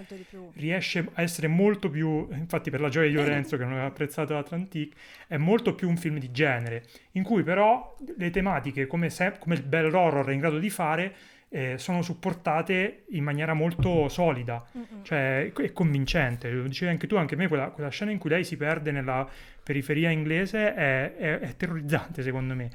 riesce 0.54 1.08
a 1.14 1.22
essere 1.22 1.48
molto 1.48 1.90
più, 1.90 2.28
infatti 2.32 2.70
per 2.70 2.82
la 2.82 2.90
gioia 2.90 3.10
di 3.10 3.16
Lorenzo 3.16 3.58
che 3.58 3.64
non 3.64 3.74
aveva 3.74 3.88
apprezzato 3.88 4.38
Atlantic, 4.38 4.94
è 5.28 5.38
molto 5.38 5.76
più 5.76 5.88
un 5.88 5.98
film 5.98 6.18
di 6.18 6.32
genere, 6.32 6.86
in 7.14 7.24
cui 7.24 7.44
però 7.44 7.96
le 8.18 8.30
tematiche, 8.30 8.88
come, 8.88 9.10
se, 9.10 9.36
come 9.40 9.56
il 9.56 9.64
bel 9.64 9.94
horror 9.94 10.28
è 10.28 10.34
in 10.34 10.40
grado 10.40 10.60
di 10.60 10.70
fare, 10.70 11.14
eh, 11.54 11.78
sono 11.78 12.02
supportate 12.02 13.04
in 13.10 13.26
maniera 13.26 13.54
molto 13.54 14.08
solida, 14.08 14.66
Mm-mm. 14.76 15.04
cioè 15.04 15.52
è 15.52 15.74
convincente. 15.74 16.50
Lo 16.50 16.64
dicevi 16.64 16.92
anche 16.92 17.08
tu, 17.08 17.18
anche 17.18 17.36
me, 17.36 17.50
quella, 17.50 17.68
quella, 17.72 17.90
scena 17.90 18.12
in 18.12 18.20
cui 18.20 18.30
lei 18.30 18.46
si 18.46 18.56
perde 18.56 18.92
nella 18.92 19.28
periferia 19.62 20.10
inglese 20.10 20.74
è, 20.74 21.14
è, 21.14 21.40
è 21.40 21.56
terrorizzante 21.58 22.24
secondo 22.24 22.56
me. 22.56 22.70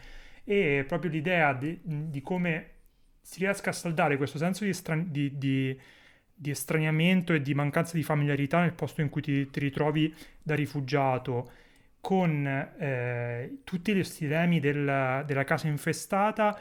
E 0.45 0.85
proprio 0.87 1.11
l'idea 1.11 1.55
di, 1.55 1.81
di, 1.83 2.21
come 2.21 2.75
si 3.27 3.41
riesca 3.41 3.71
a 3.71 3.73
saldare 3.73 4.17
questo 4.17 4.39
senso 4.39 4.63
di, 4.63 4.71
estran- 4.71 5.11
di, 5.11 5.37
di, 5.37 5.77
di, 6.33 6.51
estraniamento 6.51 7.33
e 7.33 7.43
di 7.43 7.55
mancanza 7.55 7.97
di 7.97 8.05
familiarità 8.05 8.61
nel 8.61 8.73
posto 8.73 9.01
in 9.01 9.09
cui 9.09 9.21
ti, 9.21 9.51
ti 9.51 9.59
ritrovi 9.59 10.15
da 10.41 10.55
rifugiato 10.55 11.51
con 12.01 12.47
eh, 12.47 13.59
tutti 13.65 13.93
questi 13.93 14.29
temi 14.29 14.61
del, 14.61 15.25
della 15.27 15.43
casa 15.43 15.67
infestata 15.67 16.57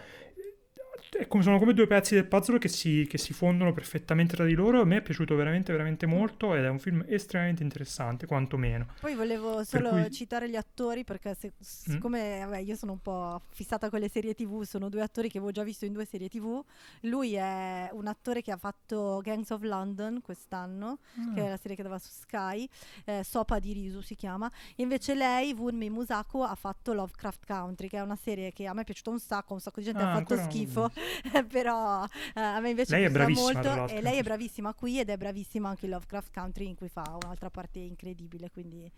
come, 1.28 1.44
sono 1.44 1.60
come 1.60 1.74
due 1.74 1.88
pezzi 1.88 2.16
del 2.16 2.26
puzzle 2.26 2.60
che 2.60 2.68
si, 2.68 3.06
che 3.10 3.18
si, 3.18 3.34
fondono 3.34 3.74
perfettamente 3.74 4.36
tra 4.36 4.46
di 4.46 4.54
loro. 4.54 4.82
A 4.82 4.86
me 4.86 4.98
è 4.98 5.02
piaciuto 5.02 5.36
veramente, 5.36 5.72
veramente 5.72 6.06
molto 6.06 6.56
ed 6.56 6.64
è 6.64 6.70
un 6.70 6.80
film 6.80 7.04
estremamente 7.08 7.64
interessante, 7.64 8.26
quantomeno. 8.26 8.88
Poi 9.00 9.16
volevo 9.16 9.64
solo 9.64 9.90
cui... 9.90 10.12
citare 10.12 10.50
gli 10.50 10.56
attori 10.56 11.04
perché 11.04 11.34
se, 11.36 11.54
siccome 11.60 12.40
mm. 12.40 12.50
vabbè, 12.50 12.58
io 12.60 12.76
sono 12.76 12.94
un 12.94 13.02
po' 13.02 13.42
fissata 13.50 13.90
con 13.90 14.00
le 14.00 14.10
serie 14.10 14.34
tv, 14.34 14.64
sono 14.64 14.90
due 14.90 15.02
attori 15.02 15.30
che 15.30 15.38
avevo 15.38 15.52
già 15.52 15.64
visto 15.64 15.86
in 15.86 15.94
due 15.94 16.06
serie 16.06 16.28
tv. 16.28 16.62
Lui 17.02 17.34
è 17.36 17.90
un 17.94 18.08
attore 18.08 18.42
che 18.42 18.52
ha 18.52 18.58
fatto 18.58 19.22
Gangs 19.24 19.50
of 19.52 19.62
London 19.62 20.22
quest'anno, 20.22 21.00
mm. 21.20 21.36
che 21.36 21.46
è 21.46 21.50
la 21.50 21.58
serie 21.58 21.78
che 21.78 21.84
dava 21.84 22.00
su 22.00 22.10
Sky, 22.12 22.68
eh, 23.06 23.24
Sopa 23.24 23.60
di 23.60 23.72
Risu 23.74 24.02
si 24.02 24.16
chiama. 24.16 24.52
Invece 24.78 25.16
lei, 25.16 25.54
Wunmi 25.54 25.90
Musako, 25.90 26.44
ha 26.44 26.56
fatto 26.56 26.94
Lovecraft 26.94 27.46
Country, 27.46 27.88
che 27.88 27.98
è 27.98 28.02
una 28.02 28.18
serie 28.18 28.52
che 28.52 28.68
a 28.68 28.74
me 28.74 28.82
è 28.82 28.84
piaciuta 28.84 29.10
un 29.10 29.20
sacco, 29.20 29.54
un 29.54 29.60
sacco 29.60 29.80
di 29.80 29.86
gente 29.86 30.02
ah, 30.02 30.12
ha 30.12 30.16
fatto 30.16 30.36
schifo. 30.38 30.92
però 31.50 32.04
uh, 32.04 32.08
a 32.34 32.60
me 32.60 32.70
invece 32.70 32.98
lei 32.98 33.12
piace 33.12 33.32
molto 33.32 33.88
e 33.88 34.02
lei 34.02 34.18
è 34.18 34.24
bravissima 34.24 34.74
qui 34.74 35.00
ed 35.00 35.10
è 35.10 35.18
bravissima 35.18 35.70
anche 35.70 35.86
in 35.86 35.92
Lovecraft 35.92 36.34
Country 36.34 36.68
in 36.68 36.76
cui 36.76 36.90
fa 36.90 37.04
un'altra 37.22 37.50
parte 37.50 37.80
incredibile 37.80 38.50
quindi, 38.52 38.90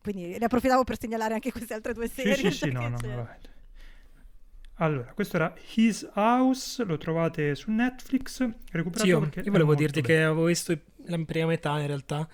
quindi 0.00 0.38
ne 0.38 0.44
approfittavo 0.44 0.84
per 0.84 0.98
segnalare 0.98 1.34
anche 1.34 1.52
queste 1.52 1.74
altre 1.74 1.92
due 1.92 2.08
serie 2.08 2.34
sì 2.34 2.50
sì, 2.50 2.56
sì 2.56 2.70
no, 2.72 2.88
no, 2.88 3.28
allora, 4.78 5.10
questo 5.14 5.36
era 5.36 5.54
His 5.74 6.06
House, 6.16 6.84
lo 6.84 6.98
trovate 6.98 7.54
su 7.54 7.70
Netflix. 7.70 8.46
Sì, 8.92 9.06
io, 9.06 9.30
io 9.32 9.50
volevo 9.50 9.74
dirti 9.74 10.02
bello. 10.02 10.14
che 10.14 10.22
avevo 10.22 10.44
visto 10.44 10.78
la 11.06 11.18
prima 11.24 11.46
metà 11.46 11.80
in 11.80 11.86
realtà 11.86 12.28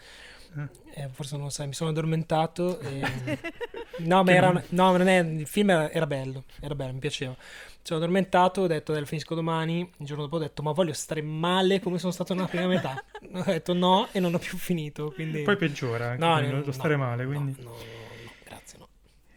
eh, 0.94 1.09
forse 1.10 1.36
non 1.36 1.44
lo 1.44 1.51
sai, 1.51 1.66
mi 1.66 1.74
sono 1.74 1.90
addormentato. 1.90 2.78
E... 2.81 3.01
no, 3.98 4.23
ma 4.23 4.32
era, 4.32 4.64
no, 4.70 4.97
non 4.97 5.06
è, 5.06 5.19
il 5.19 5.47
film 5.47 5.70
era, 5.70 5.90
era, 5.90 6.06
bello, 6.06 6.44
era 6.60 6.74
bello, 6.74 6.93
mi 6.93 6.98
piaceva. 6.98 7.32
Mi 7.32 7.89
sono 7.89 7.98
addormentato, 8.01 8.62
ho 8.62 8.66
detto, 8.66 8.93
del 8.93 9.06
finisco 9.06 9.35
domani. 9.35 9.81
Il 9.98 10.06
giorno 10.06 10.24
dopo 10.24 10.36
ho 10.36 10.39
detto, 10.39 10.62
ma 10.62 10.73
voglio 10.73 10.93
stare 10.93 11.23
male 11.23 11.81
come 11.81 11.98
sono 11.98 12.12
stato 12.12 12.35
nella 12.35 12.47
prima 12.47 12.66
metà. 12.66 13.02
ho 13.32 13.43
detto 13.44 13.73
no 13.73 14.09
e 14.12 14.20
non 14.20 14.35
ho 14.35 14.39
più 14.39 14.56
finito. 14.56 15.10
Quindi... 15.12 15.43
Poi 15.43 15.56
peggiora 15.56 16.16
no, 16.16 16.40
no, 16.40 16.62
no, 16.64 16.73
stare 16.73 16.97
male, 16.97 17.24
quindi... 17.24 17.56
No, 17.59 17.70
no, 17.70 17.77
no, 17.77 18.32
grazie, 18.44 18.78
no. 18.78 18.89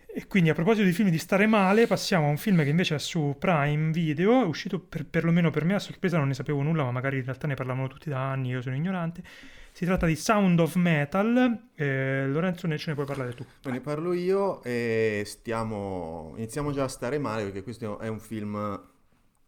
E 0.07 0.27
quindi 0.27 0.49
a 0.49 0.53
proposito 0.53 0.85
di 0.85 0.93
film 0.93 1.09
di 1.09 1.17
stare 1.17 1.47
male, 1.47 1.87
passiamo 1.87 2.27
a 2.27 2.29
un 2.29 2.37
film 2.37 2.63
che 2.63 2.69
invece 2.69 2.95
è 2.95 2.99
su 2.99 3.35
Prime 3.37 3.91
Video, 3.91 4.41
è 4.41 4.45
uscito 4.45 4.79
per, 4.79 5.05
perlomeno 5.05 5.49
per 5.49 5.65
me 5.65 5.73
a 5.75 5.79
sorpresa, 5.79 6.17
non 6.17 6.27
ne 6.27 6.33
sapevo 6.35 6.61
nulla, 6.61 6.83
ma 6.83 6.91
magari 6.91 7.17
in 7.17 7.23
realtà 7.25 7.47
ne 7.47 7.55
parlavano 7.55 7.87
tutti 7.87 8.09
da 8.09 8.31
anni, 8.31 8.49
io 8.49 8.61
sono 8.61 8.75
ignorante 8.75 9.23
si 9.75 9.83
tratta 9.83 10.05
di 10.05 10.15
Sound 10.15 10.57
of 10.61 10.75
Metal. 10.75 11.71
Eh, 11.75 12.27
Lorenzo, 12.27 12.65
ne 12.65 12.77
ce 12.77 12.91
ne 12.91 12.95
puoi 12.95 13.05
parlare 13.05 13.33
tu? 13.33 13.45
Ne 13.63 13.81
parlo 13.81 14.13
io 14.13 14.63
e 14.63 15.23
stiamo... 15.25 16.31
iniziamo 16.37 16.71
già 16.71 16.85
a 16.85 16.87
stare 16.87 17.17
male 17.17 17.43
perché 17.43 17.61
questo 17.61 17.99
è 17.99 18.07
un 18.07 18.21
film 18.21 18.81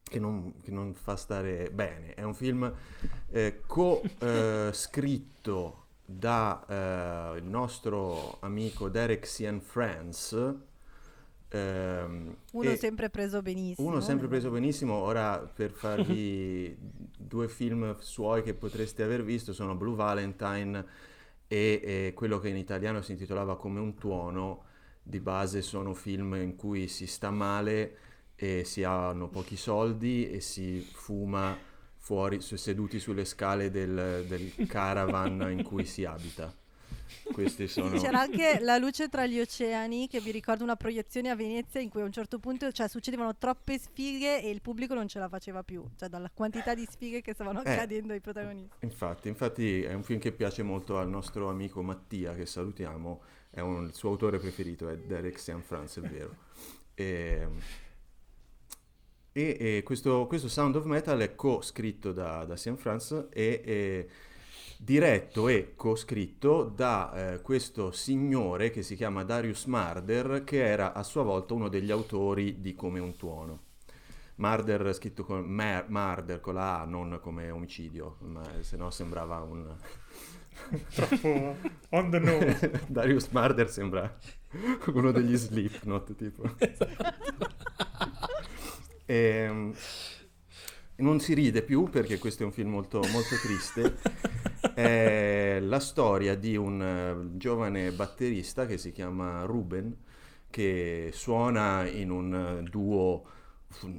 che 0.04 0.20
non, 0.20 0.60
che 0.62 0.72
non 0.72 0.94
fa 0.96 1.16
stare 1.16 1.70
bene. 1.72 2.14
È 2.14 2.24
un 2.24 2.34
film 2.34 2.70
eh, 3.30 3.62
co-scritto 3.66 4.18
eh, 5.72 5.86
da 6.12 6.66
eh, 6.68 7.38
il 7.38 7.46
nostro 7.46 8.40
amico 8.42 8.90
Derek 8.90 9.26
Cian 9.26 9.62
France 9.62 10.56
Ehm, 11.50 12.36
uno 12.52 12.76
sempre 12.76 13.10
preso 13.10 13.42
benissimo. 13.42 13.88
Uno 13.88 14.00
sempre 14.00 14.28
preso 14.28 14.50
benissimo. 14.50 14.94
Ora 14.94 15.40
per 15.40 15.72
farvi 15.72 16.76
due 17.18 17.48
film 17.48 17.96
suoi 18.00 18.44
che 18.44 18.54
potreste 18.54 19.04
aver 19.04 19.24
visto 19.24 19.54
sono 19.54 19.76
Blue 19.76 19.96
Valentine 19.96 20.86
e, 21.48 21.82
e, 21.84 22.14
quello 22.14 22.40
che 22.40 22.50
in 22.50 22.58
italiano 22.58 23.02
si 23.02 23.14
intitolava 23.14 23.58
Come 23.58 23.80
un 23.80 23.96
tuono. 23.96 24.64
Di 25.02 25.22
base 25.22 25.62
sono 25.62 25.94
film 25.94 26.36
in 26.36 26.58
cui 26.58 26.90
si 26.90 27.08
sta 27.08 27.32
male 27.32 27.98
e 28.36 28.66
si 28.66 28.84
hanno 28.84 29.30
pochi 29.30 29.56
soldi 29.56 30.30
e 30.30 30.42
si 30.42 30.82
fuma 30.82 31.58
fuori 31.96 32.42
seduti 32.42 33.00
sulle 33.00 33.24
scale 33.24 33.72
del, 33.72 34.26
del 34.28 34.68
caravan 34.68 35.48
in 35.50 35.64
cui 35.64 35.86
si 35.86 36.04
abita. 36.04 36.54
Questi 37.32 37.68
sono... 37.68 38.00
C'era 38.00 38.22
anche 38.22 38.60
La 38.62 38.78
luce 38.78 39.10
tra 39.10 39.26
gli 39.26 39.40
oceani, 39.40 40.08
che 40.08 40.20
vi 40.20 40.32
ricordo 40.32 40.64
una 40.64 40.76
proiezione 40.76 41.30
a 41.30 41.36
Venezia 41.36 41.80
in 41.80 41.90
cui 41.90 42.02
a 42.02 42.06
un 42.06 42.12
certo 42.12 42.40
punto 42.40 42.72
cioè, 42.72 42.88
succedevano 42.88 43.36
troppe 43.38 43.78
sfighe 43.78 44.42
e 44.42 44.50
il 44.50 44.62
pubblico 44.62 44.94
non 44.94 45.08
ce 45.08 45.20
la 45.20 45.28
faceva 45.28 45.64
più, 45.64 45.84
cioè 45.98 46.10
dalla 46.10 46.32
quantità 46.34 46.74
di 46.74 46.88
sfighe 46.90 47.22
che 47.22 47.34
stavano 47.34 47.64
eh, 47.64 47.72
accadendo 47.72 48.14
ai 48.14 48.22
protagonisti. 48.22 48.86
Infatti, 48.86 49.28
infatti 49.28 49.82
è 49.84 49.94
un 49.94 50.04
film 50.04 50.20
che 50.20 50.32
piace 50.32 50.64
molto 50.64 50.98
al 50.98 51.10
nostro 51.10 51.50
amico 51.50 51.82
Mattia, 51.82 52.34
che 52.34 52.46
salutiamo, 52.46 53.22
è 53.50 53.60
un, 53.60 53.86
il 53.86 53.94
suo 53.94 54.10
autore 54.10 54.40
preferito, 54.40 54.90
è 54.90 54.98
Derek 54.98 55.40
San 55.40 55.62
France, 55.62 56.00
è 56.02 56.08
vero. 56.08 56.36
E, 56.98 57.48
e, 59.34 59.56
e 59.60 59.84
questo, 59.84 60.26
questo, 60.26 60.50
Sound 60.50 60.78
of 60.78 60.86
Metal 60.86 61.20
è 61.20 61.36
co-scritto 61.36 62.12
da, 62.12 62.44
da 62.44 62.56
San 62.58 62.76
France 62.76 63.28
e, 63.32 63.62
e 63.64 64.10
diretto 64.78 65.48
e 65.48 65.74
co-scritto 65.76 66.64
da 66.64 67.34
eh, 67.34 67.42
questo 67.42 67.92
signore 67.92 68.70
che 68.70 68.84
si 68.84 68.96
chiama 68.96 69.24
Darius 69.24 69.66
Marder, 69.66 70.44
che 70.44 70.64
era 70.64 70.94
a 70.94 71.04
sua 71.04 71.24
volta 71.24 71.54
uno 71.54 71.68
degli 71.68 71.92
autori 71.92 72.62
di 72.62 72.76
Come 72.76 73.00
un 73.00 73.16
tuono. 73.16 73.66
Marder 74.36 74.94
scritto 74.94 75.24
con 75.24 75.44
Mar- 75.46 75.90
Marder 75.90 76.40
con 76.40 76.54
la 76.54 76.82
A, 76.82 76.86
non 76.86 77.20
come 77.22 77.50
omicidio, 77.50 78.18
ma 78.20 78.44
se 78.62 78.78
no 78.78 78.92
sembrava 78.92 79.40
un... 79.42 79.76
Troppo 80.94 81.56
on 81.90 82.10
the 82.10 82.20
nose. 82.20 82.82
Darius 82.88 83.28
Marder 83.30 83.70
sembra 83.70 84.16
uno 84.94 85.12
degli 85.12 85.36
Slipknot, 85.36 86.16
tipo. 86.16 86.44
Esatto. 86.58 87.04
e, 89.06 89.16
ehm, 89.16 89.74
non 90.98 91.20
si 91.20 91.34
ride 91.34 91.62
più 91.62 91.90
perché 91.90 92.18
questo 92.18 92.44
è 92.44 92.46
un 92.46 92.52
film 92.52 92.70
molto, 92.70 93.00
molto 93.12 93.36
triste. 93.42 93.98
è 94.74 95.60
la 95.62 95.80
storia 95.80 96.36
di 96.36 96.56
un 96.56 96.80
uh, 96.80 97.38
giovane 97.38 97.92
batterista 97.92 98.66
che 98.66 98.78
si 98.78 98.92
chiama 98.92 99.44
Ruben, 99.44 99.96
che 100.50 101.10
suona 101.14 101.88
in 101.88 102.10
un 102.10 102.60
uh, 102.62 102.70
duo 102.70 103.36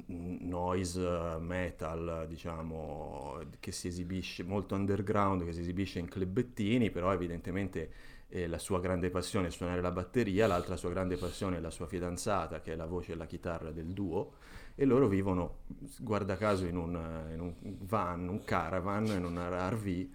noise 0.07 1.37
metal, 1.39 2.25
diciamo, 2.27 3.39
che 3.59 3.71
si 3.71 3.87
esibisce 3.87 4.43
molto 4.43 4.75
underground, 4.75 5.45
che 5.45 5.53
si 5.53 5.61
esibisce 5.61 5.99
in 5.99 6.07
clubettini, 6.07 6.89
però 6.89 7.13
evidentemente 7.13 7.91
eh, 8.29 8.47
la 8.47 8.57
sua 8.57 8.79
grande 8.79 9.09
passione 9.09 9.47
è 9.47 9.51
suonare 9.51 9.81
la 9.81 9.91
batteria, 9.91 10.47
l'altra 10.47 10.75
sua 10.75 10.89
grande 10.89 11.17
passione 11.17 11.57
è 11.57 11.59
la 11.59 11.71
sua 11.71 11.87
fidanzata, 11.87 12.61
che 12.61 12.73
è 12.73 12.75
la 12.75 12.85
voce 12.85 13.13
e 13.13 13.15
la 13.15 13.25
chitarra 13.25 13.71
del 13.71 13.93
duo, 13.93 14.33
e 14.79 14.85
loro 14.85 15.09
vivono, 15.09 15.63
guarda 15.99 16.37
caso, 16.37 16.65
in 16.65 16.77
un, 16.77 16.97
in 17.33 17.41
un 17.41 17.53
van, 17.81 18.29
un 18.29 18.45
caravan, 18.45 19.07
in 19.07 19.25
un 19.25 19.37
RV, 19.37 20.07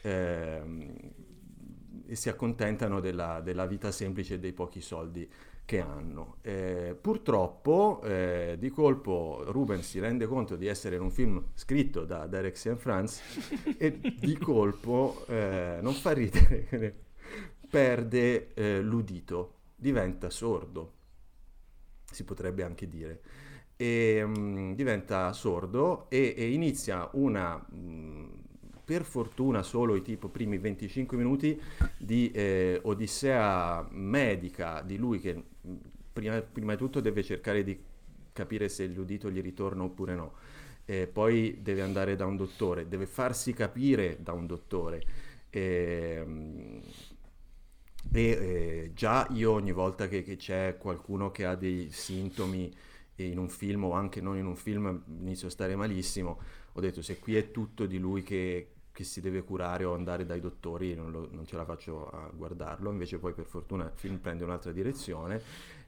eh, 0.00 0.62
e 2.06 2.16
si 2.16 2.30
accontentano 2.30 3.00
della, 3.00 3.42
della 3.42 3.66
vita 3.66 3.90
semplice 3.90 4.34
e 4.34 4.38
dei 4.38 4.54
pochi 4.54 4.80
soldi 4.80 5.30
che 5.66 5.80
hanno. 5.80 6.36
Eh, 6.40 6.96
purtroppo 6.98 8.00
eh, 8.04 8.56
di 8.58 8.70
colpo 8.70 9.44
Ruben 9.48 9.82
si 9.82 9.98
rende 9.98 10.24
conto 10.26 10.56
di 10.56 10.66
essere 10.66 10.96
in 10.96 11.02
un 11.02 11.10
film 11.10 11.48
scritto 11.52 12.06
da 12.06 12.26
Derek 12.26 12.56
St. 12.56 12.76
France 12.76 13.20
e 13.76 14.00
di 14.18 14.38
colpo 14.38 15.26
eh, 15.28 15.80
non 15.82 15.92
fa 15.92 16.12
ridere, 16.12 17.04
perde 17.68 18.54
eh, 18.54 18.80
l'udito, 18.80 19.56
diventa 19.76 20.30
sordo, 20.30 20.92
si 22.10 22.24
potrebbe 22.24 22.62
anche 22.62 22.88
dire. 22.88 23.20
E, 23.76 24.22
um, 24.22 24.74
diventa 24.74 25.32
sordo 25.32 26.08
e, 26.08 26.34
e 26.36 26.50
inizia 26.50 27.08
una 27.12 27.62
um, 27.72 28.30
per 28.86 29.02
fortuna 29.02 29.62
solo 29.64 29.96
i 29.96 30.02
tipo 30.02 30.28
primi 30.28 30.58
25 30.58 31.16
minuti 31.16 31.60
di 31.98 32.30
eh, 32.30 32.78
odissea 32.84 33.84
medica 33.90 34.80
di 34.80 34.96
lui 34.96 35.18
che 35.18 35.42
prima, 36.12 36.40
prima, 36.40 36.72
di 36.72 36.78
tutto 36.78 37.00
deve 37.00 37.24
cercare 37.24 37.64
di 37.64 37.76
capire 38.32 38.68
se 38.68 38.86
l'udito 38.86 39.28
gli 39.28 39.40
ritorna 39.40 39.82
oppure 39.82 40.14
no. 40.14 40.34
Eh, 40.84 41.08
poi 41.08 41.58
deve 41.62 41.82
andare 41.82 42.14
da 42.14 42.26
un 42.26 42.36
dottore, 42.36 42.86
deve 42.86 43.06
farsi 43.06 43.52
capire 43.52 44.18
da 44.20 44.32
un 44.32 44.46
dottore. 44.46 45.02
Eh, 45.50 46.24
e 48.12 48.22
eh, 48.22 48.90
già 48.94 49.26
io 49.32 49.50
ogni 49.50 49.72
volta 49.72 50.06
che, 50.06 50.22
che, 50.22 50.36
c'è 50.36 50.76
qualcuno 50.78 51.32
che 51.32 51.44
ha 51.44 51.56
dei 51.56 51.88
sintomi 51.90 52.72
in 53.24 53.38
un 53.38 53.48
film 53.48 53.84
o 53.84 53.92
anche 53.92 54.20
non 54.20 54.36
in 54.36 54.46
un 54.46 54.56
film 54.56 55.02
inizio 55.20 55.48
a 55.48 55.50
stare 55.50 55.76
malissimo, 55.76 56.38
ho 56.72 56.80
detto 56.80 57.02
se 57.02 57.18
qui 57.18 57.36
è 57.36 57.50
tutto 57.50 57.86
di 57.86 57.98
lui 57.98 58.22
che, 58.22 58.68
che 58.92 59.04
si 59.04 59.20
deve 59.20 59.42
curare 59.42 59.84
o 59.84 59.94
andare 59.94 60.26
dai 60.26 60.40
dottori, 60.40 60.94
non, 60.94 61.10
lo, 61.10 61.28
non, 61.30 61.46
ce 61.46 61.56
la 61.56 61.64
faccio 61.64 62.08
a 62.10 62.30
guardarlo, 62.34 62.90
invece 62.90 63.18
poi 63.18 63.32
per 63.32 63.46
fortuna 63.46 63.84
il 63.84 63.92
film 63.94 64.18
prende 64.18 64.44
un'altra 64.44 64.72
direzione. 64.72 65.40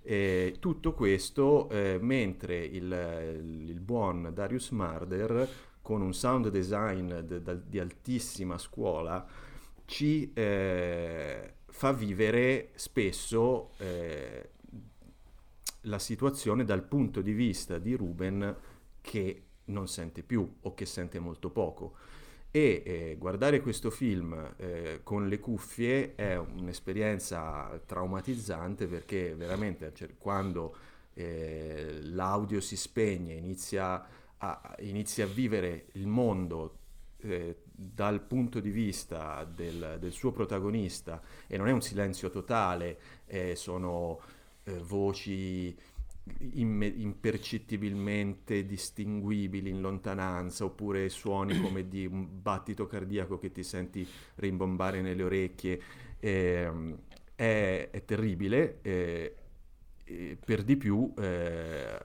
E 0.03 0.57
tutto 0.59 0.95
questo 0.95 1.69
eh, 1.69 1.99
mentre 2.01 2.65
il, 2.65 3.65
il, 3.67 3.81
buon 3.81 4.31
Darius 4.33 4.71
Marder, 4.71 5.49
con 5.83 6.01
un 6.01 6.15
sound 6.15 6.49
design 6.49 7.13
de, 7.21 7.43
de, 7.43 7.61
di 7.67 7.79
altissima 7.79 8.57
scuola, 8.57 9.27
ci 9.85 10.31
eh, 10.35 11.55
fa 11.67 11.93
vivere 11.93 12.71
spesso 12.75 13.71
eh, 13.79 14.51
la 15.83 15.99
situazione 15.99 16.65
dal 16.65 16.83
punto 16.83 17.21
di 17.21 17.33
vista 17.33 17.79
di 17.79 17.95
Ruben 17.95 18.57
che 19.01 19.43
non 19.67 19.89
sente 19.89 20.23
più 20.23 20.57
o 20.63 20.75
che 20.75 20.87
sente 20.87 21.19
molto 21.19 21.51
poco. 21.51 21.95
E 22.51 22.83
eh, 22.85 23.17
guardare 23.19 23.61
questo 23.61 23.91
film 23.91 24.55
eh, 24.57 25.01
con 25.03 25.29
le 25.29 25.39
cuffie 25.39 26.15
è 26.15 26.37
un'esperienza 26.37 27.79
traumatizzante 27.85 28.87
perché 28.87 29.35
veramente 29.35 29.93
cioè, 29.95 30.17
quando 30.17 30.75
eh, 31.13 31.99
l'audio 32.03 32.61
si 32.61 32.77
spegne, 32.77 33.35
inizia 33.35 34.07
a, 34.39 34.77
inizia 34.81 35.25
a 35.25 35.29
vivere 35.29 35.87
il 35.93 36.07
mondo 36.07 36.77
eh, 37.19 37.57
dal 37.65 38.23
punto 38.23 38.61
di 38.61 38.71
vista 38.71 39.45
del, 39.45 39.97
del, 40.01 40.13
suo 40.13 40.31
protagonista 40.33 41.21
e 41.47 41.57
non 41.57 41.69
è 41.69 41.73
un 41.73 41.83
silenzio 41.83 42.31
totale, 42.31 42.99
eh, 43.27 43.57
sono 43.57 44.21
eh, 44.69 44.79
voci 44.87 45.75
imme- 46.53 46.87
impercettibilmente 46.87 48.67
distinguibili 48.67 49.71
in 49.71 49.81
lontananza, 49.81 50.65
oppure 50.65 51.09
suoni 51.09 51.59
come 51.61 51.89
di 51.89 52.07
un 52.07 52.27
battito 52.43 52.87
cardiaco 52.87 53.39
che 53.39 53.51
ti 53.51 53.63
senti 53.63 54.07
rimbombare 54.37 55.01
nelle 55.01 55.23
orecchie, 55.23 55.81
eh, 56.21 56.71
è, 57.35 57.89
è, 57.91 58.05
terribile. 58.05 58.79
Eh, 58.83 59.35
per 60.43 60.63
di 60.63 60.77
più, 60.77 61.13
eh, 61.19 62.01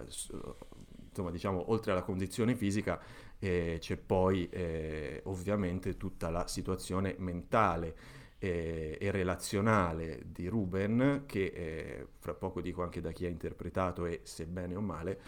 insomma, 1.07 1.31
diciamo, 1.31 1.71
oltre 1.71 1.93
alla 1.93 2.01
condizione 2.01 2.53
fisica, 2.55 2.99
eh, 3.39 3.77
c'è 3.79 3.97
poi 3.97 4.49
eh, 4.49 5.21
ovviamente 5.25 5.95
tutta 5.95 6.29
la 6.29 6.47
situazione 6.47 7.15
mentale 7.17 7.95
eh, 8.43 8.97
e 8.99 9.09
relazionale 9.09 10.23
di 10.25 10.47
Ruben, 10.47 11.23
che 11.25 11.45
eh, 11.45 12.07
fra 12.19 12.33
poco 12.33 12.59
dico 12.59 12.83
anche 12.83 12.99
da 12.99 13.13
chi 13.13 13.25
ha 13.25 13.29
interpretato 13.29 14.05
e 14.05 14.19
se 14.23 14.45
bene 14.47 14.75
o 14.75 14.81
male, 14.81 15.21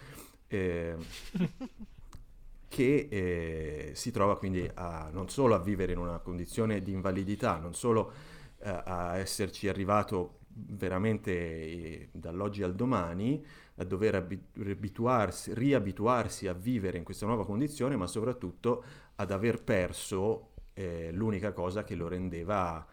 eh, 0.47 0.95
che 2.67 3.07
eh, 3.09 3.91
si 3.93 4.11
trova 4.11 4.37
quindi 4.37 4.69
a, 4.73 5.09
non 5.13 5.29
solo 5.29 5.55
a 5.55 5.59
vivere 5.59 5.93
in 5.93 5.97
una 5.97 6.19
condizione 6.19 6.81
di 6.81 6.91
invalidità, 6.91 7.55
non 7.57 7.73
solo 7.73 8.11
eh, 8.57 8.81
a 8.83 9.15
esserci 9.15 9.69
arrivato 9.69 10.39
veramente 10.49 11.31
eh, 11.31 12.09
dall'oggi 12.11 12.63
al 12.63 12.75
domani, 12.75 13.41
a 13.75 13.85
dover 13.85 14.15
abituarsi, 14.15 15.53
riabituarsi 15.53 16.47
a 16.47 16.53
vivere 16.53 16.97
in 16.97 17.05
questa 17.05 17.25
nuova 17.25 17.45
condizione, 17.45 17.95
ma 17.95 18.07
soprattutto 18.07 18.83
ad 19.15 19.31
aver 19.31 19.63
perso 19.63 20.49
eh, 20.73 21.11
l'unica 21.13 21.53
cosa 21.53 21.85
che 21.85 21.95
lo 21.95 22.09
rendeva 22.09 22.85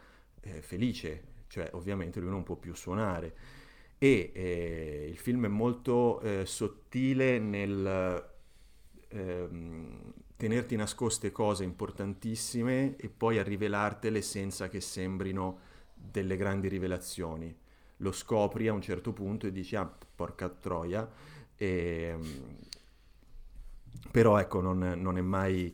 eh, 0.42 0.62
felice, 0.62 1.22
cioè 1.48 1.70
ovviamente 1.72 2.20
lui 2.20 2.30
non 2.30 2.42
può 2.42 2.56
più 2.56 2.74
suonare. 2.74 3.34
E 3.98 4.32
eh, 4.34 5.06
il 5.10 5.16
film 5.16 5.44
è 5.44 5.48
molto 5.48 6.20
eh, 6.20 6.44
sottile 6.44 7.38
nel 7.38 8.30
ehm, 9.08 10.12
tenerti 10.36 10.74
nascoste 10.74 11.30
cose 11.30 11.62
importantissime 11.62 12.96
e 12.96 13.08
poi 13.08 13.38
a 13.38 13.44
rivelartele 13.44 14.22
senza 14.22 14.68
che 14.68 14.80
sembrino 14.80 15.58
delle 15.94 16.36
grandi 16.36 16.66
rivelazioni. 16.68 17.56
Lo 17.98 18.10
scopri 18.10 18.66
a 18.66 18.72
un 18.72 18.82
certo 18.82 19.12
punto 19.12 19.46
e 19.46 19.52
dici, 19.52 19.76
ah, 19.76 19.88
porca 20.16 20.48
troia, 20.48 21.08
e, 21.54 21.66
ehm, 22.12 22.56
però 24.10 24.38
ecco, 24.38 24.60
non, 24.60 24.94
non, 24.96 25.16
è 25.16 25.20
mai 25.20 25.72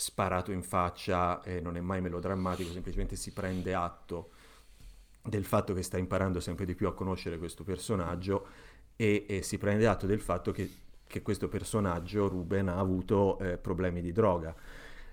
sparato 0.00 0.52
in 0.52 0.62
faccia, 0.62 1.42
e 1.42 1.60
non 1.60 1.76
è 1.76 1.80
mai 1.80 2.00
melodrammatico, 2.00 2.70
semplicemente 2.70 3.16
si 3.16 3.32
prende 3.32 3.74
atto 3.74 4.30
del 5.24 5.44
fatto 5.44 5.74
che 5.74 5.82
sta 5.82 5.98
imparando 5.98 6.38
sempre 6.38 6.64
di 6.64 6.76
più 6.76 6.86
a 6.86 6.94
conoscere 6.94 7.36
questo 7.36 7.64
personaggio 7.64 8.46
e, 8.94 9.26
e 9.28 9.42
si 9.42 9.58
prende 9.58 9.88
atto 9.88 10.06
del 10.06 10.20
fatto 10.20 10.52
che, 10.52 10.70
che 11.04 11.20
questo 11.20 11.48
personaggio, 11.48 12.28
Ruben, 12.28 12.68
ha 12.68 12.78
avuto 12.78 13.40
eh, 13.40 13.58
problemi 13.58 14.00
di 14.00 14.12
droga. 14.12 14.54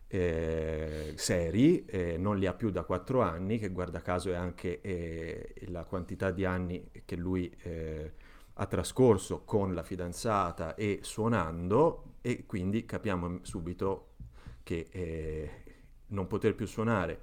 Eh, 0.08 1.14
seri, 1.16 1.84
eh, 1.86 2.18
non 2.18 2.38
li 2.38 2.46
ha 2.46 2.54
più 2.54 2.70
da 2.70 2.84
quattro 2.84 3.22
anni, 3.22 3.58
che 3.58 3.70
guarda 3.70 4.04
caso 4.04 4.30
è 4.30 4.36
anche 4.36 4.82
eh, 4.82 5.66
la 5.70 5.84
quantità 5.84 6.30
di 6.30 6.46
anni 6.46 6.92
che 7.06 7.16
lui 7.16 7.52
eh, 7.64 8.14
ha 8.54 8.66
trascorso 8.68 9.42
con 9.46 9.74
la 9.74 9.82
fidanzata 9.82 10.76
e 10.76 11.00
suonando 11.02 12.18
e 12.22 12.46
quindi 12.46 12.86
capiamo 12.86 13.40
subito 13.42 14.14
che 14.66 14.88
eh, 14.90 15.50
non 16.08 16.26
poter 16.26 16.56
più 16.56 16.66
suonare 16.66 17.20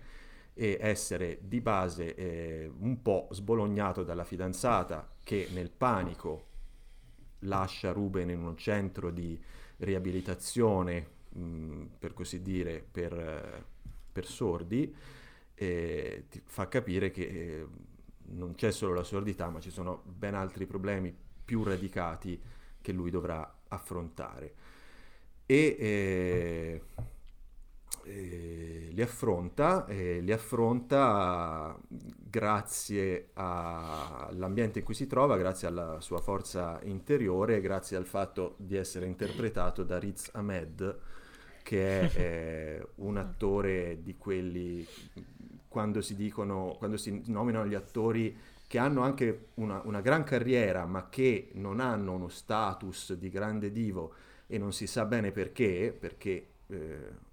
e 0.54 0.78
essere 0.80 1.38
di 1.42 1.60
base 1.60 2.14
eh, 2.14 2.70
un 2.78 3.02
po' 3.02 3.26
sbolognato 3.32 4.04
dalla 4.04 4.24
fidanzata 4.24 5.10
che 5.24 5.48
nel 5.52 5.70
panico 5.70 6.50
lascia 7.40 7.90
Ruben 7.90 8.30
in 8.30 8.44
un 8.44 8.56
centro 8.56 9.10
di 9.10 9.38
riabilitazione, 9.78 11.06
mh, 11.30 11.42
mm, 11.42 11.84
per 11.98 12.14
così 12.14 12.42
dire, 12.42 12.84
per, 12.88 13.12
eh, 13.12 13.64
per 14.12 14.24
sordi, 14.24 14.94
eh, 15.54 16.26
ti 16.30 16.40
fa 16.44 16.68
capire 16.68 17.10
che 17.10 17.22
eh, 17.22 17.66
non 18.34 18.54
c'è 18.54 18.70
solo 18.70 18.94
la 18.94 19.02
sordità, 19.02 19.48
ma 19.50 19.58
ci 19.58 19.70
sono 19.70 20.02
ben 20.04 20.34
altri 20.34 20.64
problemi 20.66 21.12
più 21.44 21.64
radicati 21.64 22.40
che 22.80 22.92
lui 22.92 23.10
dovrà 23.10 23.62
affrontare. 23.66 24.54
E 25.44 26.80
eh, 28.04 28.88
li 28.90 29.02
affronta, 29.02 29.86
eh, 29.86 30.20
li 30.20 30.32
affronta 30.32 31.78
grazie 31.88 33.30
all'ambiente 33.34 34.80
in 34.80 34.84
cui 34.84 34.94
si 34.94 35.06
trova, 35.06 35.36
grazie 35.36 35.68
alla 35.68 36.00
sua 36.00 36.20
forza 36.20 36.80
interiore, 36.84 37.60
grazie 37.60 37.96
al 37.96 38.06
fatto 38.06 38.54
di 38.58 38.76
essere 38.76 39.06
interpretato 39.06 39.84
da 39.84 39.98
Riz 39.98 40.30
Ahmed, 40.32 40.98
che 41.62 42.00
è 42.00 42.10
eh, 42.18 42.86
un 42.96 43.16
attore 43.16 44.02
di 44.02 44.16
quelli 44.16 44.86
quando 45.68 46.02
si 46.02 46.14
dicono, 46.14 46.74
quando 46.78 46.96
si 46.96 47.22
nominano 47.26 47.66
gli 47.66 47.74
attori 47.74 48.36
che 48.66 48.78
hanno 48.78 49.02
anche 49.02 49.48
una, 49.54 49.80
una 49.84 50.00
gran 50.00 50.24
carriera, 50.24 50.86
ma 50.86 51.08
che 51.08 51.50
non 51.54 51.80
hanno 51.80 52.12
uno 52.12 52.28
status 52.28 53.14
di 53.14 53.28
grande 53.28 53.70
divo 53.70 54.14
e 54.46 54.58
non 54.58 54.72
si 54.72 54.86
sa 54.86 55.04
bene 55.04 55.30
perché, 55.30 55.96
perché 55.98 56.46
eh, 56.68 57.30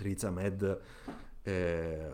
Riz 0.00 0.24
Ahmed 0.24 0.80
eh, 1.42 2.10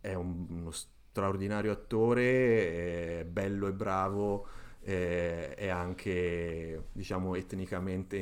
è 0.00 0.14
un- 0.14 0.46
uno 0.50 0.70
straordinario 0.70 1.72
attore, 1.72 3.20
è 3.20 3.24
bello 3.24 3.66
e 3.68 3.72
bravo, 3.72 4.46
eh, 4.82 5.54
è 5.54 5.68
anche, 5.68 6.88
diciamo, 6.92 7.34
etnicamente 7.34 8.16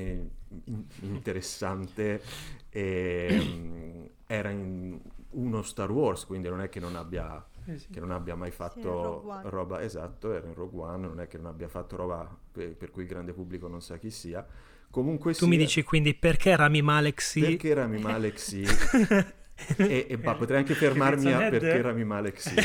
in- 0.65 0.85
interessante. 1.01 2.23
e, 2.77 3.29
mm, 3.41 4.05
era 4.27 4.51
in 4.51 5.01
uno 5.31 5.63
Star 5.63 5.91
Wars, 5.93 6.25
quindi 6.27 6.49
non 6.49 6.61
è 6.61 6.69
che 6.69 6.81
non 6.81 6.97
abbia, 6.97 7.45
Eh 7.67 7.79
sì. 7.79 7.89
che 7.91 8.01
non 8.01 8.11
abbia 8.11 8.35
mai 8.35 8.51
fatto 8.51 9.23
One. 9.27 9.49
roba, 9.49 9.81
esatto, 9.83 10.33
era 10.33 10.47
in 10.49 10.55
Rogue 10.55 10.81
One, 10.83 11.07
non 11.07 11.21
è 11.21 11.29
che 11.29 11.37
non 11.37 11.47
abbia 11.47 11.69
fatto 11.69 11.95
roba 11.97 12.37
per, 12.51 12.75
per 12.77 12.91
cui 12.91 13.03
il 13.03 13.09
grande 13.09 13.33
pubblico 13.33 13.69
non 13.69 13.81
sa 13.81 13.97
chi 13.99 14.11
sia. 14.11 14.45
Comunque 14.95 15.35
Tu 15.35 15.47
mi 15.49 15.57
sia- 15.57 15.65
dici 15.65 15.83
quindi 15.83 16.15
perché 16.15 16.55
Rami 16.55 16.81
Malek 16.81 17.21
sì? 17.21 17.41
perché 17.41 17.75
Rami 17.75 17.99
Malek 17.99 18.39
sì 18.39 18.63
e, 19.77 20.07
e 20.09 20.19
bah, 20.19 20.37
potrei 20.37 20.59
anche 20.59 20.75
fermarmi 20.75 21.33
a 21.33 21.49
perché 21.49 21.83
Rami 21.83 22.05
Malek 22.05 22.41
sì 22.41 22.55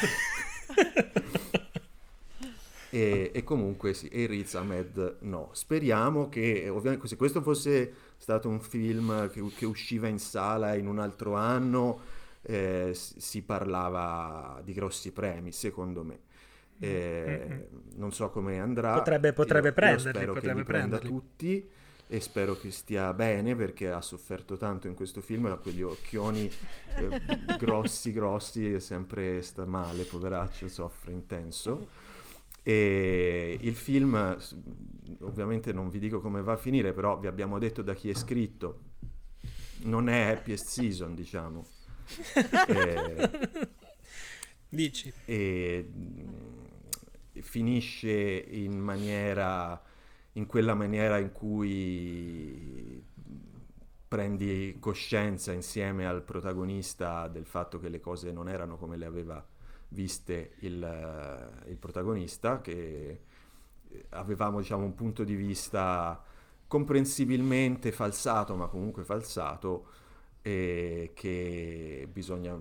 e, 2.92 3.32
e 3.34 3.44
comunque 3.44 3.96
sì 3.96 4.10
e 4.10 4.28
Riz 4.28 4.54
Ahmed 4.54 5.18
no. 5.22 5.50
Speriamo 5.54 6.30
che 6.30 6.70
ovviamente 6.70 7.08
se 7.08 7.16
questo 7.16 7.42
fosse 7.42 7.94
stato 8.18 8.48
un 8.48 8.60
film 8.62 9.28
che, 9.32 9.44
che 9.56 9.66
usciva 9.66 10.08
in 10.08 10.20
sala 10.20 10.76
in 10.76 10.86
un 10.86 11.00
altro 11.00 11.34
anno 11.36 12.00
eh, 12.44 12.92
si 12.94 13.42
parlava 13.42 14.62
di 14.64 14.74
grossi 14.74 15.12
premi 15.12 15.52
secondo 15.52 16.04
me. 16.04 16.20
Eh, 16.80 17.68
non 17.96 18.12
so 18.14 18.30
come 18.30 18.60
andrà. 18.60 18.94
Potrebbe- 18.94 19.34
potrebbe 19.34 19.68
Io- 19.70 19.74
io 19.74 19.74
prenderli, 19.74 20.10
spero 20.12 20.34
che 20.34 20.40
potrebbe 20.40 20.60
li 20.60 20.66
prenda 20.66 20.98
tutti 21.00 21.70
e 22.12 22.20
spero 22.22 22.58
che 22.58 22.72
stia 22.72 23.14
bene 23.14 23.56
perché 23.56 23.92
ha 23.92 24.02
sofferto 24.02 24.58
tanto 24.58 24.88
in 24.88 24.96
questo 24.96 25.22
film, 25.22 25.46
ha 25.46 25.58
quegli 25.58 25.84
occhioni 25.84 26.52
eh, 26.96 27.22
grossi 27.60 28.12
grossi 28.12 28.74
e 28.74 28.80
sempre 28.80 29.44
sta 29.44 29.64
male, 29.66 30.06
poveraccio, 30.06 30.68
soffre 30.68 31.12
intenso. 31.12 31.88
E 32.64 33.60
il 33.62 33.76
film, 33.76 34.38
ovviamente 35.20 35.72
non 35.72 35.90
vi 35.90 36.00
dico 36.00 36.20
come 36.20 36.42
va 36.42 36.54
a 36.54 36.58
finire, 36.58 36.94
però 36.94 37.20
vi 37.20 37.28
abbiamo 37.28 37.60
detto 37.60 37.84
da 37.84 37.94
chi 37.94 38.10
è 38.10 38.16
scritto, 38.16 38.80
non 39.84 40.10
è 40.10 40.32
happiest 40.32 40.66
season, 40.66 41.14
diciamo. 41.14 41.64
Eh, 42.68 43.30
Dici? 44.68 45.14
e 45.26 45.88
mh, 45.94 47.42
finisce 47.42 48.46
in 48.50 48.80
maniera 48.80 49.80
in 50.34 50.46
quella 50.46 50.74
maniera 50.74 51.18
in 51.18 51.32
cui 51.32 53.04
prendi 54.08 54.78
coscienza 54.80 55.52
insieme 55.52 56.08
al 56.08 56.24
protagonista 56.24 57.28
del 57.28 57.46
fatto 57.46 57.80
che 57.80 57.90
le 57.90 58.00
cose 58.00 58.32
non 58.32 58.50
erano 58.50 58.78
come 58.78 58.98
le 58.98 59.06
aveva 59.06 59.46
viste 59.90 60.56
il, 60.60 60.84
eh, 60.84 61.70
il 61.70 61.78
protagonista, 61.78 62.62
che 62.62 63.22
eh, 63.90 64.06
avevamo 64.10 64.60
diciamo 64.60 64.84
un 64.84 64.96
punto 64.96 65.24
di 65.24 65.36
vista 65.36 66.24
comprensibilmente 66.68 67.92
falsato, 67.92 68.56
ma 68.56 68.68
comunque 68.68 69.04
falsato, 69.04 69.88
e 70.42 71.12
che 71.14 72.08
bisogna 72.12 72.60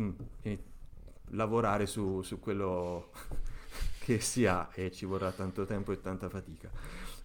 mm, 0.00 0.10
e- 0.42 0.64
lavorare 1.30 1.86
su, 1.86 2.22
su 2.22 2.38
quello 2.40 3.10
che 4.14 4.20
si 4.20 4.44
ha 4.46 4.68
e 4.74 4.90
ci 4.90 5.04
vorrà 5.06 5.30
tanto 5.30 5.64
tempo 5.64 5.92
e 5.92 6.00
tanta 6.00 6.28
fatica. 6.28 6.68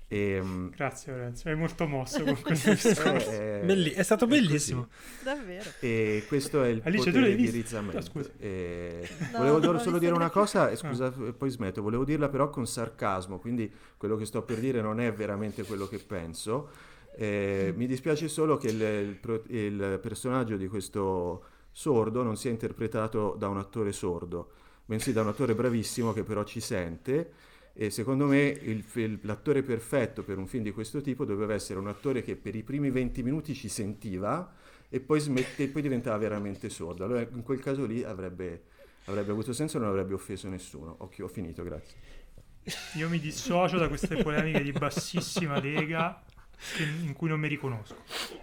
E, 0.08 0.40
mm, 0.40 0.68
Grazie 0.70 1.14
Lorenzo, 1.14 1.50
è 1.50 1.56
molto 1.56 1.88
mosso 1.88 2.24
con 2.24 2.40
questo 2.42 2.70
discorso. 2.72 3.32
eh, 3.32 3.62
Belli- 3.66 3.90
è 3.90 4.04
stato 4.04 4.28
bellissimo. 4.28 4.88
Davvero. 5.24 5.68
E 5.80 6.24
questo 6.28 6.62
è 6.64 6.68
il 6.68 6.82
Alice, 6.84 7.06
potere 7.12 7.36
di 7.36 7.42
visto? 7.42 7.56
Riz 7.56 7.74
Ahmed. 7.74 7.96
Ah, 7.96 8.02
scusa. 8.02 8.30
E 8.38 9.10
No, 9.32 9.40
volevo 9.40 9.72
l'ho 9.72 9.80
solo 9.80 9.98
dire 9.98 10.14
una 10.14 10.30
cosa, 10.30 10.68
e 10.68 10.72
io. 10.74 10.78
scusa, 10.78 11.12
e 11.28 11.34
poi 11.34 11.50
smetto. 11.50 11.82
Volevo 11.82 12.04
dirla 12.06 12.30
però 12.30 12.50
con 12.52 12.68
sarcasmo, 12.68 13.40
quindi 13.40 13.72
quello 13.98 14.16
che 14.16 14.26
sto 14.26 14.44
per 14.44 14.60
dire 14.60 14.80
non 14.80 15.00
è 15.00 15.12
veramente 15.12 15.64
quello 15.64 15.88
che 15.88 15.98
penso. 15.98 16.70
Eh, 17.18 17.74
mi 17.76 17.88
dispiace 17.88 18.28
solo 18.28 18.58
che 18.58 18.68
il, 18.68 18.82
il 18.82 19.20
il 19.58 20.00
personaggio 20.02 20.56
di 20.58 20.68
questo 20.68 21.46
sordo 21.72 22.22
non 22.24 22.38
sia 22.38 22.52
interpretato 22.52 23.36
da 23.40 23.48
un 23.48 23.58
attore 23.58 23.92
sordo, 23.92 24.52
bensì 24.86 25.12
da 25.14 25.22
un 25.22 25.28
attore 25.28 25.56
bravissimo 25.56 26.14
che 26.14 26.24
però 26.24 26.44
ci 26.44 26.60
sente. 26.60 27.32
E 27.74 27.90
secondo 27.90 28.26
me 28.26 28.44
il 28.48 28.84
fi- 28.84 29.20
l'attore 29.24 29.62
perfetto 29.62 30.24
per 30.24 30.38
un 30.38 30.48
film 30.48 30.64
di 30.64 30.72
questo 30.72 31.02
tipo 31.02 31.26
doveva 31.26 31.54
essere 31.54 31.78
un 31.78 31.88
attore 31.88 32.24
che 32.24 32.38
per 32.38 32.56
i 32.56 32.64
primi 32.64 32.90
20 32.90 33.22
minuti 33.22 33.54
ci 33.54 33.68
sentiva 33.68 34.54
e 34.88 35.02
poi 35.02 35.20
smette 35.20 35.68
poi 35.68 35.82
diventava 35.82 36.18
veramente 36.18 36.70
sordo. 36.70 37.04
Allora 37.04 37.20
in 37.22 37.44
quel 37.44 37.60
caso 37.60 37.86
lì 37.86 38.02
avrebbe, 38.02 38.64
avrebbe 39.06 39.32
avuto 39.32 39.52
senso 39.52 39.76
e 39.76 39.80
non 39.82 39.90
avrebbe 39.90 40.14
offeso 40.14 40.48
nessuno. 40.48 40.96
Ok, 41.00 41.20
ho 41.22 41.28
finito, 41.28 41.64
grazie. 41.64 41.98
Io 42.96 43.10
mi 43.10 43.20
dissocio 43.20 43.78
da 43.78 43.90
queste 43.90 44.24
polemiche 44.24 44.64
di 44.64 44.72
bassissima 44.72 45.60
lega 45.60 46.24
in 47.04 47.14
cui 47.14 47.28
non 47.28 47.40
mi 47.40 47.48
riconosco. 47.48 47.98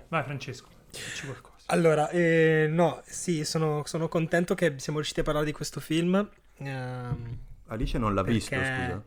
Vai 0.09 0.23
Francesco, 0.23 0.69
dici 0.91 1.25
qualcosa. 1.25 1.52
Allora, 1.67 2.09
eh, 2.11 2.67
no, 2.69 3.01
sì, 3.07 3.45
sono, 3.45 3.83
sono 3.87 4.09
contento 4.09 4.55
che 4.55 4.75
siamo 4.79 4.99
riusciti 4.99 5.21
a 5.21 5.25
parlare 5.25 5.47
di 5.47 5.53
questo 5.53 5.81
film. 5.81 6.29
Ehm, 6.59 7.39
Alice 7.69 7.97
non 7.99 8.15
l'ha 8.15 8.23
visto, 8.23 8.51
Perché- 8.57 8.85
scusa. 8.85 9.03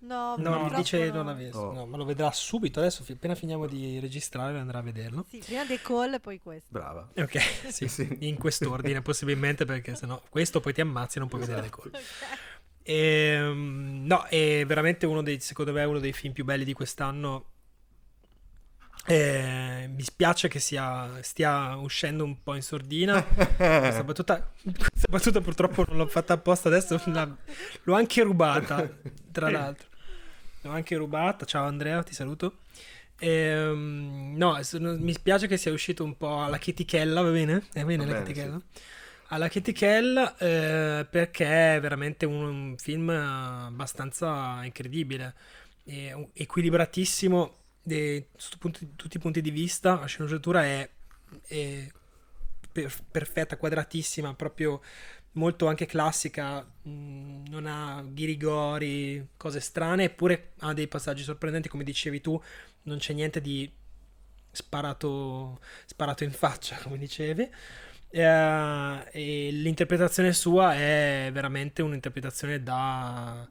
No, 0.00 0.36
no, 0.36 0.50
No, 0.50 0.62
mi 0.68 0.74
dice 0.76 0.96
purtroppo 0.98 1.16
non 1.16 1.26
no. 1.26 1.32
l'ha 1.32 1.36
visto, 1.44 1.58
Oh. 1.58 1.72
no, 1.72 1.86
ma 1.86 1.96
lo 1.96 2.04
vedrà 2.04 2.30
subito 2.30 2.78
adesso, 2.78 3.02
fi- 3.02 3.12
appena 3.12 3.34
finiamo 3.34 3.66
di 3.66 3.98
registrare 3.98 4.56
andrà 4.56 4.78
a 4.78 4.82
vederlo. 4.82 5.26
Sì, 5.28 5.38
prima 5.44 5.66
The 5.66 5.80
Call 5.82 6.14
e 6.14 6.20
poi 6.20 6.40
questo. 6.40 6.68
Brava. 6.70 7.08
Ok, 7.16 7.36
sì, 7.72 7.88
Sì. 7.88 8.16
in 8.20 8.36
quest'ordine 8.36 9.02
possibilmente 9.02 9.64
perché 9.64 9.96
sennò 9.96 10.20
questo 10.28 10.60
poi 10.60 10.72
ti 10.72 10.80
ammazzi 10.80 11.16
e 11.16 11.20
non 11.20 11.28
puoi 11.28 11.40
vedere 11.40 11.62
le 11.62 11.70
cose. 11.70 11.90
Ehm, 12.84 14.04
no, 14.06 14.22
è 14.24 14.64
veramente 14.66 15.04
uno 15.04 15.20
dei, 15.22 15.40
secondo 15.40 15.72
me, 15.72 15.82
uno 15.84 15.98
dei 15.98 16.12
film 16.12 16.32
più 16.32 16.44
belli 16.44 16.64
di 16.64 16.72
quest'anno. 16.72 17.44
Eh, 19.10 19.88
mi 19.94 20.02
spiace 20.02 20.48
che 20.48 20.58
sia, 20.60 21.22
stia 21.22 21.76
uscendo 21.76 22.24
un 22.24 22.42
po' 22.42 22.54
in 22.54 22.62
sordina. 22.62 23.22
Questa 23.22 24.04
battuta, 24.04 24.52
questa 24.62 25.08
battuta 25.08 25.40
purtroppo 25.40 25.84
non 25.88 25.96
l'ho 25.96 26.06
fatta 26.06 26.34
apposta 26.34 26.68
adesso, 26.68 27.00
la- 27.06 27.34
l'ho 27.84 27.94
anche 27.94 28.22
rubata, 28.22 28.86
tra 29.32 29.48
l'altro. 29.50 29.86
L'ho 30.62 30.70
anche 30.70 30.96
rubata. 30.96 31.46
Ciao 31.46 31.64
Andrea, 31.64 32.02
ti 32.02 32.12
saluto. 32.12 32.58
Ehm, 33.18 34.34
no, 34.36 34.62
s- 34.62 34.74
non- 34.74 34.98
mi 35.00 35.12
spiace 35.12 35.46
che 35.46 35.56
sia 35.56 35.72
uscito 35.72 36.04
un 36.04 36.16
po' 36.16 36.42
alla 36.44 36.58
chetichella, 36.58 37.22
va 37.22 37.30
bene? 37.30 37.64
Va 37.72 37.84
bene 37.84 38.04
Va 38.04 38.04
la 38.04 38.12
bene, 38.12 38.24
chetichella? 38.24 38.60
Alla 39.30 39.48
chetichella 39.48 40.36
eh, 40.38 41.06
perché 41.10 41.76
è 41.76 41.80
veramente 41.80 42.24
un, 42.26 42.42
un 42.44 42.76
film 42.78 43.08
abbastanza 43.10 44.60
incredibile, 44.64 45.34
e 45.84 46.30
equilibratissimo 46.34 47.56
de- 47.82 48.28
su 48.36 48.58
punti- 48.58 48.94
tutti 48.96 49.16
i 49.16 49.20
punti 49.20 49.40
di 49.40 49.50
vista, 49.50 49.98
la 50.00 50.06
sceneggiatura 50.06 50.64
è, 50.64 50.88
è 51.46 51.86
per- 52.72 52.94
perfetta, 53.10 53.56
quadratissima, 53.56 54.34
proprio 54.34 54.80
molto 55.32 55.66
anche 55.66 55.86
classica, 55.86 56.60
mh, 56.82 57.48
non 57.48 57.66
ha 57.66 58.02
ghirigori, 58.06 59.28
cose 59.36 59.60
strane, 59.60 60.04
eppure 60.04 60.52
ha 60.60 60.72
dei 60.74 60.88
passaggi 60.88 61.22
sorprendenti, 61.22 61.68
come 61.68 61.84
dicevi 61.84 62.20
tu, 62.20 62.40
non 62.82 62.98
c'è 62.98 63.12
niente 63.12 63.40
di 63.40 63.70
sparato, 64.50 65.60
sparato 65.86 66.24
in 66.24 66.32
faccia, 66.32 66.76
come 66.82 66.98
dicevi. 66.98 67.48
Eh, 68.10 69.04
e 69.12 69.50
l'interpretazione 69.52 70.32
sua 70.32 70.74
è 70.74 71.28
veramente 71.32 71.82
un'interpretazione 71.82 72.62
da 72.62 73.46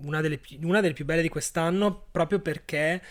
una 0.00 0.20
delle, 0.20 0.40
una 0.62 0.80
delle 0.80 0.94
più 0.94 1.04
belle 1.04 1.22
di 1.22 1.28
quest'anno, 1.28 2.06
proprio 2.10 2.40
perché 2.40 3.02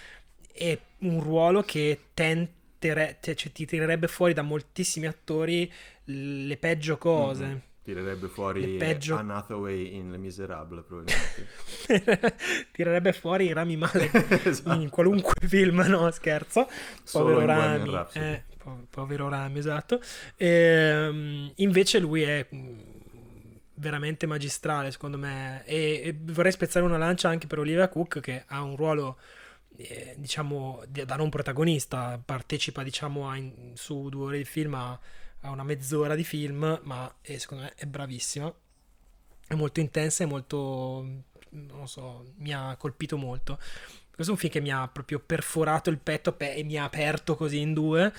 è 0.57 0.77
un 0.99 1.21
ruolo 1.21 1.61
che 1.63 1.99
tentere, 2.13 3.17
cioè, 3.21 3.35
ti 3.35 3.65
tirerebbe 3.65 4.07
fuori 4.07 4.33
da 4.33 4.41
moltissimi 4.41 5.05
attori 5.07 5.71
le 6.05 6.57
peggio 6.57 6.97
cose. 6.97 7.45
Mhm. 7.45 7.61
Tirerebbe 7.87 8.27
fuori 8.27 8.75
peggio- 8.75 9.15
Anne 9.15 9.33
Hathaway 9.33 9.95
in 9.95 10.11
Le 10.11 10.17
Miserable, 10.17 10.81
probabilmente. 10.81 11.47
Tirerebbe 12.73 13.13
fuori 13.13 13.53
Rami 13.53 13.77
Malek 13.77 14.43
Esatto. 14.45 14.77
in 14.81 14.89
qualunque 14.89 15.47
film, 15.47 15.79
no 15.87 16.11
scherzo. 16.11 16.67
Povero 17.09 17.45
Rami, 17.45 17.97
eh, 18.13 18.43
po- 18.57 18.85
povero 18.89 19.29
Rami, 19.29 19.59
esatto. 19.59 20.01
Ehm, 20.35 21.49
invece 21.55 21.99
lui 21.99 22.23
è 22.23 22.45
mm, 22.53 22.79
veramente 23.75 24.25
magistrale, 24.25 24.91
secondo 24.91 25.17
me. 25.17 25.63
E, 25.65 26.01
e 26.03 26.15
vorrei 26.19 26.51
spezzare 26.51 26.85
una 26.85 26.97
lancia 26.97 27.29
anche 27.29 27.47
per 27.47 27.59
Olivia 27.59 27.87
Cook, 27.87 28.19
che 28.19 28.43
ha 28.47 28.61
un 28.63 28.75
ruolo, 28.75 29.17
eh, 29.77 30.15
diciamo, 30.17 30.83
di- 30.87 31.05
da 31.05 31.15
non 31.15 31.29
protagonista. 31.29 32.19
Partecipa, 32.23 32.83
diciamo, 32.83 33.29
a 33.29 33.37
in- 33.37 33.71
su 33.75 34.09
due 34.09 34.25
ore 34.25 34.37
di 34.39 34.45
film 34.45 34.73
a, 34.75 34.99
a 35.41 35.49
una 35.51 35.63
mezz'ora 35.63 36.15
di 36.15 36.23
film, 36.23 36.79
ma 36.83 37.13
eh, 37.21 37.39
secondo 37.39 37.63
me 37.65 37.73
è 37.75 37.85
bravissima. 37.85 38.53
è 39.47 39.53
molto 39.55 39.79
intensa 39.79 40.23
e 40.23 40.27
molto, 40.27 41.05
non 41.49 41.87
so, 41.87 42.33
mi 42.37 42.53
ha 42.53 42.75
colpito 42.77 43.17
molto. 43.17 43.57
Questo 44.13 44.33
è 44.33 44.35
un 44.35 44.37
film 44.41 44.51
che 44.51 44.61
mi 44.61 44.71
ha 44.71 44.87
proprio 44.87 45.19
perforato 45.19 45.89
il 45.89 45.99
petto 45.99 46.33
pe- 46.33 46.53
e 46.55 46.63
mi 46.63 46.77
ha 46.77 46.83
aperto 46.85 47.35
così 47.35 47.59
in 47.59 47.73
due. 47.73 48.11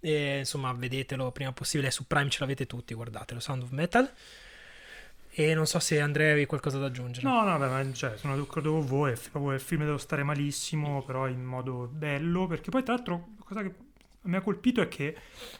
E, 0.00 0.38
insomma, 0.38 0.72
vedetelo 0.72 1.32
prima 1.32 1.52
possibile. 1.52 1.90
Su 1.90 2.06
Prime 2.06 2.28
ce 2.30 2.38
l'avete 2.40 2.66
tutti, 2.66 2.94
guardatelo. 2.94 3.40
Sound 3.40 3.62
of 3.62 3.70
Metal. 3.70 4.10
E 5.40 5.54
non 5.54 5.66
so 5.66 5.78
se 5.78 6.00
Andrea 6.00 6.32
avevi 6.32 6.46
qualcosa 6.46 6.78
da 6.78 6.86
aggiungere. 6.86 7.24
No, 7.24 7.44
no, 7.44 7.56
beh, 7.58 7.68
ma 7.68 7.92
cioè, 7.92 8.16
sono 8.16 8.36
d'accordo 8.36 8.72
con 8.72 8.84
voi. 8.86 9.14
Proprio 9.30 9.52
il 9.52 9.60
film 9.60 9.84
devo 9.84 9.96
stare 9.96 10.24
malissimo, 10.24 11.04
però 11.04 11.28
in 11.28 11.44
modo 11.44 11.88
bello. 11.92 12.48
Perché 12.48 12.70
poi, 12.70 12.82
tra 12.82 12.94
l'altro, 12.94 13.28
la 13.38 13.44
cosa 13.44 13.62
che 13.62 13.72
mi 14.22 14.34
ha 14.34 14.40
colpito 14.40 14.80
è 14.80 14.88
che 14.88 15.16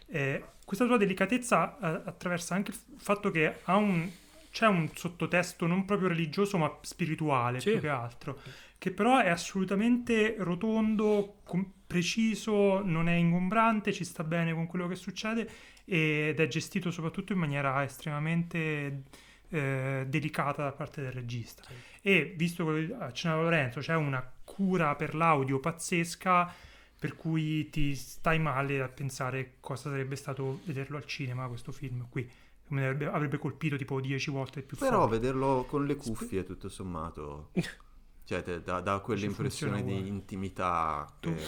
eh, 0.09 0.45
questa 0.65 0.85
sua 0.85 0.97
delicatezza 0.97 1.79
eh, 1.79 2.03
attraversa 2.09 2.57
anche 2.57 2.73
il 2.73 2.77
fatto 2.97 3.31
che 3.31 3.61
ha 3.63 3.77
un, 3.77 4.11
c'è 4.51 4.67
un 4.67 4.89
sottotesto 4.93 5.69
non 5.69 5.85
proprio 5.85 6.09
religioso, 6.09 6.59
ma 6.59 6.77
spirituale 6.81 7.61
Sì. 7.61 7.71
più 7.71 7.81
che 7.81 7.89
altro. 7.89 8.41
Che 8.79 8.91
però 8.91 9.21
è 9.21 9.29
assolutamente 9.29 10.35
rotondo, 10.39 11.37
com- 11.45 11.71
preciso, 11.87 12.83
non 12.85 13.09
è 13.09 13.15
ingombrante, 13.15 13.93
ci 13.93 14.03
sta 14.05 14.25
bene 14.25 14.53
con 14.53 14.67
quello 14.67 14.89
che 14.89 14.97
succede 14.97 15.49
ed 15.85 16.41
è 16.41 16.49
gestito 16.49 16.91
soprattutto 16.91 17.33
in 17.33 17.39
maniera 17.39 17.83
estremamente 17.85 19.03
eh, 19.51 20.05
delicata 20.09 20.63
da 20.65 20.73
parte 20.73 21.03
del 21.03 21.13
regista. 21.13 21.63
E 22.01 22.35
visto 22.37 22.67
che 22.67 22.95
accennava 22.99 23.43
Lorenzo, 23.43 23.81
c'è 23.81 23.95
una 23.95 24.25
cura 24.45 24.95
per 24.95 25.15
l'audio 25.15 25.59
pazzesca, 25.61 26.53
per 26.99 27.15
cui 27.15 27.69
ti 27.71 27.95
stai 27.95 28.39
male 28.39 28.81
a 28.83 28.89
pensare 28.89 29.55
cosa 29.61 29.91
sarebbe 29.91 30.17
stato 30.17 30.61
vederlo 30.65 30.97
al 30.97 31.05
cinema 31.07 31.47
questo 31.49 31.71
film 31.73 32.07
qui. 32.09 32.29
Avrebbe, 32.71 33.07
avrebbe 33.07 33.39
colpito 33.39 33.77
tipo 33.77 33.99
10 34.01 34.31
volte 34.31 34.61
più 34.63 34.77
Però 34.77 35.01
forte. 35.03 35.19
vederlo 35.19 35.65
con 35.69 35.87
le 35.87 35.95
cuffie, 35.97 36.45
tutto 36.45 36.69
sommato, 36.69 37.51
cioè 38.25 38.43
te 38.43 38.63
dà, 38.63 39.01
quell'impressione 39.03 39.83
di 39.83 39.93
uguale. 39.93 40.09
intimità. 40.09 41.11
Tu- 41.21 41.35
che- 41.35 41.45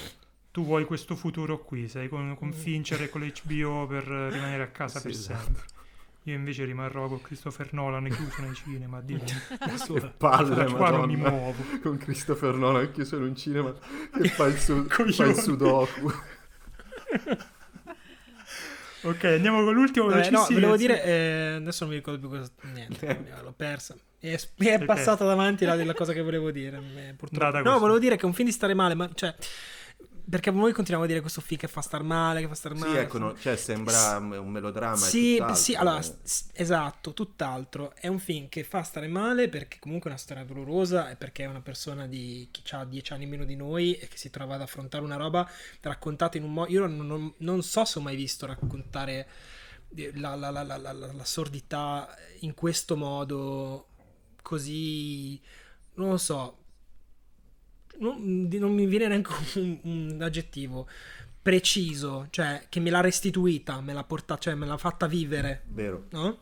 Tu 0.51 0.65
vuoi 0.65 0.85
questo 0.87 1.17
futuro 1.17 1.59
qui, 1.59 1.89
sei 1.89 2.09
con, 2.09 2.35
con 2.39 2.53
Fincher 2.53 3.03
e 3.03 3.09
con 3.11 3.21
l'HBO 3.21 3.87
per 3.87 4.05
rimanere 4.05 4.63
a 4.63 4.69
casa 4.69 4.99
Sì, 4.99 5.07
per 5.09 5.15
esatto. 5.17 5.43
sempre. 5.45 5.63
Io 6.25 6.35
invece 6.35 6.65
rimarrò 6.65 7.09
con 7.09 7.23
Christopher 7.23 7.73
Nolan 7.73 8.09
chiuso 8.09 8.43
nei 8.43 8.55
cinema. 8.55 9.01
Dio. 9.01 9.19
Che 9.25 10.13
palle, 10.17 10.67
Qua 10.73 10.91
non 10.91 11.07
mi 11.09 11.17
muovo. 11.17 11.55
Con 11.83 11.97
Christopher 11.97 12.55
Nolan 12.55 12.91
chiuso 12.93 13.17
in 13.17 13.23
un 13.23 13.37
cinema 13.37 13.73
che 14.13 14.29
fa 14.29 14.47
il, 14.47 14.59
su- 14.59 14.87
fa 14.89 15.25
il 15.25 15.35
sudoku. 15.37 16.13
Ok, 19.03 19.25
andiamo 19.25 19.65
con 19.65 19.73
l'ultimo. 19.73 20.09
Vabbè, 20.09 20.31
no, 20.31 20.47
volevo 20.51 20.77
dire, 20.77 21.03
eh, 21.03 21.53
adesso 21.57 21.85
non 21.85 21.93
mi 21.95 21.99
ricordo 21.99 22.21
più 22.21 22.29
cosa. 22.37 22.51
Niente, 22.75 23.25
l'ho 23.43 23.55
persa. 23.57 23.95
Mi 24.21 24.29
è, 24.29 24.39
mi 24.57 24.67
è 24.67 24.77
Sei 24.77 24.85
passata 24.85 25.25
davanti 25.25 25.65
la, 25.65 25.75
la 25.83 25.95
cosa 25.95 26.13
che 26.13 26.21
volevo 26.21 26.51
dire. 26.51 26.77
eh, 26.97 27.15
purtroppo. 27.17 27.43
Data 27.43 27.59
No, 27.63 27.71
così. 27.71 27.79
volevo 27.81 27.99
dire 27.99 28.17
che 28.17 28.23
è 28.23 28.27
un 28.27 28.35
film 28.35 28.49
di 28.49 28.55
stare 28.55 28.75
male, 28.75 28.95
ma 28.95 29.09
cioè. 29.15 29.35
Perché 30.31 30.53
noi 30.53 30.73
continuiamo 30.73 31.03
a 31.03 31.09
dire 31.09 31.21
questo 31.21 31.41
film 31.41 31.59
che 31.59 31.67
fa 31.67 31.81
star 31.81 32.05
male, 32.05 32.41
che 32.41 32.47
fa 32.47 32.55
star 32.55 32.77
Sì, 32.77 32.79
male. 32.85 33.01
ecco, 33.01 33.19
no, 33.19 33.37
cioè 33.37 33.57
sembra 33.57 34.19
un 34.19 34.49
melodramma. 34.49 34.95
Sì, 34.97 35.43
sì, 35.55 35.75
allora, 35.75 36.01
esatto, 36.53 37.13
tutt'altro. 37.13 37.95
È 37.97 38.07
un 38.07 38.21
film 38.21 38.49
che 38.49 38.63
fa 38.63 38.83
stare 38.83 39.09
male 39.09 39.49
perché 39.49 39.79
comunque 39.81 40.09
è 40.09 40.13
una 40.13 40.23
storia 40.23 40.45
dolorosa 40.45 41.11
e 41.11 41.17
perché 41.17 41.43
è 41.43 41.47
una 41.47 41.63
persona 41.63 42.07
di 42.07 42.49
chi 42.53 42.63
ha 42.75 42.85
dieci 42.85 43.13
anni 43.13 43.27
meno 43.27 43.45
di 43.45 43.57
noi 43.57 43.95
e 43.95 44.07
che 44.07 44.17
si 44.17 44.31
trova 44.31 44.55
ad 44.55 44.61
affrontare 44.61 45.03
una 45.03 45.17
roba 45.17 45.49
raccontata 45.81 46.37
in 46.37 46.45
un 46.45 46.53
modo... 46.53 46.71
Io 46.71 46.87
non, 46.87 47.05
non- 47.07 47.35
non 47.39 47.63
so 47.65 47.85
se 47.85 47.99
ho 47.99 48.03
mai 48.03 48.15
visto 48.15 48.47
raccontare 48.47 49.29
eh, 49.97 50.13
la, 50.15 50.37
la- 50.37 50.51
la- 50.51 50.63
la- 50.63 50.77
la- 50.77 50.93
la- 50.93 51.13
la 51.13 51.25
sordità 51.25 52.15
in 52.41 52.55
questo 52.55 52.97
modo 52.97 53.89
così... 54.43 55.41
Non 55.95 56.11
lo 56.11 56.17
so. 56.19 56.59
Non, 58.01 58.49
non 58.51 58.75
mi 58.75 58.87
viene 58.87 59.09
neanche 59.09 59.33
un, 59.59 59.79
un 59.83 60.19
aggettivo 60.21 60.87
preciso, 61.43 62.27
cioè 62.31 62.67
che 62.69 62.81
me 62.81 62.91
l'ha 62.91 63.01
restituita, 63.01 63.81
me 63.81 63.93
l'ha 63.93 64.05
portata, 64.05 64.41
cioè 64.41 64.55
me 64.55 64.67
l'ha 64.67 64.77
fatta 64.77 65.07
vivere, 65.07 65.63
Vero. 65.69 66.07
no? 66.11 66.39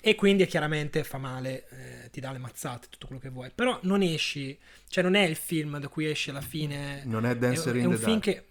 E 0.00 0.16
quindi 0.16 0.44
chiaramente 0.46 1.04
fa 1.04 1.18
male, 1.18 1.68
eh, 1.68 2.10
ti 2.10 2.18
dà 2.20 2.32
le 2.32 2.38
mazzate, 2.38 2.88
tutto 2.90 3.06
quello 3.06 3.22
che 3.22 3.28
vuoi. 3.28 3.52
Però 3.54 3.78
non 3.82 4.02
esci, 4.02 4.58
cioè 4.88 5.04
non 5.04 5.14
è 5.14 5.22
il 5.22 5.36
film 5.36 5.78
da 5.78 5.86
cui 5.86 6.06
esci 6.06 6.30
alla 6.30 6.40
fine. 6.40 7.02
Non 7.04 7.24
è 7.24 7.36
Dancer 7.36 7.74
è, 7.74 7.76
in 7.76 7.84
è 7.84 7.86
un 7.86 7.92
the 7.94 7.98
film 7.98 8.18
Dark. 8.18 8.24
che 8.24 8.44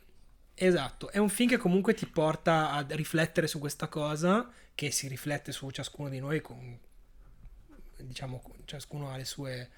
esatto, 0.66 1.10
è 1.12 1.18
un 1.18 1.28
film 1.28 1.50
che 1.50 1.58
comunque 1.58 1.94
ti 1.94 2.06
porta 2.06 2.72
a 2.72 2.86
riflettere 2.90 3.48
su 3.48 3.60
questa 3.60 3.88
cosa 3.90 4.50
che 4.74 4.92
si 4.92 5.10
riflette 5.10 5.52
su 5.52 5.70
ciascuno 5.72 6.08
di 6.08 6.20
noi 6.20 6.40
con 6.40 6.80
diciamo 7.98 8.42
ciascuno 8.66 9.10
ha 9.12 9.18
le 9.18 9.26
sue 9.26 9.70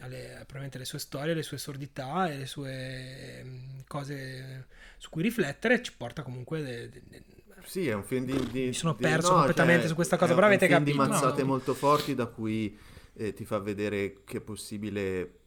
alle- 0.00 0.32
probabilmente 0.36 0.78
le 0.78 0.84
sue 0.84 0.98
storie, 0.98 1.34
le 1.34 1.42
sue 1.42 1.58
sordità 1.58 2.30
e 2.30 2.38
le 2.38 2.46
sue 2.46 3.38
ehm, 3.40 3.84
cose 3.86 4.66
su 4.98 5.10
cui 5.10 5.22
riflettere 5.22 5.82
ci 5.82 5.92
porta 5.96 6.22
comunque 6.22 6.62
de- 6.62 6.88
de- 6.88 7.02
de- 7.08 7.22
Sì, 7.66 7.88
è 7.88 7.94
un 7.94 8.04
film 8.04 8.24
di... 8.26 8.50
di- 8.50 8.66
Mi 8.66 8.72
sono 8.74 8.94
di- 8.94 9.00
perso 9.00 9.28
no, 9.30 9.34
completamente 9.36 9.80
cioè, 9.80 9.88
su 9.88 9.94
questa 9.94 10.16
cosa, 10.16 10.32
è 10.32 10.34
però 10.34 10.46
avete 10.46 10.68
capito, 10.68 10.90
di 10.90 10.92
mazzate 11.08 11.42
no? 11.42 11.48
molto 11.48 11.74
forti 11.74 12.14
da 12.14 12.26
cui 12.26 12.76
eh, 13.14 13.32
ti 13.32 13.44
fa 13.44 13.58
vedere 13.58 14.22
che 14.24 14.38
è 14.38 14.40
possibile 14.40 15.38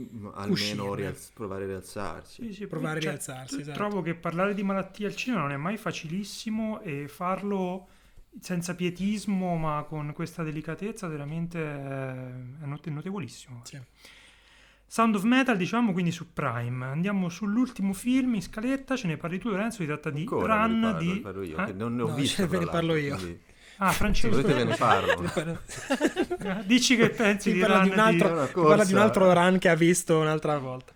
mm, 0.00 0.28
almeno 0.34 0.52
Uscirne. 0.52 0.96
rialz- 0.96 1.32
provare 1.32 1.64
a 1.64 1.66
rialzarsi. 1.66 2.42
Sì, 2.44 2.52
sì, 2.52 2.66
Provare 2.66 2.98
a 2.98 3.00
cioè, 3.00 3.10
rialzarsi, 3.12 3.60
esatto. 3.60 3.76
Trovo 3.78 4.02
che 4.02 4.14
parlare 4.14 4.54
di 4.54 4.62
malattie 4.62 5.06
al 5.06 5.16
cinema 5.16 5.42
non 5.42 5.52
è 5.52 5.56
mai 5.56 5.76
facilissimo 5.76 6.80
e 6.82 7.08
farlo 7.08 7.88
senza 8.40 8.74
pietismo 8.74 9.56
ma 9.56 9.84
con 9.88 10.12
questa 10.14 10.42
delicatezza 10.42 11.06
veramente 11.08 11.58
è 11.62 12.64
not- 12.66 12.86
notevolissimo. 12.88 13.60
Sì. 13.64 13.78
Sound 14.88 15.16
of 15.16 15.22
Metal, 15.24 15.56
diciamo 15.56 15.92
quindi 15.92 16.12
su 16.12 16.32
Prime. 16.32 16.84
Andiamo 16.86 17.28
sull'ultimo 17.28 17.92
film 17.92 18.34
in 18.34 18.42
scaletta, 18.42 18.94
ce 18.96 19.08
ne 19.08 19.16
parli 19.16 19.38
tu 19.38 19.48
Lorenzo, 19.48 19.78
si 19.80 19.86
tratta 19.86 20.10
di 20.10 20.20
Ancora 20.20 20.64
Run 20.64 20.80
parlo, 20.80 20.98
di... 20.98 21.06
ve 21.08 21.14
ne 21.14 21.20
parlo 21.20 21.42
io, 21.42 21.56
Eh? 21.58 21.64
che 21.64 21.72
non 21.72 21.96
ne 21.96 22.02
ho 22.02 22.08
No, 22.08 22.14
visto. 22.14 22.46
ve 22.46 22.58
ne 22.58 22.66
parlo 22.66 22.94
io. 22.94 23.14
quindi 23.16 23.40
Ah, 23.78 23.90
Francesco, 23.92 24.40
Volete 24.40 24.54
ve 24.54 24.64
ne 24.64 24.74
parlo? 24.78 25.22
Eh, 25.34 26.64
dici 26.64 26.96
che 26.96 27.10
pensi 27.10 27.50
Si 27.50 27.56
di 27.56 27.62
di 27.64 27.70
un 27.90 27.98
altro, 27.98 28.28
È 28.28 28.32
una 28.32 28.46
si 28.46 28.52
parla 28.54 28.84
di 28.84 28.92
un 28.94 28.98
altro 29.00 29.32
run 29.34 29.58
che 29.58 29.68
ha 29.68 29.74
visto 29.74 30.18
un'altra 30.18 30.56
volta. 30.58 30.92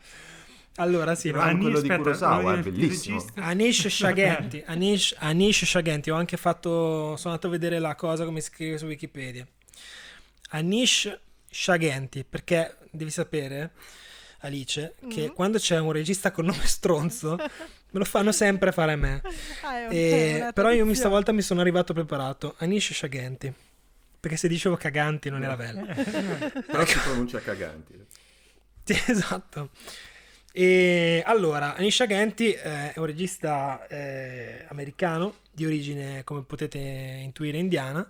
Allora, 0.81 1.15
sì, 1.15 1.31
no, 1.31 1.39
Run, 1.41 1.49
Ani- 1.49 1.61
quello 1.61 1.81
di 1.81 1.89
aspetta, 1.89 2.03
Kurosawa, 2.03 2.43
volevo 2.43 2.69
è 2.69 2.71
bellissimo. 2.73 3.25
Anish 3.37 3.87
Shagenti, 3.93 4.63
Anish, 4.67 5.15
Anish 5.19 5.65
Shagenti, 5.65 6.11
ho 6.11 6.17
anche 6.17 6.37
fatto, 6.37 7.17
sono 7.17 7.35
andato 7.35 7.47
a 7.49 7.51
vedere 7.51 7.79
la 7.79 7.95
cosa 7.95 8.25
come 8.25 8.41
si 8.41 8.51
scrive 8.51 8.79
su 8.79 8.87
Wikipedia. 8.87 9.47
Anish 10.51 11.19
Shagenti, 11.51 12.25
perché 12.25 12.77
devi 12.91 13.11
sapere, 13.11 13.71
Alice, 14.41 14.95
che 15.09 15.27
Mhm. 15.27 15.35
quando 15.35 15.59
c'è 15.59 15.79
un 15.79 15.93
regista 15.93 16.31
con 16.31 16.47
nome 16.47 16.67
stronzo, 16.67 17.37
me 17.37 17.99
lo 17.99 18.05
fanno 18.05 18.33
sempre 18.33 18.73
fare 18.73 18.93
a 18.93 18.97
me. 18.97 19.21
Ah, 19.63 19.93
E- 19.93 20.51
però 20.55 20.71
io 20.71 20.87
mi 20.87 20.95
stavolta 20.95 21.33
mi 21.33 21.43
sono 21.43 21.61
arrivato 21.61 21.93
preparato. 21.93 22.55
Anish 22.59 22.93
Shagenti. 22.95 23.53
Perché 24.21 24.37
se 24.37 24.49
dicevo 24.49 24.77
caganti 24.77 25.31
non 25.31 25.43
era 25.43 25.57
bello. 25.57 25.83
Però 26.67 26.85
si 26.85 26.99
pronuncia 26.99 27.41
caganti. 27.41 27.95
Sì, 28.85 29.01
esatto. 29.07 29.71
E 30.53 31.23
allora, 31.25 31.77
Anish 31.77 32.01
Agenti 32.01 32.53
eh, 32.53 32.93
è 32.93 32.99
un 32.99 33.07
regista 33.07 33.87
eh, 33.87 34.65
americano 34.69 35.35
di 35.53 35.65
origine, 35.65 36.25
come 36.25 36.43
potete 36.43 36.79
intuire, 36.79 37.59
indiana, 37.59 38.09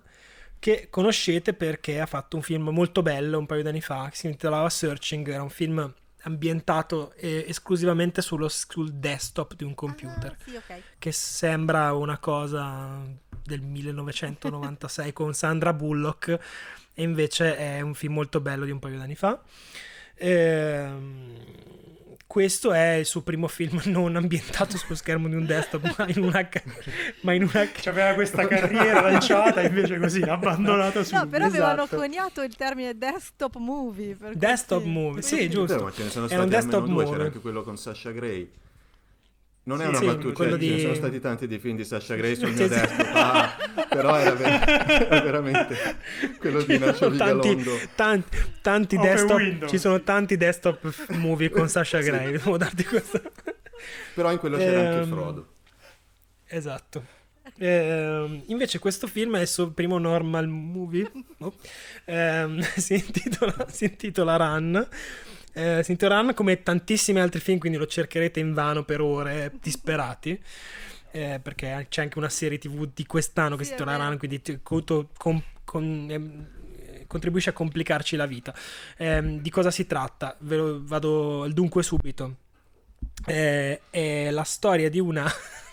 che 0.57 0.87
conoscete 0.89 1.53
perché 1.53 1.99
ha 1.99 2.05
fatto 2.05 2.35
un 2.37 2.41
film 2.43 2.69
molto 2.69 3.01
bello 3.01 3.37
un 3.37 3.45
paio 3.45 3.61
di 3.63 3.69
anni 3.69 3.81
fa 3.81 4.07
che 4.09 4.15
si 4.15 4.25
intitolava 4.27 4.69
Searching. 4.69 5.27
Era 5.29 5.43
un 5.43 5.49
film 5.49 5.93
ambientato 6.23 7.13
eh, 7.15 7.45
esclusivamente 7.47 8.21
sullo- 8.21 8.47
sul 8.47 8.91
desktop 8.93 9.55
di 9.55 9.63
un 9.63 9.73
computer 9.73 10.31
Ah, 10.39 10.43
sì, 10.43 10.55
ok. 10.55 10.81
che 10.99 11.11
sembra 11.11 11.93
una 11.93 12.19
cosa 12.19 12.99
del 13.43 13.61
1996 13.61 15.13
con 15.13 15.33
Sandra 15.33 15.73
Bullock 15.73 16.39
e 16.93 17.01
invece 17.03 17.57
è 17.57 17.81
un 17.81 17.95
film 17.95 18.13
molto 18.13 18.39
bello 18.39 18.65
di 18.65 18.71
un 18.71 18.77
paio 18.79 18.97
d'anni 18.99 19.15
fa. 19.15 19.41
Ehm, 20.15 21.33
questo 22.31 22.71
è 22.71 22.93
il 22.93 23.05
suo 23.05 23.19
primo 23.23 23.49
film 23.49 23.81
non 23.91 24.15
ambientato 24.15 24.77
sullo 24.77 24.95
schermo 24.95 25.27
di 25.27 25.35
un 25.35 25.45
desktop, 25.45 25.95
ma 25.97 26.07
in 26.07 26.23
una, 26.23 26.47
ca- 26.47 26.63
ma 27.23 27.33
in 27.33 27.41
una 27.43 27.67
ca- 27.69 27.89
Aveva 27.89 28.13
questa 28.13 28.47
carriera 28.47 29.01
lanciata 29.01 29.61
invece 29.61 29.99
così 29.99 30.21
abbandonata 30.21 31.03
su. 31.03 31.13
No, 31.13 31.27
però 31.27 31.47
avevano 31.47 31.83
esatto. 31.83 31.97
coniato 31.97 32.41
il 32.41 32.55
termine 32.55 32.97
desktop 32.97 33.57
movie. 33.57 34.15
per 34.15 34.35
Desktop 34.37 34.79
così. 34.79 34.89
movie, 34.91 35.21
sì, 35.21 35.35
Quindi- 35.35 35.53
giusto. 35.53 35.73
Vero, 35.73 35.85
ma 35.87 35.91
ce 35.91 36.03
ne 36.03 36.09
sono 36.09 36.25
Era 36.27 36.41
un 36.43 36.49
stati 36.49 36.55
almeno 36.55 36.69
desktop 36.69 36.85
due, 36.85 36.93
movie. 37.03 37.11
c'era 37.11 37.23
anche 37.25 37.39
quello 37.39 37.63
con 37.63 37.77
Sasha 37.77 38.11
Gray. 38.11 38.49
Non 39.63 39.79
è 39.79 39.83
Sì, 39.83 39.89
una 39.89 39.97
sì, 39.99 40.05
battuta, 40.05 40.45
ne 40.45 40.57
di- 40.57 40.79
sono 40.79 40.93
stati 40.95 41.19
tanti 41.19 41.47
dei 41.47 41.59
film 41.59 41.75
di 41.77 41.83
Sasha 41.85 42.15
Gray 42.15 42.35
sul 42.35 42.47
Sì, 42.47 42.53
mio 42.63 42.63
sì. 42.63 42.69
desktop, 42.69 43.09
ah, 43.13 43.57
però 43.89 44.15
era, 44.17 44.31
ver- 44.33 44.67
era 44.67 45.21
veramente 45.21 45.77
quello 46.39 46.61
di 46.63 46.73
Ci 46.73 46.79
tanti, 46.79 47.09
Vigalondo. 47.09 47.71
tanti, 47.95 48.37
tanti 48.61 48.97
desktop, 48.97 49.65
ci 49.67 49.77
sono 49.77 50.01
tanti 50.01 50.35
desktop 50.35 51.09
movie 51.09 51.49
con 51.49 51.69
Sasha 51.69 51.99
Grey, 51.99 52.31
devo 52.31 52.57
darti 52.57 52.83
questo. 52.85 53.21
Però 54.15 54.31
in 54.31 54.39
quello 54.39 54.57
c'era 54.57 54.79
anche 54.79 55.01
Ehm, 55.03 55.07
Frodo. 55.09 55.47
Esatto. 56.47 57.05
Eh, 57.57 58.43
invece 58.47 58.79
questo 58.79 59.05
film 59.07 59.37
è 59.37 59.41
il 59.41 59.47
suo 59.47 59.69
primo 59.71 59.97
normal 59.99 60.47
movie. 60.47 61.09
Oh. 61.39 61.53
Eh, 62.05 62.47
si, 62.77 62.95
intitola, 62.95 63.67
si 63.69 63.85
intitola 63.85 64.35
Run. 64.37 64.87
Eh, 65.53 65.81
si 65.83 65.91
intitola 65.91 66.21
Run 66.21 66.33
come 66.33 66.63
tantissimi 66.63 67.19
altri 67.19 67.39
film, 67.39 67.57
quindi 67.59 67.77
lo 67.77 67.85
cercherete 67.87 68.39
in 68.39 68.53
vano 68.53 68.83
per 68.83 69.01
ore 69.01 69.51
disperati. 69.61 70.41
Eh, 71.13 71.39
perché 71.43 71.87
c'è 71.89 72.03
anche 72.03 72.17
una 72.17 72.29
serie 72.29 72.57
tv 72.57 72.89
di 72.93 73.05
quest'anno 73.05 73.57
che 73.57 73.65
Sì, 73.65 73.71
si. 73.71 73.97
Run, 73.97 74.17
quindi 74.17 74.41
co- 74.63 75.09
con- 75.17 75.43
con- 75.65 76.07
ehm, 76.09 76.47
contribuisce 77.07 77.49
a 77.49 77.53
complicarci 77.53 78.15
la 78.15 78.25
vita. 78.25 78.53
Ehm, 78.97 79.39
di 79.41 79.49
cosa 79.49 79.71
si 79.71 79.85
tratta? 79.85 80.35
Ve 80.39 80.55
lo 80.55 80.79
vado 80.83 81.43
al 81.43 81.51
dunque 81.51 81.83
subito. 81.83 82.37
Eh, 83.25 83.81
è 83.89 84.29
la 84.31 84.43
storia 84.43 84.89
di 84.89 84.99
una 84.99 85.25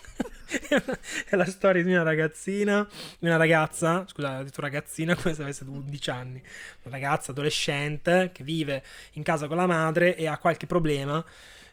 è 1.29 1.35
la 1.35 1.45
storia 1.45 1.83
di 1.83 1.91
una 1.91 2.03
ragazzina 2.03 2.87
di 3.19 3.27
una 3.27 3.37
ragazza 3.37 4.05
scusa 4.07 4.39
ho 4.39 4.43
detto 4.43 4.61
ragazzina 4.61 5.15
come 5.15 5.33
se 5.33 5.41
avesse 5.41 5.63
11 5.67 6.09
anni. 6.09 6.41
Una 6.83 6.95
ragazza 6.95 7.31
adolescente 7.31 8.31
che 8.33 8.43
vive 8.43 8.83
in 9.13 9.23
casa 9.23 9.47
con 9.47 9.57
la 9.57 9.67
madre 9.67 10.15
e 10.15 10.27
ha 10.27 10.37
qualche 10.37 10.65
problema 10.65 11.23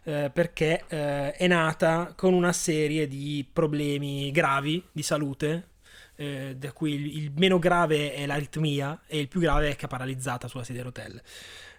eh, 0.05 0.31
perché 0.33 0.85
eh, 0.89 1.33
è 1.33 1.47
nata 1.47 2.13
con 2.15 2.33
una 2.33 2.53
serie 2.53 3.09
di 3.09 3.47
problemi 3.51 4.31
gravi 4.31 4.83
di 4.93 5.03
salute 5.03 5.75
eh, 6.17 6.55
da 6.57 6.73
cui 6.73 6.95
il, 6.95 7.25
il 7.25 7.33
meno 7.37 7.59
grave 7.59 8.13
è 8.15 8.27
l'aritmia 8.27 9.03
e 9.07 9.19
il 9.19 9.29
più 9.29 9.41
grave 9.41 9.71
è 9.71 9.77
che 9.77 9.87
è 9.87 9.89
paralizzata 9.89 10.49
sulla 10.49 10.65
sedia 10.65 10.83
a 10.83 10.85
rotelle 10.85 11.23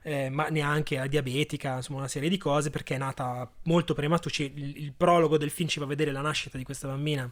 eh, 0.08 0.30
ma 0.30 0.48
neanche 0.48 0.96
la 0.96 1.08
diabetica, 1.08 1.76
insomma 1.76 2.00
una 2.00 2.08
serie 2.08 2.30
di 2.30 2.38
cose 2.38 2.70
perché 2.70 2.96
è 2.96 2.98
nata 2.98 3.50
molto 3.64 3.94
prematura. 3.94 4.34
Ci- 4.34 4.54
Il, 4.56 4.78
il 4.84 4.94
prologo 4.94 5.38
del 5.38 5.50
film 5.50 5.68
ci 5.68 5.80
fa 5.80 5.86
vedere 5.86 6.12
la 6.12 6.22
nascita 6.22 6.58
di 6.58 6.64
questa 6.64 6.88
bambina. 6.88 7.30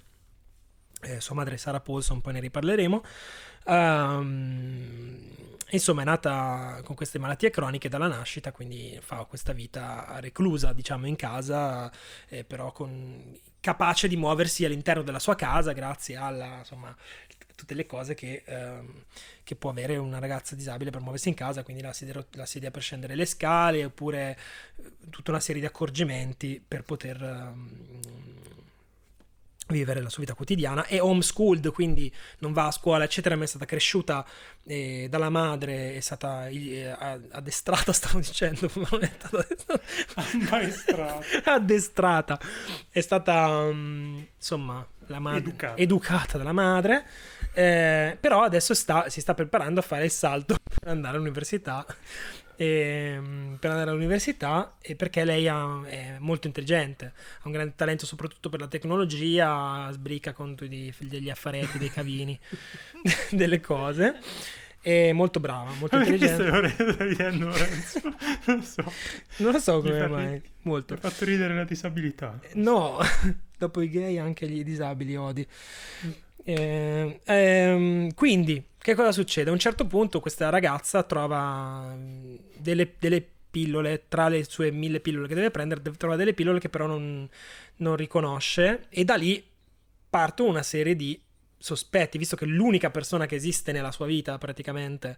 Eh, 1.02 1.22
sua 1.22 1.36
madre 1.36 1.56
Sara 1.58 1.80
Paulson, 1.80 2.20
poi 2.20 2.34
ne 2.34 2.40
riparleremo. 2.42 3.04
Ehm, 3.68 5.20
insomma, 5.72 6.02
è 6.02 6.06
nata 6.06 6.82
con 6.84 6.96
queste 6.96 7.20
malattie 7.20 7.50
croniche 7.50 7.90
dalla 7.90 8.08
nascita, 8.08 8.52
quindi 8.52 8.98
fa 9.02 9.24
questa 9.26 9.54
vita 9.54 10.18
reclusa, 10.20 10.74
diciamo, 10.74 11.08
in 11.08 11.16
casa, 11.16 11.92
eh, 12.28 12.44
però 12.44 12.72
con- 12.74 13.38
capace 13.66 14.08
di 14.08 14.16
muoversi 14.16 14.64
all'interno 14.64 15.02
della 15.02 15.18
sua 15.18 15.34
casa 15.34 15.72
grazie 15.72 16.16
alla, 16.18 16.60
insomma, 16.60 16.96
tutte 17.56 17.74
le 17.74 17.88
cose 17.88 18.14
che, 18.14 18.44
ehm, 18.46 19.06
che 19.44 19.56
può 19.56 19.72
avere 19.72 19.98
una 19.98 20.20
ragazza 20.20 20.54
disabile 20.54 20.92
per 20.92 21.02
muoversi 21.02 21.30
in 21.30 21.34
casa, 21.34 21.64
quindi 21.64 21.82
la 21.82 21.92
sedia, 21.92 22.24
la 22.34 22.46
sedia 22.46 22.70
per 22.70 22.84
scendere 22.84 23.16
le 23.16 23.26
scale, 23.26 23.84
oppure 23.84 24.38
eh, 24.76 25.10
tutta 25.10 25.32
una 25.32 25.40
serie 25.40 25.62
di 25.62 25.66
accorgimenti 25.66 26.64
per 26.66 26.84
poter 26.84 27.20
ehm, 27.24 28.02
vivere 29.68 30.02
la 30.02 30.10
sua 30.10 30.22
vita 30.22 30.34
quotidiana. 30.34 30.86
È 30.86 31.02
homeschooled, 31.02 31.72
quindi 31.72 32.12
non 32.40 32.54
va 32.54 32.68
a 32.68 32.72
scuola, 32.72 33.04
eccetera, 33.04 33.36
ma 33.36 33.44
è 33.44 33.48
stata 33.48 33.66
cresciuta 33.66 34.26
eh, 34.66 35.08
dalla 35.10 35.30
madre, 35.30 35.96
è 35.96 36.00
stata 36.00 36.48
eh, 36.48 36.86
addestrata, 37.32 37.92
stavo 37.94 38.20
dicendo, 38.20 38.70
non 38.74 39.04
è 39.04 39.12
stata 39.18 39.46
Ammaestrata. 40.16 41.20
addestrata, 41.54 42.40
è 42.90 43.02
stata 43.02 43.70
mm, 43.72 44.20
insomma 44.36 44.86
la 45.08 45.20
madre, 45.20 45.40
Educata. 45.40 45.78
educata 45.78 46.38
dalla 46.38 46.52
madre, 46.52 47.06
eh, 47.54 48.18
però 48.20 48.42
adesso 48.44 48.74
sta- 48.74 49.10
si 49.10 49.22
sta 49.22 49.34
preparando 49.34 49.80
a 49.80 49.84
fare 49.84 50.06
il 50.06 50.12
salto 50.12 50.56
per 50.64 50.90
andare 50.90 51.18
all'università. 51.18 51.86
Ehm, 52.58 53.58
per 53.60 53.70
andare 53.72 53.90
all'università 53.92 54.76
e 54.82 54.96
perché 54.96 55.24
lei 55.24 55.48
ha- 55.48 55.82
è 55.86 56.16
molto 56.20 56.48
intelligente, 56.48 57.14
ha 57.40 57.42
un 57.46 57.52
grande 57.52 57.74
talento 57.76 58.06
soprattutto 58.06 58.50
per 58.50 58.60
la 58.60 58.68
tecnologia, 58.68 59.90
sbrica 59.92 60.34
conto 60.34 60.66
di- 60.66 60.94
degli 61.00 61.30
affaretti, 61.30 61.78
dei 61.78 61.90
cavini, 61.92 62.38
delle 63.32 63.60
cose. 63.60 64.20
È 64.82 65.12
molto 65.14 65.40
brava, 65.40 65.72
molto 65.80 65.98
intelligente. 65.98 66.76
ridendo? 67.00 67.50
Non 68.46 68.62
so. 68.62 68.84
Non 69.38 69.52
lo 69.54 69.58
so 69.60 69.82
come 69.82 70.08
mai, 70.08 70.42
molto. 70.62 70.94
Mi 70.94 71.00
ha 71.02 71.10
fatto 71.10 71.26
ridere 71.26 71.56
la 71.56 71.64
disabilità. 71.64 72.40
No, 72.54 73.00
dopo 73.58 73.82
i 73.82 73.90
gay 73.90 74.20
anche 74.20 74.48
gli 74.48 74.64
disabili 74.64 75.16
odi. 75.16 75.48
Eh, 76.44 77.20
ehm, 77.26 78.14
quindi, 78.14 78.64
che 78.86 78.94
cosa 78.94 79.12
succede? 79.12 79.50
A 79.50 79.54
un 79.54 79.58
certo 79.58 79.88
punto 79.88 80.20
questa 80.20 80.50
ragazza 80.50 81.02
trova 81.02 81.96
mm, 81.96 82.36
delle, 82.58 82.94
delle 83.00 83.28
pillole, 83.50 84.04
tra 84.08 84.28
le 84.28 84.44
sue 84.44 84.70
mille 84.70 85.00
pillole 85.00 85.28
che 85.28 85.34
deve 85.34 85.50
prendere, 85.50 85.82
trova 85.98 86.16
delle 86.16 86.36
pillole 86.36 86.60
che 86.60 86.70
però 86.70 86.86
non, 86.86 87.28
non 87.78 87.96
riconosce 87.96 88.86
e 88.90 89.04
da 89.04 89.16
lì 89.16 89.44
parte 90.08 90.44
una 90.44 90.62
serie 90.62 90.96
di 90.96 91.20
sospetti, 91.58 92.20
visto 92.20 92.36
che 92.36 92.46
l'unica 92.46 92.92
persona 92.92 93.26
che 93.26 93.34
esiste 93.34 93.72
nella 93.72 93.92
sua 93.92 94.06
vita 94.06 94.38
praticamente 94.38 95.18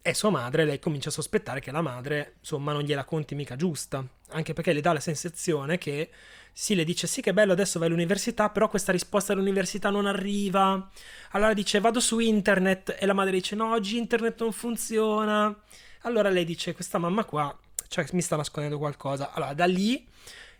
è 0.00 0.14
sua 0.14 0.30
madre, 0.30 0.64
lei 0.64 0.78
comincia 0.78 1.10
a 1.10 1.12
sospettare 1.12 1.60
che 1.60 1.70
la 1.70 1.82
madre, 1.82 2.36
insomma, 2.38 2.72
non 2.72 2.80
gliela 2.80 3.04
conti 3.04 3.34
mica 3.34 3.56
giusta, 3.56 4.02
anche 4.28 4.54
perché 4.54 4.72
le 4.72 4.80
dà 4.80 4.94
la 4.94 5.00
sensazione 5.00 5.76
che 5.76 6.08
sì, 6.52 6.74
le 6.74 6.84
dice 6.84 7.06
sì 7.06 7.20
che 7.20 7.32
bello 7.32 7.52
adesso 7.52 7.78
vai 7.78 7.88
all'università, 7.88 8.50
però 8.50 8.68
questa 8.68 8.92
risposta 8.92 9.32
all'università 9.32 9.90
non 9.90 10.06
arriva. 10.06 10.90
Allora 11.30 11.54
dice 11.54 11.80
vado 11.80 12.00
su 12.00 12.18
internet 12.18 12.96
e 12.98 13.06
la 13.06 13.12
madre 13.12 13.32
dice 13.32 13.56
no, 13.56 13.72
oggi 13.72 13.96
internet 13.96 14.40
non 14.40 14.52
funziona. 14.52 15.56
Allora 16.02 16.28
lei 16.28 16.44
dice 16.44 16.74
questa 16.74 16.98
mamma 16.98 17.24
qua, 17.24 17.56
cioè 17.88 18.06
mi 18.12 18.22
sta 18.22 18.36
nascondendo 18.36 18.78
qualcosa. 18.78 19.32
Allora 19.32 19.54
da 19.54 19.66
lì 19.66 20.06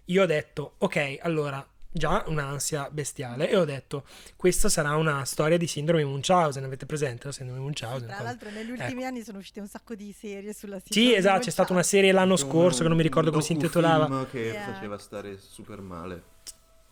io 0.07 0.23
ho 0.23 0.27
detto 0.27 0.75
ok, 0.79 1.19
allora 1.23 1.67
già 1.93 2.23
un'ansia 2.29 2.89
bestiale 2.91 3.51
e 3.51 3.57
ho 3.57 3.65
detto 3.65 4.05
questa 4.37 4.69
sarà 4.69 4.95
una 4.95 5.25
storia 5.25 5.57
di 5.59 5.67
sindrome 5.67 6.05
Munchausen, 6.05 6.63
avete 6.65 6.87
presente 6.87 7.27
la 7.27 7.33
sindrome 7.33 7.61
Munchausen? 7.61 8.07
Tra 8.07 8.17
Cosa- 8.17 8.29
l'altro 8.29 8.51
negli 8.51 8.71
ultimi 8.71 9.05
anni 9.05 9.23
sono 9.23 9.39
uscite 9.39 9.61
un 9.61 9.67
sacco 9.67 9.95
di 9.95 10.13
serie 10.17 10.53
sulla 10.53 10.79
Sì, 10.79 10.93
sindrome 10.93 11.17
esatto, 11.19 11.39
di 11.39 11.45
c'è 11.47 11.51
stata 11.51 11.73
una 11.73 11.83
serie 11.83 12.13
l'anno 12.13 12.33
Anche 12.35 12.45
un- 12.45 12.51
scorso 12.51 12.83
che 12.83 12.89
non 12.89 12.97
mi 12.97 13.03
ricordo 13.03 13.31
come 13.31 13.43
si 13.43 13.53
intitolava. 13.53 14.27
che 14.31 14.39
Yeah. 14.39 14.73
faceva 14.73 14.99
stare 14.99 15.37
super 15.39 15.81
male. 15.81 16.23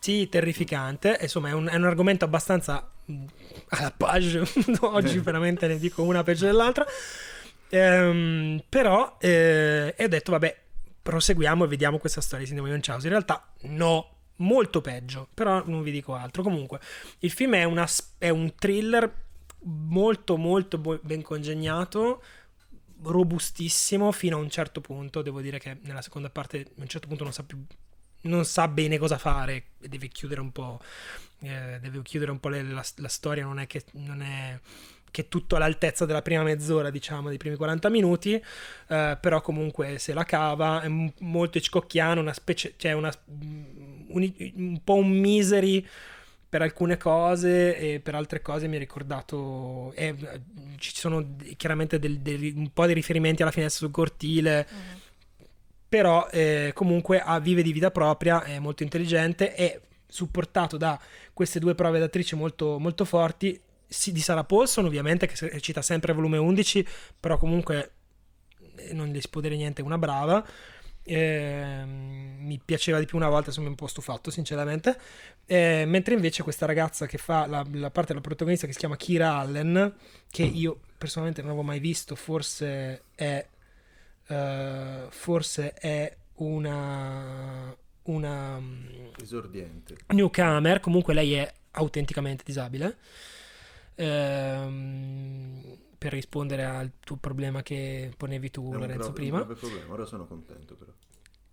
Sì, 0.00 0.28
terrificante. 0.28 1.18
Insomma, 1.20 1.48
è 1.48 1.52
un, 1.52 1.66
è 1.68 1.74
un 1.74 1.84
argomento 1.84 2.24
abbastanza 2.24 2.88
mh, 3.04 3.24
alla 3.70 3.90
page. 3.96 4.42
Oggi 4.80 5.16
Eh. 5.16 5.20
veramente 5.20 5.66
ne 5.66 5.78
dico 5.78 6.02
una 6.02 6.22
peggio 6.22 6.46
dell'altra. 6.46 6.86
Ehm, 7.70 8.62
però, 8.68 9.16
eh, 9.20 9.94
e 9.96 10.04
ho 10.04 10.08
detto, 10.08 10.30
vabbè, 10.32 10.56
proseguiamo 11.02 11.64
e 11.64 11.68
vediamo 11.68 11.98
questa 11.98 12.20
storia 12.20 12.40
di 12.44 12.46
sindrome 12.46 12.70
Munchausen. 12.72 13.04
In 13.04 13.10
realtà, 13.10 13.46
no, 13.62 14.17
molto 14.38 14.80
peggio. 14.80 15.28
Però 15.34 15.62
non 15.66 15.82
vi 15.82 15.90
dico 15.90 16.14
altro. 16.14 16.42
Comunque, 16.42 16.80
il 17.20 17.30
film 17.30 17.54
è, 17.54 17.64
una 17.64 17.86
è 18.18 18.28
un 18.28 18.54
thriller 18.54 19.12
molto, 19.62 20.36
molto 20.36 20.78
ben 20.78 21.22
congegnato. 21.22 22.22
Robustissimo 23.02 24.10
fino 24.12 24.36
a 24.36 24.40
un 24.40 24.50
certo 24.50 24.80
punto. 24.80 25.22
Devo 25.22 25.40
dire 25.40 25.58
che 25.58 25.78
nella 25.82 26.02
seconda 26.02 26.30
parte, 26.30 26.60
a 26.60 26.80
un 26.80 26.88
certo 26.88 27.08
punto, 27.08 27.24
non 27.24 27.32
sa 27.32 27.42
più 27.44 27.64
non 28.20 28.44
sa 28.44 28.66
bene 28.66 28.98
cosa 28.98 29.16
fare 29.16 29.64
e 29.80 29.88
deve 29.88 30.08
chiudere 30.08 30.40
un 30.40 30.50
po', 30.50 30.80
eh, 31.40 31.78
deve 31.80 32.02
chiudere 32.02 32.32
un 32.32 32.40
po' 32.40 32.48
le- 32.48 32.62
la, 32.62 32.84
la 32.96 33.08
storia, 33.08 33.44
non 33.44 33.60
è 33.60 33.66
che 33.66 33.84
non 33.92 34.22
è 34.22 34.58
che 35.10 35.28
tutto 35.28 35.56
all'altezza 35.56 36.04
della 36.04 36.22
prima 36.22 36.42
mezz'ora, 36.42 36.90
diciamo, 36.90 37.28
dei 37.28 37.38
primi 37.38 37.56
40 37.56 37.88
minuti, 37.88 38.34
eh, 38.34 39.18
però 39.20 39.40
comunque 39.40 39.98
se 39.98 40.12
la 40.12 40.24
cava, 40.24 40.82
è 40.82 40.88
molto 40.88 41.58
Hitchcockiano, 41.58 42.20
una 42.20 42.32
specie, 42.32 42.74
cioè 42.76 42.92
una, 42.92 43.12
un, 44.08 44.32
un 44.56 44.80
po' 44.84 44.94
un 44.94 45.08
misery 45.10 45.84
per 46.48 46.62
alcune 46.62 46.96
cose 46.96 47.76
e 47.76 48.00
per 48.00 48.14
altre 48.14 48.40
cose 48.40 48.68
mi 48.68 48.76
ha 48.76 48.78
ricordato 48.78 49.92
eh, 49.94 50.14
ci 50.78 50.92
sono 50.94 51.36
chiaramente 51.56 51.98
del- 51.98 52.20
del- 52.20 52.54
un 52.56 52.70
po' 52.72 52.86
di 52.86 52.94
riferimenti 52.94 53.42
alla 53.42 53.50
finestra 53.50 53.84
sul 53.84 53.94
cortile 53.94 54.66
Mhm. 54.70 55.00
però 55.88 56.26
eh, 56.30 56.72
comunque 56.74 57.20
ha, 57.20 57.38
vive 57.38 57.62
di 57.62 57.72
vita 57.72 57.90
propria, 57.90 58.42
è 58.44 58.58
molto 58.58 58.82
intelligente 58.82 59.54
e 59.54 59.80
supportato 60.06 60.76
da 60.76 60.98
queste 61.32 61.58
due 61.58 61.74
prove 61.74 61.98
d'attrice 61.98 62.36
molto, 62.36 62.78
molto 62.78 63.04
forti, 63.04 63.58
sì, 63.86 64.12
di 64.12 64.20
Sarah 64.20 64.44
Paulson 64.44 64.84
ovviamente 64.84 65.26
che 65.26 65.60
cita 65.60 65.80
sempre 65.82 66.12
volume 66.12 66.36
11, 66.38 66.86
però 67.18 67.38
comunque 67.38 67.92
eh, 68.76 68.92
non 68.92 69.08
gli 69.08 69.20
può 69.30 69.40
dire 69.40 69.56
niente, 69.56 69.80
una 69.82 69.98
brava. 69.98 70.44
Ehm, 71.08 72.36
mi 72.40 72.60
piaceva 72.64 72.98
di 72.98 73.06
più 73.06 73.16
una 73.16 73.28
volta, 73.28 73.50
sono 73.50 73.68
un 73.68 73.74
po' 73.74 73.86
stufato 73.86 74.30
sinceramente. 74.30 74.98
Eh, 75.46 75.84
mentre 75.86 76.14
invece 76.14 76.42
questa 76.42 76.66
ragazza 76.66 77.06
che 77.06 77.18
fa 77.18 77.46
la, 77.46 77.64
la 77.72 77.90
parte 77.90 78.08
della 78.12 78.20
protagonista 78.20 78.66
che 78.66 78.72
si 78.72 78.78
chiama 78.78 78.96
Kira 78.96 79.36
Allen, 79.36 79.94
che 80.30 80.42
io 80.42 80.80
personalmente 80.98 81.40
non 81.40 81.50
avevo 81.50 81.66
mai 81.66 81.78
visto, 81.80 82.14
forse 82.14 83.02
è 83.14 83.46
eh, 84.28 85.06
forse 85.08 85.72
è 85.74 86.16
una 86.34 87.74
una 88.04 88.58
mm, 88.58 88.86
Esordiente. 89.20 89.96
newcomer, 90.08 90.80
comunque 90.80 91.14
lei 91.14 91.34
è 91.34 91.52
autenticamente 91.72 92.42
disabile. 92.44 92.96
Ehm, 93.96 95.76
per 95.98 96.12
rispondere 96.12 96.64
al 96.64 96.92
tuo 97.00 97.16
problema 97.16 97.62
che 97.62 98.12
ponevi 98.16 98.50
tu, 98.50 98.72
Lorenzo, 98.72 98.96
grave- 98.96 99.12
prima. 99.12 99.38
grave 99.38 99.54
problema. 99.54 99.92
Ora 99.92 100.04
sono 100.06 100.26
contento 100.26 100.74
però. 100.76 100.92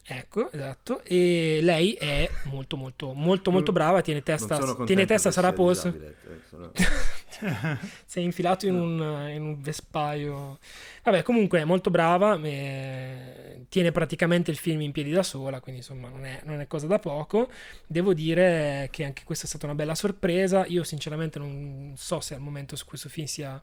Ecco, 0.07 0.51
esatto. 0.51 1.01
E 1.03 1.59
lei 1.63 1.93
è 1.93 2.29
molto, 2.43 2.77
molto, 2.77 3.13
molto, 3.13 3.49
molto 3.49 3.71
brava. 3.71 4.01
Tiene 4.01 4.21
testa, 4.21 4.59
Non 4.59 4.85
tiene 4.85 5.07
testa 5.07 5.31
Paulson. 5.51 5.91
disabile, 5.93 6.15
eh, 6.29 6.39
sono- 6.47 6.71
è 8.13 8.19
infilato 8.19 8.67
in 8.67 8.75
un, 8.75 9.29
in 9.33 9.41
un 9.41 9.61
vespaio. 9.61 10.59
Vabbè, 11.03 11.23
comunque 11.23 11.59
è 11.59 11.63
molto 11.63 11.89
brava. 11.89 12.39
eh, 12.43 13.65
tiene 13.67 13.91
praticamente 13.91 14.51
il 14.51 14.57
film 14.57 14.81
in 14.81 14.91
piedi 14.91 15.09
da 15.09 15.23
sola, 15.23 15.59
quindi 15.59 15.81
insomma 15.81 16.07
non 16.07 16.23
è, 16.23 16.39
non 16.43 16.59
è 16.59 16.67
cosa 16.67 16.85
da 16.85 16.99
poco. 16.99 17.49
Devo 17.87 18.13
dire 18.13 18.87
che 18.91 19.05
anche 19.05 19.23
questa 19.23 19.45
è 19.45 19.47
stata 19.47 19.65
una 19.65 19.73
bella 19.75 19.95
sorpresa. 19.95 20.67
Io, 20.67 20.83
sinceramente, 20.83 21.39
non 21.39 21.93
so 21.97 22.19
se 22.19 22.35
al 22.35 22.41
momento 22.41 22.75
su 22.75 22.85
questo 22.85 23.09
film 23.09 23.25
sia 23.25 23.61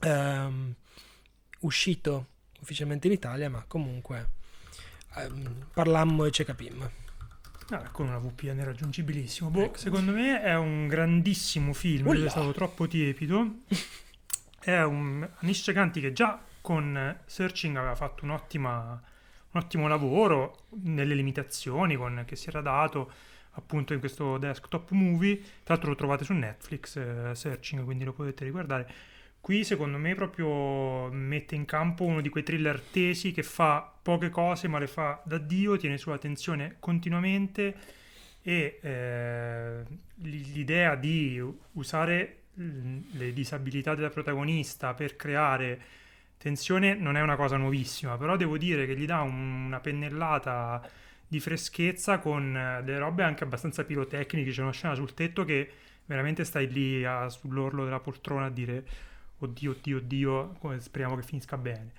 ehm, 0.00 0.74
uscito 1.60 2.26
ufficialmente 2.60 3.06
in 3.06 3.12
Italia, 3.14 3.48
ma 3.48 3.64
comunque 3.66 4.28
ehm, 5.16 5.66
parlammo 5.72 6.24
e 6.24 6.30
ci 6.30 6.44
capimmo. 6.44 7.06
Ah, 7.70 7.90
con 7.90 8.06
una 8.08 8.18
VPN 8.18 8.64
raggiungibilissimo. 8.64 9.50
Boh, 9.50 9.72
secondo 9.74 10.12
me 10.12 10.40
è 10.40 10.56
un 10.56 10.88
grandissimo 10.88 11.74
film. 11.74 12.06
Ulla. 12.06 12.26
È 12.26 12.30
stato 12.30 12.52
troppo 12.52 12.86
tiepido. 12.86 13.62
È 14.58 14.82
un 14.82 15.28
Anish 15.40 15.64
Chaganty 15.64 16.00
che 16.00 16.12
già 16.12 16.42
con 16.60 17.18
Searching 17.24 17.76
aveva 17.76 17.94
fatto 17.94 18.24
un 18.24 18.30
ottimo 18.30 19.86
lavoro 19.86 20.64
nelle 20.82 21.14
limitazioni 21.14 21.96
con- 21.96 22.24
che 22.26 22.36
si 22.36 22.48
era 22.48 22.60
dato 22.60 23.10
appunto 23.52 23.92
in 23.92 24.00
questo 24.00 24.38
desktop 24.38 24.90
movie. 24.90 25.36
Tra 25.62 25.74
l'altro 25.74 25.90
lo 25.90 25.96
trovate 25.96 26.24
su 26.24 26.32
Netflix, 26.32 26.96
eh, 26.96 27.34
Searching, 27.34 27.84
quindi 27.84 28.04
lo 28.04 28.12
potete 28.12 28.44
riguardare. 28.44 28.90
Qui 29.48 29.64
secondo 29.64 29.96
me 29.96 30.14
proprio 30.14 31.08
mette 31.10 31.54
in 31.54 31.64
campo 31.64 32.04
uno 32.04 32.20
di 32.20 32.28
quei 32.28 32.42
thriller 32.42 32.82
tesi 32.82 33.32
che 33.32 33.42
fa 33.42 33.90
poche 34.02 34.28
cose 34.28 34.68
ma 34.68 34.78
le 34.78 34.86
fa 34.86 35.22
da 35.24 35.38
Dio, 35.38 35.78
tiene 35.78 35.96
sulla 35.96 36.18
tensione 36.18 36.76
continuamente 36.78 37.74
e 38.42 38.78
eh, 38.82 39.82
l'idea 40.16 40.96
di 40.96 41.42
usare 41.72 42.40
le 42.56 43.32
disabilità 43.32 43.94
della 43.94 44.10
protagonista 44.10 44.92
per 44.92 45.16
creare 45.16 45.80
tensione 46.36 46.94
non 46.94 47.16
è 47.16 47.22
una 47.22 47.36
cosa 47.36 47.56
nuovissima, 47.56 48.18
però 48.18 48.36
devo 48.36 48.58
dire 48.58 48.84
che 48.84 48.94
gli 48.98 49.06
dà 49.06 49.22
un- 49.22 49.64
una 49.64 49.80
pennellata 49.80 50.86
di 51.26 51.40
freschezza 51.40 52.18
con 52.18 52.54
eh, 52.54 52.82
delle 52.84 52.98
robe 52.98 53.22
anche 53.22 53.44
abbastanza 53.44 53.82
pirotecniche, 53.82 54.50
c'è 54.50 54.60
una 54.60 54.72
scena 54.72 54.94
sul 54.94 55.14
tetto 55.14 55.46
che 55.46 55.70
veramente 56.04 56.44
stai 56.44 56.70
lì 56.70 57.02
a- 57.02 57.30
sull'orlo 57.30 57.84
della 57.84 58.00
poltrona 58.00 58.44
a 58.46 58.50
dire 58.50 58.84
oddio, 59.38 59.72
oddio, 59.72 59.96
oddio, 59.98 60.56
speriamo 60.78 61.16
che 61.16 61.22
finisca 61.22 61.56
bene. 61.56 61.92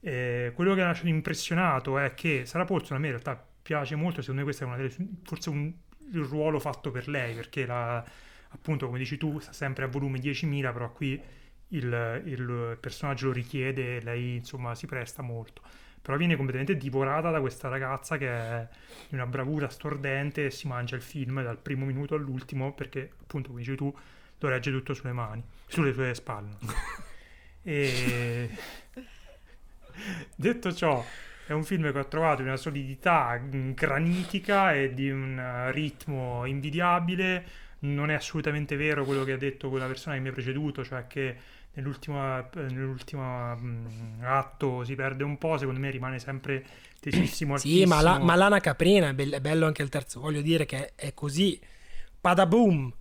Eh, 0.00 0.52
quello 0.54 0.70
che 0.70 0.76
mi 0.76 0.82
ha 0.82 0.86
lasciato 0.88 1.08
impressionato 1.08 1.98
è 1.98 2.14
che 2.14 2.44
Sara 2.44 2.64
Paulson 2.64 2.96
a 2.96 3.00
me 3.00 3.06
in 3.06 3.12
realtà 3.12 3.46
piace 3.62 3.94
molto, 3.94 4.20
secondo 4.20 4.40
me 4.40 4.46
questo 4.46 4.64
è 4.64 4.66
una 4.66 4.76
delle, 4.76 4.92
forse 5.22 5.50
un, 5.50 5.72
il 6.12 6.24
ruolo 6.24 6.58
fatto 6.58 6.90
per 6.90 7.08
lei, 7.08 7.34
perché 7.34 7.66
la, 7.66 8.04
appunto 8.48 8.86
come 8.86 8.98
dici 8.98 9.16
tu 9.16 9.38
sta 9.38 9.52
sempre 9.52 9.84
a 9.84 9.88
volume 9.88 10.18
10.000, 10.18 10.72
però 10.72 10.90
qui 10.92 11.20
il, 11.68 12.22
il 12.26 12.76
personaggio 12.80 13.26
lo 13.26 13.32
richiede 13.32 13.96
e 13.96 14.02
lei 14.02 14.36
insomma 14.36 14.74
si 14.74 14.86
presta 14.86 15.22
molto. 15.22 15.62
Però 16.02 16.16
viene 16.16 16.34
completamente 16.34 16.76
divorata 16.76 17.30
da 17.30 17.40
questa 17.40 17.68
ragazza 17.68 18.16
che 18.18 18.28
è 18.28 18.68
di 19.08 19.14
una 19.14 19.26
bravura 19.26 19.68
stordente 19.68 20.46
e 20.46 20.50
si 20.50 20.66
mangia 20.66 20.96
il 20.96 21.02
film 21.02 21.42
dal 21.42 21.58
primo 21.58 21.84
minuto 21.84 22.16
all'ultimo 22.16 22.74
perché 22.74 23.12
appunto 23.20 23.50
come 23.50 23.60
dici 23.60 23.76
tu 23.76 23.94
lo 24.38 24.48
regge 24.48 24.72
tutto 24.72 24.94
sulle 24.94 25.12
mani, 25.12 25.42
sulle 25.72 25.92
tue 25.94 26.14
spalle. 26.14 26.56
e 27.62 28.50
detto 30.36 30.72
ciò, 30.72 31.04
è 31.46 31.52
un 31.52 31.64
film 31.64 31.90
che 31.90 31.98
ho 31.98 32.06
trovato 32.08 32.42
di 32.42 32.48
una 32.48 32.56
solidità 32.56 33.40
granitica 33.42 34.74
e 34.74 34.92
di 34.92 35.10
un 35.10 35.70
ritmo 35.72 36.44
invidiabile. 36.44 37.60
Non 37.80 38.10
è 38.10 38.14
assolutamente 38.14 38.76
vero 38.76 39.04
quello 39.04 39.24
che 39.24 39.32
ha 39.32 39.38
detto 39.38 39.68
quella 39.68 39.86
persona 39.86 40.14
che 40.14 40.20
mi 40.20 40.28
ha 40.28 40.32
preceduto, 40.32 40.84
cioè 40.84 41.06
che 41.06 41.36
nell'ultimo, 41.72 42.48
nell'ultimo 42.54 43.56
mm, 43.56 44.22
atto 44.22 44.84
si 44.84 44.94
perde 44.94 45.24
un 45.24 45.38
po', 45.38 45.56
secondo 45.56 45.80
me 45.80 45.90
rimane 45.90 46.18
sempre 46.18 46.64
tesissimo. 47.00 47.56
Sì, 47.56 47.84
ma, 47.86 48.02
la, 48.02 48.18
ma 48.18 48.36
l'ana 48.36 48.60
caprina 48.60 49.08
è 49.08 49.40
bello 49.40 49.66
anche 49.66 49.82
il 49.82 49.88
terzo. 49.88 50.20
Voglio 50.20 50.42
dire 50.42 50.66
che 50.66 50.92
è 50.94 51.14
così. 51.14 51.58
Padaboom. 52.20 52.92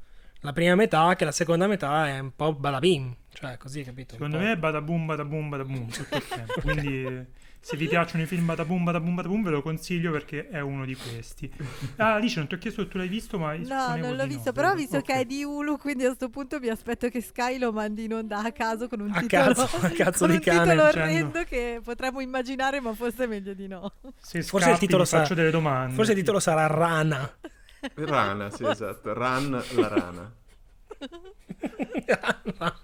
La 0.44 0.54
prima 0.54 0.74
metà, 0.76 1.16
che 1.16 1.24
la 1.26 1.32
seconda 1.32 1.68
metà 1.68 2.08
è 2.08 2.20
un 2.20 2.32
po' 2.36 2.54
balabim. 2.54 3.16
Cioè, 3.32 3.58
così, 3.58 3.84
capito? 3.84 4.14
Secondo 4.14 4.38
me 4.40 4.54
è 4.54 4.58
badaboom, 4.58 5.06
badaboom, 5.06 5.50
badaboom 5.50 5.88
tutto 5.90 6.16
il 6.16 6.28
tempo. 6.28 6.62
Quindi 6.62 7.26
se 7.60 7.78
vi 7.78 7.88
piacciono 7.88 8.24
i 8.24 8.26
film 8.26 8.46
badaboom, 8.48 8.84
badaboom, 8.84 9.14
badaboom 9.16 9.44
ve 9.44 9.50
lo 9.52 9.62
consiglio 9.62 10.12
perché 10.12 10.50
è 10.50 10.60
uno 10.60 10.84
di 10.84 10.96
questi. 10.96 11.52
Ah, 11.98 12.16
Alice, 12.16 12.40
non 12.40 12.48
ti 12.48 12.56
ho 12.56 12.58
chiesto 12.58 12.82
se 12.82 12.88
tu 12.88 12.98
l'hai 12.98 13.08
visto, 13.08 13.38
ma 13.38 13.54
No, 13.56 13.96
non 13.98 14.16
l'ho 14.16 14.26
visto, 14.26 14.46
no, 14.48 14.52
però 14.54 14.72
ho 14.72 14.76
visto 14.76 15.00
che 15.02 15.14
Ok. 15.14 15.20
è 15.20 15.26
di 15.26 15.44
Hulu, 15.44 15.78
quindi 15.78 16.04
a 16.04 16.08
questo 16.08 16.30
punto 16.30 16.60
mi 16.60 16.70
aspetto 16.70 17.08
che 17.10 17.22
Sky 17.22 17.60
lo 17.60 17.72
mandi 17.72 18.06
in 18.06 18.14
onda 18.16 18.40
a 18.40 18.52
caso 18.52 18.88
con 18.88 19.00
un 19.02 19.12
A 19.14 19.20
titolo, 19.20 19.54
cazzo, 19.54 19.78
a 19.86 19.90
cazzo 19.90 20.26
con 20.26 20.30
di 20.30 20.36
un 20.38 20.42
cane, 20.42 20.72
titolo 20.72 20.86
dicendo- 20.88 21.08
orrendo 21.08 21.44
che 21.44 21.82
potremmo 21.84 22.20
immaginare, 22.20 22.80
ma 22.82 22.94
forse 22.96 23.26
è 23.26 23.28
meglio 23.28 23.54
di 23.54 23.68
no. 23.68 23.92
Se 24.20 24.42
Forse 24.42 24.70
il 24.70 24.72
scappi, 24.74 24.86
titolo 24.88 25.04
ti 25.04 25.10
sarà- 25.10 25.22
faccio 25.22 25.36
delle 25.36 25.52
domande. 25.52 25.94
Forse 25.94 26.12
il 26.14 26.18
titolo 26.18 26.40
sarà 26.40 26.66
Rana. 26.66 27.32
Rana, 27.96 28.50
sì, 28.50 28.66
esatto. 28.66 29.14
Run 29.14 29.64
la 29.76 29.88
rana. 29.88 30.34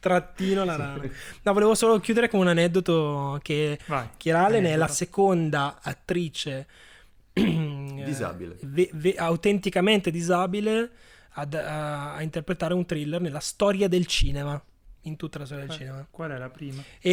Trattino 0.00 0.64
la 0.64 0.76
rana. 0.76 1.02
No, 1.42 1.52
volevo 1.52 1.74
solo 1.74 1.98
chiudere 2.00 2.28
con 2.28 2.40
un 2.40 2.48
aneddoto 2.48 3.38
che 3.42 3.78
Vai. 3.86 4.08
Kiralen 4.16 4.64
è 4.64 4.76
la 4.76 4.88
seconda 4.88 5.78
attrice 5.82 6.66
eh, 7.32 8.02
Disabile. 8.04 8.56
ve- 8.62 8.90
ve- 8.92 9.14
autenticamente 9.16 10.10
disabile 10.10 10.90
ad- 11.30 11.54
a, 11.54 12.14
a 12.14 12.22
interpretare 12.22 12.74
un 12.74 12.84
thriller 12.84 13.20
nella 13.20 13.40
storia 13.40 13.88
del 13.88 14.06
cinema. 14.06 14.62
In 15.06 15.16
tutta 15.16 15.38
la 15.38 15.44
storia 15.44 15.64
del 15.66 15.74
Eh, 15.74 15.78
cinema. 15.78 16.06
Qual 16.10 16.30
è 16.30 16.38
la 16.38 16.48
prima? 16.48 16.82
E 17.00 17.12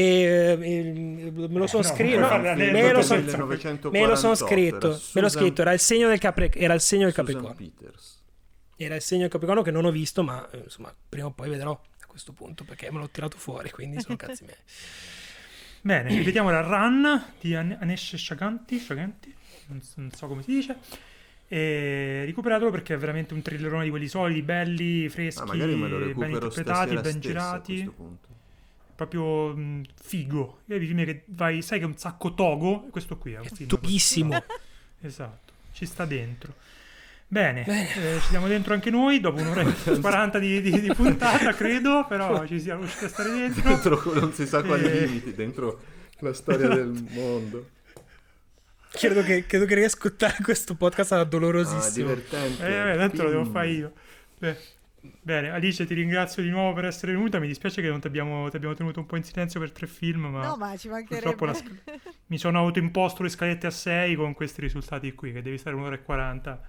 eh, 0.59 1.31
me 1.31 1.47
lo 1.59 1.67
sono 1.67 1.83
no, 1.83 1.89
scritto. 1.93 2.19
no, 2.19 2.27
fare 2.27 2.55
me 2.55 2.91
lo, 2.93 3.01
so- 3.01 3.15
del- 3.15 3.23
me 3.25 3.27
lo 3.27 3.35
sono 3.35 3.55
1948, 3.91 4.35
scritto. 4.35 4.87
era 4.87 4.99
Me 5.13 5.21
l'ho 5.21 5.27
Susan- 5.27 5.29
scritto. 5.43 5.61
Era 5.61 5.73
il 5.73 5.79
segno 5.79 6.07
del, 6.07 6.19
Capri- 6.19 6.51
era 6.53 6.73
il 6.73 6.79
segno 6.81 7.03
del 7.03 7.13
Susan 7.13 7.25
Capricorno. 7.25 7.55
Peters. 7.55 8.23
Era 8.77 8.95
il 8.95 9.01
segno 9.01 9.21
del 9.21 9.29
Capricorno 9.29 9.61
che 9.61 9.71
non 9.71 9.85
ho 9.85 9.91
visto, 9.91 10.23
ma 10.23 10.49
eh, 10.51 10.59
insomma, 10.63 10.93
prima 11.09 11.27
o 11.27 11.31
poi 11.31 11.49
vedrò 11.49 11.71
a 11.71 12.05
questo 12.07 12.31
punto 12.31 12.63
perché 12.63 12.89
me 12.91 12.99
l'ho 12.99 13.09
tirato 13.09 13.37
fuori. 13.37 13.69
Quindi 13.71 13.99
sono 13.99 14.15
cazzi 14.17 14.43
miei. 14.43 14.55
Bene, 15.81 16.09
ripetiamo 16.15 16.49
la 16.49 16.61
Run 16.61 17.23
di 17.39 17.55
An- 17.55 17.77
Anesh 17.79 18.15
Shaganti, 18.15 18.79
Shaganti, 18.79 19.35
non, 19.67 19.81
so- 19.81 19.93
non 19.95 20.11
so 20.11 20.27
come 20.27 20.43
si 20.43 20.51
dice. 20.51 20.77
E 21.53 22.23
recuperatelo 22.27 22.71
perché 22.71 22.93
è 22.93 22.97
veramente 22.97 23.33
un 23.33 23.41
thrillerone 23.41 23.83
di 23.83 23.89
quelli 23.89 24.07
solidi, 24.07 24.41
belli, 24.41 25.09
freschi, 25.09 25.41
Ah, 25.41 25.45
ben 25.53 26.29
interpretati, 26.31 26.95
ben 26.95 27.19
girati. 27.19 27.91
Proprio 28.95 29.47
mh, 29.55 29.81
figo. 30.01 30.59
Io 30.67 30.75
i 30.77 30.85
film 30.85 31.03
che 31.03 31.23
vai, 31.25 31.61
sai 31.61 31.79
che 31.79 31.83
è 31.83 31.87
un 31.87 31.97
sacco 31.97 32.33
togo, 32.35 32.85
e 32.87 32.89
questo 32.91 33.17
qui 33.17 33.33
è 33.33 33.39
un 33.39 33.45
film. 33.53 33.67
Tughissimo. 33.67 34.43
Esatto, 35.03 35.51
ci 35.73 35.87
sta 35.87 36.05
dentro. 36.05 36.53
Bene, 37.27 37.65
eh, 37.65 38.19
ci 38.21 38.27
siamo 38.29 38.47
dentro 38.47 38.73
anche 38.75 38.91
noi 38.91 39.19
dopo 39.19 39.41
un'ora 39.41 39.61
e 39.63 39.97
40 39.99 40.37
di, 40.37 40.61
di- 40.61 40.79
di 40.79 40.93
puntata, 40.93 41.53
credo, 41.55 42.05
però 42.07 42.45
ci 42.45 42.59
siamo 42.61 42.81
riusciti 42.81 43.05
a 43.05 43.07
stare 43.09 43.31
dentro. 43.31 43.63
Dentro 43.67 44.13
non 44.13 44.31
si 44.31 44.45
sa 44.45 44.61
quali 44.61 44.85
Eh. 44.85 45.05
limiti, 45.05 45.33
dentro 45.33 45.81
la 46.19 46.33
storia 46.33 46.67
del 46.67 47.03
mondo. 47.09 47.69
Credo 48.91 49.23
che, 49.23 49.45
credo 49.45 49.65
che 49.65 49.75
riascoltare 49.75 50.37
questo 50.43 50.75
podcast 50.75 51.09
sarà 51.09 51.21
Ah, 51.21 51.25
dolorosissimo. 51.25 52.07
divertente. 52.07 52.65
Eh, 52.65 52.83
beh, 52.83 52.97
tanto 52.97 53.23
lo 53.23 53.29
devo 53.29 53.45
fare 53.45 53.69
io. 53.69 53.93
Beh, 54.37 54.57
Bene, 55.23 55.49
Alice, 55.49 55.83
ti 55.87 55.95
ringrazio 55.95 56.43
di 56.43 56.49
nuovo 56.49 56.73
per 56.73 56.85
essere 56.85 57.13
venuta. 57.13 57.39
Mi 57.39 57.47
dispiace 57.47 57.81
che 57.81 57.87
non 57.89 57.99
ti 57.99 58.05
abbiamo, 58.05 58.45
abbiamo 58.45 58.75
tenuto 58.75 58.99
un 58.99 59.07
po' 59.07 59.15
in 59.15 59.23
silenzio 59.23 59.59
per 59.59 59.71
tre 59.71 59.87
film, 59.87 60.25
ma 60.27 60.45
No, 60.45 60.57
ma 60.57 60.77
ci 60.77 60.89
mancherebbe. 60.89 61.21
purtroppo 61.35 61.45
la 61.45 61.53
sc- 61.55 61.99
mi 62.27 62.37
sono 62.37 62.59
autoimposto 62.59 63.23
le 63.23 63.29
scalette 63.29 63.65
a 63.65 63.71
6 63.71 64.13
con 64.15 64.33
questi 64.35 64.61
risultati 64.61 65.11
qui, 65.13 65.31
che 65.33 65.41
devi 65.41 65.57
stare 65.57 65.75
un'ora 65.75 65.95
e 65.95 66.03
40 66.03 66.61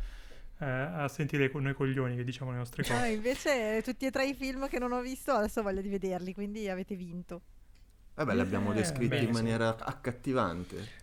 eh, 0.60 0.64
a 0.64 1.08
sentire 1.08 1.50
con 1.50 1.62
noi 1.64 1.74
coglioni 1.74 2.16
che 2.16 2.24
diciamo 2.24 2.52
le 2.52 2.56
nostre 2.56 2.84
No, 2.88 2.94
cose. 2.94 3.08
invece 3.10 3.82
tutti 3.84 4.06
e 4.06 4.10
tre 4.10 4.26
i 4.26 4.34
film 4.34 4.66
che 4.68 4.78
non 4.78 4.92
ho 4.92 5.02
visto 5.02 5.32
adesso 5.32 5.60
voglio 5.62 5.82
di 5.82 5.90
vederli, 5.90 6.32
quindi 6.32 6.70
avete 6.70 6.94
vinto. 6.94 7.42
Vabbè, 8.14 8.32
l'abbiamo 8.32 8.72
Eh, 8.72 8.76
descritti 8.76 9.08
bene, 9.08 9.22
in 9.26 9.34
sì. 9.34 9.42
maniera 9.42 9.76
accattivante. 9.78 11.00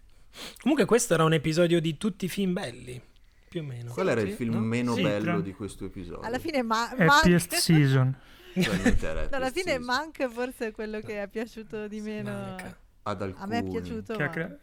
Comunque, 0.61 0.85
questo 0.85 1.13
era 1.13 1.23
un 1.23 1.33
episodio 1.33 1.79
di 1.81 1.97
tutti 1.97 2.25
i 2.25 2.29
film 2.29 2.53
belli. 2.53 3.01
Più 3.49 3.61
o 3.61 3.63
meno. 3.63 3.91
Qual 3.91 4.07
era 4.09 4.21
Sì, 4.21 4.27
il 4.27 4.33
film 4.33 4.53
no? 4.53 4.59
meno 4.59 4.93
Sì, 4.93 5.01
bello 5.01 5.23
tra- 5.23 5.39
di 5.39 5.53
questo 5.53 5.85
episodio? 5.85 6.21
Alla 6.21 6.37
fine 6.39 6.61
ma- 6.61 6.89
Happiest 6.89 7.51
Mank... 7.51 7.61
season. 7.63 8.15
No, 8.53 8.63
alla 9.31 9.49
fine 9.51 9.71
Season. 9.71 9.83
Mank 9.83 10.27
forse 10.29 10.67
è 10.67 10.71
quello 10.71 10.99
che 10.99 11.21
è 11.21 11.27
piaciuto 11.27 11.87
di 11.87 11.99
meno. 12.01 12.31
Manca. 12.31 12.77
Ad 13.03 13.21
A 13.21 13.25
alcuni. 13.25 13.47
me 13.49 13.57
è 13.59 13.63
piaciuto. 13.63 14.13
Che 14.15 14.23
ma- 14.23 14.29
crea- 14.29 14.57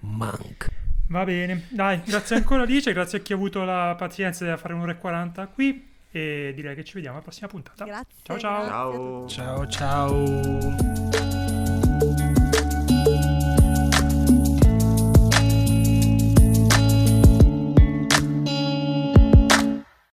Mank. 0.00 0.68
Va 1.08 1.24
bene, 1.24 1.66
dai, 1.70 2.00
grazie 2.04 2.36
ancora 2.36 2.62
Alice, 2.62 2.92
grazie 2.92 3.18
a 3.18 3.20
chi 3.20 3.32
ha 3.32 3.36
avuto 3.36 3.64
la 3.64 3.94
pazienza 3.98 4.48
di 4.48 4.56
fare 4.56 4.74
un'ora 4.74 4.92
e 4.92 4.98
40 4.98 5.46
qui 5.48 5.88
e 6.12 6.52
direi 6.54 6.74
che 6.76 6.84
ci 6.84 6.94
vediamo 6.94 7.16
alla 7.16 7.24
prossima 7.24 7.48
puntata. 7.48 7.84
Grazie. 7.84 8.14
Ciao, 8.22 8.38
ciao. 8.38 8.62
a. 9.24 9.28
Ciao. 9.28 9.66
Ciao 9.66 9.66
ciao. 9.68 11.09